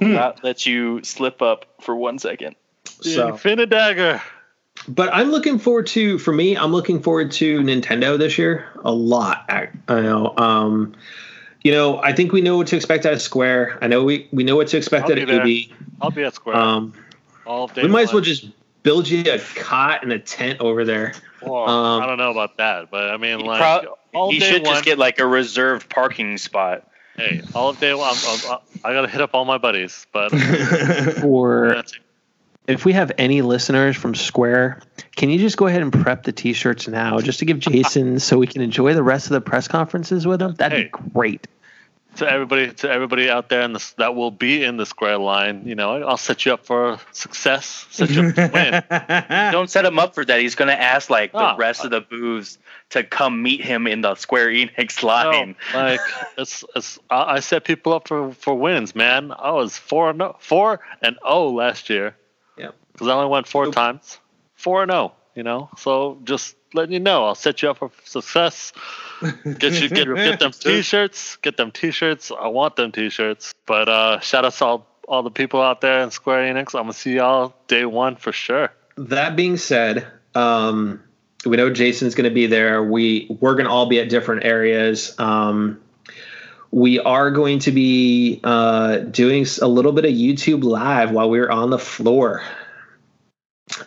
will 0.00 0.08
not 0.08 0.44
let 0.44 0.64
you 0.64 1.02
slip 1.02 1.42
up 1.42 1.66
for 1.80 1.96
one 1.96 2.18
second. 2.20 2.54
So, 2.84 3.30
Infinite 3.30 3.70
Dagger. 3.70 4.22
but 4.86 5.12
I'm 5.12 5.30
looking 5.32 5.58
forward 5.58 5.88
to, 5.88 6.18
for 6.18 6.32
me, 6.32 6.56
I'm 6.56 6.70
looking 6.72 7.02
forward 7.02 7.32
to 7.32 7.60
Nintendo 7.60 8.16
this 8.16 8.38
year 8.38 8.68
a 8.84 8.92
lot. 8.92 9.44
I, 9.48 9.68
I 9.88 10.00
know. 10.02 10.34
Um, 10.36 10.94
you 11.64 11.72
know, 11.72 12.00
I 12.02 12.12
think 12.12 12.30
we 12.32 12.40
know 12.42 12.56
what 12.58 12.66
to 12.68 12.76
expect 12.76 13.04
out 13.06 13.12
of 13.14 13.22
Square. 13.22 13.78
I 13.82 13.86
know 13.88 14.04
we, 14.04 14.28
we 14.32 14.44
know 14.44 14.54
what 14.56 14.68
to 14.68 14.76
expect 14.76 15.06
I'll 15.06 15.12
out 15.12 15.16
be 15.16 15.22
of 15.22 15.28
there. 15.28 15.76
I'll 16.00 16.10
be 16.10 16.22
at 16.22 16.34
Square. 16.34 16.56
Um, 16.56 16.92
all 17.46 17.66
day 17.66 17.82
we 17.82 17.88
might 17.88 18.02
as 18.02 18.12
well 18.12 18.22
just 18.22 18.46
build 18.82 19.08
you 19.08 19.24
a 19.32 19.38
cot 19.56 20.02
and 20.02 20.12
a 20.12 20.18
tent 20.18 20.60
over 20.60 20.84
there. 20.84 21.14
Well, 21.42 21.68
um, 21.68 22.02
I 22.02 22.06
don't 22.06 22.18
know 22.18 22.30
about 22.30 22.58
that, 22.58 22.90
but 22.90 23.10
I 23.10 23.16
mean, 23.16 23.40
like, 23.40 23.60
prob- 23.60 23.86
all 24.14 24.30
he 24.30 24.38
day 24.38 24.50
should 24.50 24.62
one. 24.62 24.74
just 24.74 24.84
get 24.84 24.98
like 24.98 25.18
a 25.18 25.26
reserved 25.26 25.88
parking 25.90 26.38
spot. 26.38 26.86
hey, 27.16 27.42
all 27.54 27.68
of 27.70 27.80
day 27.80 27.94
one. 27.94 28.14
I'm, 28.14 28.50
I'm, 28.52 28.58
I 28.84 28.92
gotta 28.92 29.08
hit 29.08 29.20
up 29.20 29.30
all 29.34 29.44
my 29.44 29.58
buddies, 29.58 30.06
but 30.12 30.30
For 31.20 31.82
if 32.66 32.84
we 32.84 32.92
have 32.94 33.12
any 33.18 33.42
listeners 33.42 33.96
from 33.96 34.14
Square, 34.14 34.80
can 35.16 35.28
you 35.30 35.38
just 35.38 35.56
go 35.58 35.66
ahead 35.66 35.82
and 35.82 35.92
prep 35.92 36.22
the 36.24 36.32
T-shirts 36.32 36.88
now, 36.88 37.20
just 37.20 37.38
to 37.40 37.44
give 37.44 37.58
Jason 37.58 38.18
so 38.20 38.38
we 38.38 38.46
can 38.46 38.62
enjoy 38.62 38.94
the 38.94 39.02
rest 39.02 39.26
of 39.26 39.32
the 39.32 39.40
press 39.42 39.68
conferences 39.68 40.26
with 40.26 40.40
him? 40.40 40.54
That'd 40.54 40.78
Hey. 40.78 40.84
be 40.84 41.10
great. 41.12 41.46
To 42.16 42.30
everybody 42.30 42.72
to 42.72 42.90
everybody 42.90 43.28
out 43.30 43.48
there 43.48 43.62
in 43.62 43.72
this 43.72 43.92
that 43.94 44.14
will 44.14 44.30
be 44.30 44.62
in 44.64 44.76
the 44.76 44.86
square 44.86 45.18
line. 45.18 45.62
You 45.66 45.74
know, 45.74 46.02
I'll 46.02 46.16
set 46.16 46.44
you 46.46 46.52
up 46.54 46.64
for 46.66 46.98
success, 47.12 47.86
set 47.90 48.10
you 48.10 48.28
up 48.28 48.34
to 48.34 48.50
win. 48.52 49.50
Don't 49.52 49.68
set 49.70 49.84
him 49.84 49.98
up 49.98 50.14
for 50.14 50.24
that. 50.24 50.40
He's 50.40 50.54
going 50.54 50.68
to 50.68 50.80
ask 50.80 51.10
like 51.10 51.32
the 51.32 51.54
Oh. 51.54 51.56
rest 51.56 51.84
of 51.84 51.90
the 51.90 52.00
booths 52.00 52.58
to 52.90 53.02
come 53.02 53.42
meet 53.42 53.60
him 53.62 53.86
in 53.86 54.00
the 54.02 54.14
Square 54.14 54.48
Enix 54.48 55.02
line. 55.04 55.56
No, 55.72 55.78
like 55.84 56.00
it's, 56.38 56.64
it's 56.76 56.98
I, 57.10 57.34
I 57.36 57.40
set 57.40 57.64
people 57.64 57.92
up 57.92 58.08
for, 58.08 58.32
for 58.32 58.54
wins, 58.54 58.94
man. 58.94 59.32
I 59.32 59.50
was 59.52 59.76
four 59.76 60.10
and 60.10 60.20
oh, 60.22 60.36
four 60.38 60.80
and 61.02 61.16
oh 61.22 61.50
last 61.50 61.90
year. 61.90 62.14
Yep. 62.58 62.74
Because 62.92 63.08
I 63.08 63.12
only 63.12 63.28
went 63.30 63.46
four 63.48 63.64
Nope. 63.64 63.74
times. 63.74 64.18
Four 64.54 64.82
and 64.82 64.90
oh, 64.92 65.12
you 65.34 65.42
know. 65.42 65.70
So 65.78 66.18
just 66.24 66.56
letting 66.72 66.92
you 66.92 67.00
know, 67.00 67.26
I'll 67.26 67.34
set 67.34 67.62
you 67.62 67.70
up 67.70 67.78
for 67.78 67.90
success. 68.04 68.72
Get 69.22 69.80
you 69.80 69.88
get, 69.88 70.06
get 70.14 70.40
them 70.40 70.52
t-shirts. 70.58 71.36
Get 71.36 71.56
them 71.56 71.70
t-shirts. 71.70 72.30
I 72.30 72.48
want 72.48 72.76
them 72.76 72.92
t-shirts. 72.92 73.54
But 73.66 73.88
uh, 73.88 74.20
shout 74.20 74.44
out 74.44 74.54
to 74.54 74.64
all 74.64 74.86
all 75.06 75.22
the 75.22 75.30
people 75.30 75.60
out 75.60 75.80
there 75.80 76.00
in 76.00 76.10
Square 76.10 76.54
Enix. 76.54 76.74
I'm 76.74 76.84
gonna 76.84 76.92
see 76.92 77.16
y'all 77.16 77.54
day 77.68 77.84
one 77.84 78.16
for 78.16 78.32
sure. 78.32 78.70
That 78.96 79.36
being 79.36 79.56
said, 79.56 80.06
um, 80.34 81.02
we 81.46 81.56
know 81.56 81.70
Jason's 81.70 82.14
going 82.14 82.28
to 82.28 82.34
be 82.34 82.46
there. 82.46 82.82
We 82.82 83.26
we're 83.40 83.54
going 83.54 83.66
to 83.66 83.70
all 83.70 83.86
be 83.86 84.00
at 84.00 84.08
different 84.08 84.44
areas. 84.44 85.18
Um, 85.18 85.80
we 86.70 86.98
are 86.98 87.30
going 87.30 87.60
to 87.60 87.70
be 87.70 88.40
uh, 88.42 88.98
doing 88.98 89.46
a 89.62 89.68
little 89.68 89.92
bit 89.92 90.04
of 90.04 90.10
YouTube 90.10 90.64
live 90.64 91.12
while 91.12 91.30
we're 91.30 91.50
on 91.50 91.70
the 91.70 91.78
floor. 91.78 92.42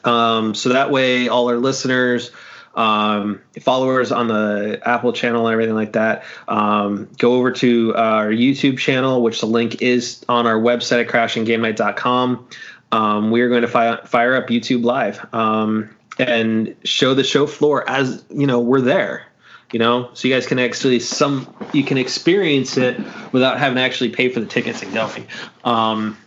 Um, 0.03 0.55
so 0.55 0.69
that 0.69 0.91
way, 0.91 1.27
all 1.27 1.49
our 1.49 1.57
listeners, 1.57 2.31
um, 2.75 3.41
followers 3.59 4.11
on 4.11 4.27
the 4.27 4.79
Apple 4.85 5.13
channel 5.13 5.47
and 5.47 5.53
everything 5.53 5.75
like 5.75 5.93
that, 5.93 6.23
um, 6.47 7.09
go 7.17 7.33
over 7.33 7.51
to 7.51 7.95
our 7.95 8.29
YouTube 8.29 8.77
channel, 8.77 9.21
which 9.21 9.39
the 9.39 9.47
link 9.47 9.81
is 9.81 10.23
on 10.29 10.45
our 10.45 10.59
website 10.59 11.01
at 11.01 11.07
crashinggamenight.com. 11.07 12.47
Um, 12.91 13.31
we 13.31 13.41
are 13.41 13.49
going 13.49 13.63
to 13.63 13.67
fi- 13.67 14.01
fire 14.05 14.35
up 14.35 14.47
YouTube 14.47 14.83
Live 14.83 15.25
um, 15.33 15.89
and 16.19 16.75
show 16.83 17.13
the 17.13 17.23
show 17.23 17.47
floor 17.47 17.87
as 17.89 18.23
you 18.29 18.47
know 18.47 18.59
we're 18.59 18.81
there. 18.81 19.25
You 19.73 19.79
know, 19.79 20.09
so 20.13 20.29
you 20.29 20.33
guys 20.33 20.47
can 20.47 20.59
actually 20.59 21.01
some 21.01 21.53
you 21.73 21.83
can 21.83 21.97
experience 21.97 22.77
it 22.77 22.97
without 23.33 23.59
having 23.59 23.75
to 23.75 23.81
actually 23.81 24.11
pay 24.11 24.29
for 24.29 24.39
the 24.39 24.45
tickets 24.45 24.81
and 24.81 24.93
going. 24.93 25.27
Um, 25.65 26.17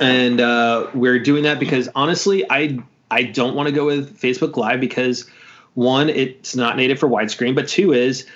and 0.00 0.40
uh, 0.40 0.88
we're 0.94 1.18
doing 1.18 1.44
that 1.44 1.58
because 1.60 1.88
honestly, 1.94 2.44
I 2.50 2.78
I 3.10 3.24
don't 3.24 3.54
want 3.54 3.68
to 3.68 3.72
go 3.72 3.86
with 3.86 4.18
Facebook 4.20 4.56
Live 4.56 4.80
because 4.80 5.28
one, 5.74 6.08
it's 6.08 6.56
not 6.56 6.76
native 6.76 6.98
for 6.98 7.08
widescreen, 7.08 7.54
but 7.54 7.68
two 7.68 7.92
is 7.92 8.26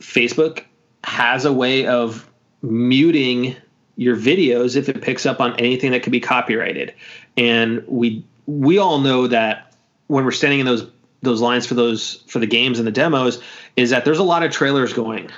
Facebook 0.00 0.64
has 1.04 1.44
a 1.44 1.52
way 1.52 1.86
of 1.86 2.28
muting 2.62 3.56
your 3.96 4.16
videos 4.16 4.76
if 4.76 4.88
it 4.88 5.00
picks 5.00 5.24
up 5.24 5.40
on 5.40 5.58
anything 5.58 5.92
that 5.92 6.02
could 6.02 6.12
be 6.12 6.20
copyrighted. 6.20 6.94
And 7.36 7.82
we 7.86 8.24
we 8.46 8.78
all 8.78 8.98
know 8.98 9.26
that 9.26 9.74
when 10.06 10.24
we're 10.24 10.32
standing 10.32 10.60
in 10.60 10.66
those 10.66 10.86
those 11.22 11.40
lines 11.40 11.66
for 11.66 11.74
those 11.74 12.22
for 12.28 12.38
the 12.38 12.46
games 12.46 12.78
and 12.78 12.86
the 12.86 12.92
demos 12.92 13.42
is 13.76 13.90
that 13.90 14.04
there's 14.04 14.18
a 14.18 14.24
lot 14.24 14.42
of 14.42 14.52
trailers 14.52 14.92
going. 14.92 15.30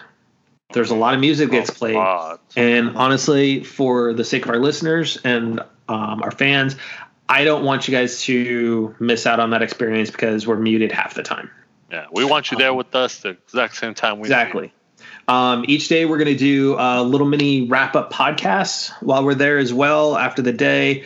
There's 0.73 0.91
a 0.91 0.95
lot 0.95 1.15
of 1.15 1.21
music 1.21 1.51
that's 1.51 1.71
played. 1.71 1.95
God. 1.95 2.41
And 2.55 2.97
honestly, 2.97 3.65
for 3.65 4.13
the 4.13 4.25
sake 4.25 4.45
of 4.45 4.51
our 4.51 4.59
listeners 4.59 5.19
and 5.25 5.61
um, 5.89 6.23
our 6.23 6.31
fans, 6.31 6.77
I 7.27 7.45
don't 7.45 7.65
want 7.65 7.89
you 7.89 7.93
guys 7.93 8.23
to 8.23 8.95
miss 8.99 9.27
out 9.27 9.41
on 9.41 9.51
that 9.51 9.63
experience 9.63 10.11
because 10.11 10.47
we're 10.47 10.57
muted 10.57 10.93
half 10.93 11.15
the 11.15 11.23
time. 11.23 11.51
Yeah, 11.91 12.07
we 12.13 12.25
want 12.25 12.51
you 12.51 12.59
there 12.59 12.75
with 12.75 12.95
us 12.95 13.21
the 13.21 13.31
exact 13.31 13.77
same 13.77 13.95
time 13.95 14.19
we 14.19 14.23
Exactly. 14.23 14.73
Um, 15.27 15.65
each 15.69 15.89
day 15.89 16.05
we're 16.05 16.19
going 16.19 16.33
to 16.33 16.39
do 16.39 16.77
a 16.79 17.03
little 17.03 17.27
mini 17.27 17.67
wrap 17.67 17.97
up 17.97 18.13
podcast 18.13 18.91
while 19.03 19.25
we're 19.25 19.35
there 19.35 19.57
as 19.57 19.73
well 19.73 20.17
after 20.17 20.43
the 20.43 20.53
day. 20.53 21.05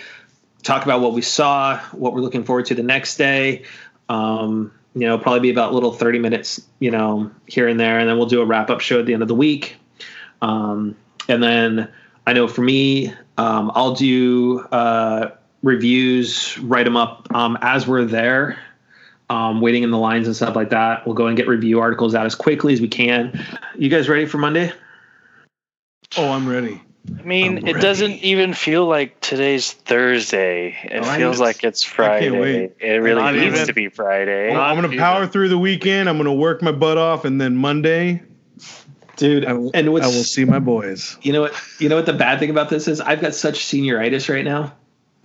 Talk 0.62 0.84
about 0.84 1.00
what 1.00 1.12
we 1.12 1.22
saw, 1.22 1.78
what 1.92 2.14
we're 2.14 2.20
looking 2.20 2.44
forward 2.44 2.66
to 2.66 2.74
the 2.74 2.82
next 2.82 3.16
day. 3.16 3.64
Um, 4.08 4.72
you 4.94 5.06
know, 5.06 5.18
probably 5.18 5.40
be 5.40 5.50
about 5.50 5.72
little 5.72 5.92
30 5.92 6.18
minutes, 6.18 6.60
you 6.78 6.90
know, 6.90 7.30
here 7.46 7.68
and 7.68 7.78
there. 7.78 7.98
And 7.98 8.08
then 8.08 8.18
we'll 8.18 8.26
do 8.26 8.40
a 8.40 8.44
wrap 8.44 8.70
up 8.70 8.80
show 8.80 9.00
at 9.00 9.06
the 9.06 9.14
end 9.14 9.22
of 9.22 9.28
the 9.28 9.34
week. 9.34 9.76
Um, 10.42 10.96
and 11.28 11.42
then 11.42 11.88
I 12.26 12.32
know 12.32 12.48
for 12.48 12.62
me, 12.62 13.12
um, 13.38 13.72
I'll 13.74 13.94
do 13.94 14.60
uh, 14.60 15.30
reviews, 15.62 16.58
write 16.58 16.84
them 16.84 16.96
up 16.96 17.28
um, 17.34 17.56
as 17.62 17.86
we're 17.86 18.04
there 18.04 18.58
um, 19.32 19.60
waiting 19.60 19.82
in 19.82 19.90
the 19.90 19.98
lines 19.98 20.26
and 20.26 20.36
stuff 20.36 20.54
like 20.54 20.70
that. 20.70 21.06
We'll 21.06 21.14
go 21.14 21.26
and 21.26 21.36
get 21.36 21.48
review 21.48 21.80
articles 21.80 22.14
out 22.14 22.26
as 22.26 22.34
quickly 22.34 22.72
as 22.72 22.80
we 22.80 22.88
can. 22.88 23.44
You 23.76 23.88
guys 23.88 24.08
ready 24.08 24.26
for 24.26 24.38
Monday? 24.38 24.72
oh, 26.18 26.30
I'm 26.30 26.46
ready. 26.46 26.82
I 27.18 27.22
mean, 27.22 27.58
I'm 27.58 27.66
it 27.66 27.72
ready. 27.74 27.80
doesn't 27.80 28.12
even 28.22 28.54
feel 28.54 28.86
like 28.86 29.20
today's 29.20 29.72
Thursday. 29.72 30.76
It 30.84 31.00
Oh, 31.02 31.16
feels 31.16 31.38
know. 31.38 31.44
like 31.44 31.62
it's 31.64 31.82
Friday. 31.84 32.70
It 32.80 33.02
really 33.02 33.20
Not 33.22 33.34
needs 33.34 33.54
even- 33.54 33.66
to 33.66 33.72
be 33.72 33.88
Friday. 33.88 34.48
Well, 34.48 34.56
Not 34.58 34.70
I'm 34.70 34.74
gonna 34.76 34.88
even. 34.88 34.98
power 34.98 35.26
through 35.26 35.48
the 35.48 35.58
weekend. 35.58 36.08
I'm 36.08 36.16
gonna 36.16 36.32
work 36.34 36.62
my 36.62 36.72
butt 36.72 36.98
off, 36.98 37.24
and 37.24 37.40
then 37.40 37.56
Monday, 37.56 38.22
Dude, 39.16 39.44
I 39.44 39.52
will, 39.52 39.70
and 39.74 39.86
I 39.88 39.90
will 39.90 40.00
see 40.24 40.44
my 40.44 40.58
boys. 40.58 41.16
you 41.22 41.32
know 41.32 41.42
what 41.42 41.54
you 41.78 41.88
know 41.88 41.96
what 41.96 42.06
the 42.06 42.12
bad 42.12 42.38
thing 42.38 42.50
about 42.50 42.70
this 42.70 42.88
is? 42.88 43.00
I've 43.00 43.20
got 43.20 43.34
such 43.34 43.64
senioritis 43.66 44.28
right 44.32 44.44
now. 44.44 44.72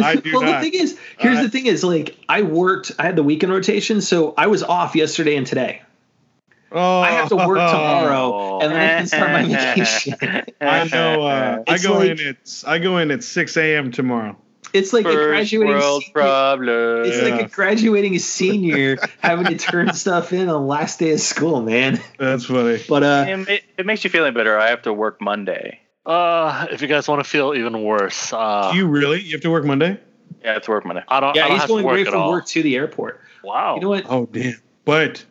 I 0.00 0.20
do 0.22 0.32
well, 0.32 0.42
not. 0.42 0.62
the 0.62 0.70
thing 0.70 0.80
is, 0.80 0.96
here's 1.18 1.38
I- 1.38 1.42
the 1.42 1.48
thing 1.50 1.66
is 1.66 1.82
like 1.82 2.16
I 2.28 2.42
worked, 2.42 2.92
I 2.98 3.02
had 3.04 3.16
the 3.16 3.22
weekend 3.22 3.52
rotation, 3.52 4.00
so 4.00 4.34
I 4.36 4.46
was 4.46 4.62
off 4.62 4.94
yesterday 4.94 5.36
and 5.36 5.46
today. 5.46 5.82
Oh, 6.72 7.00
I 7.00 7.10
have 7.12 7.28
to 7.30 7.36
work 7.36 7.58
tomorrow, 7.58 8.60
and 8.60 8.72
then 8.72 8.80
I 8.80 8.98
can 8.98 9.06
start 9.06 9.30
my 9.32 9.44
vacation. 9.74 10.14
I 10.60 10.84
know. 10.88 11.22
Uh, 11.26 11.62
I 11.66 11.78
go 11.78 11.94
like- 11.98 12.18
in 12.20 12.26
at 12.28 12.64
I 12.66 12.78
go 12.78 12.98
in 12.98 13.10
at 13.10 13.22
6 13.24 13.56
a.m. 13.56 13.90
tomorrow. 13.90 14.36
It's 14.74 14.92
like 14.92 15.06
a 15.06 15.12
graduating 15.14 15.68
world 15.74 16.02
senior- 16.02 16.12
problem. 16.12 17.04
It's 17.06 17.16
Yeah. 17.16 17.22
like 17.34 17.40
a 17.46 17.48
graduating 17.48 18.18
senior 18.18 18.98
having 19.20 19.46
to 19.46 19.56
turn 19.56 19.94
stuff 19.94 20.30
in 20.34 20.40
on 20.42 20.46
the 20.48 20.60
last 20.60 20.98
day 20.98 21.12
of 21.12 21.20
school, 21.20 21.62
man. 21.62 21.98
That's 22.18 22.44
funny. 22.44 22.78
But 22.86 23.02
uh, 23.02 23.24
It, 23.28 23.48
it- 23.48 23.64
it 23.78 23.86
makes 23.86 24.04
you 24.04 24.10
feel 24.10 24.24
any 24.26 24.34
better. 24.34 24.58
I 24.58 24.68
have 24.68 24.82
to 24.82 24.92
work 24.92 25.22
Monday. 25.22 25.80
Uh, 26.04 26.66
if 26.70 26.82
you 26.82 26.88
guys 26.88 27.08
want 27.08 27.22
to 27.24 27.28
feel 27.28 27.54
even 27.54 27.82
worse, 27.82 28.32
uh, 28.32 28.70
Do 28.72 28.76
you 28.78 28.86
really? 28.86 29.22
You 29.22 29.32
have 29.32 29.40
to 29.42 29.50
work 29.50 29.64
Monday? 29.64 29.98
Yeah, 30.42 30.50
I 30.50 30.52
have 30.54 30.62
to 30.62 30.70
work 30.70 30.84
Monday. 30.86 31.02
I 31.08 31.20
don't. 31.20 31.30
I 31.30 31.32
yeah, 31.34 31.42
don't 31.44 31.52
he's 31.52 31.60
have 31.62 31.68
going 31.68 31.82
to 31.82 31.86
work 31.86 31.96
right 31.96 32.06
from 32.06 32.20
all. 32.20 32.30
work 32.30 32.46
to 32.46 32.62
the 32.62 32.76
airport. 32.76 33.20
Wow. 33.42 33.74
You 33.76 33.80
know 33.80 33.88
what? 33.88 34.04
Oh 34.08 34.26
damn! 34.26 34.54
But 34.84 35.24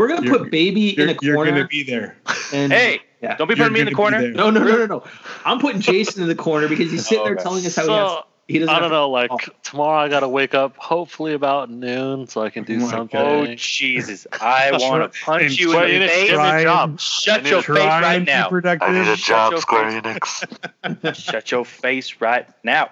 We're 0.00 0.08
gonna 0.08 0.22
You're- 0.26 0.38
put 0.38 0.50
baby 0.50 0.90
in 0.98 1.08
you're, 1.08 1.08
a 1.10 1.18
you're 1.20 1.34
corner. 1.34 1.50
gonna 1.50 1.66
be 1.66 1.82
there. 1.82 2.16
and, 2.54 2.72
Hey, 2.72 3.00
yeah. 3.22 3.36
don't 3.36 3.46
be 3.48 3.52
You're 3.54 3.64
putting 3.66 3.74
me 3.74 3.80
in 3.80 3.86
the 3.86 3.92
corner. 3.92 4.30
No, 4.30 4.48
no, 4.48 4.62
no, 4.64 4.76
no, 4.78 4.86
no. 4.86 5.04
I'm 5.44 5.58
putting 5.58 5.82
Jason 5.82 6.22
in 6.22 6.28
the 6.28 6.34
corner 6.34 6.68
because 6.68 6.90
he's 6.90 7.04
sitting 7.06 7.20
oh, 7.20 7.24
there 7.24 7.34
Okay. 7.34 7.42
telling 7.42 7.66
us 7.66 7.76
how 7.76 7.86
he 7.86 7.92
has 7.92 8.18
he 8.48 8.58
doesn't. 8.58 8.74
I 8.74 8.78
don't 8.80 8.90
know. 8.90 9.10
Like 9.10 9.30
tomorrow, 9.62 10.00
I 10.00 10.08
gotta 10.08 10.26
wake 10.28 10.54
up 10.54 10.76
hopefully 10.76 11.34
about 11.34 11.70
noon 11.70 12.26
so 12.28 12.42
I 12.42 12.48
can 12.50 12.64
do 12.64 12.76
Oh 12.76 12.78
my 12.78 12.90
something. 12.90 13.20
Oh 13.20 13.54
Jesus! 13.54 14.26
I 14.40 14.70
want 14.80 15.12
to 15.12 15.20
punch 15.20 15.58
you 15.58 15.68
Square 15.70 15.86
in 15.88 16.00
the 16.02 16.08
face. 16.08 16.30
give 16.30 16.30
me 16.30 16.34
a 16.34 16.38
Ryan, 16.38 16.64
job. 16.64 17.00
Shut 17.00 17.46
your 17.46 17.60
face 17.62 17.68
right 17.68 18.00
Try 18.00 18.14
and 18.14 18.26
be 18.26 18.32
now. 18.32 18.48
productive. 18.48 18.88
I 18.88 18.92
need 19.04 19.08
a 19.08 19.16
job, 19.16 19.56
Square. 19.58 20.00
Enix. 20.02 21.14
Shut 21.22 21.50
your 21.52 21.64
face 21.64 22.16
right 22.20 22.48
now. 22.64 22.90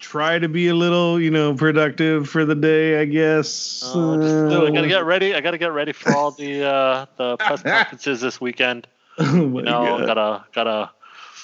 Try 0.00 0.38
to 0.38 0.48
be 0.48 0.68
a 0.68 0.74
little, 0.74 1.20
you 1.20 1.30
know, 1.30 1.54
productive 1.54 2.28
for 2.28 2.44
the 2.44 2.54
day. 2.54 3.00
I 3.00 3.04
guess. 3.04 3.82
Uh, 3.84 4.16
just 4.16 4.48
do. 4.50 4.66
I 4.66 4.70
gotta 4.70 4.86
Uh, 4.86 4.88
get 4.88 5.04
ready. 5.04 5.34
I 5.34 5.40
gotta 5.40 5.58
get 5.58 5.72
ready 5.72 5.92
for 5.92 6.12
all 6.14 6.30
the 6.30 6.64
uh, 6.64 7.06
the 7.16 7.36
press 7.36 7.62
conferences 7.64 8.20
this 8.20 8.40
weekend. 8.40 8.86
oh 9.18 9.34
You 9.34 9.62
know, 9.62 9.98
God. 9.98 10.06
gotta 10.06 10.44
gotta 10.52 10.90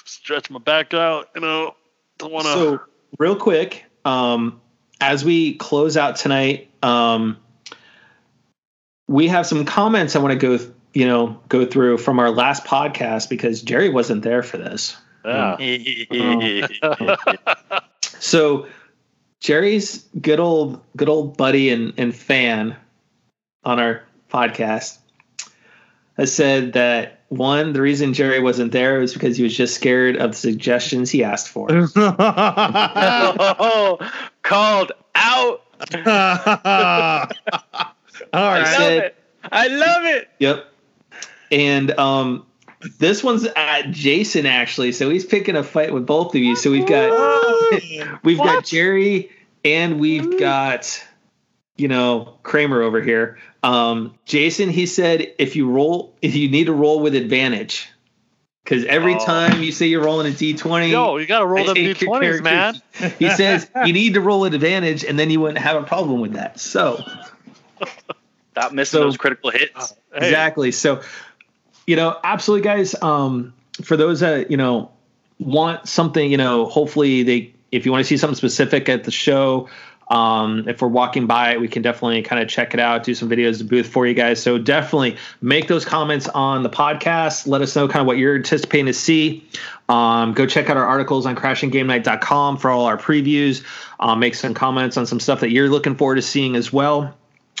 stretch 0.05 0.49
my 0.49 0.59
back 0.59 0.93
out. 0.93 1.29
You 1.35 1.41
know, 1.41 1.75
don't 2.17 2.31
wanna. 2.31 2.53
So, 2.53 2.79
real 3.19 3.35
quick, 3.35 3.85
um, 4.05 4.61
as 5.01 5.25
we 5.25 5.55
close 5.55 5.97
out 5.97 6.15
tonight, 6.15 6.69
um, 6.81 7.37
we 9.09 9.27
have 9.27 9.45
some 9.45 9.65
comments 9.65 10.15
I 10.15 10.19
want 10.19 10.31
to 10.31 10.37
go, 10.39 10.57
th- 10.57 10.69
you 10.93 11.05
know, 11.05 11.39
go 11.49 11.65
through 11.65 11.97
from 11.97 12.19
our 12.19 12.31
last 12.31 12.63
podcast 12.63 13.29
because 13.29 13.61
Jerry 13.61 13.89
wasn't 13.89 14.23
there 14.23 14.41
for 14.43 14.57
this. 14.57 14.95
yeah. 15.25 15.57
So, 18.25 18.67
Jerry's 19.39 20.03
good 20.19 20.39
old, 20.39 20.81
good 20.97 21.09
old 21.09 21.37
buddy 21.37 21.69
and, 21.69 21.93
and 21.97 22.15
fan 22.15 22.75
on 23.63 23.79
our 23.79 24.01
podcast 24.31 24.97
has 26.17 26.33
said 26.33 26.73
that 26.73 27.21
one, 27.29 27.73
the 27.73 27.81
reason 27.81 28.13
Jerry 28.13 28.39
wasn't 28.39 28.71
there 28.71 28.99
was 28.99 29.13
because 29.13 29.37
he 29.37 29.43
was 29.43 29.55
just 29.55 29.75
scared 29.75 30.17
of 30.17 30.31
the 30.31 30.37
suggestions 30.37 31.11
he 31.11 31.23
asked 31.23 31.49
for. 31.49 31.67
oh, 31.71 31.97
called 34.41 34.91
out. 35.13 35.61
All 35.93 36.01
I 38.33 38.33
love 38.33 38.67
said- 38.67 39.03
it. 39.03 39.15
I 39.51 39.67
love 39.67 40.05
it. 40.05 40.27
Yep. 40.39 40.65
And 41.51 41.91
um, 41.99 42.47
this 42.99 43.23
one's 43.23 43.45
at 43.55 43.91
Jason 43.91 44.45
actually, 44.45 44.91
so 44.91 45.09
he's 45.09 45.25
picking 45.25 45.55
a 45.55 45.63
fight 45.63 45.93
with 45.93 46.05
both 46.05 46.35
of 46.35 46.41
you. 46.41 46.55
So 46.55 46.71
we've 46.71 46.87
got 46.87 48.23
we've 48.23 48.37
got 48.37 48.65
Jerry 48.65 49.31
and 49.63 49.99
we've 49.99 50.39
got 50.39 51.03
you 51.77 51.87
know 51.87 52.37
Kramer 52.43 52.81
over 52.81 53.01
here. 53.01 53.37
Um, 53.63 54.13
Jason, 54.25 54.69
he 54.69 54.85
said 54.85 55.33
if 55.39 55.55
you 55.55 55.69
roll, 55.69 56.15
if 56.21 56.35
you 56.35 56.49
need 56.49 56.65
to 56.65 56.73
roll 56.73 56.99
with 56.99 57.15
advantage, 57.15 57.89
because 58.63 58.85
every 58.85 59.15
Oh. 59.15 59.25
time 59.25 59.63
you 59.63 59.71
say 59.71 59.87
you're 59.87 60.03
rolling 60.03 60.31
a 60.31 60.35
d20, 60.35 60.91
Yo, 60.91 61.17
you 61.17 61.25
gotta 61.25 61.45
roll 61.47 61.61
I 61.69 61.73
them 61.73 61.75
d20s, 61.77 62.43
man. 62.43 62.81
He 63.19 63.29
says 63.31 63.69
you 63.85 63.93
need 63.93 64.13
to 64.13 64.21
roll 64.21 64.41
with 64.41 64.53
advantage, 64.53 65.03
and 65.03 65.17
then 65.17 65.29
you 65.31 65.39
wouldn't 65.39 65.59
have 65.59 65.81
a 65.81 65.85
problem 65.85 66.21
with 66.21 66.33
that. 66.33 66.59
So 66.59 67.03
Stop 68.51 68.71
missing 68.71 68.99
So- 68.99 69.03
those 69.03 69.17
critical 69.17 69.49
hits. 69.51 69.93
Hey, 70.13 70.27
Exactly. 70.27 70.71
So, 70.71 71.01
you 71.87 71.95
know, 71.95 72.19
absolutely, 72.23 72.63
guys. 72.63 72.95
Um, 73.01 73.53
for 73.83 73.97
those 73.97 74.21
that 74.21 74.51
you 74.51 74.57
know 74.57 74.91
want 75.39 75.87
something, 75.87 76.31
you 76.31 76.37
know, 76.37 76.65
hopefully 76.65 77.23
they, 77.23 77.53
if 77.71 77.85
you 77.85 77.91
want 77.91 78.03
to 78.03 78.07
see 78.07 78.17
something 78.17 78.35
specific 78.35 78.87
at 78.89 79.03
the 79.03 79.11
show, 79.11 79.69
um, 80.09 80.67
if 80.67 80.81
we're 80.81 80.87
walking 80.87 81.25
by 81.25 81.57
we 81.57 81.67
can 81.67 81.81
definitely 81.81 82.21
kind 82.21 82.41
of 82.41 82.47
check 82.47 82.73
it 82.73 82.79
out, 82.79 83.03
do 83.03 83.15
some 83.15 83.29
videos, 83.29 83.57
the 83.57 83.63
booth 83.63 83.87
for 83.87 84.05
you 84.05 84.13
guys. 84.13 84.41
So 84.41 84.57
definitely 84.57 85.17
make 85.41 85.67
those 85.67 85.83
comments 85.83 86.27
on 86.27 86.63
the 86.63 86.69
podcast. 86.69 87.47
Let 87.47 87.61
us 87.61 87.75
know 87.75 87.87
kind 87.87 88.01
of 88.01 88.07
what 88.07 88.17
you're 88.17 88.35
anticipating 88.35 88.85
to 88.85 88.93
see. 88.93 89.47
Um, 89.89 90.33
go 90.33 90.45
check 90.45 90.69
out 90.69 90.77
our 90.77 90.85
articles 90.85 91.25
on 91.25 91.35
crashinggamenight.com 91.35 92.57
for 92.57 92.69
all 92.69 92.85
our 92.85 92.97
previews. 92.97 93.63
Um, 93.99 94.19
make 94.19 94.35
some 94.35 94.53
comments 94.53 94.97
on 94.97 95.05
some 95.05 95.19
stuff 95.19 95.39
that 95.39 95.51
you're 95.51 95.69
looking 95.69 95.95
forward 95.95 96.15
to 96.15 96.21
seeing 96.21 96.55
as 96.55 96.71
well. 96.71 97.15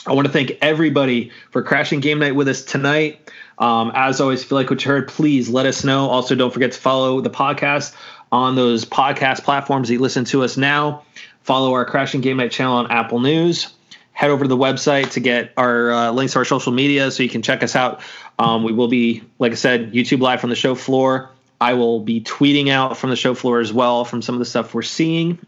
I 0.07 0.13
want 0.13 0.27
to 0.27 0.33
thank 0.33 0.51
everybody 0.61 1.31
for 1.49 1.63
crashing 1.63 1.99
game 1.99 2.19
night 2.19 2.35
with 2.35 2.47
us 2.47 2.63
tonight. 2.63 3.31
Um, 3.57 3.91
as 3.95 4.19
always, 4.19 4.43
if 4.43 4.51
you 4.51 4.55
like 4.55 4.69
what 4.69 4.83
you 4.83 4.91
heard, 4.91 5.07
please 5.07 5.49
let 5.49 5.65
us 5.65 5.83
know. 5.83 6.09
Also, 6.09 6.35
don't 6.35 6.51
forget 6.51 6.73
to 6.73 6.79
follow 6.79 7.21
the 7.21 7.29
podcast 7.29 7.95
on 8.31 8.55
those 8.55 8.85
podcast 8.85 9.43
platforms 9.43 9.87
that 9.87 9.93
you 9.93 9.99
listen 9.99 10.25
to 10.25 10.43
us 10.43 10.57
now. 10.57 11.03
Follow 11.43 11.73
our 11.73 11.85
Crashing 11.85 12.21
Game 12.21 12.37
Night 12.37 12.51
channel 12.51 12.75
on 12.75 12.91
Apple 12.91 13.19
News. 13.19 13.71
Head 14.11 14.31
over 14.31 14.45
to 14.45 14.47
the 14.47 14.57
website 14.57 15.11
to 15.11 15.19
get 15.19 15.53
our 15.57 15.91
uh, 15.91 16.11
links 16.11 16.33
to 16.33 16.39
our 16.39 16.45
social 16.45 16.71
media 16.71 17.11
so 17.11 17.21
you 17.21 17.29
can 17.29 17.41
check 17.41 17.63
us 17.63 17.75
out. 17.75 18.01
Um, 18.39 18.63
we 18.63 18.71
will 18.71 18.87
be, 18.87 19.23
like 19.39 19.51
I 19.51 19.55
said, 19.55 19.91
YouTube 19.93 20.21
live 20.21 20.41
from 20.41 20.49
the 20.49 20.55
show 20.55 20.73
floor. 20.75 21.29
I 21.59 21.73
will 21.73 21.99
be 21.99 22.21
tweeting 22.21 22.69
out 22.69 22.97
from 22.97 23.09
the 23.09 23.15
show 23.15 23.33
floor 23.33 23.59
as 23.59 23.71
well 23.71 24.05
from 24.05 24.21
some 24.21 24.35
of 24.35 24.39
the 24.39 24.45
stuff 24.45 24.73
we're 24.73 24.81
seeing. 24.81 25.39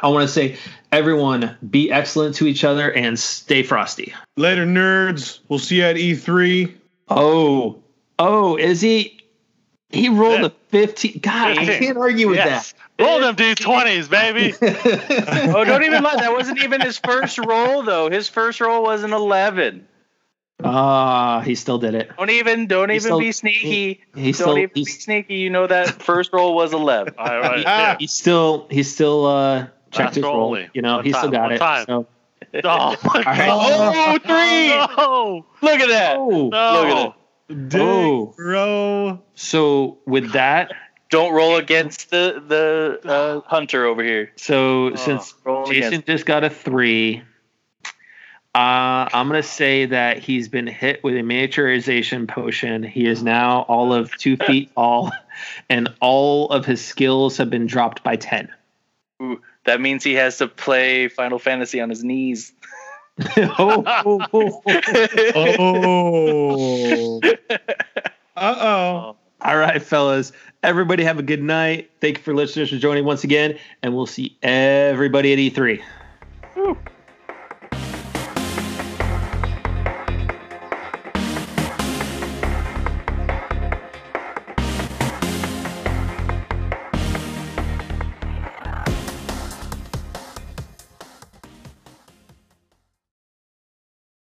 I 0.00 0.08
want 0.08 0.28
to 0.28 0.32
say, 0.32 0.56
everyone, 0.92 1.56
be 1.68 1.90
excellent 1.90 2.36
to 2.36 2.46
each 2.46 2.64
other 2.64 2.92
and 2.92 3.18
stay 3.18 3.62
frosty. 3.62 4.14
Later, 4.36 4.66
nerds. 4.66 5.40
We'll 5.48 5.58
see 5.58 5.76
you 5.76 5.84
at 5.84 5.96
E 5.96 6.12
E3. 6.12 6.74
Oh, 7.10 7.82
oh, 8.18 8.56
is 8.56 8.80
he? 8.80 9.20
He 9.90 10.08
rolled 10.10 10.42
a 10.44 10.50
15. 10.68 11.20
God, 11.22 11.56
I 11.58 11.64
can't 11.78 11.96
argue 11.96 12.28
with 12.28 12.36
yes. 12.36 12.74
Roll 12.98 13.20
them 13.20 13.36
d20s, 13.36 14.10
baby. 14.10 14.52
Oh, 15.54 15.64
don't 15.64 15.82
even 15.84 16.02
lie. 16.02 16.16
That 16.16 16.32
wasn't 16.32 16.62
even 16.62 16.80
his 16.82 16.98
first 16.98 17.38
roll, 17.38 17.82
though. 17.82 18.10
His 18.10 18.28
first 18.28 18.60
roll 18.60 18.82
was 18.82 19.02
an 19.02 19.12
11. 19.14 19.86
Ah, 20.62 21.40
he 21.40 21.54
still 21.54 21.78
did 21.78 21.94
it. 21.94 22.10
Don't 22.18 22.30
even, 22.30 22.66
don't 22.66 22.88
He 22.90 22.96
even 22.96 23.06
still- 23.06 23.18
be 23.20 23.32
sneaky. 23.32 23.60
He, 23.60 24.00
he 24.20 24.32
don't 24.32 24.34
still, 24.34 24.58
even 24.58 24.70
be 24.74 24.84
sneaky. 24.84 25.36
You 25.36 25.50
know 25.50 25.66
that 25.68 26.02
first 26.02 26.32
roll 26.32 26.54
was 26.54 26.72
11. 26.74 27.14
All 27.18 27.24
right, 27.26 27.40
right 27.40 27.64
Ah. 27.66 27.76
there. 27.86 27.96
he's 28.00 28.12
still, 28.12 28.66
he 28.70 28.82
still 28.82 29.24
uh, 29.24 29.60
checked 29.92 29.98
Last 29.98 30.14
his 30.16 30.24
roll 30.24 30.34
roll. 30.36 30.46
only. 30.48 30.68
You 30.74 30.82
know, 30.82 31.00
he 31.00 31.12
still 31.12 31.30
got 31.30 31.42
one 31.44 31.52
it. 31.52 31.58
time. 31.58 31.86
So, 31.86 32.06
Oh 32.64 32.96
my 33.04 33.22
right. 33.26 33.36
god. 33.46 33.92
Oh, 33.94 34.18
three. 34.18 34.68
No. 34.96 35.46
Look 35.62 35.80
at 35.80 35.88
that. 35.88 36.16
oh, 36.18 36.48
No. 36.48 36.72
Look 36.72 36.86
at 36.96 37.06
it. 37.06 37.68
Dang, 37.68 37.80
Oh. 37.82 38.34
bro. 38.36 39.22
so 39.34 39.98
with 40.06 40.32
that, 40.32 40.72
Don't 41.10 41.32
roll 41.32 41.56
against 41.56 42.10
the 42.10 42.42
the 42.46 43.00
uh, 43.10 43.40
hunter 43.48 43.86
over 43.86 44.02
here. 44.04 44.32
so 44.36 44.90
Oh, 44.90 44.94
since 44.96 45.34
Jason 45.68 45.86
against. 45.94 46.06
just 46.06 46.26
got 46.26 46.44
a 46.44 46.50
three. 46.50 47.22
Uh, 48.54 49.06
I'm 49.12 49.28
gonna 49.28 49.42
say 49.42 49.86
that 49.86 50.18
he's 50.18 50.48
been 50.48 50.66
hit 50.66 51.04
with 51.04 51.14
a 51.14 51.20
miniaturization 51.20 52.26
potion. 52.28 52.82
He 52.82 53.06
is 53.06 53.22
now 53.22 53.62
all 53.62 53.92
of 53.92 54.10
two 54.16 54.36
feet 54.46 54.70
tall, 54.74 55.12
and 55.70 55.88
all 56.00 56.48
of 56.50 56.64
his 56.66 56.84
skills 56.84 57.36
have 57.36 57.50
been 57.50 57.66
dropped 57.66 58.02
by 58.02 58.16
ten. 58.16 58.48
Ooh, 59.22 59.40
that 59.68 59.82
means 59.82 60.02
he 60.02 60.14
has 60.14 60.38
to 60.38 60.48
play 60.48 61.08
Final 61.08 61.38
Fantasy 61.38 61.78
on 61.80 61.90
his 61.90 62.02
knees. 62.02 62.52
oh, 63.36 63.84
oh, 63.86 64.26
oh, 64.32 64.62
oh. 65.56 67.20
Oh. 67.20 67.20
Uh 68.36 68.56
oh. 68.60 69.16
All 69.42 69.56
right, 69.56 69.82
fellas. 69.82 70.32
Everybody 70.62 71.04
have 71.04 71.18
a 71.18 71.22
good 71.22 71.42
night. 71.42 71.90
Thank 72.00 72.18
you 72.18 72.22
for 72.22 72.34
listeners 72.34 72.70
for 72.70 72.76
joining 72.76 73.04
once 73.04 73.24
again, 73.24 73.58
and 73.82 73.94
we'll 73.94 74.06
see 74.06 74.36
everybody 74.42 75.32
at 75.32 75.38
E3. 75.38 75.82